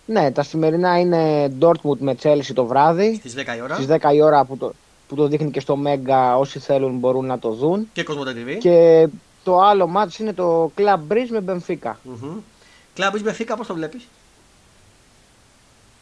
Ναι, 0.06 0.32
τα 0.32 0.44
σημερινά 0.44 1.00
είναι 1.00 1.54
Dortmund 1.60 1.98
με 2.00 2.16
Chelsea 2.22 2.54
το 2.54 2.66
βράδυ. 2.66 3.16
Στις 3.16 3.34
10 3.34 3.58
η 3.58 3.62
ώρα. 3.62 3.76
Στις 3.76 3.88
10 3.90 4.14
η 4.14 4.22
ώρα 4.22 4.46
που 4.46 4.58
το, 4.58 4.74
που 5.08 5.16
το 5.16 5.28
δείχνει 5.28 5.52
και 5.52 5.60
στο 5.60 5.78
Mega, 5.86 6.38
όσοι 6.38 6.60
θέλουν 6.60 6.98
μπορούν 6.98 7.26
να 7.26 7.40
το 7.40 7.52
δουν. 7.52 7.90
Και 7.94 8.04
Κοσμοτέ 8.04 8.34
TV. 8.38 8.58
Και 8.60 9.08
το 9.44 9.60
άλλο 9.60 9.88
μάτς 9.88 10.20
είναι 10.20 10.34
το 10.34 10.72
Club 10.78 11.00
Breeze 11.12 11.30
με 11.30 11.44
Benfica. 11.48 11.92
Μμμ. 12.04 12.38
Κλαμπ 12.94 13.20
Μπεφίκα, 13.22 13.58
πώς 13.58 13.68
το 13.68 13.74
βλέπεις; 13.74 14.08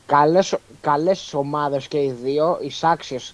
Καλές, 0.06 0.56
καλές 0.82 1.34
ομάδες 1.34 1.88
και 1.88 1.98
οι 1.98 2.12
δύο, 2.24 2.58
οι 2.62 2.70
σάξιες 2.70 3.34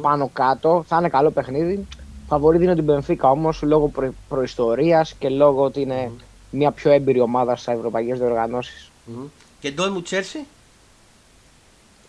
πάνω 0.00 0.30
κάτω, 0.32 0.84
θα 0.88 0.96
είναι 0.96 1.08
καλό 1.08 1.30
παιχνίδι. 1.30 1.86
Φαβορή 2.28 2.58
δίνω 2.58 2.74
την 2.74 2.86
Benfica 2.90 3.30
όμως 3.30 3.62
λόγω 3.62 3.88
προ, 3.88 4.12
προϊστορίας 4.28 5.14
και 5.14 5.28
λόγω 5.28 5.62
ότι 5.62 5.80
είναι 5.80 6.10
μια 6.50 6.70
πιο 6.70 6.90
έμπειρη 6.90 7.20
ομάδα 7.20 7.56
στα 7.56 7.72
ευρωπαϊκές 7.72 8.18
διοργανώσεις. 8.18 8.90
Και 9.60 9.70
Ντόλμου 9.70 10.02
Τσέρσι. 10.02 10.46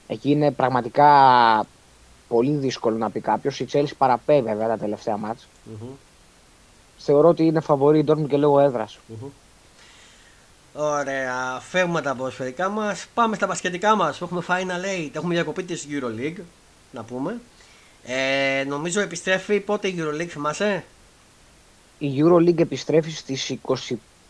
Εκεί 0.07 0.32
είναι 0.32 0.51
πραγματικά 0.51 1.07
πολύ 2.28 2.51
δύσκολο 2.51 2.97
να 2.97 3.09
πει 3.09 3.20
κάποιος. 3.20 3.59
Η 3.59 3.67
Chelsea 3.72 3.91
παραπέει 3.97 4.41
βέβαια 4.41 4.67
τα 4.67 4.78
τελευταία 4.78 5.17
μάτς. 5.17 5.47
Θεωρώ 6.97 7.28
ότι 7.28 7.45
είναι 7.45 7.59
φαβορή 7.59 7.99
η 7.99 8.05
Dortmund 8.07 8.28
και 8.28 8.38
λόγω 8.38 8.59
έδρας. 8.59 8.99
Ωραία, 10.74 11.59
φεύγουμε 11.59 12.01
τα 12.01 12.15
ποδοσφαιρικά 12.15 12.70
μας. 12.70 13.05
Πάμε 13.13 13.36
στα 13.36 13.47
μπασκετικά 13.47 13.95
μας. 13.95 14.22
Έχουμε 14.22 14.41
Final 14.47 14.86
Eight. 14.86 15.09
Έχουμε 15.13 15.34
διακοπή 15.34 15.63
της 15.63 15.88
Euroleague. 15.89 16.41
Να 16.91 17.03
πούμε. 17.03 17.39
Ε, 18.12 18.64
νομίζω 18.64 19.01
επιστρέφει 19.01 19.60
πότε 19.60 19.88
η 19.88 19.95
Euroleague, 19.97 20.26
θυμάσαι; 20.28 20.84
Η 21.97 22.24
Euroleague 22.24 22.60
επιστρέφει 22.60 23.12
στις 23.12 23.55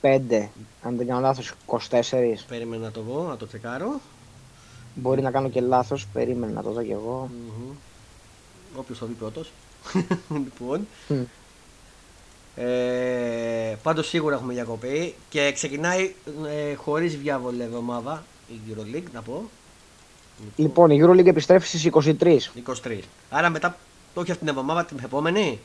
25, 0.02 0.50
αν 0.82 0.98
δεν 0.98 1.08
κάνω 1.08 1.20
λάθος, 1.20 1.54
24. 1.66 2.46
Περίμενα 2.48 2.84
να 2.84 2.92
το 2.92 3.02
δω, 3.02 3.24
να 3.28 3.38
το 3.38 3.48
τσεκάρω. 3.48 4.00
Μπορεί 4.96 5.22
να 5.22 5.32
κάνω 5.32 5.50
και 5.50 5.62
λάθος. 5.62 6.08
Περίμενε 6.14 6.54
να 6.54 6.64
το 6.64 6.72
δω 6.72 6.84
κι 6.84 6.92
εγώ. 6.92 7.30
Όποιος 8.76 8.98
το 9.00 9.06
δει 9.06 9.14
πρώτος. 9.14 9.52
λοιπόν. 10.44 10.88
Μμ. 11.08 11.24
Ε, 12.56 13.78
Πάντως 13.84 14.08
σίγουρα 14.08 14.36
έχουμε 14.36 14.54
διακοπή 14.54 15.16
και 15.30 15.52
ξεκινάει 15.54 16.14
ε, 16.48 16.74
χωρίς 16.74 17.18
διάβολη 17.18 17.62
εβδομάδα 17.62 18.24
η 18.48 18.60
EuroLeague, 18.70 19.12
να 19.14 19.22
πω. 19.22 19.50
Λοιπόν, 20.56 20.90
η 20.90 21.02
EuroLeague 21.04 21.26
επιστρέφει 21.26 21.68
στις 21.68 21.90
23. 21.92 22.52
23. 22.84 23.00
Άρα 23.30 23.50
μετά, 23.50 23.78
όχι 24.14 24.32
αυτήν 24.32 24.48
την 24.48 24.56
εβδομάδα, 24.58 24.86
την 24.86 25.00
επόμενη; 25.04 25.60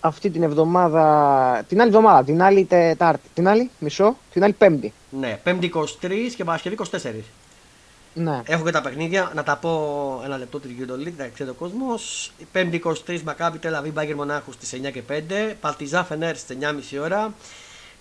Αυτή 0.00 0.30
την 0.30 0.42
εβδομάδα. 0.42 1.64
Την 1.68 1.80
άλλη 1.80 1.88
εβδομάδα, 1.88 2.24
την 2.24 2.42
άλλη 2.42 2.64
Τετάρτη. 2.64 3.28
Την 3.34 3.48
άλλη, 3.48 3.70
μισό. 3.78 4.16
Την 4.32 4.44
άλλη 4.44 4.52
Πέμπτη. 4.52 4.92
Ναι, 5.10 5.40
5η 5.44 5.70
23 5.70 5.84
και 6.36 6.44
Παρασκευή 6.44 6.76
24. 6.90 7.10
Ναι. 8.14 8.42
Έχω 8.46 8.64
και 8.64 8.70
τα 8.70 8.80
παιχνίδια, 8.80 9.32
να 9.34 9.42
τα 9.42 9.56
πω 9.56 9.70
ένα 10.24 10.38
λεπτό 10.38 10.60
τη 10.60 10.68
EuroLeague, 10.80 11.12
να 11.16 11.28
ξέρει 11.28 11.50
ο 11.50 11.54
κόσμος. 11.54 12.32
5η 12.52 12.80
23 13.06 13.20
Μακάμπι 13.24 13.58
Τελαβή 13.58 13.90
Μπάγκερ 13.90 14.14
Μονάχου 14.14 14.52
στις 14.52 14.72
9 14.72 14.90
και 14.90 15.02
5. 15.08 15.54
Παλτιζά 15.60 16.04
Φενέρ 16.04 16.36
στις 16.36 16.56
9.30 16.60 17.02
ώρα. 17.02 17.34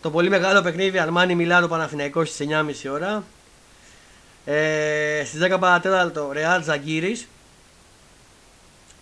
Το 0.02 0.12
πολύ 0.12 0.30
μεγάλο 0.30 0.62
παιχνίδι 0.62 1.00
Αρμάνι 1.00 1.36
Μιλάνο 1.36 1.68
Παναθηναϊκός 1.68 2.30
στις 2.30 2.48
9.30 2.50 2.92
ώρα. 2.92 3.24
Ε, 4.46 5.24
στις 5.26 5.40
10 5.40 5.58
παρατέταρτο 5.60 6.30
Ρεάλ 6.34 6.64
Ζαγκύρη. 6.64 7.26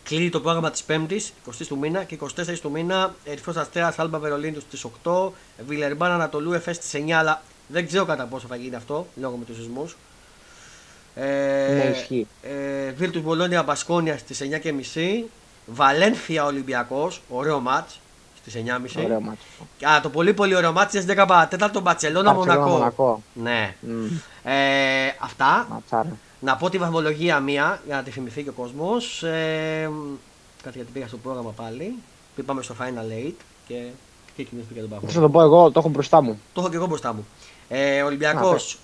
Κλείνει 0.04 0.30
το 0.30 0.40
πρόγραμμα 0.42 0.72
της 0.72 0.84
5η, 0.88 1.20
20 1.46 1.68
του 1.68 1.78
μήνα 1.78 2.04
και 2.04 2.16
24 2.16 2.60
του 2.62 2.72
μήνα 2.72 3.16
Ερυθρός 3.26 3.56
Αστέρας 3.56 4.00
Άλμπα 4.00 4.20
Βερολίνου 4.20 4.60
στις 4.60 4.86
8. 5.04 5.32
Βιλερμπάν 5.68 6.12
Ανατολού 6.12 6.54
Εφές 6.54 6.76
στις 6.76 6.94
9, 6.94 7.12
αλλά 7.12 7.42
δεν 7.68 7.88
ξέρω 7.88 8.06
κατά 8.06 8.26
πόσο 8.26 8.48
θα 8.48 8.56
γίνει 8.56 8.76
αυτό 8.76 9.08
λόγω 9.16 9.36
με 9.36 9.46
τους 9.46 9.56
σεισμούς. 9.56 9.98
Ε, 11.16 11.74
Ναι, 11.74 11.96
ισχύει. 11.98 12.28
ε, 12.42 12.92
Βίλτους 12.92 13.22
Μπολόνια 13.22 13.64
Μπασκόνια 13.64 14.18
στις 14.18 14.42
9.30 14.42 15.24
Βαλένθια 15.66 16.46
Ολυμπιακός, 16.46 17.22
ωραίο 17.30 17.60
μάτς 17.60 18.00
στις 18.46 18.64
9.30 18.96 19.04
Ωραίο 19.04 19.22
μάτσο. 19.22 19.46
Α, 19.96 20.02
το 20.02 20.10
πολύ 20.10 20.34
πολύ 20.34 20.56
ωραίο 20.56 20.72
μάτς 20.72 20.92
στις 20.92 21.06
10 21.06 21.26
παρατέταρτο 21.28 21.82
Μπαρτσελώνα 21.82 22.34
Μπαρτσελώνα, 22.34 22.60
Μονακό 22.60 22.78
Μονακό. 22.78 23.22
Ναι 23.34 23.76
Μμ, 23.80 24.06
ε, 24.44 24.54
Αυτά 25.20 25.68
Ματσάρα. 25.70 26.18
Να 26.40 26.56
πω 26.56 26.70
τη 26.70 26.78
βαθμολογία 26.78 27.40
μία 27.40 27.82
για 27.86 27.96
να 27.96 28.04
τη 28.04 28.12
θυμηθεί 28.12 28.44
και 28.44 28.50
ο 28.50 28.54
κόσμος 28.54 29.24
ε, 29.24 29.90
Κάτι 30.64 30.78
γιατί 30.78 30.92
πήγα 30.92 31.08
στο 31.08 31.18
πρόγραμμα 31.18 31.52
πάλι 31.52 31.96
Πήγαμε 32.36 32.62
στο 32.62 32.76
Final 32.80 33.28
8 33.28 33.32
και, 33.68 33.76
και 34.36 34.42
εκείνος 34.42 34.66
πήγε 34.66 34.80
τον 34.80 34.90
Θα 34.90 35.00
παγό 35.00 35.22
το 35.22 35.30
πω 35.30 35.42
εγώ, 35.42 35.72
το 35.72 35.80
έχω 35.80 35.90
μπροστά 35.90 36.22
μου. 36.22 36.40
Το 36.54 36.62
έχω 36.62 36.70
και 36.70 36.76
εγώ 36.76 36.86
μπροστά 36.86 37.14
μου. 37.14 37.28
Ε, 37.68 38.02
Ολυμπιακός 38.02 38.78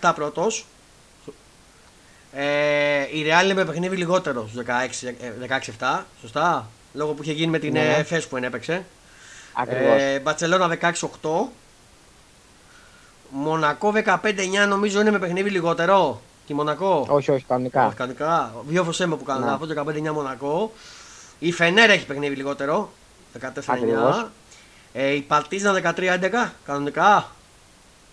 17-7 0.00 0.12
πρώτος. 0.14 0.66
Ε, 2.32 3.00
η 3.00 3.24
Real 3.26 3.44
είναι 3.44 3.54
με 3.54 3.64
παιχνίδι 3.64 3.96
λιγότερο 3.96 4.48
στους 4.48 4.62
16, 4.64 5.06
ε, 5.20 5.32
16-7. 5.78 6.04
Σωστά; 6.20 6.68
Λόγω 6.96 7.12
που 7.12 7.22
είχε 7.22 7.32
γίνει 7.32 7.50
με 7.50 7.58
την 7.58 7.72
Ναι. 7.72 7.80
ε, 7.94 7.98
ΕΦΕΣ 8.00 8.26
που 8.26 8.36
ενέπαιξε. 8.36 8.84
Ακριβώς. 9.52 10.00
Ε, 10.00 10.18
Μπαρτσελώνα 10.22 10.68
16-8. 10.68 11.48
Μονακό 13.30 13.92
15-9 13.92 14.66
νομίζω 14.68 15.00
είναι 15.00 15.10
με 15.10 15.18
παιχνίδι 15.18 15.50
λιγότερο. 15.50 16.20
Και 16.46 16.52
η 16.52 16.56
Μονακό. 16.56 17.06
όχι, 17.08 17.30
όχι, 17.30 17.44
κανονικά. 17.48 17.86
Όχι, 17.86 17.96
κανονικά. 17.96 18.52
Δύο 18.66 18.84
φωσέμε 18.84 19.16
που 19.16 19.24
κάνουν 19.24 19.44
Ναι. 19.44 19.50
λάθος, 19.50 19.68
15-9 19.68 20.12
Μονακό. 20.12 20.72
Η 21.38 21.52
Φενέρα 21.52 21.92
έχει 21.92 22.06
παιχνίδι 22.06 22.34
λιγότερο. 22.36 22.90
14-9. 23.32 23.96
Ακριβώς. 24.06 24.26
Ε, 24.92 25.06
η 25.14 25.20
Παλτίζα 25.20 25.72
13-11 25.72 26.52
κανονικά. 26.66 27.26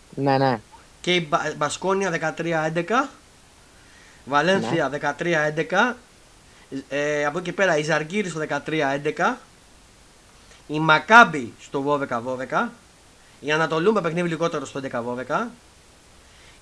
Ναι, 0.10 0.38
ναι. 0.38 0.60
Και 1.02 1.14
η 1.16 1.28
Μπα- 1.30 1.54
Μπασκόνια 1.58 2.10
13-11. 2.12 3.10
Βαλένθια 4.26 4.90
Ναι. 4.90 4.98
13-11. 4.98 5.96
Ε, 6.90 7.26
από 7.26 7.38
εκεί 7.38 7.50
και 7.50 7.54
πέρα 7.54 7.78
η 7.78 7.84
Ζαργκύρη 7.84 8.30
στο 8.30 8.42
13-11. 8.66 9.36
Η 10.68 10.80
Μακάμπη 10.80 11.54
στο 11.62 12.00
12-12. 12.10 12.70
Η 13.40 13.52
Ανατολού 13.52 13.94
με 13.94 14.02
παιχνίδι 14.02 14.28
λιγότερο 14.28 14.66
στο 14.66 14.82
11-12. 15.28 15.48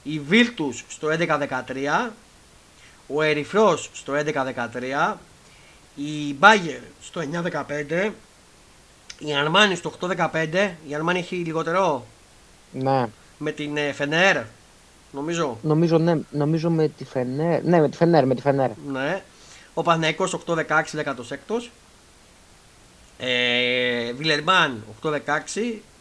Η 0.04 0.20
Βίλτους 0.20 0.86
στο 0.88 1.08
11-13. 1.08 2.10
Ο 3.08 3.22
Ερυθρός 3.22 3.90
στο 3.94 4.14
11-13. 4.14 5.14
Η 5.96 6.34
Μπάγερ 6.34 6.80
στο 7.02 7.22
9-15. 8.02 8.12
Η 9.20 9.36
Αρμάνη 9.36 9.76
στο 9.76 9.94
8-15. 10.00 10.72
Η 10.88 10.96
Αρμάνη 10.96 11.20
έχει 11.20 11.36
λιγότερο 11.36 12.06
ναι. 12.72 13.08
με 13.38 13.52
την 13.52 13.78
ε, 13.78 13.92
Φενέρ. 13.92 14.38
Νομίζω. 15.12 15.58
Νομίζω, 15.62 15.98
ναι, 15.98 16.18
νομίζω 16.32 16.70
με 16.70 16.88
τη 16.88 17.06
Φενέρ. 17.06 17.64
Ναι, 17.64 17.80
με 17.80 17.90
τη 17.90 17.98
Φενέρ, 17.98 18.26
με 18.26 18.36
τη 18.36 18.42
Φενέρ. 18.42 18.70
Ναι. 18.88 19.22
Ο 19.82 19.84
Παναθηναϊκός 19.84 20.38
8-16, 20.46 20.58
16 21.48 21.70
ε, 23.18 24.14
Βιλερμπάν 24.14 24.84
8-16 25.04 25.16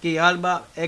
και 0.01 0.11
η 0.11 0.19
Άλμπα 0.19 0.63
6-18. 0.77 0.87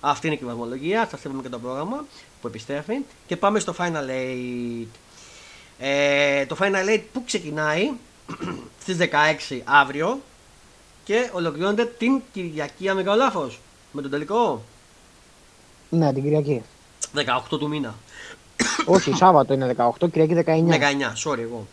Αυτή 0.00 0.26
είναι 0.26 0.36
και 0.36 0.44
η 0.44 0.46
βαθμολογία. 0.46 1.08
Σα 1.10 1.16
είπαμε 1.16 1.42
και 1.42 1.48
το 1.48 1.58
πρόγραμμα 1.58 2.04
που 2.40 2.46
επιστρέφει. 2.46 2.94
Και 3.26 3.36
πάμε 3.36 3.58
στο 3.58 3.74
Final 3.78 4.10
8. 4.82 4.86
Ε, 5.78 6.46
το 6.46 6.56
Final 6.60 6.96
8 6.96 7.00
που 7.12 7.24
ξεκινάει 7.24 7.90
στις 8.82 8.96
16 9.50 9.60
αύριο 9.64 10.20
και 11.04 11.30
ολοκληρώνεται 11.32 11.84
την 11.84 12.22
Κυριακή, 12.32 12.88
αν 12.88 12.96
δεν 12.96 13.04
κάνω 13.04 13.16
λάθος, 13.16 13.60
με 13.92 14.02
τον 14.02 14.10
τελικό; 14.10 14.64
Ναι, 15.90 16.12
την 16.12 16.22
Κυριακή. 16.22 16.62
18 17.14 17.58
του 17.58 17.68
μήνα. 17.68 17.94
Όχι, 18.84 19.12
Σάββατο 19.12 19.52
είναι 19.52 19.74
18, 19.78 20.10
Κυριακή 20.12 20.34
19. 20.46 20.74
19, 20.74 21.30
sorry 21.30 21.38
εγώ. 21.38 21.66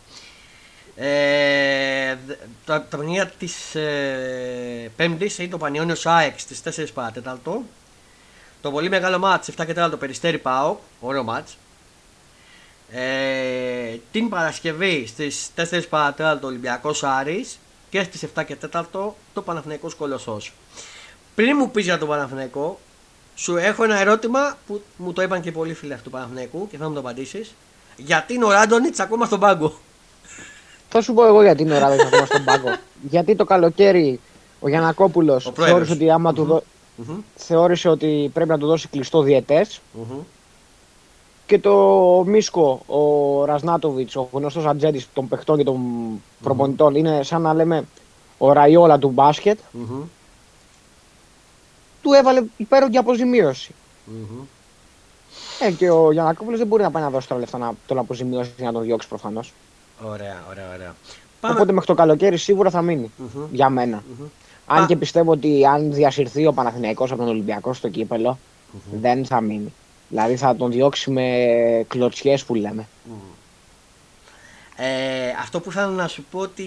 Ε, 0.96 2.16
δ- 2.28 2.32
τα, 2.66 2.82
τα 2.90 2.98
παιχνίδια 2.98 3.26
της 3.28 3.76
ε, 3.76 4.92
Πέμπτης 4.96 5.38
είναι 5.38 5.48
το 5.48 5.58
Πανιόνιος 5.58 6.06
ΑΕΚ 6.06 6.40
στις 6.40 6.62
4 6.64 6.86
παρατέταρτο. 6.94 7.64
Το 8.62 8.72
πολύ 8.72 8.90
μεγάλο 8.90 9.20
μάτς 9.20 9.50
7 9.58 9.66
και 9.66 9.74
4 9.86 9.90
το 9.90 9.98
Περιστέρι 9.98 10.38
ΠΑΟ. 10.38 10.78
Ωραίο 11.00 11.24
μάτς. 11.24 11.58
Ε, 12.92 13.96
την 14.12 14.30
Παρασκευή 14.30 15.06
στις 15.08 15.50
4 15.56 15.82
παρατέταρτο 15.90 16.40
το 16.40 16.48
Ολυμπιακός 16.48 17.04
Άρης 17.04 17.60
και 17.90 18.04
στις 18.04 18.24
7 18.36 18.44
και 18.46 18.56
4 18.72 18.84
το 19.34 19.42
Παναθηναϊκός 19.42 19.96
Κολοσσός. 19.96 20.54
Πριν 21.36 21.56
μου 21.60 21.72
πεις 21.72 21.84
για 21.86 21.98
τον 21.98 22.08
Παναθηναϊκό, 22.08 22.80
σου 23.42 23.58
έχω 23.58 23.84
ένα 23.84 24.00
ερώτημα 24.00 24.58
που 24.68 24.82
μου 24.98 25.14
το 25.14 25.22
είπαν 25.22 25.42
και 25.42 25.52
πολλοί 25.52 25.74
φίλοι 25.74 25.94
αυτού 25.94 26.04
του 26.04 26.10
Παναθηναϊκού 26.10 26.68
και 26.68 26.78
θα 26.78 26.88
μου 26.88 26.94
το 26.94 27.00
απαντήσεις. 27.00 27.54
Γιατί 27.98 28.34
είναι 28.34 28.46
ο 28.46 28.52
Ράντονιτς 28.52 29.00
ακόμα 29.00 29.26
στον 29.26 29.40
πάγκο; 29.40 29.74
Θα 30.90 31.02
σου 31.02 31.14
πω 31.14 31.26
εγώ 31.26 31.42
γιατί 31.44 31.62
είναι 31.62 31.76
ο 31.76 31.80
Ράδο 31.80 32.04
ακόμα 32.06 32.26
στον 32.26 32.44
πάγκο. 32.44 32.68
γιατί 33.10 33.36
το 33.36 33.46
καλοκαίρι 33.46 34.20
ο 34.60 34.70
Γιανακόπουλος 34.70 35.44
πρόεδρος. 35.44 35.68
θεώρησε 35.70 35.94
ότι, 35.94 36.10
άμα 36.12 36.34
του 36.34 36.44
δω- 36.44 36.64
Μμμ, 36.96 37.16
θεώρησε 37.36 37.90
ότι 37.90 38.30
πρέπει 38.34 38.50
να 38.50 38.58
του 38.58 38.66
δώσει 38.68 38.88
κλειστό 38.88 39.22
διαιτές. 39.22 39.82
μμμ. 39.94 40.20
Και 41.46 41.60
το 41.60 41.76
Μίσκο, 42.28 42.82
ο 42.86 43.46
Ρασνάτοβιτς, 43.46 44.16
ο 44.16 44.30
γνωστός 44.32 44.66
ατζέντης 44.66 45.08
των 45.14 45.28
παιχτών 45.28 45.58
και 45.58 45.64
των 45.64 45.80
προπονητών, 46.44 46.96
είναι 46.96 47.24
σαν 47.24 47.42
να 47.42 47.54
λέμε 47.54 47.84
ο 48.38 48.52
Ραϊόλα 48.52 49.00
του 49.00 49.10
μπάσκετ. 49.10 49.60
Μμμ, 52.04 52.12
Του 52.14 52.14
έβαλε 52.14 52.42
υπέρογγη 52.58 52.98
αποζημίωση. 52.98 53.72
μμμ. 54.06 54.42
Ε, 55.60 55.72
και 55.72 55.90
ο 55.90 56.12
Γιανακόπουλος 56.12 56.60
δεν 56.60 56.68
μπορεί 56.68 56.84
να 56.84 56.92
πάει 56.92 57.04
να 57.04 57.10
δώσει 57.10 57.28
τώρα 57.28 57.40
λεφτά 57.40 57.58
να 57.58 57.74
τον 57.88 57.98
αποζημιώσει 57.98 58.52
και 58.58 58.64
να 58.64 58.72
τον 58.72 58.82
διώξει 58.84 59.08
προφανώς. 59.08 59.54
Ωραία, 60.04 60.44
ωραία, 60.50 60.66
ωραία. 60.76 60.96
Πάμε. 61.40 61.56
Οπότε 61.56 61.72
μέχρι 61.72 61.88
το 61.88 61.94
καλοκαίρι 61.94 62.38
σίγουρα 62.38 62.70
θα 62.70 62.82
μείνει. 62.82 63.12
Μμμ, 63.18 63.44
Για 63.52 63.70
μένα. 63.70 64.04
μμμ. 64.20 64.26
Αν 64.66 64.84
Α. 64.84 64.86
και 64.86 64.96
πιστεύω 64.96 65.32
ότι 65.32 65.66
αν 65.66 65.94
διασυρθεί 65.94 66.46
ο 66.48 66.54
Παναθηναϊκός 66.54 67.12
από 67.12 67.20
τον 67.20 67.30
Ολυμπιακό 67.30 67.74
στο 67.74 67.90
κύπελο, 67.90 68.38
δεν 69.02 69.26
θα 69.26 69.42
μείνει. 69.42 69.74
Δηλαδή 70.10 70.36
θα 70.36 70.56
τον 70.56 70.72
διώξει 70.72 71.12
με 71.12 71.26
κλωτσιές 71.88 72.44
που 72.46 72.56
λέμε. 72.56 72.88
Ε, 74.84 75.30
αυτό 75.42 75.60
που 75.60 75.70
ήθελα 75.70 75.88
να 75.88 76.08
σου 76.08 76.24
πω 76.32 76.40
ότι 76.40 76.64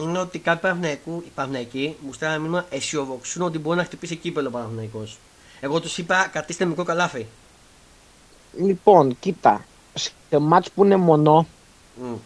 είναι 0.00 0.18
ότι 0.18 0.38
κάποιοι 0.38 0.60
Παναθηναϊκού- 0.70 1.26
οι 1.26 1.30
Παναθηναϊκοί 1.34 1.96
μου 2.00 2.12
στέλνουν 2.12 2.40
μήνυμα 2.40 2.66
αισιοδοξούν 2.70 3.42
ότι 3.42 3.58
μπορεί 3.58 3.76
να 3.78 3.84
χτυπήσει 3.84 4.16
κύπελο 4.16 4.48
ο 4.48 4.50
Παναθηναϊκός. 4.50 5.18
Εγώ 5.60 5.80
τους 5.80 5.98
είπα 5.98 6.28
κατήστε 6.32 6.64
μικρό 6.64 6.84
καλάθι. 6.84 7.26
Λοιπόν, 8.60 9.16
κοίτα, 9.20 9.64
σε 9.94 10.38
μάτς 10.38 10.70
που 10.70 10.84
είναι 10.84 10.96
μονό, 10.96 11.46
Mm, 12.02 12.16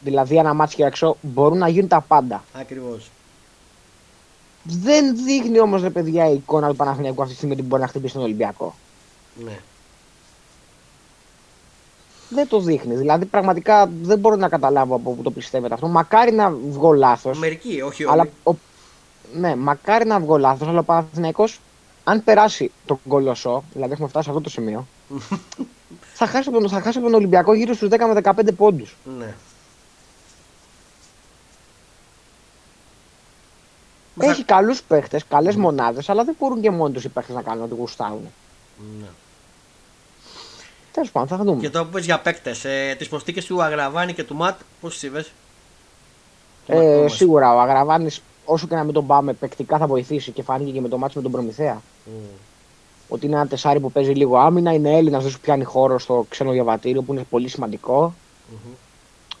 δηλαδή 0.00 0.36
ένα 0.36 0.54
μάτς 0.54 0.74
και 0.74 0.84
έξω, 0.84 1.16
μπορούν 1.20 1.58
να 1.58 1.68
γίνουν 1.68 1.88
τα 1.88 2.00
πάντα. 2.00 2.44
Ακριβώς. 2.52 3.10
Δεν 4.62 5.16
δείχνει 5.24 5.60
όμως, 5.60 5.82
ρε 5.82 5.90
παιδιά, 5.90 6.28
η 6.30 6.34
εικόνα 6.34 6.68
του 6.68 6.76
Παναθηναϊκού 6.76 7.20
αυτή 7.20 7.32
τη 7.32 7.36
στιγμή 7.38 7.54
ότι 7.54 7.62
μπορεί 7.62 7.82
να 7.82 7.88
χτυπήσει 7.88 8.14
τον 8.14 8.22
Ολυμπιακό. 8.22 8.74
Ναι. 9.44 9.58
Δεν 12.28 12.48
το 12.48 12.60
δείχνεις. 12.60 12.98
Δηλαδή, 12.98 13.24
πραγματικά 13.24 13.90
δεν 14.02 14.18
μπορώ 14.18 14.36
να 14.36 14.48
καταλάβω 14.48 14.94
από 14.94 15.12
πού 15.12 15.22
το 15.22 15.30
πιστεύετε 15.30 15.74
αυτό. 15.74 15.86
Μακάρι 15.86 16.32
να 16.32 16.50
βγω 16.50 16.92
λάθος. 16.92 17.38
Μερικοί, 17.38 17.80
όχι 17.80 18.04
όλοι. 18.04 18.12
Αλλά, 18.12 18.28
ο... 18.42 18.54
Ναι, 19.34 19.56
μακάρι 19.56 20.06
να 20.06 20.20
βγω 20.20 20.38
λάθος, 20.38 20.68
αλλά 20.68 20.78
ο 20.78 20.82
Παναθηναϊκός 20.82 21.60
αν 22.08 22.24
περάσει 22.24 22.70
τον 22.86 22.98
Κολοσσό, 23.08 23.64
δηλαδή 23.72 23.92
έχουμε 23.92 24.08
φτάσει 24.08 24.24
σε 24.24 24.30
αυτό 24.30 24.42
το 24.42 24.50
σημείο, 24.50 24.86
θα 26.18 26.26
χάσει, 26.26 26.48
από 26.48 26.58
τον, 26.58 26.68
θα 26.68 26.80
χάσει 26.80 26.98
από 26.98 27.06
τον 27.06 27.16
Ολυμπιακό 27.16 27.54
γύρω 27.54 27.74
στους 27.74 27.88
10 27.92 27.98
με 27.98 28.20
15 28.22 28.54
πόντους. 28.56 28.96
Ναι. 29.18 29.34
Έχει 34.18 34.44
καλούς 34.44 34.82
παίχτες, 34.82 35.24
καλές 35.24 35.56
μονάδες, 35.56 36.08
αλλά 36.08 36.24
δεν 36.24 36.36
μπορούν 36.38 36.60
και 36.60 36.70
μόνοι 36.70 36.92
τους 36.92 37.04
οι 37.04 37.08
παίχτες 37.08 37.34
να 37.34 37.42
κάνουν 37.42 37.64
ό,τι 37.64 37.74
γουστάρουν. 37.74 38.28
Ναι. 39.00 39.06
Τέλος 40.96 41.10
πάντων, 41.10 41.38
θα 41.38 41.44
δούμε. 41.44 41.60
Και 41.60 41.70
τώρα 41.70 41.84
που 41.84 41.90
πες 41.90 42.04
για 42.04 42.20
παίκτες, 42.20 42.64
ε, 42.64 42.94
τις 42.98 43.08
προσθήκες 43.08 43.44
του 43.44 43.62
Αγραβάνη 43.62 44.12
και 44.12 44.24
του 44.24 44.34
Ματ, 44.34 44.60
πώς 44.80 44.92
τις 44.92 45.02
είδες; 45.02 45.32
Ε, 46.66 47.04
σίγουρα 47.08 47.54
ο 47.54 47.60
Αγραβάνης, 47.60 48.22
όσο 48.44 48.66
και 48.66 48.74
να 48.74 48.84
μην 48.84 48.94
τον 48.94 49.06
πάμε, 49.06 49.32
παικτικά 49.32 49.78
θα 49.78 49.86
βοηθήσει 49.86 50.30
και 50.30 50.42
φάνηκε 50.42 50.70
και 50.70 50.80
με 50.80 50.88
το 50.88 50.98
ματς 50.98 51.16
με 51.16 51.22
τον 51.22 51.32
Προμηθέα. 51.32 51.82
Ότι 53.08 53.26
είναι 53.26 53.34
ένα 53.34 53.46
τεσάρι 53.46 53.80
που 53.80 53.92
παίζει 53.92 54.12
λίγο 54.12 54.38
άμυνα, 54.38 54.72
είναι 54.72 54.96
Έλληνας, 54.96 55.22
δεν 55.22 55.32
σου 55.32 55.40
πιάνει 55.40 55.64
χώρο 55.64 55.98
στο 55.98 56.26
ξένο 56.28 56.50
διαβατήριο 56.50 57.02
που 57.02 57.12
είναι 57.12 57.24
πολύ 57.30 57.48
σημαντικό. 57.48 58.14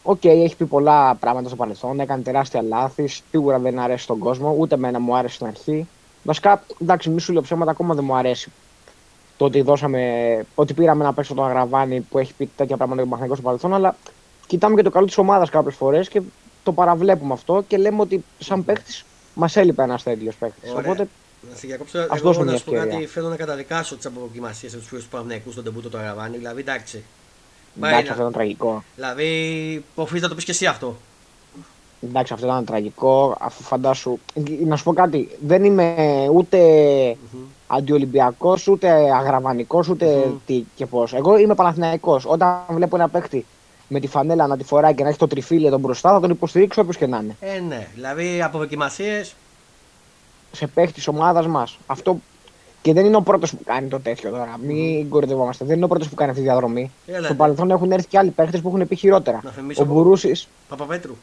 OK, 0.02 0.20
okay, 0.22 0.28
έχει 0.28 0.56
πει 0.56 0.64
πολλά 0.64 1.14
πράγματα 1.14 1.46
στο 1.48 1.56
παρελθόν, 1.56 2.00
έκανε 2.00 2.22
τεράστια 2.22 2.62
λάθη. 2.62 3.06
Σίγουρα 3.06 3.58
δεν 3.58 3.78
αρέσει 3.78 4.02
στον 4.02 4.18
κόσμο, 4.18 4.54
ούτε 4.58 4.74
εμένα 4.74 5.00
μου 5.00 5.16
άρεσε 5.16 5.34
στην 5.34 5.46
αρχή. 5.46 5.88
Βασικά, 6.22 6.64
εντάξει, 6.82 7.10
μη 7.10 7.20
σου 7.20 7.32
λέω 7.32 7.42
ψέματα, 7.42 7.70
ακόμα 7.70 7.94
δεν 7.94 8.04
μου 8.04 8.16
αρέσει 8.16 8.52
το 9.36 9.44
ότι, 9.44 9.60
δώσαμε, 9.60 10.44
ότι 10.54 10.74
πήραμε 10.74 11.04
να 11.04 11.12
παίξω 11.12 11.34
τον 11.34 11.44
Αγραβάνη 11.44 12.00
που 12.00 12.18
έχει 12.18 12.34
πει 12.34 12.50
τέτοια 12.56 12.76
πράγματα 12.76 13.02
για 13.02 13.16
τον 13.18 13.28
στο 13.32 13.42
παρελθόν, 13.42 13.74
αλλά 13.74 13.96
κοιτάμε 14.46 14.74
και 14.74 14.82
το 14.82 14.90
καλό 14.90 15.06
της 15.06 15.18
ομάδας 15.18 15.50
κάποιες 15.50 15.74
φορές 15.74 16.08
και 16.08 16.22
το 16.62 16.72
παραβλέπουμε 16.72 17.32
αυτό 17.32 17.64
και 17.68 17.76
λέμε 17.76 18.00
ότι 18.00 18.24
σαν 18.38 18.64
παίχτη 18.64 19.02
μας 19.34 19.56
έλειπε 19.56 19.82
ένας 19.82 20.02
τέτοιο 20.02 20.32
παίχτη. 20.38 20.70
Οπότε 20.76 21.08
να 21.50 21.56
σε 21.56 21.66
διακόψω. 21.66 21.98
Εγώ 21.98 22.44
να 22.44 22.56
σου 22.56 22.64
πω 22.64 22.72
κάτι. 22.72 23.06
Θέλω 23.06 23.28
να 23.28 23.36
καταδικάσω 23.36 23.96
τις 23.96 24.06
αποδοκιμασίε 24.06 24.70
τους 24.70 24.86
φίλους 24.86 25.04
του 25.04 25.10
Παναγιακού 25.10 25.50
στον 25.50 25.64
τεμπούτο 25.64 25.88
του 25.88 25.98
Αγραβάνη. 25.98 26.36
Δηλαδή 26.36 26.60
εντάξει. 26.60 27.04
Εντάξει, 27.76 28.10
αυτό 28.10 28.20
ήταν 28.20 28.32
τραγικό. 28.32 28.84
Δηλαδή, 28.94 29.84
οφείλει 29.94 30.20
να 30.20 30.28
το 30.28 30.34
πεις 30.34 30.44
και 30.44 30.50
εσύ 30.50 30.66
αυτό. 30.66 30.96
Εντάξει, 32.00 32.32
αυτό 32.32 32.46
ήταν 32.46 32.64
τραγικό. 32.64 33.36
Αφού 33.40 33.62
φαντάσου. 33.62 34.18
Να 34.66 34.76
σου 34.76 34.84
πω 34.84 34.92
κάτι. 34.92 35.28
Δεν 35.46 35.64
είμαι 35.64 35.94
ούτε 36.32 36.58
mm-hmm. 37.12 37.46
Αντιολυμπιακός, 37.66 38.68
ούτε 38.68 38.90
αγραβανικό, 39.14 39.84
ούτε 39.90 40.24
mm-hmm. 40.24 40.36
τι 40.46 40.64
και 40.74 40.86
πώς. 40.86 41.14
Εγώ 41.14 41.38
είμαι 41.38 41.54
Παναθηναϊκός. 41.54 42.24
Όταν 42.26 42.60
βλέπω 42.68 42.96
ένα 42.96 43.08
παίχτη 43.08 43.46
με 43.88 44.00
τη 44.00 44.06
φανέλα 44.06 44.46
να 44.46 44.56
τη 44.56 44.64
φοράει 44.64 44.94
και 44.94 45.02
να 45.02 45.08
έχει 45.08 45.18
το 45.18 45.26
τριφύλι 45.26 45.66
εδώ 45.66 45.78
μπροστά, 45.78 46.12
θα 46.12 46.20
τον 46.20 46.30
υποστηρίξω 46.30 46.80
όποιος 46.80 46.96
και 46.96 47.06
να 47.06 47.18
είναι. 47.18 47.36
Ε, 47.40 47.60
ναι. 47.60 47.86
Δηλαδή, 47.94 48.42
από 48.42 48.58
δοκιμασίε. 48.58 49.24
Σε 50.52 50.66
παίχτης 50.66 51.08
ομάδας 51.08 51.46
μας. 51.46 51.78
Αυτό 51.86 52.18
και 52.82 52.92
δεν 52.92 53.04
είναι 53.04 53.16
ο 53.16 53.22
πρώτος 53.22 53.50
που 53.50 53.64
κάνει 53.64 53.88
το 53.88 54.00
τέτοιο 54.00 54.30
τώρα. 54.30 54.58
Μην 54.62 55.08
κορυδευόμαστε. 55.08 55.64
Δεν 55.64 55.76
είναι 55.76 55.84
ο 55.84 55.88
πρώτος 55.88 56.08
που 56.08 56.14
κάνει 56.14 56.30
αυτή 56.30 56.42
τη 56.42 56.48
διαδρομή. 56.48 56.90
Έλα, 57.06 57.24
Στο 57.24 57.34
παρελθόν 57.34 57.70
έχουν 57.70 57.92
έρθει 57.92 58.06
και 58.06 58.18
άλλοι 58.18 58.30
παίχτες 58.30 58.60
που 58.60 58.68
έχουν 58.68 58.88
πει 58.88 58.96
χειρότερα. 58.96 59.42
Ο 59.76 59.84
Μπουρούσης. 59.84 60.48
Παπαπέτρου. 60.68 61.14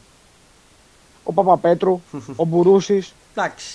Ο 1.24 1.32
Παπαπέτρου. 1.32 2.00
ο 2.36 2.44
Μπουρούσης. 2.44 3.14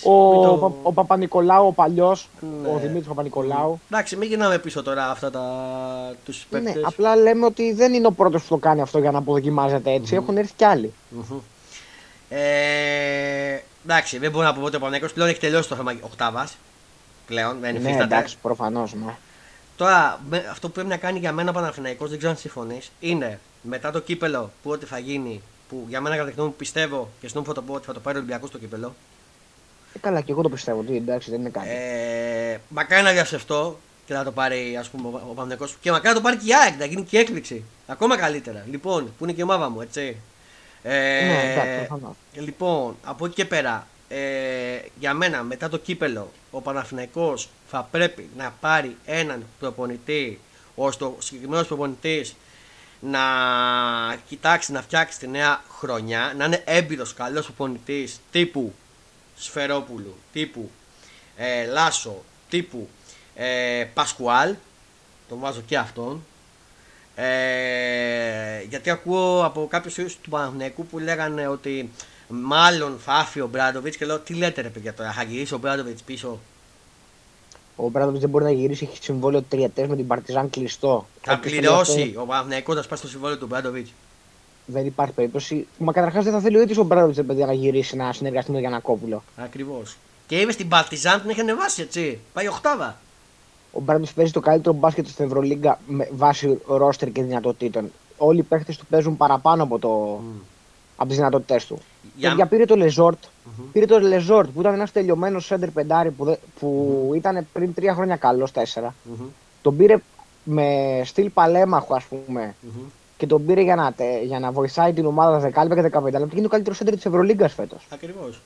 Ο, 0.03 0.43
το... 0.43 0.79
ο 0.81 0.93
Παπα-Νικολάου, 0.93 1.67
ο 1.67 1.71
παλιός. 1.71 2.29
Ναι. 2.61 2.69
Ο 2.69 2.77
Δημήτρης 2.77 3.07
Παπα-Νικολάου. 3.07 3.79
Εντάξει, 3.91 4.15
μην 4.15 4.29
γυρνάμε 4.29 4.57
πίσω 4.57 4.83
τώρα 4.83 5.09
αυτά 5.09 5.29
τα... 5.31 5.43
τους 6.25 6.45
παίχτε. 6.49 6.73
Ναι, 6.73 6.81
απλά 6.83 7.15
λέμε 7.15 7.45
ότι 7.45 7.73
δεν 7.73 7.93
είναι 7.93 8.07
ο 8.07 8.11
πρώτος 8.11 8.41
που 8.41 8.47
το 8.49 8.57
κάνει 8.57 8.81
αυτό 8.81 8.99
για 8.99 9.11
να 9.11 9.17
αποδοκιμάζεται 9.17 9.91
έτσι. 9.91 10.15
Έχουν 10.15 10.37
έρθει 10.37 10.53
κι 10.55 10.63
άλλοι. 10.63 10.93
Ε, 12.29 13.59
εντάξει, 13.85 14.17
δεν 14.17 14.31
μπορώ 14.31 14.45
να 14.45 14.53
πω 14.53 14.61
ότι 14.61 14.75
ο 14.75 14.79
Παναγιώτο 14.79 15.13
πλέον 15.13 15.29
έχει 15.29 15.39
τελειώσει 15.39 15.69
το 15.69 15.75
θέμα 15.75 15.93
οκτάβας 16.01 16.57
πλέον. 17.27 17.57
Δεν 17.59 17.81
ναι, 17.81 17.97
εντάξει, 18.01 18.37
προφανώς. 18.41 18.93
Ναι. 18.93 19.15
Τώρα, 19.77 20.19
αυτό 20.51 20.67
που 20.67 20.73
πρέπει 20.73 20.89
να 20.89 20.97
κάνει 20.97 21.19
για 21.19 21.31
μένα 21.31 21.49
ο 21.49 21.53
Παναθηναϊκός, 21.53 22.09
δεν 22.09 22.17
ξέρω 22.17 22.33
αν 22.33 22.39
συμφωνείς, 22.39 22.91
είναι 22.99 23.39
μετά 23.61 23.91
το 23.91 23.99
κύπελο 23.99 24.51
που 24.63 24.69
ό,τι 24.69 24.85
θα 24.85 24.99
γίνει, 24.99 25.41
που 25.69 25.85
για 25.89 26.01
μένα 26.01 26.17
κατά 26.17 26.43
μου 26.43 26.53
πιστεύω 26.53 27.09
και 27.21 27.27
στον 27.27 27.43
θα 27.43 27.53
το 27.53 27.61
πω 27.61 27.73
ότι 27.73 27.85
θα 27.85 27.93
το 27.93 27.99
πάρει 27.99 28.17
ο 28.17 28.19
Ολυμπιακός 28.19 28.49
στο 28.49 28.57
κύπελο. 28.57 28.95
Ε, 29.93 29.99
καλά, 29.99 30.21
και 30.21 30.31
εγώ 30.31 30.41
το 30.41 30.49
πιστεύω 30.49 30.79
ότι 30.79 30.95
εντάξει, 30.95 31.29
δεν 31.29 31.39
είναι 31.39 31.49
κάτι. 31.49 31.67
Ε, 31.69 32.59
μακάρι 32.69 33.03
να 33.03 33.11
διαψευτώ 33.11 33.79
και 34.05 34.13
να 34.13 34.23
το 34.23 34.31
πάρει 34.31 34.77
ας 34.79 34.89
πούμε, 34.89 35.07
ο 35.07 35.11
Παναθηναϊκός 35.11 35.77
και 35.81 35.91
μακάρι 35.91 36.07
να 36.07 36.13
το 36.13 36.21
πάρει 36.21 36.37
και 36.37 36.47
η 36.47 36.53
ΑΕΚ, 36.53 36.79
να 36.79 36.85
γίνει 36.85 37.03
και 37.03 37.17
έκπληξη. 37.17 37.63
Ακόμα 37.87 38.17
καλύτερα. 38.17 38.65
Λοιπόν, 38.69 39.13
που 39.17 39.23
είναι 39.23 39.33
και 39.33 39.39
η 39.39 39.43
ομάδα 39.43 39.69
μου, 39.69 39.81
έτσι. 39.81 40.17
Ε, 40.83 41.25
ναι, 41.25 41.51
εντάξει, 41.51 42.39
λοιπόν, 42.39 42.95
από 43.03 43.25
εκεί 43.25 43.35
και 43.35 43.45
πέρα, 43.45 43.87
ε, 44.07 44.19
για 44.99 45.13
μένα 45.13 45.43
μετά 45.43 45.69
το 45.69 45.77
κύπελο 45.77 46.31
ο 46.51 46.61
Παναθηναϊκός 46.61 47.49
θα 47.69 47.87
πρέπει 47.91 48.29
να 48.37 48.53
πάρει 48.59 48.95
έναν 49.05 49.43
προπονητή 49.59 50.39
ώστε 50.75 51.03
ο 51.03 51.15
συγκεκριμένος 51.19 51.67
προπονητής 51.67 52.35
να 52.99 53.19
κοιτάξει 54.27 54.71
να 54.71 54.81
φτιάξει 54.81 55.19
τη 55.19 55.27
νέα 55.27 55.63
χρονιά, 55.79 56.33
να 56.37 56.45
είναι 56.45 56.63
έμπειρος 56.65 57.13
καλός 57.13 57.45
προπονητής 57.45 58.19
τύπου 58.31 58.73
Σφερόπουλου, 59.35 60.15
τύπου 60.33 60.71
ε, 61.37 61.65
Λάσο, 61.65 62.23
τύπου 62.49 62.89
ε, 63.35 63.85
Πασκουάλ. 63.93 64.55
Τον 65.29 65.39
βάζω 65.39 65.61
και 65.61 65.77
αυτόν. 65.77 66.25
Ε, 67.15 68.61
γιατί 68.69 68.89
ακούω 68.89 69.45
από 69.45 69.67
κάποιους 69.69 70.17
του 70.21 70.29
Παναθηναϊκού 70.29 70.85
που 70.85 70.99
λέγανε 70.99 71.47
ότι 71.47 71.89
Μάλλον 72.31 72.99
θα 73.05 73.13
άφει 73.13 73.41
ο 73.41 73.47
Μπράντοβιτς 73.47 73.97
και 73.97 74.05
λέω 74.05 74.19
τι 74.19 74.33
λέτε 74.33 74.61
ρε 74.61 74.69
παιδιά 74.69 74.93
τώρα, 74.93 75.11
θα 75.11 75.23
γυρίσει 75.23 75.53
ο 75.53 75.57
Μπράντοβιτς 75.57 76.01
πίσω. 76.01 76.39
Ο 77.81 77.89
Ομπράντοβιτς 77.89 78.21
δεν 78.21 78.29
μπορεί 78.29 78.43
να 78.43 78.51
γυρίσει, 78.51 78.87
έχει 78.91 79.03
συμβόλαιο 79.03 79.41
τριετές 79.41 79.87
με 79.87 79.95
την 79.95 80.07
Παρτιζάν 80.07 80.49
κλειστό. 80.49 81.07
Θα 81.21 81.39
πληρώσει 81.39 82.01
αυτό... 82.01 82.21
ο 82.21 82.25
Παναθηναϊκός 82.25 82.73
να 82.73 82.81
σπάσει 82.81 83.01
το 83.01 83.07
συμβόλαιο 83.07 83.37
του 83.37 83.45
Ομπράντοβιτς. 83.45 83.93
Δεν 84.65 84.85
υπάρχει 84.85 85.13
περίπτωση. 85.13 85.67
Μα 85.77 85.91
καταρχάς 85.91 86.23
δεν 86.23 86.33
θα 86.33 86.39
θέλει 86.39 86.57
ο 86.57 86.61
ίδιος 86.61 86.77
ο 86.77 86.83
Ομπράντοβιτς 86.83 87.25
παιδιά 87.27 87.45
να 87.45 87.53
γυρίσει 87.53 87.95
να 87.95 88.13
συνεργαστεί 88.13 88.49
με 88.49 88.55
τον 88.55 88.65
Γιανακόπουλο. 88.67 89.23
Ακριβώς. 89.35 89.97
Και 90.27 90.39
είμαι 90.39 90.51
στην 90.51 90.67
Παρτιζάν 90.67 91.21
την 91.21 91.29
έχει 91.29 91.39
ανεβάσει 91.39 91.81
έτσι. 91.81 92.19
Πάει 92.33 92.47
οχτάδα. 92.47 92.97
Ο 93.71 93.79
Ομπράντοβιτς 93.79 94.13
παίζει 94.13 94.31
το 94.31 94.39
καλύτερο 94.39 94.75
μπάσκετ 94.75 95.07
στην 95.07 95.25
Ευρωλίγκα 95.25 95.79
με 95.87 96.09
βάση 96.11 96.59
ρόστερ 96.67 97.11
και 97.11 97.23
δυνατοτήτων. 97.23 97.91
Όλοι 98.17 98.39
οι 98.39 98.43
παίχτες 98.43 98.75
του 98.77 98.85
παίζουν 98.85 99.17
παραπάνω 99.17 99.63
από 99.63 99.79
το. 99.79 100.21
Μμ 100.23 100.41
από 100.99 101.07
τις 101.07 101.17
δυνατότητές 101.17 101.65
του. 101.65 101.79
Για... 102.15 102.33
Και 102.37 102.45
πήρε 102.45 102.65
το 102.65 102.75
Λεζόρτ. 102.75 103.17
Mm-hmm. 103.23 103.63
Πήρε 103.71 103.85
το 103.85 103.99
Λεζόρτ 103.99 104.49
που 104.49 104.61
ήταν 104.61 104.73
ένας 104.73 104.91
τελειωμένος 104.91 105.45
σέντερ 105.45 105.69
πεντάρι 105.71 106.11
που, 106.11 106.37
που 106.59 107.09
mm-hmm. 107.11 107.15
ήταν 107.15 107.47
πριν 107.53 107.73
τρία 107.73 107.93
χρόνια 107.93 108.15
καλός, 108.15 108.51
τέσσερα. 108.51 108.93
Mm-hmm. 108.93 109.25
Τον 109.61 109.77
πήρε 109.77 109.97
με 110.43 111.01
στυλ 111.05 111.29
παλέμαχο, 111.29 111.95
ας 111.95 112.03
πούμε. 112.03 112.55
Mm-hmm. 112.63 112.89
Και 113.17 113.27
τον 113.27 113.45
πήρε 113.45 113.61
για 113.61 113.75
να, 113.75 113.93
για 114.23 114.39
να 114.39 114.51
βοηθάει 114.51 114.93
την 114.93 115.05
ομάδα 115.05 115.39
δεκάλεπτα 115.39 115.89
και 115.89 115.97
15 115.97 116.03
λεπτά. 116.03 116.19
Και 116.19 116.33
είναι 116.33 116.41
το 116.41 116.47
καλύτερο 116.47 116.75
σέντερ 116.75 116.95
της 116.95 117.05
Ευρωλίγκας 117.05 117.53
φέτος. 117.53 117.87
Ακριβώς. 117.89 118.41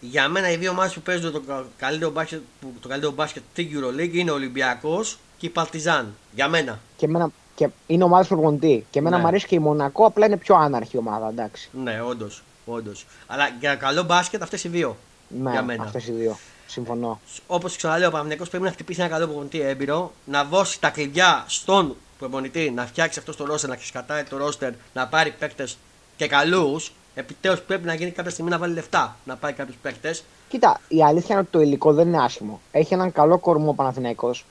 Για 0.00 0.28
μένα 0.28 0.50
οι 0.50 0.56
δύο 0.56 0.70
ομάδες 0.70 0.94
που 0.94 1.00
παίζουν 1.00 1.32
το 1.32 1.42
καλύτερο 1.78 2.10
μπάσκετ, 2.10 2.40
το 2.80 2.88
καλύτερο 2.88 3.12
μπάσκετ 3.12 3.42
στην 3.52 3.68
Euroleague 3.72 4.14
είναι 4.14 4.30
ο 4.30 4.34
Ολυμπιακός 4.34 5.18
και 5.38 5.46
η 5.46 5.48
Παρτιζάν. 5.48 6.14
Για 6.34 6.48
μένα. 6.48 6.78
Και 6.96 7.06
εμένα 7.06 7.30
και 7.58 7.68
είναι 7.86 8.04
ομάδα 8.04 8.28
προπονητή. 8.28 8.86
Και 8.90 8.98
εμένα 8.98 9.16
ναι. 9.16 9.22
μου 9.22 9.28
αρέσει 9.28 9.46
και 9.46 9.54
η 9.54 9.58
Μονακό, 9.58 10.06
απλά 10.06 10.26
είναι 10.26 10.36
πιο 10.36 10.54
άναρχη 10.54 10.96
ομάδα, 10.96 11.28
εντάξει. 11.28 11.70
Ναι, 11.82 12.02
όντως. 12.02 12.42
Όντως. 12.64 13.06
Αλλά 13.26 13.48
για 13.60 13.74
καλό 13.74 14.02
μπάσκετ 14.02 14.42
αυτές 14.42 14.64
οι 14.64 14.68
δύο. 14.68 14.96
Ναι, 15.28 15.50
για 15.50 15.62
μένα. 15.62 15.82
Αυτές 15.82 16.06
οι 16.06 16.12
δύο. 16.12 16.36
Συμφωνώ. 16.66 17.20
Όπως 17.46 17.76
ξαναλέω, 17.76 18.08
ο 18.08 18.10
Παναγενικός 18.10 18.48
πρέπει 18.48 18.64
να 18.64 18.70
χτυπήσει 18.70 19.00
ένα 19.00 19.08
καλό 19.10 19.26
προπονητή 19.26 19.60
έμπειρο, 19.60 20.12
να 20.24 20.44
δώσει 20.44 20.80
τα 20.80 20.90
κλειδιά 20.90 21.44
στον 21.46 21.96
προπονητή, 22.18 22.70
να 22.70 22.86
φτιάξει 22.86 23.18
αυτό 23.18 23.34
το 23.34 23.44
ρόστερ, 23.44 23.70
να 23.70 23.76
ξεσκατάει 23.76 24.22
το 24.22 24.36
ρόστερ, 24.36 24.72
να 24.94 25.06
πάρει 25.06 25.30
παίκτες 25.38 25.78
και 26.16 26.26
καλούς. 26.26 26.92
Επιτέλους 27.14 27.60
πρέπει 27.60 27.86
να 27.86 27.94
γίνει 27.94 28.10
κάποια 28.10 28.30
στιγμή 28.30 28.50
να 28.50 28.58
βάλει 28.58 28.74
λεφτά, 28.74 29.16
να 29.24 29.36
πάρει 29.36 29.54
κάποιους 29.54 29.76
παίκτες. 29.82 30.24
Κοίτα, 30.48 30.80
η 30.88 31.04
αλήθεια 31.04 31.28
είναι 31.30 31.40
ότι 31.40 31.50
το 31.50 31.60
υλικό 31.60 31.92
δεν 31.92 32.06
είναι 32.06 32.22
άσχημο. 32.22 32.60
Έχει 32.70 32.94
έναν 32.94 33.12
καλό 33.12 33.38
κορμό 33.38 33.72
Παναθηναϊκός 33.72 34.44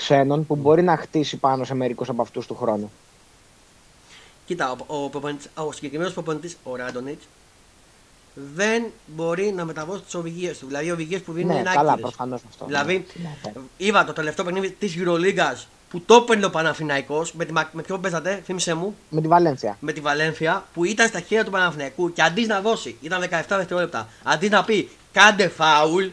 ξένων 0.00 0.46
που 0.46 0.56
μπορεί 0.56 0.82
να 0.82 0.96
χτίσει 0.96 1.36
πάνω 1.36 1.64
σε 1.64 1.74
μερικούς 1.74 2.08
από 2.08 2.22
αυτούς 2.22 2.46
του 2.46 2.54
χρόνου. 2.54 2.90
Κοίτα, 4.46 4.76
ο, 4.86 4.96
ο, 4.96 5.64
ο 5.66 5.72
συγκεκριμένος 5.72 6.12
προπονητής, 6.12 6.56
ο 6.62 6.76
Ράντονιτς, 6.76 7.24
δεν 8.54 8.84
μπορεί 9.06 9.52
να 9.52 9.64
μεταβώσει 9.64 10.02
τι 10.02 10.16
οδηγίες 10.16 10.58
του. 10.58 10.66
Δηλαδή, 10.66 10.86
οι 10.86 10.90
οδηγίες 10.90 11.20
που 11.20 11.32
δίνουν 11.32 11.52
ναι, 11.52 11.60
είναι 11.60 11.70
καλά, 11.74 11.96
προφανώς 11.96 12.42
αυτό. 12.48 12.66
Δηλαδή, 12.66 13.06
ναι, 13.22 13.36
ναι. 13.44 13.60
είδα 13.76 14.04
το 14.04 14.12
τελευταίο 14.12 14.44
παιχνίδι 14.44 14.70
της 14.70 14.96
Euroliga 14.98 15.62
που 15.90 16.00
το 16.00 16.14
έπαιρνε 16.14 16.44
ο 16.44 16.50
Παναφυναϊκό. 16.50 17.26
Με, 17.32 17.44
τη, 17.44 17.52
με 17.52 17.82
ποιο 17.82 17.98
παίζατε, 17.98 18.42
θύμισε 18.44 18.74
μου. 18.74 18.96
Με 19.10 19.20
τη 19.20 19.28
Βαλένθια. 19.28 19.76
Με 19.80 19.92
τη 19.92 20.00
Βαλένθια 20.00 20.64
που 20.74 20.84
ήταν 20.84 21.08
στα 21.08 21.20
χέρια 21.20 21.44
του 21.44 21.50
Παναφυναϊκού 21.50 22.12
και 22.12 22.22
αντί 22.22 22.46
να 22.46 22.60
δώσει, 22.60 22.96
ήταν 23.00 23.22
17 23.22 23.26
δευτερόλεπτα, 23.48 24.08
αντί 24.22 24.48
να 24.48 24.64
πει 24.64 24.90
κάντε 25.12 25.48
φάουλ, 25.48 26.06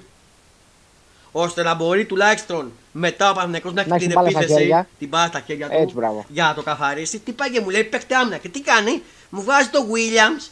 ώστε 1.32 1.64
να 1.64 1.74
μπορεί 1.74 2.06
τουλάχιστον 2.06 2.72
μετά 3.00 3.30
ο 3.30 3.34
Παναγενικό 3.34 3.72
να 3.72 3.82
έχει 3.82 4.08
την 4.08 4.18
επίθεση, 4.18 4.86
την 5.00 5.08
μπάλα 5.08 5.28
στα 5.28 5.40
χέρια 5.40 5.70
του 5.70 6.26
για 6.28 6.44
να 6.44 6.54
το 6.54 6.64
καθαρίσει. 6.64 7.20
Τι 7.20 7.32
πάει 7.32 7.52
και 7.52 7.62
μου 7.62 7.70
λέει 7.70 7.84
παίχτε 7.84 8.16
άμυνα 8.16 8.38
και 8.38 8.50
τι 8.50 8.62
κάνει, 8.62 9.04
μου 9.30 9.42
βγάζει 9.42 9.70
το 9.70 9.80
Williams 9.94 10.50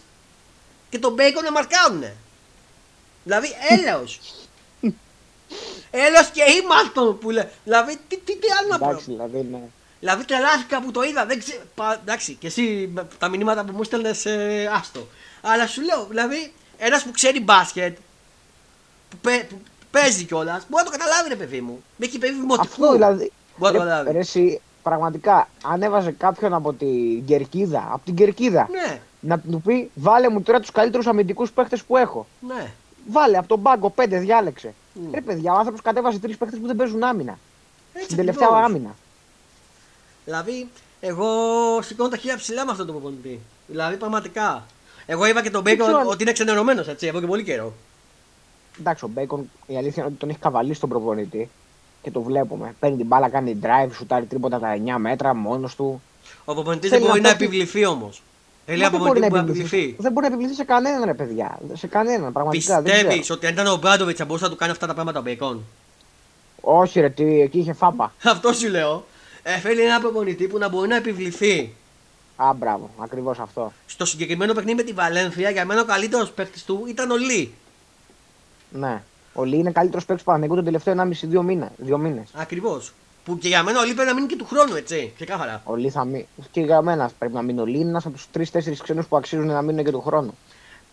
και 0.89 0.99
τον 0.99 1.15
Bacon 1.17 1.43
να 1.43 1.51
μαρκάουνε. 1.51 2.15
Δηλαδή 3.23 3.47
έλεος. 3.69 4.19
Έλο 6.05 6.17
και 6.33 6.43
ήμαρτον 6.63 7.17
που 7.19 7.29
λέει. 7.29 7.47
Δηλαδή, 7.63 7.97
τι, 8.07 8.17
τι, 8.17 8.37
τι 8.37 8.47
άλλο 8.59 8.69
να 8.69 8.77
πω. 8.77 8.89
Εντάξει, 8.89 9.05
δηλαδή, 9.11 9.47
ναι. 9.51 9.61
Δηλαδή 9.99 10.25
τρελάθηκα 10.25 10.81
που 10.81 10.91
το 10.91 11.03
είδα. 11.03 11.25
Δεν 11.25 11.39
ξέ... 11.39 11.61
Πα... 11.75 11.99
Εντάξει, 12.01 12.33
και 12.33 12.47
εσύ 12.47 12.93
τα 13.17 13.27
μηνύματα 13.27 13.63
που 13.63 13.75
μου 13.75 13.83
στέλνες, 13.83 14.25
ε, 14.25 14.69
άστο. 14.73 15.07
Αλλά 15.41 15.67
σου 15.67 15.81
λέω, 15.81 16.05
δηλαδή, 16.05 16.53
ένας 16.77 17.03
που 17.03 17.11
ξέρει 17.11 17.39
μπάσκετ, 17.39 17.97
που, 19.09 19.17
παι... 19.17 19.47
που 19.49 19.61
παίζει 20.01 20.23
κιόλας, 20.25 20.65
μπορεί 20.69 20.83
να 20.83 20.91
το 20.91 20.97
καταλάβει, 20.97 21.29
ρε 21.29 21.35
παιδί 21.35 21.61
μου. 21.61 21.83
Με 21.97 22.05
έχει 22.05 22.17
παιδί 22.17 22.33
δημοτικού. 22.33 22.61
Αυτό 22.61 22.91
δηλαδή. 22.93 23.31
Μπορεί 23.57 23.73
να 23.73 23.79
το 23.79 23.83
Ρε, 23.85 23.89
καταλάβει. 23.89 24.11
ρε, 24.11 24.19
εσύ, 24.19 24.61
πραγματικά, 24.83 25.47
αν 25.63 25.81
έβαζε 25.81 26.11
κάποιον 26.11 26.53
από 26.53 26.73
την 26.73 27.25
Κερκίδα, 27.25 27.87
από 27.91 28.01
την 28.05 28.15
Κερκίδα, 28.15 28.67
Ναι, 28.71 28.99
να 29.19 29.39
του 29.39 29.61
πει 29.65 29.91
βάλε 29.95 30.29
μου 30.29 30.41
τώρα 30.41 30.59
τους 30.59 30.71
καλύτερους 30.71 31.07
αμυντικούς 31.07 31.51
παίχτες 31.51 31.83
που 31.83 31.97
έχω. 31.97 32.27
ναι. 32.47 32.71
Βάλε 33.07 33.37
από 33.37 33.47
τον 33.47 33.61
πάγκο 33.61 33.89
πέντε, 33.89 34.17
διάλεξε. 34.19 34.73
Μμ. 34.93 35.13
Ρε 35.13 35.21
παιδιά, 35.21 35.53
ο 35.53 35.57
άνθρωπος 35.57 35.81
κατέβασε 35.81 36.19
τρεις 36.19 36.37
παίχτες 36.37 36.59
που 36.59 36.67
δεν 36.67 36.75
παίζουν 36.75 37.03
άμυνα. 37.03 37.37
Έτσι 37.93 38.05
Στην 38.05 38.17
τελευταία 38.17 38.47
ακριβώς. 38.47 38.69
άμυνα. 38.69 38.95
Δηλαδή, 40.25 40.69
εγώ 40.99 41.27
σηκώνω 41.81 42.09
τα 42.09 42.17
χέρια 42.17 42.37
ψηλά 42.37 42.65
με 42.65 42.71
αυτόν 42.71 42.85
τον 42.85 42.95
προπονητή. 42.95 43.39
Δηλαδή, 43.67 43.95
πραγματικά. 43.95 44.65
Εγώ 45.05 45.25
είπα 45.25 45.41
και 45.41 45.49
τον 45.49 45.61
Μπέικον 45.61 45.85
ξέρω 45.85 45.99
αν- 46.01 46.07
ότι 46.07 46.23
είναι 46.23 46.31
ξενερωμένο, 46.31 46.83
έτσι, 46.87 47.07
εδώ 47.07 47.19
και 47.19 47.25
πολύ 47.25 47.43
καιρό. 47.43 47.73
Εντάξει, 48.79 49.05
ο 49.05 49.07
Μπέικον 49.07 49.49
η 49.67 49.77
αλήθεια 49.77 49.93
είναι 50.03 50.05
ότι 50.05 50.15
τον 50.19 50.29
έχει 50.29 50.37
καβαλήσει 50.39 50.79
τον 50.79 50.89
προπονητή 50.89 51.49
και 52.01 52.11
το 52.11 52.21
βλέπουμε. 52.21 52.75
Παίρνει 52.79 52.97
την 52.97 53.05
μπάλα, 53.05 53.29
κάνει 53.29 53.57
drive, 53.61 53.89
σουτάρει 53.93 54.25
τρίποτα 54.25 54.59
τα 54.59 54.73
9 54.95 54.97
μέτρα 54.97 55.33
μόνος 55.35 55.75
του. 55.75 56.01
Ο 56.45 56.53
προπονητής 56.53 56.89
Θέλει 56.89 57.01
δεν 57.01 57.09
μπορεί 57.09 57.21
να 57.21 57.29
να 57.29 57.35
πω 57.35 57.43
ότι- 57.43 57.55
επιβληθεί 57.55 57.85
όμως. 57.85 58.21
Θέλει 58.65 58.79
Μα 58.79 58.83
ένα 58.85 58.97
δεν 58.97 58.99
μπορεί 59.07 59.19
προπονητή 59.19 59.33
να 59.33 59.41
που 59.41 59.45
να 59.45 59.51
επιβληθεί. 59.51 59.77
επιβληθεί. 59.77 60.01
Δεν 60.01 60.11
μπορεί 60.11 60.25
να 60.27 60.33
επιβληθεί 60.33 60.55
σε 60.55 60.63
κανέναν, 60.63 61.03
ρε 61.05 61.13
παιδιά. 61.13 61.59
Σε 61.73 61.87
κανέναν, 61.87 62.31
πραγματικά. 62.31 62.81
δεν 62.81 62.93
Πιστεύεις 62.93 63.19
ξέρω. 63.19 63.37
ότι 63.37 63.47
αν 63.47 63.53
ήταν 63.53 63.67
ο 63.67 63.75
Μπράντοβιτς 63.75 64.19
θα 64.19 64.25
μπορούσε 64.25 64.43
να 64.45 64.49
του 64.51 64.55
κάνει 64.55 64.71
αυτά 64.71 64.87
τα 64.87 64.93
πράγματα 64.93 65.19
ο 65.19 65.21
Μπέικον; 65.21 65.63
Όχι, 66.61 66.99
ρε, 66.99 67.09
τι, 67.09 67.41
εκεί 67.41 67.59
είχε 67.59 67.73
φάπα. 67.73 68.13
Αυτό 68.33 68.53
σου 68.53 68.69
λέω. 68.69 69.05
Ε, 69.43 69.57
θέλει 69.57 69.81
ένα 69.81 69.99
προπονητή 69.99 70.47
που 70.47 70.57
να 70.57 70.69
μπορεί 70.69 70.87
να 70.87 70.95
επιβληθεί. 70.95 71.73
Α, 72.35 72.53
μπράβο, 72.53 72.89
ακριβώς 72.99 73.39
αυτό. 73.39 73.71
Στο 73.85 74.05
συγκεκριμένο 74.05 74.53
παιχνίδι 74.53 74.77
με 74.77 74.83
τη 74.83 74.93
Βαλένθια, 74.93 75.49
για 75.49 75.65
μένα 75.65 75.81
ο 75.81 75.85
καλύτερος 75.85 76.31
παίκτης 76.31 76.63
του 76.65 76.83
ήταν 76.87 77.11
ο 77.11 77.15
Λί. 77.17 77.53
Ναι. 78.79 79.01
Ο 79.33 79.43
Λί 79.43 79.57
είναι 79.57 79.71
καλύτερος 79.71 80.05
παίκτης 80.05 80.25
του 80.25 80.31
Παναγικού 80.31 80.55
τον 80.55 80.63
τελευταίο 80.65 80.93
1,5-2 80.93 81.41
μήνες. 81.43 81.69
Δύο 81.77 81.97
μήνες. 81.97 82.29
Ακριβώς. 82.33 82.93
Που 83.25 83.37
και 83.37 83.47
για 83.47 83.63
μένα 83.63 83.79
ο 83.79 83.83
Λί 83.83 83.93
πρέπει 83.93 84.09
να 84.09 84.15
μείνει 84.15 84.27
και 84.27 84.35
του 84.35 84.45
χρόνου, 84.45 84.75
έτσι. 84.75 85.11
Ξεκάθαρα. 85.15 85.61
Ο 85.63 85.75
Λί 85.75 85.89
θα 85.89 86.05
μείνει. 86.05 86.27
Και 86.51 86.61
για 86.61 86.81
μένα 86.81 87.11
πρέπει 87.19 87.33
να 87.33 87.41
μείνει 87.41 87.59
ο 87.59 87.65
Λί. 87.65 87.79
Είναι 87.79 87.89
ένας 87.89 88.05
από 88.05 88.15
τους 88.15 88.27
3-4 88.31 88.81
ξένους 88.83 89.07
που 89.07 89.17
αξίζουν 89.17 89.45
να 89.45 89.61
μείνουν 89.61 89.83
και 89.83 89.91
του 89.91 90.01
χρόνου. 90.01 90.37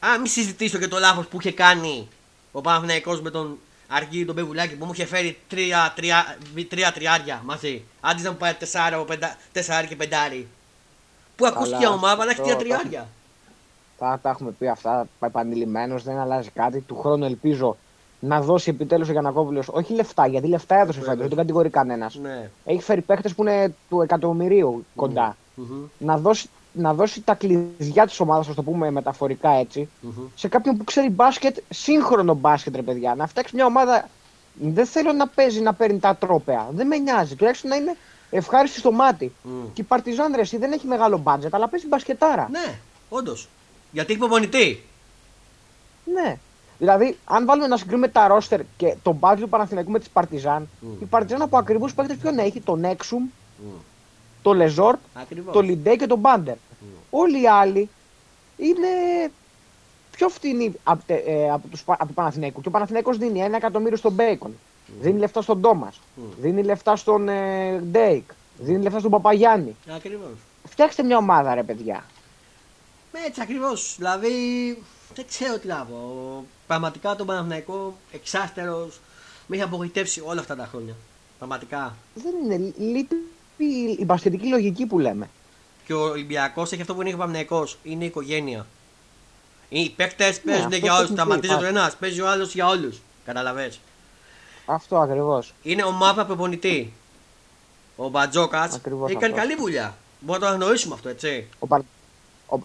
Α, 0.01 0.19
μην 0.19 0.27
συζητήσω 0.27 0.79
και 0.79 0.89
το 0.89 0.99
λάθος 0.99 1.27
που 1.27 1.37
είχε 1.41 1.53
κάνει 1.53 2.09
ο 2.53 2.61
Παναθηναϊκός 2.61 3.21
με 3.21 3.31
τον 3.31 3.59
Αργύρι 3.89 4.25
τον 4.25 4.35
Πεγουλάκη 4.35 4.75
που 4.77 4.85
μου 4.85 4.91
είχε 4.95 5.07
φέρει 5.07 5.39
τρία, 5.49 5.93
τρία, 5.97 6.37
τρία 6.69 6.93
τριάρια 6.93 7.43
μαζί. 7.45 7.83
Άντε 8.01 8.23
να 8.23 8.31
μου 8.31 8.37
πάρει 8.37 8.55
τεσσάρα, 8.55 9.01
ο 9.01 9.05
πεντα, 9.05 9.37
τεσσάρι 9.53 9.87
και 9.87 9.97
πεντάρι. 9.97 10.49
Πού 11.37 11.47
ακούστηκε 11.47 11.85
η 11.85 11.87
ομάδα 11.87 12.25
να 12.25 12.31
έχει 12.31 12.41
τρία 12.41 12.53
αυτό- 12.53 12.65
τριάρια. 12.65 13.09
Τα, 14.03 14.19
τα 14.23 14.31
έχουμε 14.31 14.51
πει 14.59 14.69
αυτά 14.69 15.07
επανειλημμένω, 15.21 15.99
δεν 15.99 16.19
αλλάζει 16.19 16.51
κάτι. 16.51 16.81
Του 16.81 16.97
χρόνου 16.99 17.25
ελπίζω 17.25 17.77
να 18.21 18.41
δώσει 18.41 18.71
επιτέλους 18.71 19.09
ο 19.09 19.13
Γιανακόπουλος 19.13 19.69
όχι 19.69 19.95
λεφτά, 19.95 20.27
γιατί 20.27 20.47
λεφτά 20.49 20.75
έδωσε 20.75 20.99
Βέβαια. 20.99 21.05
φέτο, 21.09 21.21
δεν 21.21 21.29
τον 21.29 21.39
κατηγορεί 21.39 21.69
κανένας. 21.69 22.15
Ναι. 22.15 22.51
Έχει 22.65 22.83
φέρει 22.83 23.01
παίχτε 23.01 23.29
που 23.29 23.43
είναι 23.43 23.75
του 23.89 24.01
εκατομμυρίου 24.01 24.85
κοντά. 24.95 25.37
Μμμ, 25.55 25.85
Να, 25.99 26.17
δώσει, 26.19 26.49
να 26.73 26.95
δώσει 26.95 27.21
τα 27.21 27.35
κλειδιά 27.35 28.07
της 28.07 28.21
ομάδας, 28.21 28.49
ας 28.49 28.55
το 28.55 28.63
πούμε 28.63 28.91
μεταφορικά 28.91 29.51
έτσι, 29.51 29.89
μμμ. 30.01 30.11
σε 30.35 30.49
κάποιον 30.49 30.77
που 30.77 30.85
ξέρει 30.85 31.11
μπάσκετ, 31.11 31.57
σύγχρονο 31.69 32.35
μπάσκετ, 32.35 32.77
ρε 32.77 32.83
παιδιά. 32.83 33.15
Να 33.15 33.27
φτιάξει 33.27 33.55
μια 33.55 33.67
ομάδα. 33.67 34.09
Δεν 34.55 34.87
θέλω 34.87 35.13
να 35.13 35.27
παίζει 35.29 35.61
να 35.61 35.73
παίρνει 35.75 35.99
τα 35.99 36.17
τρόπαια. 36.17 36.69
Δεν 36.73 36.87
με 36.87 36.97
νοιάζει. 36.97 37.35
Τουλάχιστον 37.35 37.71
να 37.71 37.77
είναι 37.77 37.97
ευχάριστη 38.31 38.79
στο 38.79 38.93
μάτι. 38.93 39.33
Μμ. 39.43 39.51
Και 39.73 39.81
η 39.81 39.85
Παρτιζάν 39.85 40.33
ρε, 40.35 40.41
εσύ 40.41 40.57
δεν 40.57 40.73
έχει 40.73 40.87
μεγάλο 40.87 41.19
μπάτζετ, 41.19 41.55
αλλά 41.55 41.69
παίζει 41.69 41.87
μπασκετάρα. 41.87 42.49
Ναι, 42.51 42.79
όντως. 43.09 43.49
Γιατί 43.93 44.11
έχει 44.11 44.21
προπονητή. 44.21 44.83
Ναι. 46.15 46.39
Δηλαδή, 46.79 47.17
αν 47.25 47.45
βάλουμε 47.47 47.67
να 47.67 47.77
συγκρίνουμε 47.77 48.09
τα 48.09 48.27
ρόστερ 48.27 48.61
και 48.77 48.97
τον 49.03 49.15
budget 49.15 49.45
του 49.45 49.49
Παναθηναϊκού 49.51 49.91
με 49.91 49.99
τη 49.99 50.09
Παρτιζάν, 50.13 50.69
Μμ. 50.81 50.93
η 51.03 51.05
Παρτιζάν 51.05 51.43
από 51.43 51.59
ακριβούς 51.59 51.95
παίκτες 51.95 52.17
ποιον 52.17 52.39
έχει, 52.39 52.61
τον 52.61 52.85
Έξουμ, 52.85 53.23
Μμ. 53.23 53.69
τον 54.43 54.57
Λεζόρτ, 54.57 54.99
Ακριβώς. 55.15 55.53
τον 55.53 55.65
Λιντέ 55.65 55.97
και 55.97 56.07
τον 56.07 56.19
Μπάντερ. 56.19 56.55
Όλοι 57.11 57.43
οι 57.43 57.47
άλλοι 57.49 57.89
είναι 58.57 58.89
πιο 60.11 60.29
φτηνοί 60.29 60.73
από, 60.85 61.03
τε- 61.07 61.27
ε, 61.27 61.51
από, 61.51 61.69
τους, 61.69 61.83
Πα- 61.85 61.93
από 61.93 62.07
τον 62.07 62.15
Παναθηναϊκό. 62.15 62.61
Και 62.61 62.69
ο 62.69 62.71
Παναθηναϊκός 62.71 63.19
δίνει 63.19 63.41
ένα 63.41 63.57
εκατομμύριο 63.57 63.97
στον 63.97 64.13
Μπέικον. 64.13 64.55
Δίνει 65.01 65.19
λεφτά 65.19 65.43
στον 65.43 65.61
Τόμας. 65.61 66.01
Μμ. 66.15 66.23
Δίνει 66.41 66.63
λεφτά 66.63 66.97
στον 66.97 67.29
ε, 67.29 67.79
Ντέικ. 67.79 68.31
Δίνει 68.59 68.83
λεφτά 68.83 68.99
στον 68.99 69.11
Παπαγιάννη. 69.11 69.77
Ακριβώς. 69.97 70.31
Φτιάξτε 70.69 71.03
μια 71.03 71.17
ομάδα, 71.17 71.55
ρε 71.55 71.63
παιδιά. 71.63 72.05
Έτσι 73.27 73.41
ακριβώς. 73.41 73.95
Δηλαδή, 73.99 74.33
δεν 75.15 75.27
ξέρω 75.29 75.59
τι 75.59 75.67
να 75.67 75.85
πω. 75.91 76.45
Πραγματικά 76.67 77.17
τον 77.17 77.27
Παναθηναϊκό 77.27 77.97
εξάστερος 78.13 79.01
με 79.47 79.57
έχει 79.57 79.65
απογοητεύσει 79.65 80.23
όλα 80.25 80.41
αυτά 80.41 80.57
τα 80.57 80.67
χρόνια. 80.71 80.95
Πραγματικά. 81.39 81.97
Δεν 82.15 82.33
είναι. 82.45 82.73
Λείπει 82.79 83.15
η, 83.57 83.97
η 83.99 84.05
μπασκετική 84.05 84.47
λογική 84.47 84.87
που 84.87 84.99
λέμε. 84.99 85.29
Και 85.87 85.95
ο 85.95 86.01
Ολυμπιακός 86.01 86.73
έχει 86.73 86.81
αυτό 86.81 86.95
που 86.95 87.01
είναι 87.01 87.15
ο 87.15 87.17
Παναθηναϊκός. 87.17 87.79
Είναι 87.83 88.05
η 88.05 88.07
οικογένεια. 88.07 88.67
Οι 89.69 89.91
παίκτες 89.91 90.41
παίζουν 90.41 90.65
αυτό 90.65 90.77
για 90.77 90.89
το 90.91 90.95
όλου. 90.97 91.03
έχουμε 91.05 91.17
Σταματίζει 91.21 91.57
πει, 91.57 91.63
ο 91.63 91.67
ένας, 91.67 91.97
παίζει 91.97 92.21
ο 92.21 92.29
άλλος 92.29 92.55
για 92.55 92.67
όλους. 92.67 93.01
Καταλαβέ. 93.25 93.73
Αυτό 94.67 94.97
ακριβώς. 94.99 95.55
Είναι 95.63 95.85
ομάδα 95.85 96.27
προπονητή. 96.27 96.93
Ο 97.97 98.09
Μπατζόκας 98.09 98.75
Ακριβώς 98.75 99.11
έχει 99.11 99.19
κάνει 99.19 99.33
αυτό. 99.33 99.47
καλή 99.47 99.61
δουλειά. 99.61 99.97
Μπορούμε 100.21 100.47
να 100.47 100.51
το 100.51 100.55
αναγνωρίσουμε 100.57 100.95
αυτό, 100.95 101.09
έτσι. 101.09 101.47
Ο, 101.59 101.67
Πα- 101.67 101.77
ο, 101.77 102.02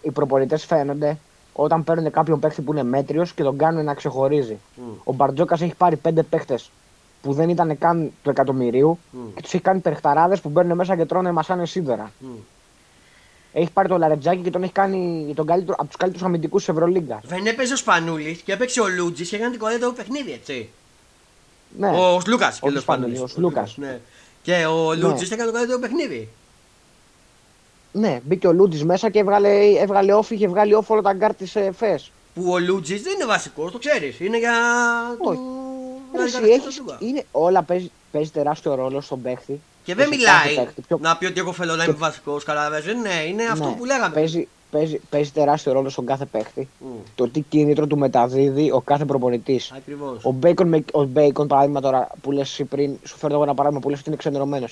οι 0.02 0.10
προπονητές 0.10 0.64
φαίνονται 0.64 1.18
όταν 1.52 1.84
παίρνουν 1.84 2.10
κάποιον 2.10 2.40
παίχτη 2.40 2.62
που 2.62 2.72
είναι 2.72 2.82
μέτριος 2.82 3.32
και 3.32 3.42
τον 3.42 3.56
κάνουν 3.58 3.84
να 3.84 3.94
ξεχωρίζει. 3.94 4.58
Μμ. 4.74 4.82
Ο 5.04 5.12
Μπαρτζόκας 5.12 5.60
έχει 5.60 5.74
πάρει 5.74 5.96
πέντε 5.96 6.22
παίχτε 6.22 6.58
που 7.22 7.32
δεν 7.32 7.48
ήταν 7.48 7.78
καν 7.78 8.12
του 8.22 8.30
εκατομμυρίου 8.30 8.98
Μμ. 9.10 9.18
και 9.34 9.42
τους 9.42 9.52
έχει 9.54 9.62
κάνει 9.62 9.80
περχταράδε 9.80 10.36
που 10.36 10.48
μπαίνουν 10.48 10.76
μέσα 10.76 10.96
και 10.96 11.04
τρώνε 11.04 11.32
μασάνε 11.32 11.66
σίδερα. 11.66 12.12
Μμ. 12.18 12.26
Έχει 13.52 13.70
πάρει 13.72 13.88
τον 13.88 13.98
Λαρετζάκη 13.98 14.42
και 14.42 14.50
τον 14.50 14.62
έχει 14.62 14.72
κάνει 14.72 15.32
τον 15.36 15.46
καλύτερο, 15.46 15.76
από 15.78 15.86
τους 15.86 15.96
καλύτερους 15.96 16.26
αμυντικούς 16.26 16.64
της 16.64 16.74
Ευρωλίγκα. 16.74 17.20
Δεν 17.24 17.46
έπαιζε 17.46 17.72
ο 17.72 17.76
Σπανούλης 17.76 18.40
και 18.40 18.52
έπαιξε 18.52 18.80
ο 18.80 18.88
Λούτζης 18.88 19.28
και 19.28 19.36
έκανε 19.36 19.50
την 19.50 19.60
κορέτα 19.60 19.92
παιχνίδι, 19.92 20.32
έτσι. 20.32 20.68
Ναι, 21.78 21.88
Ο 21.88 22.20
Λούκα. 22.26 22.56
Όχι 22.60 22.76
ο 22.76 22.80
Σπανούλης, 22.80 23.20
ο 23.20 23.26
Σλούκας. 23.26 23.76
Ναι. 23.76 24.00
Και 24.42 24.66
ο 24.66 24.94
Ναι. 24.94 25.00
Λούτζης 25.02 25.30
έκανε 25.30 25.50
το 25.50 25.56
καλύτερο 25.56 25.78
παιχνίδι. 25.78 26.28
Ναι, 27.98 28.20
μπήκε 28.24 28.46
ο 28.46 28.52
Λούτζης 28.52 28.84
μέσα 28.84 29.10
και 29.10 29.18
έβγαλε, 29.18 29.48
έβγαλε 29.80 30.12
όφη, 30.12 30.34
είχε 30.34 30.48
βγάλει 30.48 30.74
όφη 30.74 30.92
όλα 30.92 31.02
τα 31.02 31.12
γκάρ 31.12 31.34
της 31.34 31.56
ΕΦΕΣ. 31.56 32.10
Που 32.34 32.50
ο 32.52 32.58
Λούτζης 32.58 33.02
δεν 33.02 33.12
είναι 33.14 33.24
βασικός, 33.26 33.72
το 33.72 33.78
ξέρεις. 33.78 34.20
Είναι 34.20 34.38
για. 34.38 34.52
Όχι. 35.18 35.36
του- 35.36 35.66
Ρε, 36.12 36.18
να 36.18 36.24
εσύ, 36.24 36.36
αντικαταστήσει 36.36 36.66
έχεις- 36.66 36.76
τον 36.76 36.84
Λούκα. 36.86 36.98
είναι, 37.00 37.24
όλα 37.32 37.62
παίζει, 37.62 37.90
παίζει 38.12 38.30
τεράστιο 38.30 38.74
ρόλο 38.74 39.00
στον 39.00 39.22
παίχτη. 39.22 39.60
Και 39.84 39.94
δεν 39.94 40.08
σε 40.08 40.14
μιλάει 40.16 40.34
κάθε 40.54 40.54
παίχτη. 40.54 40.80
Πιο- 40.80 40.98
να 41.00 41.16
πει 41.16 41.26
ότι 41.26 41.40
εγώ 41.40 41.52
θέλω 41.52 41.76
να 41.76 41.84
είμαι 41.84 41.92
βασικός. 41.92 42.44
Καταλαβαίνετε. 42.44 43.08
Ναι, 43.08 43.24
είναι 43.28 43.42
αυτό 43.44 43.68
Ναι, 43.68 43.74
που 43.74 43.84
λέγαμε. 43.84 44.14
Παίζει, 44.14 44.48
παίζει, 44.70 45.00
παίζει 45.10 45.30
τεράστιο 45.30 45.72
ρόλο 45.72 45.88
στον 45.88 46.06
κάθε 46.06 46.24
παίχτη. 46.24 46.68
Mm. 46.80 46.86
Το 47.14 47.28
τι 47.28 47.40
κίνητρο 47.40 47.86
του 47.86 47.98
μεταδίδει 47.98 48.70
ο 48.70 48.80
κάθε 48.80 49.04
προπονητής. 49.04 49.72
Ακριβώς. 49.76 50.24
Ο 50.24 50.34
Bacon, 50.42 50.64
με- 50.64 50.84
ο 50.92 51.08
Bacon, 51.14 51.48
παράδειγμα 51.48 51.80
τώρα 51.80 52.08
που 52.20 52.32
λες 52.32 52.50
εσύ 52.50 52.64
πριν, 52.64 52.96
σου 53.04 53.16
φέρνω 53.16 53.34
εγώ 53.34 53.44
ένα 53.44 53.54
παράδειγμα 53.54 53.82
που 53.82 53.88
λες 53.90 53.98
ότι 53.98 54.08
είναι 54.08 54.18
ξενερωμένο. 54.18 54.66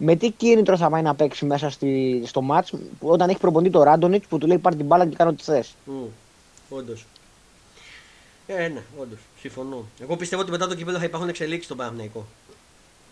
Με 0.00 0.16
τι 0.16 0.30
κίνητρο 0.30 0.76
θα 0.76 0.90
πάει 0.90 1.02
να 1.02 1.14
παίξει 1.14 1.44
μέσα 1.44 1.70
στη, 1.70 2.22
στο 2.26 2.40
μάτς 2.42 2.70
που 2.70 3.08
όταν 3.08 3.28
έχει 3.28 3.38
προπονητή 3.38 3.72
το 3.72 3.82
Ράντονιτς 3.82 4.26
που 4.26 4.38
του 4.38 4.46
λέει 4.46 4.58
πάρει 4.58 4.76
την 4.76 4.86
μπάλα 4.86 5.06
και 5.06 5.16
κάνω 5.16 5.30
ό,τι 5.30 5.42
θες. 5.42 5.74
Όντως. 6.68 7.06
Ε, 8.46 8.68
ναι, 8.68 8.82
όντως. 8.98 9.18
Συμφωνώ. 9.40 9.84
Εγώ 10.00 10.16
πιστεύω 10.16 10.42
ότι 10.42 10.50
μετά 10.50 10.66
το 10.66 10.74
κύπελο 10.74 10.98
θα 10.98 11.04
υπάρχουν 11.04 11.28
εξελίξεις 11.28 11.64
στον 11.64 11.76
Παναθηναϊκό. 11.76 12.26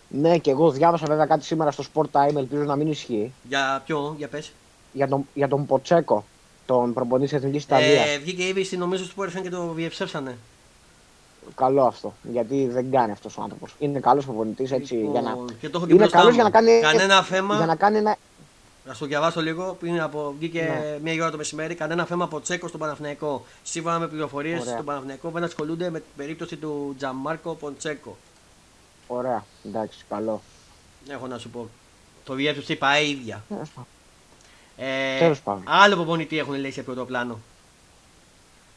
Ναι, 0.08 0.38
και 0.38 0.50
εγώ 0.50 0.70
διάβασα 0.70 1.06
βέβαια 1.06 1.26
κάτι 1.26 1.44
σήμερα 1.44 1.70
στο 1.70 1.84
Sport 1.94 2.06
Time, 2.12 2.36
ελπίζω 2.36 2.62
να 2.62 2.76
μην 2.76 2.88
ισχύει, 2.88 3.32
Για 3.48 3.82
ποιο, 3.86 4.14
για 4.18 4.28
πες. 4.28 4.52
για 4.92 5.08
τον, 5.08 5.26
για 5.34 5.48
τον 5.48 5.66
Ποτσέκο, 5.66 6.24
τον 6.66 6.92
προπονητή 6.92 7.28
της 7.28 7.38
Εθνικής 7.38 7.62
Ιταλίας. 7.62 8.06
Ε, 8.08 8.18
βγήκε 8.18 8.42
η 8.42 8.46
είδηση 8.48 8.76
νομίζω 8.76 9.04
στο 9.04 9.14
Sport 9.16 9.38
FM 9.38 9.42
και 9.42 9.50
το 9.50 9.72
διευσέψανε. 9.72 10.36
Καλό 11.54 11.82
αυτό, 11.84 12.14
γιατί 12.22 12.66
δεν 12.66 12.90
κάνει 12.90 13.12
αυτός 13.12 13.36
ο 13.38 13.42
άνθρωπος. 13.42 13.74
Είναι 13.78 14.00
καλός 14.00 14.24
προπονητής 14.24 14.70
έτσι 14.72 15.08
για 15.12 15.20
να. 15.22 15.30
Λοιπόν, 15.30 15.46
Και 15.60 15.68
το 15.68 15.78
έχω 15.78 15.86
και 15.86 15.92
Είναι 15.92 16.00
μπροστά 16.00 16.16
καλός 16.18 16.30
μου. 16.30 16.34
για 16.34 16.44
να 16.44 16.50
κάνει. 16.50 16.80
Κανένα 16.80 17.22
θέμα. 17.22 17.56
Για 17.56 17.66
να 17.66 17.74
κάνει 17.76 17.96
ένα. 17.98 18.16
Να 18.86 18.94
σου 18.94 19.06
διαβάσω 19.06 19.40
λίγο. 19.40 19.76
Πριν 19.80 20.00
από 20.00 20.34
βγήκε 20.38 20.60
Ναι. 20.62 20.98
μία 21.12 21.22
ώρα 21.22 21.30
το 21.30 21.36
μεσημέρι. 21.36 21.74
Κανένα 21.74 22.04
θέμα 22.04 22.24
από 22.24 22.40
Τσέκο 22.40 22.68
στον 22.68 22.80
Παναθηναϊκό. 22.80 23.44
Σύμφωνα 23.62 23.98
με 23.98 24.08
πληροφορίες 24.08 24.60
Ωραία. 24.60 24.72
στον 24.72 24.84
Παναθηναϊκό 24.84 25.30
δεν 25.30 25.44
ασχολούνται 25.44 25.90
με 25.90 25.98
την 25.98 26.08
περίπτωση 26.16 26.56
του 26.56 26.94
Τζαμάρκο 26.98 27.54
Ποντσέκο. 27.54 28.16
Ωραία, 29.06 29.44
εντάξει, 29.66 30.04
καλό. 30.08 30.40
Έχω 31.08 31.26
να 31.26 31.38
σου 31.38 31.48
πω. 31.50 31.68
Το 32.24 32.34
διέψευσε 32.34 32.72
η 32.72 32.76
ΠαΕ 32.76 33.08
ίδια. 33.08 33.44
Τέλος 33.48 33.68
πάντων. 33.68 33.86
Ε, 34.76 35.18
Τέλος 35.18 35.40
πάντων. 35.40 35.62
άλλο 35.66 35.94
προπονητή 35.94 36.38
έχουν 36.38 36.54
λέει 36.54 36.70
σε 36.70 36.82
πρώτο 36.82 37.04
πλάνο. 37.04 37.38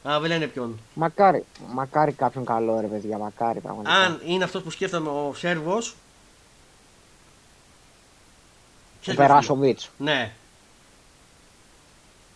Α, 0.04 0.20
δεν 0.20 0.30
λένε 0.30 0.48
ποιον. 0.48 0.80
Μακάρι, 0.94 1.46
μακάρι 1.68 2.12
κάποιον 2.12 2.46
καλό 2.46 2.80
ρε 2.80 2.88
παιδιά, 2.88 3.18
μακάρι 3.18 3.60
πραγματικά. 3.60 3.96
Αν 3.96 4.22
είναι 4.26 4.44
αυτός 4.44 4.64
που 4.64 4.70
σκέφτομαι 4.70 5.10
ο 5.10 5.34
Σέρβος. 5.36 5.96
Ο 9.08 9.14
Περάσοβιτ. 9.14 9.80
Ναι. 9.98 10.34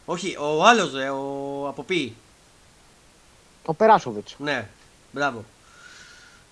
Όχι, 0.06 0.36
ο 0.38 0.66
άλλος, 0.66 0.94
ρε, 0.94 1.10
ο 1.10 1.68
από 1.68 1.84
πει. 1.84 2.16
Ο 3.66 3.74
Περάσοβιτς. 3.74 4.36
Ναι, 4.38 4.68
μπράβο. 5.12 5.44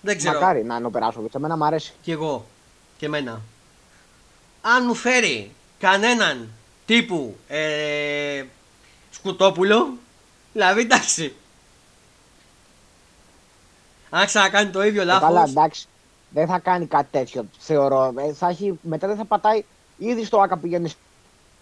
Δεν 0.00 0.16
ξέρω. 0.16 0.40
Μακάρι 0.40 0.64
να 0.64 0.76
είναι 0.76 0.86
ο 0.86 0.90
Περάσοβιτς. 0.90 1.34
Εμένα 1.34 1.56
μου 1.56 1.64
αρέσει. 1.64 1.92
Κι 2.02 2.10
εγώ. 2.10 2.46
Και 2.98 3.06
εμένα. 3.06 3.40
Αν 4.60 4.84
μου 4.86 4.94
φέρει 4.94 5.52
κανέναν 5.78 6.48
τύπου 6.86 7.36
ε, 7.48 8.44
σκουτόπουλο, 9.10 9.96
δηλαδή 10.52 10.80
εντάξει. 10.80 11.34
Αν 14.10 14.26
ξανακάνει 14.26 14.70
το 14.70 14.82
ίδιο 14.84 15.02
Ε, 15.02 15.04
λάθος, 15.04 15.28
Καλά, 15.28 15.42
εντάξει. 15.48 15.86
Δεν 16.30 16.46
θα 16.46 16.58
κάνει 16.58 16.86
κάτι 16.86 17.08
τέτοιο, 17.10 17.46
θεωρώ. 17.58 18.14
Ε, 18.16 18.32
θα 18.32 18.48
έχει, 18.48 18.78
μετά 18.82 19.06
δεν 19.06 19.16
θα 19.16 19.24
πατάει 19.24 19.64
ήδη 19.98 20.24
στο 20.24 20.40
άκα 20.40 20.56
πηγαίνει 20.56 20.92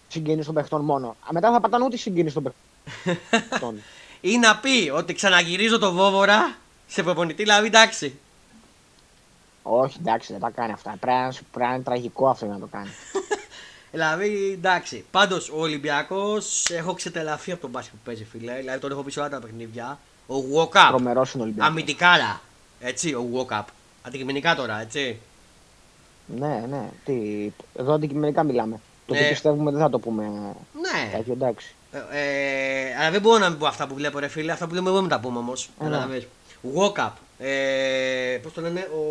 συγγενείς 0.07 0.45
των 0.45 0.53
παιχτών 0.53 0.81
μόνο. 0.85 1.07
Α, 1.07 1.27
Μετά 1.31 1.51
θα 1.51 1.59
πατάνε 1.59 1.85
ούτε 1.85 1.97
συγγενείς 1.97 2.33
των 2.33 2.43
παιχτών. 2.93 3.81
ή 4.21 4.37
να 4.37 4.57
πει 4.57 4.91
ότι 4.95 5.13
ξαναγυρίζω 5.13 5.77
το 5.79 5.91
βόβορα 5.93 6.55
σε 6.87 7.03
προπονητή, 7.03 7.43
δηλαδή 7.43 7.67
εντάξει. 7.67 8.19
Όχι, 9.63 9.97
εντάξει, 9.99 10.31
δεν 10.31 10.41
τα 10.41 10.49
κάνει 10.49 10.71
αυτά. 10.71 10.95
Πρέπει 10.99 11.17
να, 11.17 11.31
σου- 11.31 11.45
πρέπει 11.51 11.69
να 11.69 11.75
είναι 11.75 11.83
τραγικό 11.83 12.29
αυτό 12.29 12.45
για 12.45 12.53
να 12.53 12.59
το 12.59 12.67
κάνει. 12.71 12.89
Δηλαδή, 13.91 14.51
εντάξει. 14.53 15.05
Πάντως, 15.11 15.49
ο 15.49 15.59
Ολυμπιακός 15.61 16.69
έχω 16.69 16.93
ξετελαφεί 16.93 17.51
από 17.51 17.61
τον 17.61 17.69
μπάσκετ 17.69 17.93
που 17.93 17.99
παίζει, 18.05 18.25
φίλε. 18.31 18.53
Δηλαδή, 18.53 18.79
τον 18.79 18.91
έχω 18.91 19.01
πει 19.03 19.11
σε 19.11 19.19
όλα 19.19 19.29
τα 19.29 19.39
παιχνίδια. 19.39 19.99
Ο 20.27 20.33
Walkup. 20.55 20.85
Τρομερός 20.87 21.33
είναι 21.33 21.41
ο 21.41 21.45
Ολυμπιακός. 21.45 21.71
Αμυντικάρα. 21.71 22.41
Έτσι, 22.79 23.13
ο 23.13 23.25
Walkup. 23.35 23.63
Αντικειμενικά 24.01 24.55
τώρα, 24.55 24.81
έτσι. 24.81 25.19
Ναι, 26.25 26.63
ναι. 26.69 26.89
Τι, 27.05 27.13
εδώ 27.79 27.93
αντικειμενικά 27.93 28.43
μιλάμε. 28.43 28.79
Το 29.05 29.13
τι 29.13 29.19
Ναι. 29.21 29.29
πιστεύουμε 29.29 29.71
δεν 29.71 29.79
θα 29.79 29.89
το 29.89 29.99
πούμε 29.99 30.23
Ναι. 30.81 31.11
τέτοιο, 31.17 31.33
εντάξει. 31.33 31.75
Ε, 31.91 31.97
ε, 32.11 32.95
αλλά 32.99 33.11
δεν 33.11 33.21
μπορώ 33.21 33.37
να 33.37 33.49
μην 33.49 33.57
πω 33.59 33.65
αυτά 33.67 33.87
που 33.87 33.93
βλέπω, 33.95 34.19
ρε 34.19 34.27
φίλε. 34.27 34.51
Αυτά 34.51 34.67
που 34.67 34.73
λέμε 34.73 34.89
εγώ 34.89 34.99
μην 34.99 35.09
τα 35.09 35.19
πούμε 35.19 35.37
όμως. 35.37 35.69
Ε, 35.81 35.87
ναι. 35.87 36.05
Walkup. 36.75 37.11
Ε, 37.39 38.39
Πώς 38.43 38.53
το 38.53 38.61
λένε, 38.61 38.79
ο, 38.79 39.03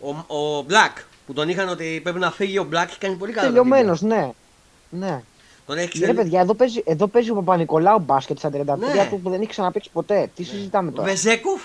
ο, 0.00 0.36
ο 0.36 0.64
Black. 0.68 1.02
Που 1.28 1.34
τον 1.34 1.48
είχαν 1.48 1.68
ότι 1.68 2.00
πρέπει 2.02 2.18
να 2.18 2.30
φύγει 2.30 2.58
ο 2.58 2.66
Black 2.72 2.86
και 2.88 2.96
κάνει 2.98 3.14
πολύ 3.14 3.32
καλά. 3.32 3.46
Τελειωμένος, 3.46 4.00
παιχνίδια. 4.00 4.34
ναι. 4.90 5.06
Ναι. 5.06 5.22
Τον 5.66 5.78
έχεις 5.78 6.00
Ρε 6.00 6.04
ξελ... 6.06 6.16
παιδιά, 6.16 6.40
εδώ 6.40 6.54
παίζει, 6.54 6.82
εδώ 6.86 7.06
παίζει 7.06 7.30
ο 7.30 7.34
Παπα-Νικολάου 7.34 7.98
μπάσκετ 7.98 8.38
στα 8.38 8.48
33 8.48 8.52
Ναι. 8.54 9.08
του 9.10 9.20
που 9.22 9.30
δεν 9.30 9.40
έχει 9.40 9.50
ξαναπέξει 9.50 9.90
ποτέ. 9.92 10.30
Τι 10.36 10.42
συζητάμε 10.42 10.90
τώρα; 10.90 11.08
Βεζέκοφ; 11.08 11.62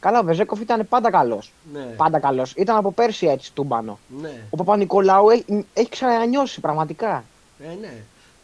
Καλά, 0.00 0.18
ο 0.18 0.22
Βεζέκοφ 0.24 0.60
ήταν 0.60 0.86
πάντα 0.88 1.10
καλός. 1.10 1.52
Ναι. 1.72 1.80
Πάντα 1.80 2.18
καλός. 2.18 2.52
Ήταν 2.56 2.76
από 2.76 2.92
πέρσι 2.92 3.26
έτσι 3.26 3.52
τούμπανο. 3.52 3.98
ναι. 4.20 4.40
Ο 4.50 4.56
Παπα-Νικολάου 4.56 5.30
έχει, 5.30 5.66
έχει 5.74 5.88
ξανανιώσει 5.88 6.60
πραγματικά. 6.60 7.24
Ε, 7.60 7.74
ναι. 7.80 7.92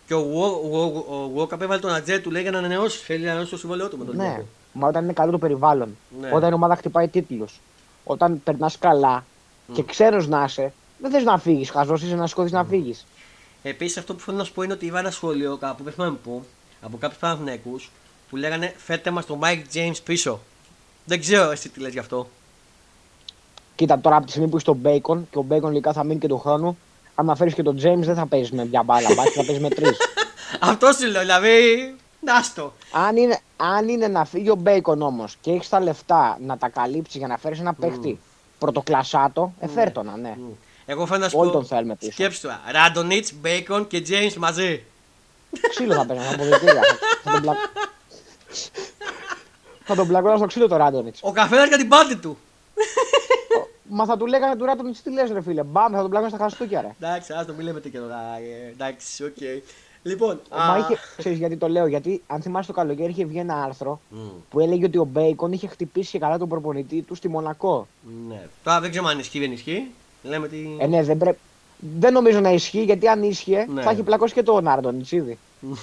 Και 0.07 0.15
ο, 0.15 0.21
Wo- 0.21 0.71
ο, 0.73 0.79
ο, 0.83 1.15
ο 1.15 1.31
Walkup 1.37 1.61
έβαλε 1.61 1.81
τον 1.81 1.95
ατζέ 1.95 2.19
του 2.19 2.31
λέει 2.31 2.43
για 2.43 2.51
να 2.51 2.59
ανανεώσει. 2.59 2.99
Θέλει 3.05 3.21
να 3.21 3.27
ανανεώσει 3.29 3.51
το 3.51 3.59
συμβόλαιό 3.59 3.89
του 3.89 3.99
με 3.99 4.05
τον 4.05 4.17
Ναι. 4.17 4.23
Ολυμπιακό. 4.23 4.47
Μα 4.73 4.89
όταν 4.89 5.05
είναι 5.05 5.13
καλό 5.13 5.31
το 5.31 5.39
περιβάλλον. 5.39 5.97
Ναι. 6.21 6.31
Όταν 6.35 6.51
η 6.51 6.55
ομάδα 6.55 6.77
χτυπάει 6.77 7.09
τίτλους. 7.09 7.61
Όταν 8.05 8.41
περνάς 8.45 8.79
καλά 8.79 9.25
και 9.73 9.83
ξένο 9.83 10.27
να 10.27 10.45
είσαι, 10.45 10.73
δεν 10.99 11.11
θες 11.11 11.25
να 11.25 11.39
φύγεις. 11.39 11.71
Χαζός 11.71 12.03
είσαι 12.03 12.15
να 12.15 12.27
σηκωθεί 12.27 12.53
να 12.53 12.65
φύγεις. 12.65 13.07
Επίσης, 13.63 13.97
αυτό 13.97 14.15
που 14.15 14.21
θέλω 14.21 14.37
να 14.37 14.45
σου 14.45 14.53
πω 14.53 14.63
είναι 14.63 14.73
ότι 14.73 14.87
είδα 14.87 14.99
ένα 14.99 15.11
σχόλιο 15.11 15.57
κάπου, 15.57 15.83
δεν 15.83 15.93
θυμάμαι 15.93 16.17
πού, 16.25 16.45
από 16.81 16.97
κάποιους 16.97 17.21
Παναθηναϊκούς 17.21 17.91
που 18.29 18.37
λέγανε 18.37 18.75
Φέρτε 18.77 19.11
μας 19.11 19.27
τον 19.27 19.39
Mike 19.43 19.75
James 19.75 19.97
πίσω. 20.05 20.41
Δεν 21.05 21.21
ξέρω 21.21 21.51
εσύ 21.51 21.69
τι 21.69 21.81
λες 21.81 21.93
γι' 21.93 21.99
αυτό. 21.99 22.29
Κοίτα 23.75 23.99
τώρα 24.01 24.17
από 24.17 24.25
τη 24.25 24.31
στιγμή 24.31 24.49
που 24.49 24.57
είσαι 24.57 24.65
στο 24.65 24.79
Bacon 24.85 25.23
και 25.31 25.39
ο 25.39 25.45
Bacon 25.51 25.61
λογικά 25.61 25.93
θα 25.93 26.05
μείνει 26.05 26.21
και 26.21 26.29
του 26.29 26.39
χρόνου, 26.39 26.79
άμα 27.15 27.35
φέρεις 27.35 27.55
και 27.55 27.63
τον 27.63 27.77
James 27.77 28.03
δεν 28.03 28.15
θα 28.15 28.27
παίζεις 28.27 28.53
με 28.53 28.67
μια 28.67 28.83
μπάλα 28.83 29.09
μπάσκετ, 29.15 29.33
θα 29.35 29.45
παίζεις 29.45 29.63
με 29.63 29.69
τρεις. 29.69 29.97
αυτό 30.61 30.93
σου 30.93 31.07
λέω, 31.07 31.21
δηλαδή. 31.21 31.95
Νάστο. 32.21 32.73
αν, 32.93 33.17
είναι, 33.17 33.41
αν 33.57 33.89
είναι 33.89 34.09
να 34.09 34.25
φύγει 34.25 34.51
ο 34.51 34.63
Bacon 34.65 34.99
όμως 34.99 35.37
και 35.41 35.51
έχεις 35.51 35.69
τα 35.69 35.81
λεφτά 35.81 36.39
να 36.41 36.59
τα 36.59 36.69
καλύψεις 36.69 37.17
για 37.17 37.27
να 37.27 37.39
φέρεις 37.39 37.61
ένα 37.61 37.75
παίχτη 37.75 38.19
πρωτοκλασάτο, 38.59 39.53
ε, 39.61 39.69
φέρ' 39.69 39.93
τον, 39.93 40.21
ναι. 40.21 40.37
Εγώ 40.87 41.07
θέλω 41.07 41.19
να 41.21 41.29
σου 41.29 41.39
Όλοι 41.39 41.49
πω. 41.51 41.55
τον 41.57 41.67
θέλουμε 41.67 41.95
πίσω. 41.97 42.13
Σκέψου 42.13 42.41
τώρα. 42.41 42.61
Ράντονιτς, 42.73 43.33
Μπέικον 43.35 43.87
και 43.87 44.03
James 44.09 44.35
μαζί. 44.35 44.85
Ξύλο 45.69 45.95
θα 45.95 46.07
παίζει, 46.07 46.35
από 46.35 46.43
δηλητήρια. 46.45 46.83
θα, 47.25 47.31
τον 47.33 47.41
πλα... 47.41 47.55
θα 49.85 49.95
τον 49.95 50.07
πλακώνα 50.09 50.37
στο 50.37 50.47
ξύλο 50.47 50.69
το 50.69 50.77
Ράντονιτς. 50.77 51.21
Ο 51.23 51.33
καθένας 51.33 51.69
για 51.69 51.77
την 51.77 51.89
πάτη 51.89 52.17
του. 52.17 52.39
Μα 53.91 54.05
θα 54.05 54.17
του 54.17 54.27
λέγανε 54.27 54.57
του 54.57 54.65
Ράντονιτς 54.65 55.03
τι 55.03 55.11
λες, 55.11 55.31
ρε 55.31 55.43
φίλε. 55.43 55.63
Μπαμ, 55.63 55.93
θα 55.93 56.01
τον 56.01 56.11
πλακώνα 56.11 56.31
στα 56.31 56.39
χαστούκια, 56.45 56.81
ρε. 56.81 56.95
Εντάξει, 57.01 57.33
ας 57.33 57.47
το 57.47 57.53
μην 57.53 57.65
λέμε 57.67 57.81
και 57.81 57.99
τώρα. 57.99 58.21
ε, 58.67 58.71
Εντάξει, 58.71 59.25
οκ. 59.25 59.37
Λοιπόν. 60.03 60.41
Μα 60.51 60.57
α, 60.73 60.79
είχε, 60.79 60.97
ξέρεις 61.17 61.39
γιατί 61.39 61.57
το 61.57 61.69
λέω, 61.69 61.87
γιατί 61.87 62.23
αν 62.27 62.43
θυμάσαι 62.43 62.67
το 62.67 62.73
καλοκαίρι 62.73 63.11
είχε 63.11 63.25
βγει 63.25 63.39
ένα 63.39 63.63
άρθρο 63.63 64.01
μ, 64.11 64.17
που 64.51 64.61
έλεγε 64.61 64.85
ότι 64.85 64.99
ο 64.99 65.05
Μπέικον 65.05 65.53
είχε 65.53 65.67
χτυπήσει 65.67 66.11
και 66.11 66.19
καλά 66.19 66.39
τον 66.39 66.49
προπονητή 66.49 67.03
του 67.03 67.15
στη 67.15 67.29
Μονακό. 67.29 67.87
Ναι. 68.29 68.47
Τώρα 68.65 68.81
δεν 68.81 68.91
ξέρω 68.91 69.07
αν 69.07 69.19
ισχύει 69.19 69.37
ή 69.39 69.41
δεν 69.41 69.53
ισχύει. 69.53 69.87
Λέμε 70.23 70.49
τι. 70.49 70.57
Ε, 70.79 70.87
ναι, 70.87 71.03
δεν, 71.03 71.19
πρέ... 71.19 71.35
δεν 71.99 72.13
νομίζω 72.13 72.41
να 72.41 72.51
ισχύει 72.53 72.83
γιατί 72.83 73.09
αν 73.09 73.23
ίσχυε 73.23 73.67
Ναι. 73.75 73.83
θα 73.83 73.91
έχει 73.91 74.03
πλακώσει 74.03 74.35
και 74.35 74.43
τον 74.43 74.65
Ράντονιτ 74.65 75.11
ήδη. 75.13 75.39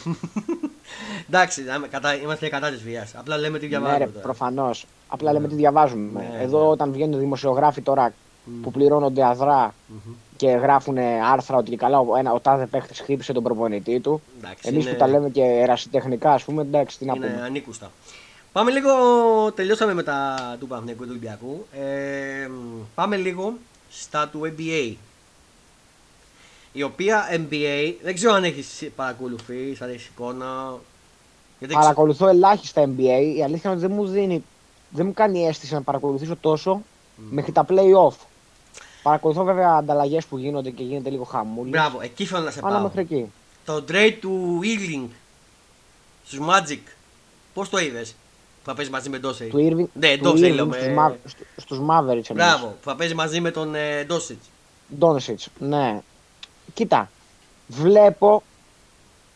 Εντάξει, 1.27 1.63
να- 1.63 1.87
κατά, 1.87 2.15
είμαστε 2.15 2.49
κατά 2.49 2.69
της 2.69 2.81
βίας. 2.83 3.15
Απλά 3.15 3.37
λέμε 3.37 3.57
τι 3.59 3.63
Ναι, 3.63 3.69
διαβάζουμε. 3.69 3.97
ρε, 3.97 4.05
τώρα. 4.11 4.23
προφανώς. 4.23 4.85
Απλά 5.07 5.33
λέμε 5.33 5.47
τι 5.47 5.55
διαβάζουμε. 5.55 6.19
Ναι, 6.19 6.43
Εδώ 6.43 6.59
ναι. 6.61 6.67
όταν 6.67 6.91
βγαίνουν 6.91 7.19
δημοσιογράφοι 7.19 7.81
τώρα 7.81 8.13
που 8.61 8.71
πληρώνονται 8.71 9.25
αδρά 9.25 9.73
Μμμ. 9.87 10.13
Και 10.38 10.48
γράφουν 10.49 10.98
άρθρα 11.32 11.57
ότι 11.57 11.76
καλά 11.76 11.99
ο, 11.99 12.16
ένα, 12.16 12.32
ο 12.32 12.40
τάδε 12.40 12.66
παίχτης 12.66 12.99
χτύπησε 12.99 13.34
τον 13.34 13.44
προπονητή 13.44 13.99
του. 13.99 14.22
Εντάξει, 14.38 14.68
Εμείς 14.68 14.84
είναι- 14.84 14.94
που 14.94 14.99
τα 14.99 15.07
λέμε 15.07 15.30
και 15.30 15.41
ερασιτεχνικά, 15.41 16.32
ας 16.34 16.44
πούμε, 16.44 16.62
εντάξει, 16.62 16.98
τι 16.98 17.06
να 17.06 17.14
είναι 17.16 17.28
πούμε. 17.28 17.41
ανήκουστα. 17.41 17.91
Πάμε 18.52 18.72
λίγο, 18.72 18.91
τελειώσαμε 19.56 19.94
με 19.94 20.03
τα 20.03 20.36
του 20.60 20.68
Παναθηναϊκού 20.68 20.99
και 21.02 21.07
του 21.10 21.16
Ολυμπιακού. 21.18 21.66
Ε, 21.74 22.49
πάμε 22.95 23.16
λίγο 23.16 23.53
στα 23.90 24.28
του 24.28 24.41
NBA. 24.57 24.94
Η 26.74 26.84
οποία 26.84 27.26
NBA, 27.32 27.94
δεν 28.03 28.14
ξέρω 28.14 28.34
αν 28.34 28.44
έχεις 28.44 28.90
παρακολουθεί, 28.95 29.78
αν 29.80 29.90
έχει 29.90 30.10
εικόνα. 30.14 30.76
Γιατί 31.60 31.74
ξε- 31.74 31.82
Παρακολουθώ 31.86 32.28
ελάχιστα 32.28 32.84
NBA. 32.84 33.36
Η 33.36 33.44
αλήθεια 33.44 33.70
είναι 33.72 33.80
ότι 33.80 33.80
δεν 33.80 33.91
μου 33.91 34.06
δίνει. 34.07 34.44
Δεν 34.90 35.06
μου 35.06 35.14
κάνει 35.14 35.45
αίσθηση 35.48 35.74
να 35.74 35.82
παρακολουθήσω 35.82 36.36
τόσο 36.41 36.82
μέχρι 37.16 37.52
τα 37.52 37.66
playoff. 37.70 38.14
Παρακολουθώ 39.06 39.44
βέβαια 39.44 39.69
ανταλλαγές 39.69 40.26
που 40.26 40.38
γίνονται 40.38 40.69
και 40.69 40.84
γίνεται 40.84 41.10
λίγο 41.10 41.23
χαμούλης. 41.23 41.72
Μπράβο, 41.72 42.02
εκεί 42.02 42.26
θέλω 42.26 42.44
να 42.44 42.52
σε 42.52 42.60
Αλλά 42.64 42.73
πάω. 42.73 42.84
μέχρι 42.84 43.02
εκεί. 43.02 43.32
Το 43.65 43.84
trade 43.91 44.18
του 44.22 44.60
Eagling 44.64 45.07
στους 46.26 46.40
Magic, 46.49 46.80
πώς 47.53 47.69
το 47.69 47.77
είδες, 47.77 48.11
που 48.11 48.69
θα 48.69 48.73
παίζεις 48.73 48.94
μαζί 48.94 49.10
με 49.10 49.18
Ντόσεϊ. 49.18 49.48
Του 49.49 49.57
Irving, 49.57 49.88
Ναι, 49.94 50.18
του 50.18 50.23
Ντόσεϊ 50.23 50.52
Irving 50.52 50.56
λέμε. 50.56 50.77
στους, 50.77 50.94
Μα... 50.94 51.15
στου- 51.26 51.45
στους 51.56 51.77
Mavericks. 51.80 52.30
εννοείς. 52.30 52.34
Μπράβο, 52.34 52.65
που 52.82 52.90
θα 52.90 52.95
παίζει 52.95 53.14
μαζί 53.14 53.40
με 53.41 53.52
τον 53.52 53.76
ε, 53.76 54.03
Ντόσιτ. 54.03 54.40
Doncic, 54.99 55.36
ναι. 55.60 56.02
Κοίτα, 56.73 57.10
βλέπω 57.68 58.44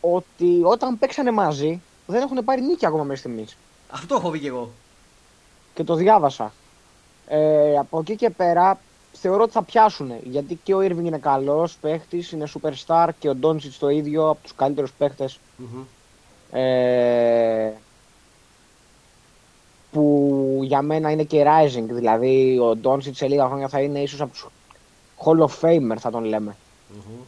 ότι 0.00 0.60
όταν 0.64 0.98
παίξανε 0.98 1.30
μαζί 1.30 1.80
δεν 2.06 2.22
έχουν 2.22 2.44
πάρει 2.44 2.60
νίκη 2.62 2.86
ακόμα 2.86 3.02
μέχρι 3.02 3.18
στιγμής. 3.18 3.56
Αυτό 3.90 4.14
έχω 4.14 4.30
δει 4.30 4.38
και 4.40 4.48
εγώ. 4.48 4.70
Και 5.74 5.84
το 5.84 5.94
διάβασα. 5.94 6.52
Ε, 7.26 7.78
από 7.78 7.98
εκεί 8.00 8.16
και 8.16 8.30
πέρα 8.30 8.80
θεωρώ 9.12 9.42
ότι 9.42 9.52
θα 9.52 9.62
πιάσουν. 9.62 10.12
Γιατί 10.22 10.58
και 10.62 10.74
ο 10.74 10.78
Irving 10.78 11.04
είναι 11.04 11.18
καλός 11.18 11.76
παίχτης, 11.80 12.32
είναι 12.32 12.46
superstar 12.60 13.08
και 13.18 13.28
ο 13.28 13.36
Doncic 13.42 13.72
το 13.78 13.88
ίδιο 13.88 14.28
από 14.28 14.42
τους 14.42 14.54
καλύτερους 14.54 14.92
παίχτες. 14.92 15.38
Μμμ. 15.56 15.82
Ε, 16.52 17.72
που 19.92 20.60
για 20.62 20.82
μένα 20.82 21.10
είναι 21.10 21.24
και 21.24 21.44
rising. 21.46 21.84
Δηλαδή 21.88 22.58
ο 22.58 22.78
Doncic 22.82 23.14
σε 23.14 23.28
λίγα 23.28 23.46
χρόνια 23.46 23.68
θα 23.68 23.80
είναι 23.80 24.00
ίσως 24.00 24.20
από 24.20 24.32
τους 24.32 24.46
Hall 25.24 25.38
of 25.38 25.60
Famer 25.60 25.96
θα 25.98 26.10
τον 26.10 26.24
λέμε. 26.24 26.56
Μμμ. 26.88 27.20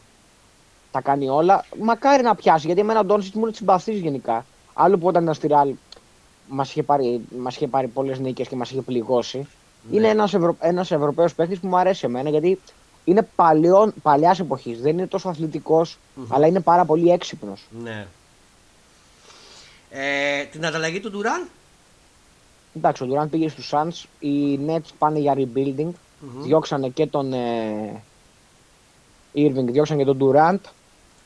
τα 0.90 1.00
κάνει 1.00 1.28
όλα. 1.28 1.64
Μακάρι 1.82 2.22
να 2.22 2.34
πιάσει, 2.34 2.66
γιατί 2.66 2.80
εμένα 2.80 3.00
ο 3.00 3.04
Ντόνσιτ 3.04 3.34
μου 3.34 3.42
είναι 3.42 3.54
συμπαθή 3.54 3.92
γενικά. 3.92 4.44
Άλλο 4.74 4.98
που 4.98 5.06
όταν 5.06 5.22
ήταν 5.22 5.34
στη 5.34 5.46
Ρεάλ 5.46 5.74
μας 6.48 6.70
είχε 6.70 6.82
πάρει, 6.82 7.20
μας 7.38 7.56
είχε 7.56 7.66
πάρει 7.66 7.86
πολλές 7.86 8.18
νίκες 8.18 8.48
και 8.48 8.56
μας 8.56 8.70
είχε 8.70 8.82
πληγώσει. 8.82 9.46
Ναι. 9.90 9.96
Είναι 9.96 10.09
ένας 10.09 10.34
Ευρω... 10.34 10.56
ένας 10.60 10.90
Ευρωπαίος 10.90 11.34
παίκτης 11.34 11.59
που 11.59 11.66
μου 11.66 11.76
αρέσει 11.76 12.04
εμένα 12.06 12.28
γιατί 12.30 12.60
είναι 13.04 13.28
παλιάς 14.02 14.40
εποχής. 14.40 14.80
Δεν 14.80 14.92
είναι 14.92 15.06
τόσο 15.06 15.28
αθλητικός, 15.28 15.98
Μμμ. 16.14 16.24
αλλά 16.28 16.46
είναι 16.46 16.60
πάρα 16.60 16.84
πολύ 16.84 17.10
έξυπνος. 17.10 17.66
Ναι. 17.82 18.06
Ε, 19.90 20.44
την 20.44 20.66
ανταλλαγή 20.66 21.00
του 21.00 21.10
Ντουράν; 21.10 21.48
Εντάξει, 22.76 23.02
ο 23.02 23.06
Durant 23.10 23.28
πήγε 23.30 23.48
στους 23.48 23.70
Suns. 23.72 24.04
Οι 24.18 24.59
Nets 24.66 24.90
πάνε 24.98 25.18
για 25.18 25.34
rebuilding. 25.36 25.90
Μμμ. 26.20 26.42
Διώξανε 26.42 26.88
και 26.88 27.06
τον 27.06 27.32
ε, 27.32 28.02
Irving, 29.34 29.64
διώξανε 29.64 30.04
και 30.04 30.12
τον 30.12 30.18
Durant. 30.20 30.70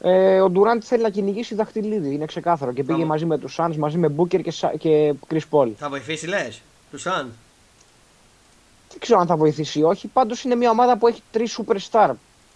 Ε, 0.01 0.41
ο 0.41 0.51
Ντουράντ 0.51 0.83
θέλει 0.85 1.03
να 1.03 1.09
κυνηγήσει 1.11 1.55
δαχτυλίδι, 1.55 2.15
είναι 2.15 2.25
ξεκάθαρο. 2.25 2.73
Και 2.73 2.83
πήγε 2.83 2.93
Πάμε. 2.93 3.05
μαζί 3.05 3.25
με 3.25 3.39
τους 3.39 3.57
Suns, 3.59 3.75
μαζί 3.77 3.99
με 3.99 4.15
Booker 4.17 4.41
και, 4.43 4.53
Sa- 4.61 4.75
και 4.79 5.15
Chris 5.31 5.41
Paul. 5.51 5.71
Θα 5.77 5.89
βοηθήσει, 5.89 6.27
λες, 6.27 6.61
τους 6.91 7.01
Σαν. 7.03 7.33
Δεν 8.99 9.05
ξέρω 9.05 9.21
αν 9.21 9.27
θα 9.27 9.37
βοηθήσει 9.37 9.79
ή 9.79 9.83
όχι. 9.83 10.07
Πάντως 10.07 10.43
είναι 10.45 10.55
μια 10.55 10.71
ομάδα 10.71 10.97
που 10.99 11.07
έχει 11.07 11.23
τρεις 11.31 11.59
superstar. 11.61 12.11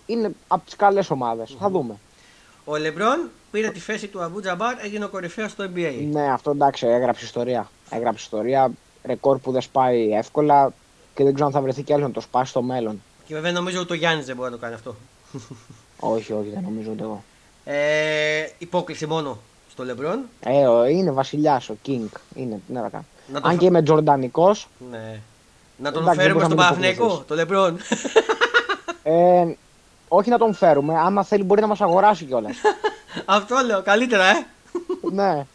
Είναι 0.07 0.31
από 0.49 0.65
τις 0.65 0.77
καλές 0.77 1.11
ομάδες. 1.11 1.57
Θα 1.61 1.71
δούμε. 1.71 1.95
Ο 2.65 2.77
Λεμπρόν 2.77 3.31
πήρε 3.51 3.71
τη 3.71 3.79
θέση 3.79 4.07
του 4.07 4.23
Αμπού 4.23 4.41
Τζαμπάρ, 4.41 4.75
έγινε 4.85 5.05
ο 5.05 5.09
κορυφαίος 5.09 5.51
στο 5.51 5.65
NBA. 5.75 6.07
Ναι, 6.11 6.33
αυτό 6.33 6.51
εντάξει, 6.51 6.87
έγραψε 6.87 7.25
ιστορία. 7.25 7.71
Έγραψε 7.91 8.23
ιστορία. 8.25 8.71
Ρεκόρ 9.05 9.39
που 9.39 9.53
δεν 9.53 9.61
σπάει 9.62 10.12
εύκολα 10.12 10.73
και 11.15 11.25
δεν 11.25 11.33
ξέρω 11.35 11.47
αν 11.47 11.53
θα 11.55 11.61
βρεθεί 11.61 11.83
κι 11.83 11.93
άλλο 11.93 12.03
να 12.07 12.11
το 12.12 12.21
σπάσει 12.21 12.51
στο 12.51 12.62
μέλλον. 12.62 13.03
Και 13.27 13.35
βέβαια 13.35 13.53
νομίζω 13.53 13.81
ότι 13.81 13.93
ο 13.93 13.97
Γιάννης 13.97 14.27
δεν 14.27 14.37
μπορεί 14.37 14.51
να 14.51 14.57
το 14.57 14.62
κάνει 14.62 14.75
αυτό. 14.75 14.95
όχι, 16.01 16.33
όχι, 16.33 16.49
δεν 16.55 16.62
νομίζω 16.62 16.91
ούτε 16.91 17.03
εγώ. 17.03 17.23
Ε, 17.65 18.47
υπόκληση 18.59 19.07
μόνο 19.07 19.39
στο 19.71 19.85
Λεμπρόν. 19.85 20.21
Ε, 20.41 20.67
ο- 20.67 20.85
είναι 20.87 21.11
βασιλιάς 21.11 21.69
ο 21.69 21.77
King. 21.87 22.07
Είναι, 22.35 22.61
ναι, 22.69 22.81
θα 22.81 22.89
κάνω. 22.89 23.05
Να 23.33 23.41
το 23.41 23.49
Αν 23.49 23.55
φα- 23.55 23.61
και 23.61 23.67
είμαι 23.67 23.83
Τζορντανικός, 23.83 24.69
Ναι. 24.91 25.21
Να 25.82 25.93
τον 25.93 26.02
Εντάξει, 26.02 26.20
φέρουμε 26.20 26.40
δεν 26.40 26.51
στον 26.51 26.57
μπορείς 26.57 26.70
να 26.70 26.77
μην 26.77 26.86
Παναθηναϊκό, 26.86 27.05
υποκληθείς. 27.05 27.27
το 27.27 27.35
Λεμπρόν. 27.35 27.78
ε, 29.02 29.55
όχι 30.09 30.31
να 30.31 30.39
τον 30.39 30.55
φέρουμε. 30.55 30.98
Άμα 30.98 31.24
θέλει, 31.24 31.43
μπορεί 31.43 31.61
να 31.61 31.66
μας 31.66 31.81
αγοράσει 31.81 32.24
κιόλας. 32.24 32.57
αυτό 33.24 33.57
λέω, 33.66 33.82
καλύτερα, 33.82 34.24
ε. 34.24 34.47
ναι. 35.12 35.47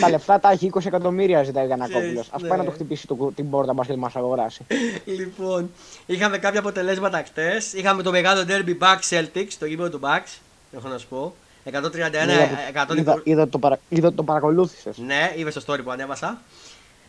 Τα 0.00 0.10
λεφτά 0.10 0.40
τα 0.40 0.50
έχει 0.50 0.70
20 0.74 0.86
εκατομμύρια 0.86 1.42
ζητάει 1.42 1.62
ο 1.64 1.66
Γιανακόπουλο. 1.66 2.02
Ξέρεις, 2.10 2.28
Α 2.30 2.36
ναι. 2.40 2.48
πάει 2.48 2.58
να 2.58 2.64
το 2.64 2.70
χτυπήσει 2.70 3.06
το, 3.06 3.32
την 3.34 3.50
πόρτα 3.50 3.74
μας 3.74 3.86
και 3.86 3.92
να 3.92 3.98
μας 3.98 4.16
αγοράσει. 4.16 4.66
λοιπόν, 5.04 5.70
είχαμε 6.06 6.38
κάποια 6.38 6.60
αποτελέσματα 6.60 7.22
χτες. 7.26 7.72
Είχαμε 7.72 8.02
το 8.02 8.10
μεγάλο 8.10 8.44
derby 8.48 8.76
Bucks 8.80 9.18
Celtics, 9.18 9.52
το 9.58 9.66
γήπεδο 9.66 9.90
του 9.90 10.00
Bucks. 10.02 10.38
Έχω 10.76 10.88
να 10.88 10.98
σου 10.98 11.06
πω. 11.08 11.34
131, 11.64 11.72
είδα, 11.72 12.86
120. 12.88 12.96
είδα, 12.96 13.20
είδα, 13.24 13.48
το 13.48 13.58
παρα, 13.58 13.78
είδα 13.88 14.06
ότι 14.06 14.16
το 14.16 14.22
παρακολούθησες. 14.22 14.98
Ναι, 14.98 15.32
είδες 15.36 15.54
το 15.54 15.62
story 15.66 15.80
που 15.84 15.90
ανέβασα. 15.90 16.40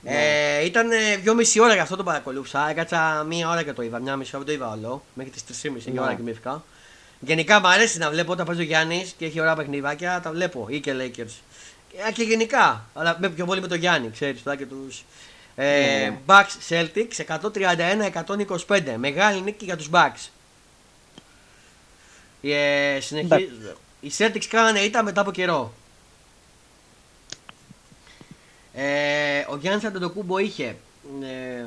Ε, 0.08 0.66
ήταν 0.66 0.92
ε, 0.92 1.16
δυόμιση 1.16 1.60
ώρα 1.60 1.74
για 1.74 1.82
αυτό 1.82 1.96
το 1.96 2.04
παρακολούθησα. 2.04 2.70
Έκατσα 2.70 3.26
μία 3.28 3.50
ώρα 3.50 3.64
και 3.64 3.74
το 3.74 3.82
είδα. 3.82 4.00
Μια 4.00 4.16
μισή 4.16 4.36
ώρα 4.36 4.46
δεν 4.46 4.58
το 4.58 4.64
είδα 4.64 4.74
όλο. 4.74 5.04
Μέχρι 5.14 5.32
τις 5.32 5.44
3.30 5.64 5.86
η 5.86 5.92
Ναι. 5.92 6.00
ώρα 6.02 6.14
κοιμήθηκα. 6.14 6.64
Γενικά 7.20 7.60
μου 7.60 7.68
αρέσει 7.68 7.98
να 7.98 8.10
βλέπω 8.10 8.32
όταν 8.32 8.46
παίζει 8.46 8.62
ο 8.62 8.64
Γιάννης 8.64 9.14
και 9.18 9.26
έχει 9.26 9.40
ωραία 9.40 9.56
παιχνιδάκια. 9.56 10.20
Τα 10.24 10.32
βλέπω. 10.32 10.66
Ή 10.70 10.80
και 10.80 10.94
Lakers. 10.94 11.32
Και, 11.92 12.12
και 12.14 12.24
γενικά. 12.24 12.86
Αλλά 12.94 13.18
με 13.20 13.30
πιο 13.30 13.46
πολύ 13.46 13.62
με 13.62 13.68
τον 13.68 13.78
Γιάννη, 13.78 14.12
ξέρεις. 14.12 14.44
Τώρα 14.44 14.58
και 14.58 14.66
τους. 14.66 15.04
Ε, 15.56 16.10
Ναι. 16.10 16.18
Bucks 16.26 16.70
Celtics 16.70 17.26
131-125. 18.68 18.96
Μεγάλη 18.98 19.42
νίκη 19.42 19.66
για 19.66 19.76
τους 19.78 19.90
Bucks. 19.92 20.30
Ε, 22.42 22.98
συνεχί... 23.00 23.50
Οι 24.02 24.12
Celtics 24.18 24.46
κάνανε 24.50 24.80
ήττα 24.80 25.04
μετά 25.04 25.22
από 25.22 25.32
καιρό. 25.32 25.74
Ε, 28.76 29.46
ο 29.50 29.58
Γιάννης 29.58 29.84
Αντετοκούμπο 29.86 30.38
είχε 30.38 30.76
ε, 31.22 31.66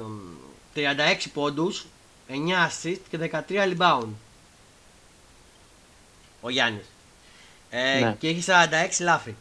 36 0.74 0.80
πόντους, 1.35 1.86
9 2.28 2.32
assist 2.32 2.98
και 3.10 3.18
13 3.48 3.76
rebound. 3.76 4.09
Ο 6.40 6.51
Γιάννης. 6.51 6.85
Ε, 7.70 8.01
Ναι. 8.01 8.16
Και 8.18 8.28
έχει 8.28 8.44
46 8.47 9.01
λάθη. 9.01 9.36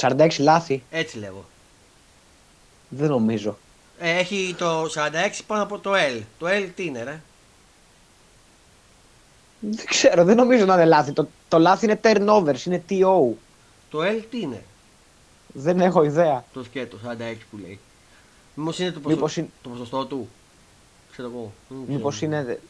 46 0.00 0.28
λάθη. 0.38 0.82
Έτσι 0.90 1.18
λέγω. 1.18 1.44
Δεν 2.88 3.08
νομίζω. 3.08 3.58
Ε, 3.98 4.18
έχει 4.18 4.54
το 4.58 4.82
46 4.82 4.88
πάνω 5.46 5.62
από 5.62 5.78
το 5.78 5.92
L. 5.94 6.20
Το 6.38 6.46
L 6.48 6.68
τι 6.74 6.84
είναι 6.84 7.02
ρε; 7.02 7.20
Δεν 9.60 9.86
ξέρω, 9.86 10.24
δεν 10.24 10.36
νομίζω 10.36 10.64
να 10.64 10.74
είναι 10.74 10.84
λάθη. 10.84 11.12
Το, 11.12 11.28
το 11.48 11.58
λάθη 11.58 11.84
είναι 11.84 12.00
turnovers, 12.02 12.64
είναι 12.66 12.82
TO. 12.88 13.32
Το 13.90 13.98
L 14.02 14.22
τι 14.30 14.40
είναι; 14.40 14.64
Δεν 15.56 15.80
έχω 15.80 16.04
ιδέα. 16.04 16.44
Το 16.52 16.64
σκέτο 16.64 16.96
46 17.04 17.34
που 17.50 17.56
λέει. 17.62 17.78
Μήπως 18.54 18.78
είναι 18.78 18.90
το, 18.90 19.00
ποσο... 19.00 19.14
Μήπως 19.14 19.36
είναι- 19.36 19.48
το 19.62 19.68
ποσοστό 19.68 20.04
του; 20.06 20.28
Ξέρω 21.12 21.28
εγώ. 21.28 21.52
Δεν 21.68 21.78
ξέρω. 21.82 21.96
Μήπως 21.96 22.22
είναι. 22.22 22.60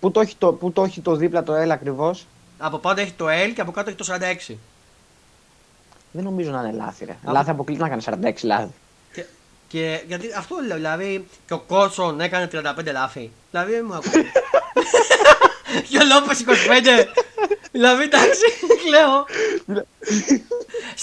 Πού 0.00 0.10
το, 0.10 0.20
έχει 0.20 0.36
το, 0.38 0.52
πού 0.52 0.72
το 0.72 0.82
έχει 0.84 1.00
το 1.00 1.16
δίπλα 1.16 1.42
το 1.42 1.62
L 1.62 1.68
ακριβώς; 1.68 2.26
Από 2.58 2.78
πάνω 2.78 3.00
έχει 3.00 3.12
το 3.12 3.26
L 3.28 3.52
και 3.54 3.60
από 3.60 3.70
κάτω 3.70 3.90
έχει 3.90 3.98
το 3.98 4.06
46. 4.50 4.54
Δεν 6.12 6.24
νομίζω 6.24 6.50
να 6.50 6.60
είναι 6.60 6.72
λάθη, 6.76 7.04
ρε. 7.04 7.16
Από- 7.22 7.32
Λάθη 7.32 7.50
αποκλείται 7.50 7.82
να 7.82 7.88
κάνει 7.88 8.02
46 8.06 8.32
λάθη. 8.42 8.70
Και, 9.12 9.24
και 9.68 10.04
γιατί 10.06 10.32
αυτό 10.32 10.56
λέω, 10.66 10.76
δηλαδή 10.76 11.26
και 11.46 11.54
ο 11.54 11.58
Κόρσον 11.58 12.20
έκανε 12.20 12.48
35 12.52 12.92
λάθη. 12.92 13.30
Δηλαδή 13.50 13.72
δεν 13.72 13.84
μου 13.88 13.94
ακούει. 13.94 14.22
και 15.88 15.98
ο 15.98 16.04
Λόπε 16.04 16.34
25. 17.04 17.06
δηλαδή 17.72 18.02
εντάξει, 18.02 18.44
κλαίω. 18.84 19.24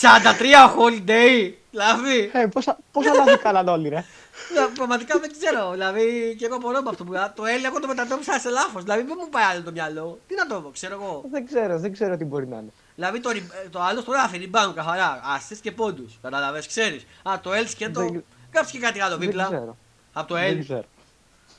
43 0.02 0.70
ο 0.70 0.76
Holiday. 0.78 1.52
Δηλαδή, 1.72 2.30
Ε, 2.34 2.46
πόσα, 2.46 2.78
πόσα 2.92 3.14
λάθη 3.14 3.38
κάναν 3.38 3.68
όλοι, 3.68 3.90
ρε. 3.90 4.06
δηλαδή, 4.50 4.74
πραγματικά 4.76 5.20
δεν 5.20 5.32
ξέρω. 5.40 5.72
Δηλαδή 5.72 6.36
και 6.40 6.46
εγώ 6.46 6.58
μπορώ 6.58 6.82
με 6.82 6.90
αυτό 6.90 7.04
που 7.04 7.12
λέω. 7.12 7.32
Το 7.36 7.44
L 7.44 7.66
εγώ 7.66 7.80
το 7.80 7.88
μετατόπισα 7.88 8.40
σε 8.40 8.50
λάθος. 8.50 8.84
Δηλαδή 8.84 9.04
δεν 9.04 9.16
μου 9.20 9.30
πάει 9.30 9.44
άλλο 9.44 9.62
το 9.64 9.72
μυαλό. 9.72 10.20
Τι 10.28 10.36
να 10.36 10.48
το 10.48 10.62
πω, 10.62 10.70
ξέρω 10.70 10.94
εγώ. 11.02 11.24
δεν 11.32 11.46
ξέρω, 11.46 11.80
δεν 11.80 11.92
ξέρω 11.94 12.18
τι 12.18 12.24
μπορεί 12.26 12.48
να 12.48 12.56
είναι. 12.58 12.72
Δηλαδή 12.96 13.20
το, 13.20 13.30
ριμπ- 13.30 13.52
το 13.70 13.82
άλλο 13.82 14.02
στο 14.02 14.12
ράφι, 14.12 14.50
rebound 14.52 14.72
καθαρά. 14.76 15.22
Assist 15.38 15.58
και 15.62 15.72
πόντους. 15.72 16.20
Καταλαβέ, 16.22 16.64
ξέρεις. 16.68 17.06
Α, 17.24 17.40
το 17.42 17.52
L 17.52 17.68
σκέτο. 17.68 18.00
Δεν- 18.00 18.24
Κάψε 18.52 18.72
και 18.72 18.80
κάτι 18.80 19.02
άλλο 19.02 19.18
Δεν 19.18 19.28
δίπλα. 19.28 19.44
ξέρω. 19.46 19.78
Από 20.14 20.28
το 20.28 20.36
Δεν 20.36 20.58
L. 20.60 20.64
ξέρω. 20.64 20.84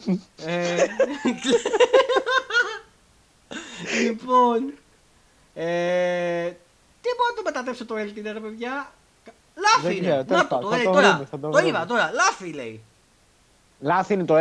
Ε, 3.86 3.98
λοιπόν. 4.00 4.72
Ε, 5.54 6.48
τι 7.00 7.08
μπορώ 7.16 7.28
να 7.30 7.36
το 7.36 7.42
μετατρέψω 7.44 7.84
το 7.86 7.94
L, 7.94 8.32
ρε 8.32 8.40
παιδιά; 8.40 8.92
Λάφι 9.54 9.82
Δεν 9.82 9.90
είναι. 9.96 10.00
ξέρω, 10.06 10.24
τέλος 10.24 10.42
Να 10.42 10.48
το, 10.48 10.58
το 10.58 10.68
πάντων, 10.68 10.70
θα 10.70 10.76
λέει 10.76 10.84
το 10.84 10.92
τώρα. 10.92 11.08
βρούμε, 11.10 11.24
θα 11.24 11.38
το 11.38 11.46
Το 11.46 11.52
βρούμε. 11.52 11.68
είδα 11.68 11.86
τώρα. 11.86 12.10
Λάφι 12.14 12.52
λέει. 12.52 12.80
Λάθη 13.80 14.14
είναι 14.14 14.24
το 14.24 14.34
L. 14.34 14.38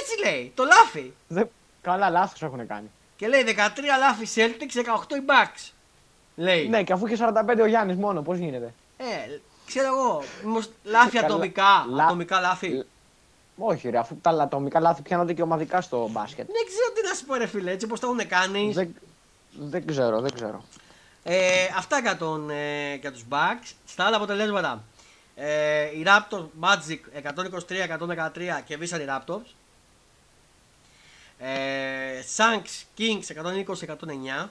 Έτσι 0.00 0.20
λέει. 0.24 0.52
Το 0.54 0.64
λάφι. 0.64 1.12
Δεν... 1.28 1.50
Καλά, 1.82 2.10
λάθος 2.10 2.42
έχουν 2.42 2.66
κάνει. 2.66 2.90
Και 3.16 3.28
λέει 3.28 3.44
13 3.46 3.50
λάφι 3.98 4.26
Celtics, 4.34 4.78
18 5.12 5.16
οι 5.16 5.22
Bucks. 5.26 5.70
Λέει. 6.36 6.68
Ναι, 6.68 6.82
και 6.82 6.92
αφού 6.92 7.06
είχε 7.06 7.16
45 7.56 7.58
ο 7.62 7.66
Γιάννης 7.66 7.96
μόνο, 7.96 8.22
πώς 8.22 8.36
γίνεται; 8.38 8.74
Ε, 8.96 9.04
ξέρω 9.66 9.86
εγώ. 9.86 10.22
Μήπως 10.44 10.70
λάφι 10.84 11.10
Καλά. 11.16 11.26
ατομικά. 11.26 11.86
Λα- 11.88 12.04
Ατομικά 12.04 12.40
λάφι. 12.40 12.82
Λ- 13.56 13.62
Όχι, 13.64 13.88
ρε, 13.88 13.98
αφού 13.98 14.16
τα 14.20 14.30
ατομικά 14.30 14.80
λάθη 14.80 15.02
πιάνονται 15.02 15.32
και 15.32 15.42
ομαδικά 15.42 15.80
στο 15.80 16.08
μπάσκετ. 16.10 16.46
Δεν 16.46 16.66
ξέρω 16.66 16.92
τι 16.94 17.08
να 17.08 17.14
σου 17.14 17.24
πω, 17.24 17.34
ρε 17.34 17.46
φίλε, 17.46 17.70
έτσι 17.70 17.86
όπως 17.86 18.00
το 18.00 18.06
έχουν 18.06 18.28
κάνει. 18.28 18.72
Δεν, 18.72 18.94
δεν 19.58 19.86
ξέρω, 19.86 20.20
δεν 20.20 20.32
ξέρω. 20.34 20.64
Ε, 21.22 21.64
αυτά 21.76 21.98
για, 22.00 22.16
τον, 22.16 22.50
ε, 22.50 22.94
για 22.94 23.12
τους 23.12 23.24
Bucks. 23.30 23.72
Στα 23.86 24.04
άλλα 24.04 24.16
αποτελέσματα. 24.16 24.84
Ε, 25.34 25.82
οι 25.84 26.04
Raptors 26.06 26.46
Magic 26.60 26.98
123-113 27.22 28.62
κερδίσαν 28.64 29.00
οι 29.00 29.04
Raptors. 29.08 29.50
Ε, 31.38 32.22
Suns 32.36 32.84
Kings 32.98 33.36
120-109. 34.44 34.48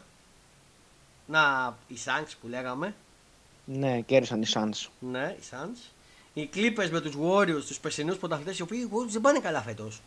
Να, 1.27 1.75
οι 1.87 1.95
Suns 2.05 2.31
που 2.41 2.47
λέγαμε. 2.47 2.95
Ναι, 3.65 3.99
κέρδισαν 4.01 4.41
οι 4.41 4.45
Suns. 4.53 4.87
Ναι, 4.99 5.35
οι 5.39 5.43
Suns. 5.51 5.89
Οι 6.37 6.49
Clippers 6.55 6.89
με 6.91 7.01
τους 7.01 7.13
Warriors, 7.21 7.63
τους 7.67 7.79
περσινούς 7.79 8.17
πρωταθλητές, 8.17 8.57
οι 8.57 8.61
οποίοι 8.61 8.79
οι 8.83 8.89
Warriors 8.93 9.11
δεν 9.11 9.21
πάνε 9.21 9.39
καλά 9.39 9.61
φέτος. 9.61 10.01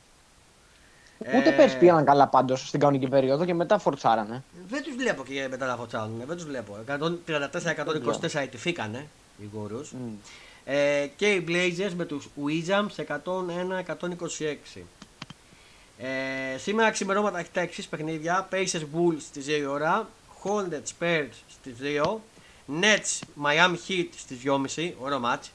Ούτε 1.19 1.49
Ε, 1.49 1.53
πέρσι 1.53 1.79
πήγαν 1.79 2.05
καλά 2.05 2.27
πάντως 2.27 2.69
στην 2.69 2.81
κανονική 2.81 3.09
περίοδο 3.09 3.45
και 3.45 3.55
μετά 3.55 3.79
φορτσάρανε. 3.79 4.43
Δεν 4.69 4.83
τους 4.83 4.95
βλέπω 4.95 5.25
και 5.25 5.47
μετά 5.51 5.67
να 5.67 5.77
φωτσάνουν. 5.77 6.23
Δεν 6.27 6.37
τους 6.37 6.45
βλέπω. 6.45 6.77
134-124 6.87 8.41
ετηθήκανε 8.41 9.07
οι 9.43 9.49
Warriors. 9.57 9.89
Μμ. 9.91 10.13
Ε, 10.65 11.07
και 11.17 11.33
οι 11.33 11.45
Blazers 11.49 11.93
με 11.97 12.05
τους 12.05 12.29
Wizards 12.47 13.05
101-126. 13.05 14.83
Ε, 15.99 16.59
σήμερα 16.59 16.91
ξημερώματα 16.91 17.39
έχει 17.39 17.51
τα 17.53 17.61
εξή 17.61 17.89
παιχνίδια. 17.89 18.49
Pacers 18.53 18.83
Bulls 18.95 19.19
στις 19.19 19.47
2 19.47 19.59
η 19.59 19.65
ώρα. 19.65 20.09
Hornets 20.43 20.93
Spurs 20.99 21.29
στις 21.49 21.75
2. 21.81 22.21
Nets 22.81 23.21
Miami 23.45 23.77
Heat 23.89 24.09
στις 24.17 24.39
2.30. 24.77 24.93
Ωραίο 25.01 25.19
μάτς. 25.19 25.51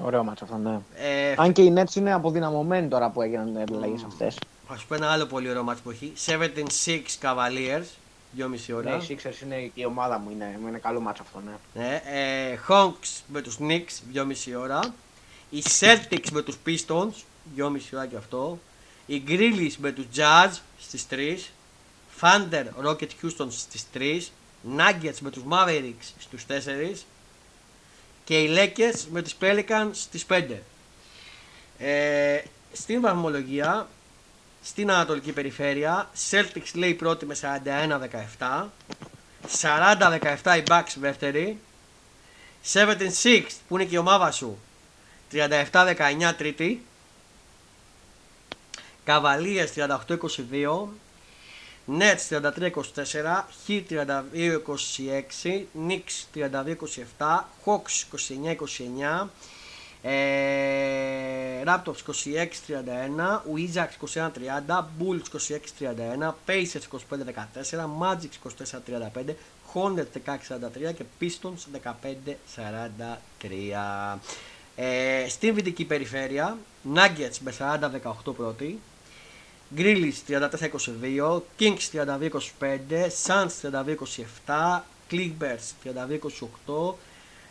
Ωραίο 0.00 0.24
μάτσο 0.24 0.44
αυτό, 0.44 0.56
ναι. 0.56 0.78
Ε, 0.94 1.34
Αν 1.36 1.52
και 1.52 1.62
οι 1.62 1.74
Nets 1.76 1.94
είναι 1.94 2.12
αποδυναμωμένοι 2.12 2.88
τώρα 2.88 3.10
που 3.10 3.22
έγιναν 3.22 3.54
οι 3.54 3.64
αλλαγέ 3.76 3.94
αυτές. 4.06 4.38
θα 4.68 4.76
σου 4.76 4.86
πω 4.86 4.94
ένα 4.94 5.10
άλλο 5.10 5.26
πολύ 5.26 5.50
ωραίο 5.50 5.62
μάτς 5.62 5.80
που 5.80 5.90
έχει. 5.90 6.12
76 6.26 7.18
Cavaliers. 7.22 7.84
2.30 8.38 8.48
Ναι, 8.68 8.74
ώρα. 8.74 8.96
οι 8.96 9.06
Sixers 9.08 9.42
είναι 9.42 9.56
και 9.60 9.80
η 9.80 9.84
ομάδα 9.84 10.18
μου, 10.18 10.30
είναι, 10.30 10.58
είναι 10.68 10.78
καλό 10.78 11.00
μάτσο 11.00 11.22
αυτό, 11.22 11.42
ναι. 11.44 11.82
Ναι, 11.82 12.02
ε, 12.04 12.58
Hawks 12.68 13.20
με 13.26 13.40
τους 13.40 13.56
Knicks 13.60 14.16
2.30 14.16 14.60
ώρα. 14.60 14.80
Οι 15.50 15.62
Celtics 15.80 16.30
με 16.32 16.42
τους 16.42 16.56
Pistons 16.66 17.12
2.30 17.56 17.66
ώρα 17.94 18.06
και 18.06 18.16
αυτό. 18.16 18.58
Οι 19.06 19.22
Grizzlies 19.28 19.74
με 19.78 19.92
τους 19.92 20.04
Jazz 20.16 20.58
στις 20.80 21.06
3. 21.10 21.38
Thunder 22.20 22.64
Rocket 22.86 23.08
Houston 23.22 23.46
στις 23.48 23.84
3. 23.94 24.20
Nuggets 24.76 25.18
με 25.20 25.30
τους 25.30 25.42
Mavericks 25.50 26.12
στους 26.18 26.44
4. 26.44 26.52
Και 28.26 28.40
οι 28.40 28.48
Lakers 28.56 29.04
με 29.10 29.22
τους 29.22 29.34
Pelicans 29.40 29.90
στις 29.92 30.26
5. 30.28 30.62
Ε, 31.78 32.42
στην 32.72 33.00
βαθμολογία, 33.00 33.88
στην 34.62 34.90
Ανατολική 34.90 35.32
Περιφέρεια, 35.32 36.10
Celtics 36.30 36.70
λέει 36.74 36.94
πρώτη 36.94 37.26
με 37.26 37.36
41-17. 38.38 38.64
40-17 39.60 40.56
η 40.56 40.62
Bucks 40.68 40.94
δεύτερη. 41.00 41.58
76 42.72 43.42
που 43.68 43.76
είναι 43.76 43.84
και 43.84 43.94
η 43.94 43.98
ομάδα 43.98 44.30
σου. 44.30 44.58
37-19 45.32 45.94
τρίτη. 46.36 46.84
Cavaliers 49.06 49.68
38-22. 49.74 49.88
Nets 51.86 52.28
33-24, 52.30 53.46
Heat 53.66 53.90
32-26, 53.90 55.66
Knicks 55.72 56.26
32-27, 56.34 57.44
Hawks 57.64 58.06
29-29, 59.22 59.28
ε, 60.02 61.62
Raptors 61.64 62.02
26-31, 62.06 63.42
Wizards 63.54 63.96
21-30, 63.96 64.84
Bulls 64.98 65.26
26-31, 65.30 66.34
Pacers 66.44 66.86
25-14, 66.88 67.86
Magic 68.00 68.32
24-35, 68.42 69.34
Hornets 69.72 70.12
16-43 70.14 70.94
και 70.94 71.04
Pistons 71.20 71.62
15-43. 73.38 74.18
Ε, 74.76 75.28
στην 75.28 75.54
δυτική 75.54 75.84
περιφέρεια, 75.84 76.58
Nuggets 76.94 77.38
με 77.40 77.54
40-18 77.58 78.34
πρώτη, 78.36 78.80
Grizzlies 79.68 80.22
34-22, 80.28 81.42
Kings 81.56 81.90
32-25, 81.90 83.10
Suns 83.10 83.60
32-27, 83.62 84.82
Clippers 85.10 85.74
32-28, 85.84 86.94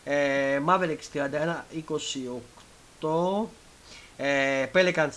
ε, 0.03 0.59
Mavericks 0.65 1.09
31-28, 3.01 3.47
ε, 4.17 4.65
Pelicans 4.73 5.09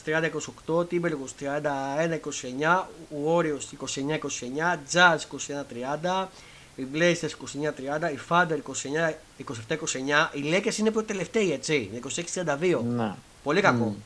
30-28, 0.66 0.86
Timberwolves 0.90 1.34
31-29, 1.38 2.86
Warriors 3.26 3.66
29-29, 3.72 4.78
Jazz 4.92 5.20
21-30, 6.02 6.28
οι 6.76 6.86
Blazers 6.94 7.22
29-30, 7.22 8.12
οι 8.12 8.18
Thunder 8.28 8.56
27-29, 8.56 8.60
οι 10.32 10.42
Lakers 10.44 10.76
είναι 10.78 10.90
πιο 10.90 11.02
τελευταίοι 11.02 11.52
έτσι, 11.52 11.90
26-32. 12.34 12.82
Ναι. 12.82 13.14
Πολύ 13.42 13.60
κακό. 13.60 13.94
Mm. 13.96 14.00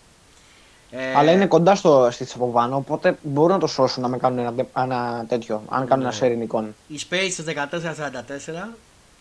Ε, 0.94 1.14
Αλλά 1.16 1.30
είναι 1.32 1.46
κοντά 1.46 1.74
στο, 1.74 2.08
στη 2.10 2.24
Τσαποβάνο, 2.24 2.76
οπότε 2.76 3.18
μπορούν 3.22 3.52
να 3.52 3.58
το 3.58 3.66
σώσουν 3.66 4.02
να 4.02 4.08
με 4.08 4.16
κάνουν 4.16 4.38
ένα, 4.38 4.54
ένα 4.76 5.24
τέτοιο, 5.28 5.62
αν 5.68 5.86
κάνουν 5.86 6.06
Ναι. 6.06 6.16
ένα 6.18 6.34
sharing 6.36 6.42
εικόνα. 6.42 6.68
Οι 6.88 7.00
Spaces 7.10 7.48
14-44 7.48 8.68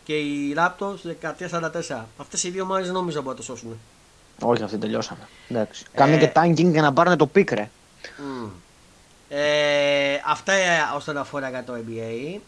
και 0.04 0.14
οι 0.18 0.56
Raptors 0.58 1.30
13-44. 1.90 2.06
Αυτές 2.18 2.44
οι 2.44 2.50
δύο 2.50 2.64
ομάδε 2.64 2.84
δεν 2.84 2.94
νομίζω 2.94 3.18
μπορούν 3.22 3.32
να 3.32 3.38
το 3.38 3.44
σώσουν. 3.44 3.80
Όχι, 4.42 4.64
αυτοί 4.64 4.78
τελειώσαμε. 4.78 5.28
Εντάξει. 5.50 5.86
Ε, 5.94 5.98
Κάνουν 5.98 6.20
και 6.20 6.32
tanking 6.36 6.72
για 6.72 6.82
να 6.82 6.94
πάρουν 6.94 7.18
το 7.18 7.28
πίκρε. 7.28 7.70
Mm. 8.04 8.50
Ε, 9.30 10.20
αυτά 10.28 10.54
ε, 10.54 10.68
όσον 10.96 11.18
αφορά 11.18 11.50
για 11.50 11.64
το 11.64 11.74
NBA. 11.74 12.40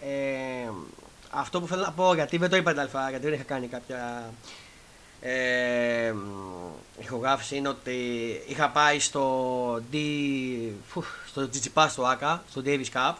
Ε, 0.00 0.70
αυτό 1.30 1.60
που 1.60 1.66
θέλω 1.66 1.82
να 1.82 1.90
πω, 1.90 2.14
γιατί 2.14 2.36
δεν 2.36 2.50
το 2.50 2.56
είπα 2.56 2.70
την 2.70 2.80
άλλη 2.80 2.88
φορά, 2.88 3.10
γιατί 3.10 3.24
δεν 3.24 3.34
είχα 3.34 3.42
κάνει 3.42 3.66
κάποια 3.66 4.30
ε, 5.26 6.12
μ, 6.12 7.02
ηχογράφηση, 7.02 7.56
είναι 7.56 7.68
ότι 7.68 7.96
είχα 8.46 8.70
πάει 8.70 8.98
στο, 8.98 9.74
D, 9.92 9.96
φου, 10.88 11.04
στο 11.26 11.48
Τζιτσιπά 11.48 11.88
στο 11.88 12.04
ΆΚΑ, 12.04 12.42
στο 12.50 12.62
Davis 12.64 12.86
Cup. 12.92 13.14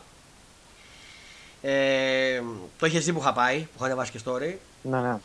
Ε, 1.63 2.43
το 2.79 2.87
είχες 2.87 3.05
δει 3.05 3.13
που 3.13 3.21
είχα 3.21 3.33
πάει, 3.33 3.59
που 3.59 3.71
είχα 3.77 3.85
ανεβάσει 3.85 4.11
και 4.11 4.21
story. 4.25 4.55
Ναι, 4.83 5.01
ναι. 5.01 5.17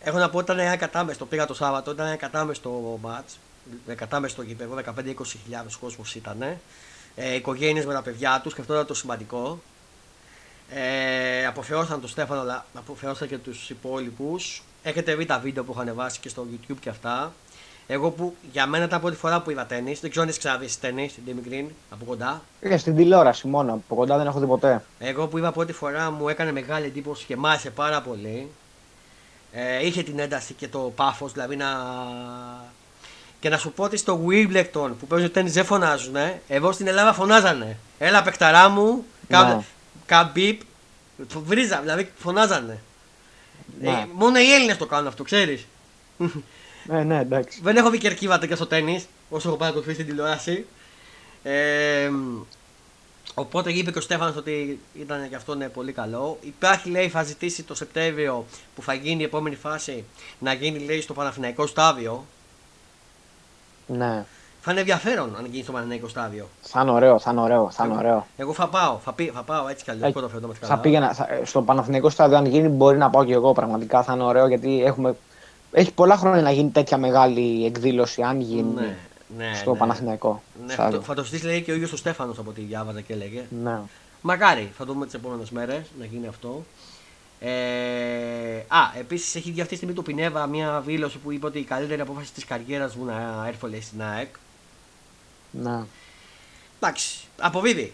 Έχω 0.00 0.18
να 0.18 0.30
πω 0.30 0.38
ότι 0.38 0.52
ήταν 0.52 0.66
ένα 0.66 0.76
κατάμεστο, 0.76 1.26
πήγα 1.26 1.46
το 1.46 1.54
Σάββατο, 1.54 1.90
ήταν 1.90 2.06
ένα 2.06 2.16
κατάμεστο 2.16 2.98
μάτς, 3.02 3.38
με 3.86 3.94
κατάμεστο 3.94 4.42
γήπεδο, 4.42 4.74
15-20 4.74 5.24
χιλιάδες 5.42 5.76
κόσμος 5.76 6.14
ήταν. 6.14 6.42
Ε, 7.14 7.34
οικογένειες 7.34 7.86
με 7.86 7.92
τα 7.92 8.02
παιδιά 8.02 8.40
τους 8.42 8.54
και 8.54 8.60
αυτό 8.60 8.72
ήταν 8.72 8.86
το 8.86 8.94
σημαντικό. 8.94 9.60
Ε, 10.70 11.46
αποφεώσαν 11.46 12.00
τον 12.00 12.08
Στέφανο, 12.08 12.40
αλλά 12.40 12.66
αποφεώσαν 12.74 13.28
και 13.28 13.38
τους 13.38 13.70
υπόλοιπους. 13.70 14.62
Έχετε 14.82 15.14
δει 15.14 15.26
τα 15.26 15.38
βίντεο 15.38 15.64
που 15.64 15.72
έχω 15.72 15.80
ανεβάσει 15.80 16.20
και 16.20 16.28
στο 16.28 16.46
YouTube 16.52 16.76
και 16.80 16.88
αυτά. 16.88 17.32
Εγώ 17.86 18.10
που 18.10 18.34
για 18.52 18.66
μένα 18.66 18.84
ήταν 18.84 19.00
πρώτη 19.00 19.16
φορά 19.16 19.40
που 19.40 19.50
είδα 19.50 19.66
τέννις, 19.66 20.00
δεν 20.00 20.10
ξέρω 20.10 20.22
αν 20.22 20.28
έχεις 20.28 20.40
ξαναδείς 20.42 20.80
τέννις, 20.80 21.14
την 21.14 21.22
Demi 21.26 21.48
Green, 21.52 21.66
από 21.90 22.04
κοντά. 22.04 22.42
Και 22.68 22.76
στην 22.76 22.96
τηλεόραση 22.96 23.46
μόνο. 23.46 23.72
Από 23.72 23.94
κοντά 23.94 24.16
δεν 24.16 24.26
έχω 24.26 24.38
δει 24.40 24.46
ποτέ. 24.46 24.84
Εγώ 24.98 25.26
που 25.26 25.38
είδα 25.38 25.52
πρώτη 25.52 25.72
φορά 25.72 26.10
μου 26.10 26.28
έκανε 26.28 26.52
μεγάλη 26.52 26.86
εντύπωση 26.86 27.24
και 27.26 27.36
μ' 27.36 27.46
άρεσε 27.46 27.70
πάρα 27.70 28.00
πολύ. 28.00 28.48
Ε, 29.52 29.86
είχε 29.86 30.02
την 30.02 30.18
ένταση 30.18 30.52
και 30.52 30.68
το 30.68 30.78
πάθος, 30.96 31.32
δηλαδή 31.32 31.56
να. 31.56 31.66
Και 33.40 33.48
να 33.48 33.58
σου 33.58 33.72
πω 33.72 33.84
ότι 33.84 33.96
στο 33.96 34.20
Wimbledon 34.28 34.90
που 35.00 35.06
παίζουν 35.08 35.32
τέννις 35.32 35.52
δεν 35.52 35.64
φωνάζουν, 35.64 36.16
ε. 36.16 36.40
εδώ 36.48 36.72
στην 36.72 36.86
Ελλάδα 36.86 37.12
φωνάζανε. 37.12 37.76
Έλα 37.98 38.22
παιχταρά 38.22 38.68
μου, 38.68 39.04
κα, 39.28 39.44
Ναι. 39.44 39.64
καμπίπ, 40.06 40.60
βρίζα, 41.46 41.80
δηλαδή 41.80 42.10
φωνάζανε. 42.18 42.78
Ναι. 43.80 43.90
Ε, 43.90 44.06
μόνο 44.14 44.38
οι 44.38 44.52
Έλληνες 44.52 44.76
το 44.76 44.86
κάνουν 44.86 45.06
αυτό, 45.06 45.22
ξέρεις. 45.22 45.66
Ναι, 46.84 47.02
ναι, 47.02 47.20
εντάξει. 47.20 47.60
Δεν 47.62 47.76
έχω 47.76 47.90
δει 47.90 47.98
κερκίβα 47.98 48.38
τέτοια 48.38 48.56
στο 48.56 48.66
τέννη, 48.66 49.04
όσο 49.28 49.48
έχω 49.48 49.56
παρακολουθήσει 49.56 49.94
στην 49.94 50.06
τηλεόραση. 50.06 50.66
Ε, 51.42 52.10
οπότε 53.34 53.72
είπε 53.72 53.90
και 53.90 53.98
ο 53.98 54.00
Στέφανος 54.00 54.36
ότι 54.36 54.80
ήταν 54.94 55.28
και 55.28 55.34
αυτό 55.34 55.54
ναι, 55.54 55.68
πολύ 55.68 55.92
καλό. 55.92 56.38
Υπάρχει 56.40 56.90
λέει 56.90 57.08
θα 57.08 57.22
ζητήσει 57.22 57.62
το 57.62 57.74
Σεπτέμβριο 57.74 58.46
που 58.74 58.82
θα 58.82 58.94
γίνει 58.94 59.22
η 59.22 59.24
επόμενη 59.24 59.56
φάση 59.56 60.04
να 60.38 60.52
γίνει 60.52 60.78
λέει 60.78 61.00
στο 61.00 61.14
Παναθηναϊκό 61.14 61.66
στάδιο. 61.66 62.26
Ναι. 63.86 64.24
Θα 64.62 64.70
είναι 64.70 64.80
ενδιαφέρον 64.80 65.36
αν 65.38 65.46
γίνει 65.50 65.62
στο 65.62 65.72
Παναθηναϊκό 65.72 66.08
στάδιο. 66.08 66.48
Θα 66.62 66.80
είναι 66.80 66.90
ωραίο, 66.90 67.18
θα 67.18 67.30
είναι 67.30 67.40
ωραίο, 67.40 67.70
θα 67.70 67.84
είναι 67.84 67.94
ωραίο. 67.96 68.26
Εγώ 68.36 68.52
θα 68.52 68.68
πάω, 68.68 68.98
θα, 69.04 69.12
πει, 69.12 69.30
θα 69.34 69.42
πάω 69.42 69.68
έτσι 69.68 69.84
κι 69.84 69.90
αλλιώς. 69.90 70.08
Ε, 70.08 70.12
Πρώτο 70.12 70.28
φέτο 70.28 70.46
μας 70.46 70.58
Θα 70.58 70.66
καλά. 70.66 70.80
πήγαινα 70.80 71.12
θα- 71.14 71.28
στο 71.44 71.62
Παναθηναϊκό 71.62 72.10
στάδιο, 72.10 72.36
αν 72.36 72.46
γίνει, 72.46 72.68
μπορεί 72.68 72.98
να 72.98 73.10
πάω 73.10 73.24
και 73.24 73.32
εγώ. 73.32 73.52
Πραγματικά 73.52 74.02
θα 74.02 74.12
είναι 74.12 74.22
ωραίο 74.22 74.46
γιατί 74.48 74.82
έχουμε. 74.84 75.16
Έχει 75.72 75.92
πολλά 75.92 76.16
χρόνια 76.16 76.42
να 76.42 76.50
γίνει 76.50 76.70
τέτοια 76.70 76.96
μεγάλη 76.98 77.64
εκδήλωση, 77.66 78.22
αν 78.22 78.40
γίνει 78.40 78.72
Ναι, 78.74 78.96
ναι, 79.36 79.54
στο 79.54 79.72
ναι. 79.72 79.78
Παναθηναϊκό. 79.78 80.42
Ναι, 80.66 80.72
στάδιο. 80.72 80.92
θα, 80.92 80.98
το, 80.98 81.04
θα 81.04 81.14
το 81.14 81.24
στήσει 81.24 81.44
λέει 81.46 81.62
και 81.62 81.70
ο 81.72 81.74
ίδιος 81.74 81.92
ο 81.92 81.96
Στέφανος 81.96 82.38
από 82.38 82.50
ό,τι 82.50 82.60
διάβαζα 82.60 83.00
και 83.00 83.12
έλεγε. 83.12 83.42
Ναι. 83.62 83.78
Μακάρι, 84.20 84.72
θα 84.78 84.84
το 84.84 84.92
δούμε 84.92 85.04
τις 85.04 85.14
επόμενες 85.14 85.50
μέρες 85.50 85.80
να 85.98 86.04
γίνει 86.04 86.26
αυτό. 86.26 86.62
Ε, 87.40 87.50
α, 88.68 88.78
επίσης 88.98 89.34
έχει 89.34 89.50
βγει 89.50 89.58
αυτή 89.60 89.70
τη 89.70 89.76
στιγμή 89.76 89.94
το 89.94 90.02
Πινέβα 90.02 90.46
μια 90.46 90.82
δήλωση 90.86 91.18
που 91.18 91.32
είπε 91.32 91.46
ότι 91.46 91.58
η 91.58 91.64
καλύτερη 91.64 92.00
απόφαση 92.00 92.32
της 92.32 92.44
καριέρας 92.44 92.94
μου 92.94 93.04
να 93.04 93.44
έρθω 93.48 93.68
λέει 93.68 93.80
στην 93.80 94.02
ΑΕΚ. 94.02 94.28
Ναι. 95.50 95.82
Εντάξει, 96.80 97.18
αποβίδει. 97.38 97.92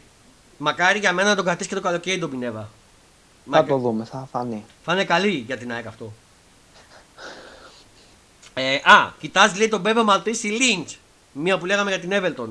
Μακάρι 0.59 0.99
για 0.99 1.12
μένα 1.12 1.28
να 1.28 1.35
τον 1.37 1.45
κρατήσει 1.45 1.69
και 1.69 1.74
το 1.74 1.81
καλοκαίρι 1.81 2.19
τον 2.19 2.31
Πινέβα. 2.31 2.61
Θα 2.61 2.69
Μακα- 3.45 3.66
το 3.66 3.77
δούμε, 3.78 4.05
θα 4.05 4.28
φανεί. 4.33 4.65
Θα 4.85 4.93
είναι 4.93 5.05
καλή 5.05 5.28
για 5.47 5.57
την 5.57 5.73
ΑΕΚ 5.73 5.87
αυτό. 5.87 6.12
Ε, 8.55 8.74
α, 8.74 9.12
κοιτάζει 9.20 9.59
λέει 9.59 9.69
τον 9.69 9.81
Μπέβα 9.81 10.03
Μαλτίση 10.03 10.47
Λίντ. 10.47 10.89
Μία 11.33 11.59
που 11.59 11.66
λέγαμε 11.66 11.91
για 11.91 12.01
την 12.01 12.11
Everton. 12.12 12.49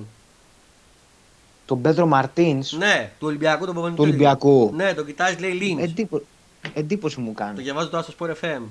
Τον 1.66 1.82
Πέτρο 1.82 2.06
Μαρτίνς, 2.06 2.72
Ναι, 2.72 3.12
του 3.20 3.28
Ολυμπιακού 3.28 3.66
τον 3.66 3.74
προπονητή. 3.74 3.98
του 4.02 4.08
Ολυμπιακού. 4.08 4.72
Ναι, 4.76 4.94
τον 4.94 5.06
κοιτάζει 5.06 5.36
λέει 5.40 5.52
Λίντ. 5.52 5.80
Εντύπω... 5.80 6.22
Εντύπωση 6.74 7.20
μου 7.20 7.28
Το 7.28 7.34
κάνει. 7.44 7.62
διαβάζω 7.62 7.90
τώρα 7.90 8.04
στο 8.04 8.14
Sport 8.20 8.30
FM. 8.46 8.62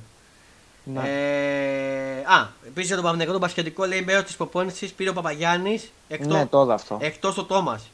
Ναι. 0.85 1.01
Ε, 1.01 2.19
α, 2.35 2.49
επίσης 2.67 2.87
για 2.87 2.95
τον 2.97 3.05
Παναγενικό 3.05 3.33
τον 3.33 3.41
Πασχετικό 3.41 3.85
λέει 3.85 4.03
μέρος 4.03 4.25
της 4.25 4.37
προπόνησης 4.37 4.93
πήρε 4.93 5.11
ο 5.11 5.13
Παπαγιάννης 5.13 5.93
εκτό 6.09 6.35
Ναι, 6.37 6.47
το 6.47 6.63
είδα 6.63 6.75
αυτό. 6.75 6.99
εκτός 7.01 7.35
το 7.35 7.45
Τόμας. 7.45 7.91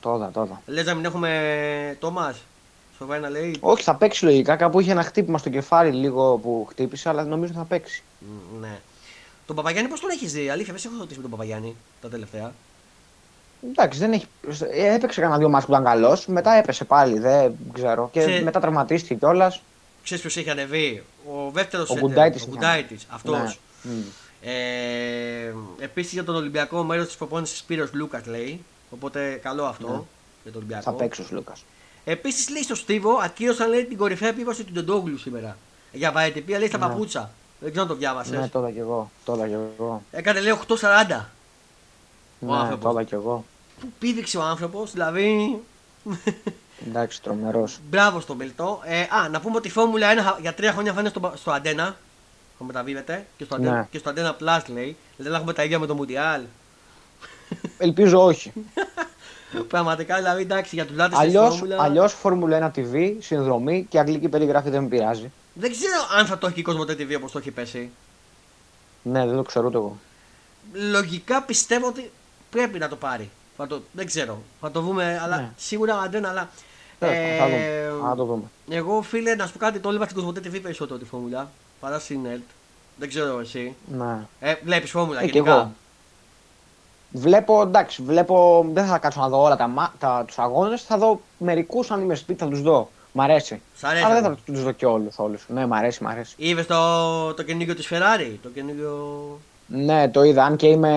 Το 0.00 0.14
είδα, 0.14 0.30
το 0.30 0.42
είδα. 0.42 0.62
Λες 0.66 0.84
να 0.86 0.94
μην 0.94 1.04
έχουμε 1.04 1.96
Τόμας; 2.00 2.36
Σοβαρά 2.98 3.20
να 3.20 3.28
λέει. 3.28 3.56
Όχι, 3.60 3.82
θα 3.82 3.94
παίξει 3.94 4.24
λογικά. 4.24 4.56
Κάπου 4.56 4.80
είχε 4.80 4.90
ένα 4.90 5.02
χτύπημα 5.02 5.38
στο 5.38 5.48
κεφάλι 5.50 5.92
λίγο 5.92 6.36
που 6.36 6.66
χτύπησε, 6.70 7.08
αλλά 7.08 7.24
νομίζω 7.24 7.52
θα 7.52 7.62
παίξει. 7.64 8.02
Μ, 8.18 8.60
Ναι. 8.60 8.78
Τον 9.46 9.56
Παπαγιάννη 9.56 9.90
πώς 9.90 10.00
τον 10.00 10.10
έχεις 10.10 10.32
δει, 10.32 10.48
αλήθεια, 10.48 10.72
δεν 10.72 10.82
σε 10.82 10.88
έχω 10.88 10.96
ρωτήσει 10.98 11.16
με 11.16 11.22
τον 11.22 11.30
Παπαγιάννη 11.30 11.76
τα 12.00 12.08
τελευταία. 12.08 12.52
Εντάξει, 13.70 13.98
δεν 13.98 14.12
έχει... 14.12 14.26
ε, 14.70 14.94
έπαιξε 14.94 15.20
κανένα 15.20 15.38
δύο 15.38 15.48
μάτς 15.48 15.64
που 15.64 15.70
ήταν 15.72 15.84
καλός. 15.84 16.26
Μετά 16.26 16.52
έπεσε 16.52 16.84
πάλι, 16.84 17.18
δεν 17.18 17.54
ξέρω. 17.72 18.08
Και 18.12 18.20
Σε- 18.20 18.42
μετά 18.42 18.60
τραυματίστηκε 18.60 19.14
κιόλας. 19.14 19.62
Ξέρεις 20.06 20.22
ποιος 20.22 20.36
έχει 20.36 20.50
ανεβεί, 20.50 21.02
ο 21.26 21.50
δεύτερος 21.52 21.90
Ο 21.90 21.94
Γκουντάιτης 21.94 22.42
Ο 22.42 22.44
είχε 22.44 22.54
Γκουντάιτης, 22.56 23.06
αυτός. 23.10 23.58
Ναι. 23.82 23.92
Μμ. 23.92 24.00
Ε, 24.40 25.54
Επίσης 25.78 26.12
για 26.12 26.24
τον 26.24 26.34
Ολυμπιακό 26.34 26.82
μέρος 26.82 27.06
της 27.06 27.16
προπόνησης 27.16 27.58
Σπύρος 27.58 27.92
Λούκας 27.92 28.26
λέει. 28.26 28.64
Οπότε 28.90 29.40
καλό 29.42 29.64
αυτό 29.64 29.86
Ναι. 29.88 29.92
για 30.42 30.52
τον 30.52 30.54
Ολυμπιακό. 30.56 30.82
Θα 30.82 30.92
παίξει 30.92 31.20
ο 31.22 31.24
Λούκας. 31.30 31.64
Επίσης 32.04 32.48
λέει 32.50 32.62
στο 32.62 32.74
Στίβο, 32.74 33.16
ακύρωσαν 33.22 33.68
λέει 33.68 33.84
την 33.84 33.96
κορυφαία 33.96 34.28
επίβαση 34.28 34.64
του 34.64 34.72
Ντεντόγλου 34.72 35.18
σήμερα. 35.18 35.56
Για 35.92 36.12
βαρετυπία 36.12 36.58
λέει 36.58 36.68
στα 36.68 36.78
Ναι. 36.78 36.86
παπούτσα. 36.86 37.30
Δεν 37.60 37.70
ξέρω 37.70 37.82
αν 37.84 37.90
το 37.90 37.96
διάβασες. 37.98 38.38
Ναι, 38.38 38.48
το 38.48 38.58
είδα 38.58 38.70
κι 38.70 38.78
εγώ. 38.78 39.10
Το 39.24 39.34
είδα 39.34 39.46
κι 39.46 39.52
εγώ. 39.78 40.02
Έκανε 40.10 40.40
λέει 40.40 40.52
8.40. 40.52 41.30
Ο 42.40 42.46
Ναι, 42.46 42.52
άνθρωπος. 42.58 42.84
το 42.84 42.90
είδα 42.90 43.02
κι 43.02 43.14
εγώ. 43.14 43.44
Πού 43.80 43.92
πήδηξε 43.98 44.38
ο 44.38 44.42
άνθρωπος, 44.42 44.92
δηλαδή. 44.92 45.58
Εντάξει, 46.88 47.22
τρομερός. 47.22 47.78
Μπράβο 47.90 48.20
στον 48.20 48.36
Μιλτό. 48.36 48.80
Ε, 48.84 49.00
α, 49.00 49.28
να 49.30 49.40
πούμε 49.40 49.56
ότι 49.56 49.68
η 49.68 49.70
Φόρμουλα 49.70 50.36
1 50.36 50.40
για 50.40 50.54
τρία 50.54 50.72
χρόνια 50.72 50.92
θα 50.92 51.00
είναι 51.00 51.08
στο, 51.08 51.32
στο 51.36 51.50
Αντένα. 51.50 51.96
Θα 52.58 52.64
μεταβίβεται. 52.64 53.26
Και 53.36 53.44
στο, 53.44 53.54
Αντένα, 53.54 53.76
Ναι. 53.76 53.86
και 53.90 53.98
στο 53.98 54.10
Αντένα 54.10 54.36
Plus 54.40 54.60
λέει. 54.66 54.96
Δηλαδή 55.16 55.32
θα 55.34 55.38
έχουμε 55.38 55.52
τα 55.52 55.64
ίδια 55.64 55.78
με 55.78 55.86
το 55.86 55.94
Μουντιάλ. 55.94 56.42
Ελπίζω 57.78 58.24
όχι. 58.24 58.52
Πραγματικά 59.68 60.16
δηλαδή 60.16 60.42
εντάξει 60.42 60.74
για 60.74 60.86
τους 60.86 60.96
λάτε 60.96 61.10
της 61.10 61.18
Αλλιώ 61.18 61.50
Φόρμουλα. 61.50 61.82
αλλιώς 61.82 62.12
Φόρμουλα 62.12 62.72
1 62.74 62.78
TV, 62.78 63.14
συνδρομή 63.18 63.86
και 63.88 63.98
αγγλική 63.98 64.28
περιγραφή 64.28 64.70
δεν 64.70 64.82
με 64.82 64.88
πειράζει. 64.88 65.30
Δεν 65.54 65.70
ξέρω 65.70 66.06
αν 66.18 66.26
θα 66.26 66.38
το 66.38 66.46
έχει 66.46 66.60
η 66.60 66.62
Κοσμοτέ 66.62 66.92
TV 66.98 67.16
όπως 67.16 67.32
το 67.32 67.38
έχει 67.38 67.50
πέσει. 67.50 67.90
Ναι, 69.02 69.26
δεν 69.26 69.36
το 69.36 69.42
ξέρω 69.42 69.66
ούτε 69.66 69.76
εγώ. 69.76 69.96
Λογικά 70.72 71.42
πιστεύω 71.42 71.86
ότι 71.86 72.10
πρέπει 72.50 72.78
να 72.78 72.88
το 72.88 72.96
πάρει. 72.96 73.30
Θα 73.56 73.66
το, 73.66 73.80
δεν 73.92 74.06
ξέρω. 74.06 74.42
Θα 74.60 74.70
το 74.70 74.80
δούμε, 74.80 75.20
αλλά 75.22 75.36
Ναι. 75.36 75.50
σίγουρα 75.56 75.94
αν 75.98 76.10
δεν, 76.10 76.26
αλλά. 76.26 76.48
Τέλος 76.98 77.14
πάντων, 77.38 77.38
θα 77.38 77.64
ε, 77.64 77.88
δούμε. 77.90 78.08
Θα 78.08 78.14
το 78.16 78.24
δούμε. 78.24 78.42
Εγώ 78.70 79.02
φίλε, 79.02 79.34
να 79.34 79.46
σου 79.46 79.52
πω 79.52 79.58
κάτι, 79.58 79.78
το 79.78 79.88
έλεγα 79.88 80.04
στην 80.04 80.16
Κοσμοτέ 80.16 80.40
TV 80.44 80.60
περισσότερο 80.62 80.98
τη 80.98 81.04
Φόρμουλα 81.04 81.50
παρά 81.80 81.98
στην 81.98 82.26
ΕΛΤ. 82.26 82.42
Δεν 82.98 83.08
ξέρω 83.08 83.38
εσύ. 83.40 83.74
Ναι. 83.96 84.18
Ε, 84.40 84.54
Βλέπεις 84.64 84.90
Φόρμουλα 84.90 85.20
Ε, 85.20 85.24
κι 85.24 85.30
γενικά; 85.30 85.52
εγώ. 85.54 85.72
Βλέπω, 87.12 87.62
εντάξει, 87.62 88.02
βλέπω, 88.02 88.66
δεν 88.72 88.86
θα 88.86 88.98
κάτσω 88.98 89.20
να 89.20 89.28
δω 89.28 89.42
όλα 89.42 89.56
τα, 89.56 89.66
μα- 89.66 89.92
τα, 89.98 90.24
τους 90.26 90.38
αγώνες, 90.38 90.82
θα 90.82 90.98
δω 90.98 91.20
μερικούς 91.38 91.90
αν 91.90 92.00
είμαι 92.02 92.14
σπίτι 92.14 92.38
θα 92.42 92.48
τους 92.48 92.62
δω. 92.62 92.90
Μ' 93.12 93.20
αρέσει. 93.20 93.60
Σ' 93.76 93.84
αρέσει, 93.84 94.04
Αλλά 94.04 94.14
δεν 94.14 94.22
ναι. 94.22 94.28
θα 94.28 94.52
τους 94.52 94.62
δω 94.62 94.72
και 94.72 94.86
όλους, 94.86 95.18
όλους. 95.18 95.44
Ναι, 95.48 95.66
μ' 95.66 95.72
αρέσει, 95.74 96.02
μ' 96.02 96.06
αρέσει. 96.08 96.34
Είδες 96.36 96.66
το, 96.66 97.34
το 97.34 97.42
καινούργιο 97.42 97.74
της 97.74 97.88
Ferrari. 97.90 98.34
Το 98.42 98.48
καινούργιο. 98.48 99.38
Ναι, 99.68 100.08
το 100.08 100.22
είδα. 100.22 100.44
Αν 100.44 100.56
και 100.56 100.66
είμαι. 100.66 100.94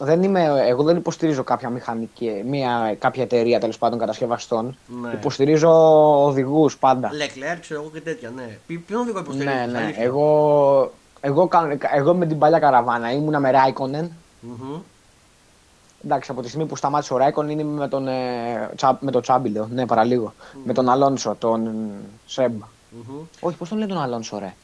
Δεν 0.00 0.22
είμαι 0.22 0.62
εγώ 0.66 0.82
δεν 0.82 0.96
υποστηρίζω 0.96 1.44
κάποια 1.44 1.68
μηχανική, 1.70 2.42
μια, 2.46 2.96
κάποια 2.98 3.22
εταιρεία 3.22 3.60
τέλος 3.60 3.78
πάντων 3.78 3.98
κατασκευαστών. 3.98 4.76
Ναι. 5.02 5.10
Υποστηρίζω 5.12 5.70
οδηγούς 6.24 6.78
πάντα. 6.78 7.10
Leclerc, 7.10 7.58
ξέρω 7.60 7.80
εγώ 7.80 7.90
και 7.90 8.00
τέτοια. 8.00 8.30
Ναι. 8.36 8.58
Ποι- 8.66 8.78
Ποιον 8.86 9.00
οδηγό 9.00 9.18
υποστηρίζει; 9.18 9.54
ναι, 9.56 9.66
ναι. 9.66 9.94
Εγώ, 9.96 10.92
εγώ, 11.20 11.48
κάνω- 11.48 11.76
εγώ 11.94 12.14
με 12.14 12.26
την 12.26 12.38
παλιά 12.38 12.58
καραβάνα 12.58 13.12
ήμουνα 13.12 13.40
με 13.40 13.50
Ράικονεν. 13.50 14.12
Εντάξει, 16.04 16.30
από 16.30 16.42
τη 16.42 16.48
στιγμή 16.48 16.66
που 16.66 16.76
σταμάτησε 16.76 17.14
ο 17.14 17.16
Ράικον 17.16 17.48
είναι 17.48 17.64
με 17.64 17.88
τον, 17.88 18.08
ε, 18.08 18.70
Τσα- 18.76 18.98
με 19.00 19.10
τον 19.10 19.22
Τσάμπι, 19.22 19.48
λέω. 19.48 19.68
Ναι, 19.72 19.86
παραλίγο. 19.86 20.32
Με 20.64 20.72
τον 20.72 20.88
Αλόνσο, 20.88 21.36
τον 21.38 21.70
Σεμπ. 22.26 22.60
Όχι, 23.40 23.56
πώς 23.56 23.68
τον 23.68 23.78
λέει 23.78 23.86
τον 23.86 24.00
Αλόνσο, 24.02 24.38
ρε; 24.38 24.54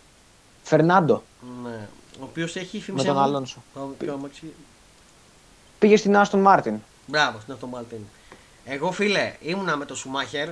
Φερνάντο. 0.62 1.22
Ναι. 1.64 1.88
Ο 2.20 2.24
οποίος 2.24 2.56
έχει 2.56 2.76
Με 2.76 2.82
φήμη. 2.82 3.04
τον 3.04 3.18
Αλόνσο. 3.18 3.62
Ποιο 3.98 4.12
αμάξι. 4.12 4.52
Πήγε 5.78 5.96
στην 5.96 6.16
Άστον 6.16 6.40
Μάρτιν. 6.40 6.74
Μπράβο, 7.06 7.38
στην 7.40 7.52
Αυτομάλτιν. 7.52 7.98
Εγώ 8.64 8.92
φίλε, 8.92 9.34
ήμουνα 9.40 9.76
με 9.76 9.84
τον 9.84 9.96
Σουμάχερ, 9.96 10.48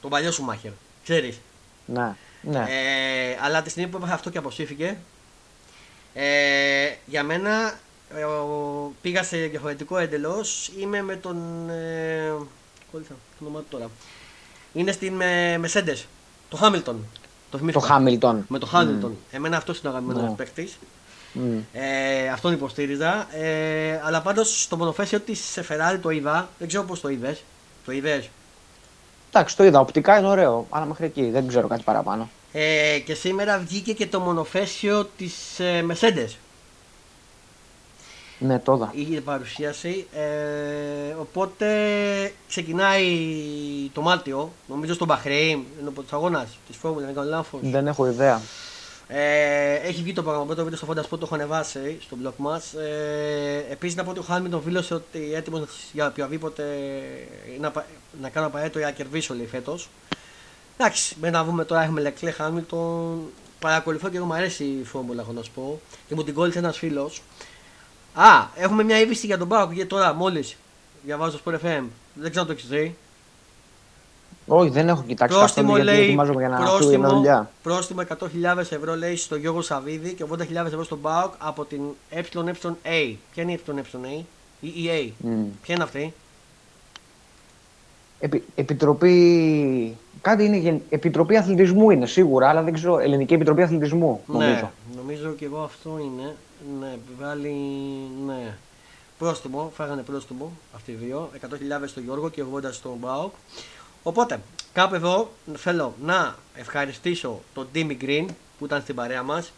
τον 0.00 0.10
παλιό 0.10 0.30
Σουμάχερ. 0.32 0.70
Ξέρεις. 1.02 1.38
Ναι, 1.86 2.14
ναι. 2.42 2.58
Ε, 2.68 3.38
αλλά 3.42 3.62
τη 3.62 3.70
στιγμή 3.70 3.90
που 3.90 3.96
έπαθε 3.96 4.12
αυτό 4.12 4.30
και 4.30 4.38
αποσύφηκε, 4.38 4.96
ε, 6.14 6.88
για 7.06 7.22
μένα 7.22 7.78
ε, 8.14 8.22
ο- 8.24 8.92
πήγα 9.02 9.22
σε 9.22 9.36
διαφορετικό 9.36 9.98
εντελώς. 9.98 10.70
Είμαι 10.78 11.02
με 11.02 11.16
τον. 11.16 11.68
Ε, 11.70 12.32
κόλλησα 12.92 13.12
το 13.38 13.44
όνομά 13.44 13.58
του 13.58 13.66
τώρα. 13.70 13.90
Είναι 14.72 14.92
στην 14.92 15.20
ε, 15.20 15.60
Mercedes, 15.64 16.02
το 16.48 16.58
Hamilton. 16.62 16.82
Το, 16.84 16.94
το 17.50 17.58
θυμήθηκα. 17.58 17.86
Χάμιλτον. 17.86 18.44
Με 18.48 18.58
το 18.58 18.70
Hamilton. 18.72 19.10
Εμένα 19.30 19.56
αυτό 19.56 19.72
είναι 19.72 19.88
ο 19.88 19.90
αγαπημένος 19.90 20.22
Ναι. 20.22 20.28
μου 20.28 20.34
παίκτης. 20.34 20.78
Μμ. 21.36 21.58
Ε, 21.72 22.28
αυτόν 22.28 22.52
υποστήριζα. 22.52 23.26
Ε, 23.34 24.00
αλλά 24.04 24.22
πάντως 24.22 24.62
στο 24.62 24.76
μονοφέσιο 24.76 25.20
της 25.20 25.58
Ferrari 25.68 25.98
το 26.02 26.10
είδα. 26.10 26.48
Δεν 26.58 26.68
ξέρω 26.68 26.82
πώς 26.82 27.00
το 27.00 27.08
είδες. 27.08 27.42
Το 27.84 27.92
είδες; 27.92 28.28
Εντάξει, 29.32 29.56
το 29.56 29.64
είδα. 29.64 29.80
Οπτικά 29.80 30.18
είναι 30.18 30.26
ωραίο. 30.26 30.66
Αλλά 30.70 30.84
μέχρι 30.84 31.04
εκεί 31.04 31.30
δεν 31.30 31.48
ξέρω 31.48 31.66
κάτι 31.68 31.82
παραπάνω. 31.82 32.30
Ε, 32.52 32.98
και 33.04 33.14
σήμερα 33.14 33.58
βγήκε 33.58 33.92
και 33.92 34.06
το 34.06 34.20
μονοφέσιο 34.20 35.10
της 35.16 35.60
ε, 35.60 35.84
Mercedes. 35.90 36.30
Ναι, 38.38 38.58
το 38.58 38.74
είδα. 38.74 38.90
Είχε 38.94 39.20
παρουσίαση. 39.20 40.06
Ε, 40.14 41.14
οπότε 41.20 41.66
ξεκινάει 42.48 43.08
το 43.92 44.00
Μάρτιο, 44.00 44.52
νομίζω 44.68 44.94
στο 44.94 45.04
Μπαχρέιν, 45.04 45.62
είναι 45.80 45.88
από 45.88 46.02
του 46.02 46.16
αγώνα 46.16 46.46
της 46.66 46.76
Φόρμουλας, 46.76 47.06
δεν 47.06 47.14
κάνω 47.14 47.28
λάθος. 47.28 47.60
Δεν 47.62 47.86
έχω 47.86 48.06
ιδέα. 48.06 48.40
Ε, 49.08 49.74
έχει 49.74 50.02
βγει 50.02 50.12
το 50.12 50.22
πρόγραμμα, 50.22 50.54
το 50.54 50.62
βίντεο 50.64 50.78
στο 50.78 50.86
Fonda 50.90 51.00
Sport, 51.00 51.18
το 51.18 51.20
έχω 51.22 51.34
ανεβάσει 51.34 51.98
στο 52.02 52.16
blog 52.24 52.32
μας. 52.36 52.72
Ε, 52.74 53.64
Επίσης 53.70 53.96
να 53.96 54.04
πω 54.04 54.10
ότι 54.10 54.18
ο 54.18 54.22
Χάμιλτον 54.22 54.62
δήλωσε 54.64 54.94
ότι 54.94 55.34
έτοιμος 55.34 55.68
για 55.92 56.06
οποιοδήποτε 56.06 56.64
να, 57.60 57.70
πα- 57.70 57.86
να 58.20 58.28
κάνω 58.28 58.46
απαραίτητο 58.46 58.78
για 58.78 58.86
να 58.86 58.92
κερδίσω 58.94 59.34
λέει 59.34 59.46
φέτος. 59.46 59.88
Εντάξει, 60.76 61.16
με 61.20 61.30
να 61.30 61.44
δούμε 61.44 61.64
τώρα 61.64 61.82
έχουμε 61.82 62.00
Λεκλέ 62.00 62.30
Χάμιλτον. 62.30 63.20
Παρακολουθώ 63.58 64.08
και 64.08 64.16
εγώ 64.16 64.26
μου 64.26 64.34
αρέσει 64.34 64.64
η 64.64 64.84
φόρμουλα, 64.84 65.22
έχω 65.22 65.32
να 65.32 65.42
σου 65.42 65.50
πω. 65.54 65.80
Και 66.08 66.14
μου 66.14 66.24
την 66.24 66.34
κόλλησε 66.34 66.58
ένας 66.58 66.78
φίλος. 66.78 67.22
Α, 68.14 68.44
έχουμε 68.56 68.82
μια 68.82 69.00
είδηση 69.00 69.26
για 69.26 69.38
τον 69.38 69.48
Πάοκ 69.48 69.72
γιατί 69.72 69.88
τώρα 69.88 70.12
μόλις 70.12 70.56
διαβάζω 71.04 71.38
στο 71.38 71.50
Sport 71.50 71.54
FM. 71.54 71.82
Δεν 72.14 72.30
ξέρω 72.30 72.40
αν 72.40 72.46
το 72.46 72.52
έχεις 72.52 72.66
δει. 72.68 72.96
Όχι, 74.46 74.70
δεν 74.70 74.88
έχω 74.88 75.02
κοιτάξει 75.06 75.38
Πρόστιμο 75.38 75.66
καθόλου 75.66 75.84
γιατί 75.84 75.98
λέει, 75.98 76.06
ετοιμάζομαι 76.08 76.40
για 76.40 76.48
να 76.48 76.56
φύγω 76.56 76.68
για 76.70 76.78
πρόστιμο, 76.78 77.08
δουλειά. 77.08 77.50
πρόστιμο 77.62 78.02
100.000 78.54 78.58
ευρώ 78.58 78.94
λέει 78.96 79.16
στο 79.16 79.36
Γιώργο 79.36 79.60
Σαββίδη 79.62 80.12
και 80.12 80.24
80.000 80.30 80.38
ευρώ 80.66 80.84
στον 80.84 81.00
ΠΑΟΚ 81.00 81.32
από 81.38 81.64
την 81.64 81.80
ΕΕA. 82.10 83.14
Ποια 83.32 83.42
είναι 83.42 83.52
η 83.52 83.60
ΕΕA, 83.66 84.24
η 84.60 84.70
EA. 84.86 85.10
Μμ. 85.18 85.44
Ποια 85.62 85.74
είναι 85.74 85.82
αυτή, 85.84 86.12
Επι, 88.20 88.44
επιτροπή. 88.54 89.96
Κάτι 90.20 90.44
είναι. 90.44 90.56
γεν- 90.56 90.82
Επιτροπή 90.88 91.36
Αθλητισμού 91.36 91.90
είναι 91.90 92.06
σίγουρα, 92.06 92.48
αλλά 92.48 92.62
δεν 92.62 92.72
ξέρω. 92.72 92.98
Ελληνική 92.98 93.34
Επιτροπή 93.34 93.62
Αθλητισμού, 93.62 94.20
νομίζω. 94.26 94.50
Ναι, 94.50 94.70
νομίζω 94.96 95.30
και 95.30 95.44
εγώ 95.44 95.62
αυτό 95.62 95.90
είναι. 96.00 96.34
Ναι, 96.80 96.86
επιβάλλει. 96.94 97.54
Ναι. 98.26 98.54
Πρόστιμο, 99.18 99.72
φάγανε 99.74 100.02
πρόστιμο 100.02 100.50
αυτοί 100.74 100.90
οι 100.90 100.94
δύο. 100.94 101.30
100.000 101.40 101.88
στο 101.88 102.00
Γιώργο 102.00 102.28
και 102.28 102.42
80 102.54 102.72
στον 102.72 103.00
ΠΑΟΚ. 103.00 103.32
Οπότε, 104.06 104.40
κάπου 104.72 104.94
εδώ 104.94 105.32
θέλω 105.56 105.94
να 106.02 106.36
ευχαριστήσω 106.54 107.42
τον 107.54 107.68
Ντίμι 107.72 107.96
Green 108.00 108.26
που 108.58 108.64
ήταν 108.64 108.80
στην 108.82 108.94
παρέα 108.94 109.22
μας. 109.22 109.52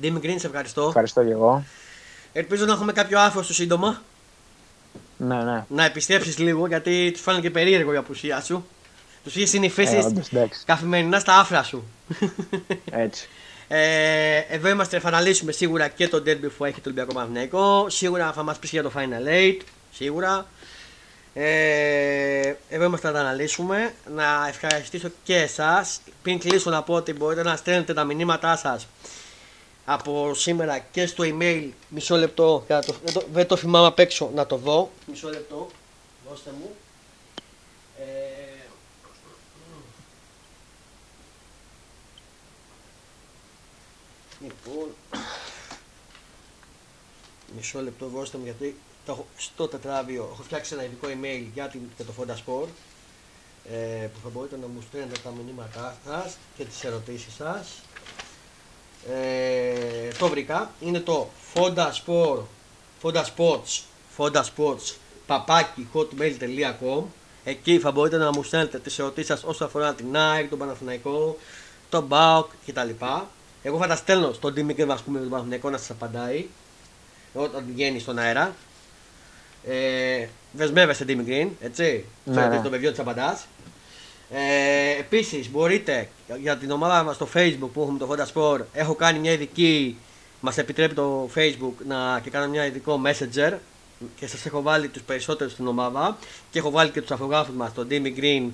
Ντίμι 0.00 0.20
Green, 0.22 0.34
σε 0.38 0.46
ευχαριστώ. 0.46 0.86
Ευχαριστώ 0.86 1.24
και 1.24 1.30
εγώ. 1.30 1.64
Ελπίζω 2.32 2.64
να 2.64 2.72
έχουμε 2.72 2.92
κάποιο 2.92 3.20
άφρο 3.20 3.42
σου 3.42 3.54
σύντομα. 3.54 4.02
Ναι, 5.16 5.42
ναι. 5.42 5.64
Να 5.68 5.84
επιστρέψεις 5.84 6.38
λίγο 6.38 6.66
γιατί 6.66 7.10
τους 7.12 7.20
φάνηκε 7.22 7.50
περίεργο 7.50 7.92
η 7.92 7.96
απουσία 7.96 8.40
σου. 8.40 8.66
Τους 9.24 9.36
είχες 9.36 9.48
συνηθίσει 9.48 9.96
Ε, 9.96 10.04
όντως, 10.04 10.28
εντάξει. 10.32 10.64
καθημερινά 10.64 11.18
στα 11.18 11.38
άφρα 11.38 11.62
σου. 11.62 11.84
Έτσι. 12.90 13.28
Ε, 13.68 14.36
εδώ 14.48 14.68
είμαστε, 14.68 14.98
θα 15.00 15.08
αναλύσουμε 15.08 15.52
σίγουρα 15.52 15.88
και 15.88 16.08
το 16.08 16.22
derby 16.26 16.48
που 16.56 16.64
έχει 16.64 16.80
το 16.80 16.82
Ολυμπιακό 16.84 17.14
Παναθηναϊκό. 17.14 17.86
Σίγουρα 17.88 18.32
θα 18.32 18.42
μας 18.42 18.58
πεις 18.58 18.70
για 18.70 18.82
το 18.82 18.92
Final 18.96 19.56
8. 19.58 19.58
Σίγουρα. 19.92 20.46
Ε, 21.34 22.54
εδώ 22.68 22.84
είμαστε 22.84 23.06
να 23.06 23.12
τα 23.12 23.20
αναλύσουμε. 23.20 23.94
Να 24.14 24.46
ευχαριστήσω 24.48 25.08
και 25.22 25.36
εσάς. 25.36 26.00
Πριν 26.22 26.38
κλείσω 26.38 26.70
να 26.70 26.82
πω 26.82 26.94
ότι 26.94 27.12
μπορείτε 27.12 27.42
να 27.42 27.56
στέλνετε 27.56 27.94
τα 27.94 28.04
μηνύματά 28.04 28.56
σας 28.56 28.86
από 29.84 30.34
σήμερα 30.34 30.78
και 30.78 31.06
στο 31.06 31.24
email. 31.26 31.68
Μισό 31.88 32.16
λεπτό. 32.16 32.62
για 32.66 32.76
να 32.76 32.82
το- 32.82 32.94
δεν, 33.04 33.12
το, 33.14 33.22
δεν 33.32 33.46
το 33.46 33.56
θυμάμαι 33.56 33.86
απ' 33.86 33.98
έξω 33.98 34.30
να 34.34 34.46
το 34.46 34.56
δω. 34.56 34.90
Μισό 35.06 35.28
λεπτό. 35.28 35.70
Δώστε 36.28 36.50
μου. 36.60 36.70
Ε, 37.98 38.04
Λοιπόν, 44.42 44.88
μισό 47.56 47.80
λεπτό 47.82 48.06
δώστε 48.06 48.38
μου 48.38 48.44
γιατί 48.44 48.76
το 49.10 49.16
έχω 49.16 49.26
στο 49.36 49.68
τετράδιο 49.68 50.28
έχω 50.32 50.42
φτιάξει 50.42 50.74
ένα 50.74 50.84
ειδικό 50.84 51.06
email 51.06 51.44
για, 51.54 51.68
την, 51.68 51.80
για 51.96 52.04
το 52.04 52.12
Fonda 52.18 52.32
Sport 52.32 52.68
ε, 53.72 54.06
που 54.06 54.18
θα 54.22 54.28
μπορείτε 54.28 54.56
να 54.60 54.66
μου 54.66 54.82
στέλνετε 54.88 55.20
τα 55.24 55.30
μηνύματά 55.30 55.96
σας 56.06 56.36
και 56.56 56.64
τις 56.64 56.84
ερωτήσεις 56.84 57.34
σας. 57.34 57.68
Ε, 59.10 60.08
το 60.18 60.28
βρήκα, 60.28 60.70
είναι 60.80 61.00
το 61.00 61.28
Fonda 61.54 61.90
Sport, 62.04 62.42
Fonda 63.02 63.24
Sports, 63.36 63.80
Fonda 64.16 64.42
Sports, 64.56 64.94
παπάκι 65.26 65.88
hotmail.com 65.94 67.02
Εκεί 67.44 67.78
θα 67.78 67.90
μπορείτε 67.90 68.16
να 68.16 68.30
μου 68.30 68.42
στέλνετε 68.42 68.78
τις 68.78 68.98
ερωτήσεις 68.98 69.28
σας 69.28 69.42
όσον 69.44 69.66
αφορά 69.66 69.94
την 69.94 70.16
ΑΕΚ, 70.16 70.48
τον 70.48 70.58
Παναθηναϊκό, 70.58 71.38
τον 71.88 72.08
ΠΑΟΚ 72.08 72.50
κτλ. 72.66 72.90
Εγώ 73.62 73.78
θα 73.78 73.86
τα 73.86 73.96
στέλνω 73.96 74.32
στον 74.32 74.54
Τίμη 74.54 74.74
ας 74.88 75.02
πούμε, 75.02 75.18
τον 75.18 75.28
Παναθηναϊκό 75.28 75.70
να 75.70 75.78
σας 75.78 75.90
απαντάει 75.90 76.46
όταν 77.34 77.64
βγαίνει 77.72 77.98
στον 77.98 78.18
αέρα. 78.18 78.54
Ε, 79.66 80.26
δεσμεύεσαι 80.52 81.04
Τίμη 81.04 81.24
Green, 81.26 81.48
έτσι. 81.60 82.04
Ναι, 82.24 82.32
Ξέρετε 82.32 82.56
ναι. 82.56 82.62
το 82.62 82.70
παιδιό 82.70 82.90
της 82.90 82.98
απαντάς. 82.98 83.46
Ε, 84.30 84.98
Επίσης, 84.98 85.50
μπορείτε 85.50 86.08
για 86.40 86.56
την 86.56 86.70
ομάδα 86.70 87.02
μας 87.02 87.14
στο 87.14 87.28
Facebook 87.34 87.68
που 87.72 87.82
έχουμε 87.82 87.98
το 87.98 88.08
Honda 88.10 88.32
Sport, 88.34 88.60
έχω 88.72 88.94
κάνει 88.94 89.18
μια 89.18 89.32
ειδική. 89.32 89.96
Μας 90.40 90.58
επιτρέπει 90.58 90.94
το 90.94 91.28
Facebook 91.34 91.84
να 91.86 92.20
και 92.22 92.30
κάνω 92.30 92.48
μια 92.48 92.66
ειδικό 92.66 93.00
messenger 93.06 93.52
και 94.16 94.26
σας 94.26 94.46
έχω 94.46 94.62
βάλει 94.62 94.88
τους 94.88 95.02
περισσότερους 95.02 95.52
στην 95.52 95.66
ομάδα 95.66 96.16
και 96.50 96.58
έχω 96.58 96.70
βάλει 96.70 96.90
και 96.90 97.00
τους 97.00 97.10
αφογράφου 97.10 97.52
μας, 97.52 97.72
τον 97.74 97.86
Dimmy 97.90 98.18
Green 98.18 98.48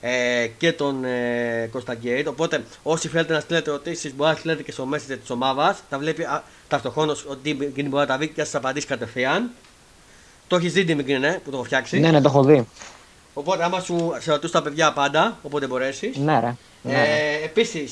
ε, 0.00 0.46
και 0.58 0.72
τον 0.72 1.04
ε, 1.04 1.70
Costa 1.72 1.92
Gate. 2.04 2.24
Οπότε, 2.26 2.64
όσοι 2.82 3.08
θέλετε 3.08 3.32
να 3.32 3.40
στείλετε 3.40 3.70
ερωτήσεις, 3.70 4.14
μπορείτε 4.14 4.34
να 4.34 4.38
στείλετε 4.38 4.62
και 4.62 4.72
στο 4.72 4.88
messenger 4.92 5.18
της 5.20 5.30
ομάδας. 5.30 5.82
Τα 5.88 5.98
βλέπει 5.98 6.22
α, 6.22 6.42
ταυτοχρόνως 6.68 7.24
ο 7.24 7.38
Dimmy 7.44 7.62
Green 7.76 7.84
μπορεί 7.88 7.90
να 7.90 8.06
τα 8.06 8.18
δει 8.18 8.26
και 8.26 8.32
να 8.36 8.44
σας 8.44 8.54
απαντήσει 8.54 8.86
κατευθείαν. 8.86 9.50
Το 10.50 10.56
έχεις 10.56 10.72
δει 10.72 10.82
Δημητρή, 10.82 11.18
ναι, 11.18 11.32
που 11.44 11.50
το 11.50 11.56
έχω 11.56 11.64
φτιάξει; 11.64 11.98
Ναι, 11.98 12.10
ναι, 12.10 12.20
το 12.20 12.28
έχω 12.28 12.44
δει. 12.44 12.66
Οπότε, 13.34 13.64
άμα 13.64 13.80
σου 13.80 14.12
σε 14.18 14.30
ρωτήσω 14.30 14.52
τα 14.52 14.62
παιδιά 14.62 14.92
πάντα, 14.92 15.38
όποτε 15.42 15.66
μπορέσεις. 15.66 16.16
Ναι, 16.16 16.40
ρε. 16.40 16.56
Ναι, 16.82 16.92
ναι. 16.92 16.98
Ε, 16.98 17.44
Επίση, 17.44 17.88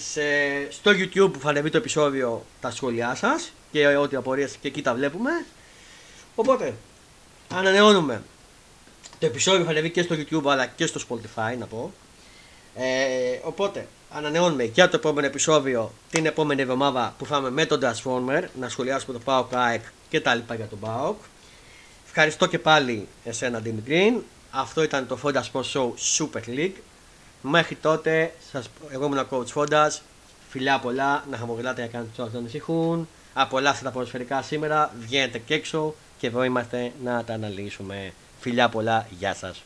στο 0.70 0.90
YouTube 0.90 1.32
που 1.32 1.40
θα 1.40 1.48
ανεβεί 1.48 1.70
το 1.70 1.76
επεισόδιο 1.76 2.44
τα 2.60 2.70
σχόλιά 2.70 3.14
σας 3.14 3.52
και 3.72 3.86
ό,τι 3.86 4.16
απορίες 4.16 4.56
και 4.60 4.68
εκεί 4.68 4.82
τα 4.82 4.94
βλέπουμε. 4.94 5.30
Οπότε, 6.34 6.74
ανανεώνουμε. 7.54 8.22
Το 9.18 9.26
επεισόδιο 9.26 9.64
θα 9.64 9.70
ανεβεί 9.70 9.90
και 9.90 10.02
στο 10.02 10.14
YouTube 10.18 10.50
αλλά 10.50 10.66
και 10.66 10.86
στο 10.86 11.00
Spotify, 11.08 11.58
να 11.58 11.66
πω. 11.66 11.92
Ε, 12.74 12.84
οπότε, 13.42 13.86
ανανεώνουμε 14.10 14.64
για 14.64 14.88
το 14.88 14.96
επόμενο 14.96 15.26
επεισόδιο 15.26 15.92
την 16.10 16.26
επόμενη 16.26 16.62
εβδομάδα 16.62 17.14
που 17.18 17.26
θα 17.26 17.36
είμαι 17.36 17.50
με 17.50 17.66
τον 17.66 17.80
Transformer 17.82 18.42
να 18.60 18.68
σχολιάσουμε 18.68 19.18
το 19.18 19.20
PAOK 19.24 19.46
ΑΕΚ 19.50 19.82
και 20.08 20.20
τα 20.20 20.34
λοιπά 20.34 20.54
για 20.54 20.66
τον 20.66 20.78
PAOK. 20.84 21.14
Ευχαριστώ 22.20 22.46
και 22.46 22.58
πάλι 22.58 23.08
εσένα 23.24 23.58
Δημητρή. 23.58 24.24
Αυτό 24.50 24.82
ήταν 24.82 25.06
το 25.06 25.18
Fonda 25.22 25.42
Sports 25.52 25.72
Show 25.72 25.90
Super 26.18 26.48
League. 26.48 26.72
Μέχρι 27.42 27.74
τότε, 27.74 28.34
σας, 28.52 28.70
εγώ 28.90 29.04
ήμουν 29.04 29.18
ο 29.18 29.26
coach 29.30 29.52
Fondas. 29.54 29.90
Φιλιά 30.48 30.78
πολλά, 30.78 31.24
να 31.30 31.36
χαμογελάτε 31.36 31.80
για 31.80 31.90
κάνετε 31.90 32.10
τους 32.16 32.32
να 32.32 32.38
ανησυχούν. 32.38 33.08
Απολαύστε 33.34 33.84
τα 33.84 33.90
ποδοσφαιρικά 33.90 34.42
σήμερα, 34.42 34.94
βγαίνετε 34.98 35.38
και 35.38 35.54
έξω 35.54 35.94
και 36.18 36.26
εδώ 36.26 36.42
είμαστε 36.42 36.92
να 37.04 37.24
τα 37.24 37.34
αναλύσουμε. 37.34 38.12
Φιλιά 38.40 38.68
πολλά, 38.68 39.06
γεια 39.18 39.34
σας. 39.34 39.62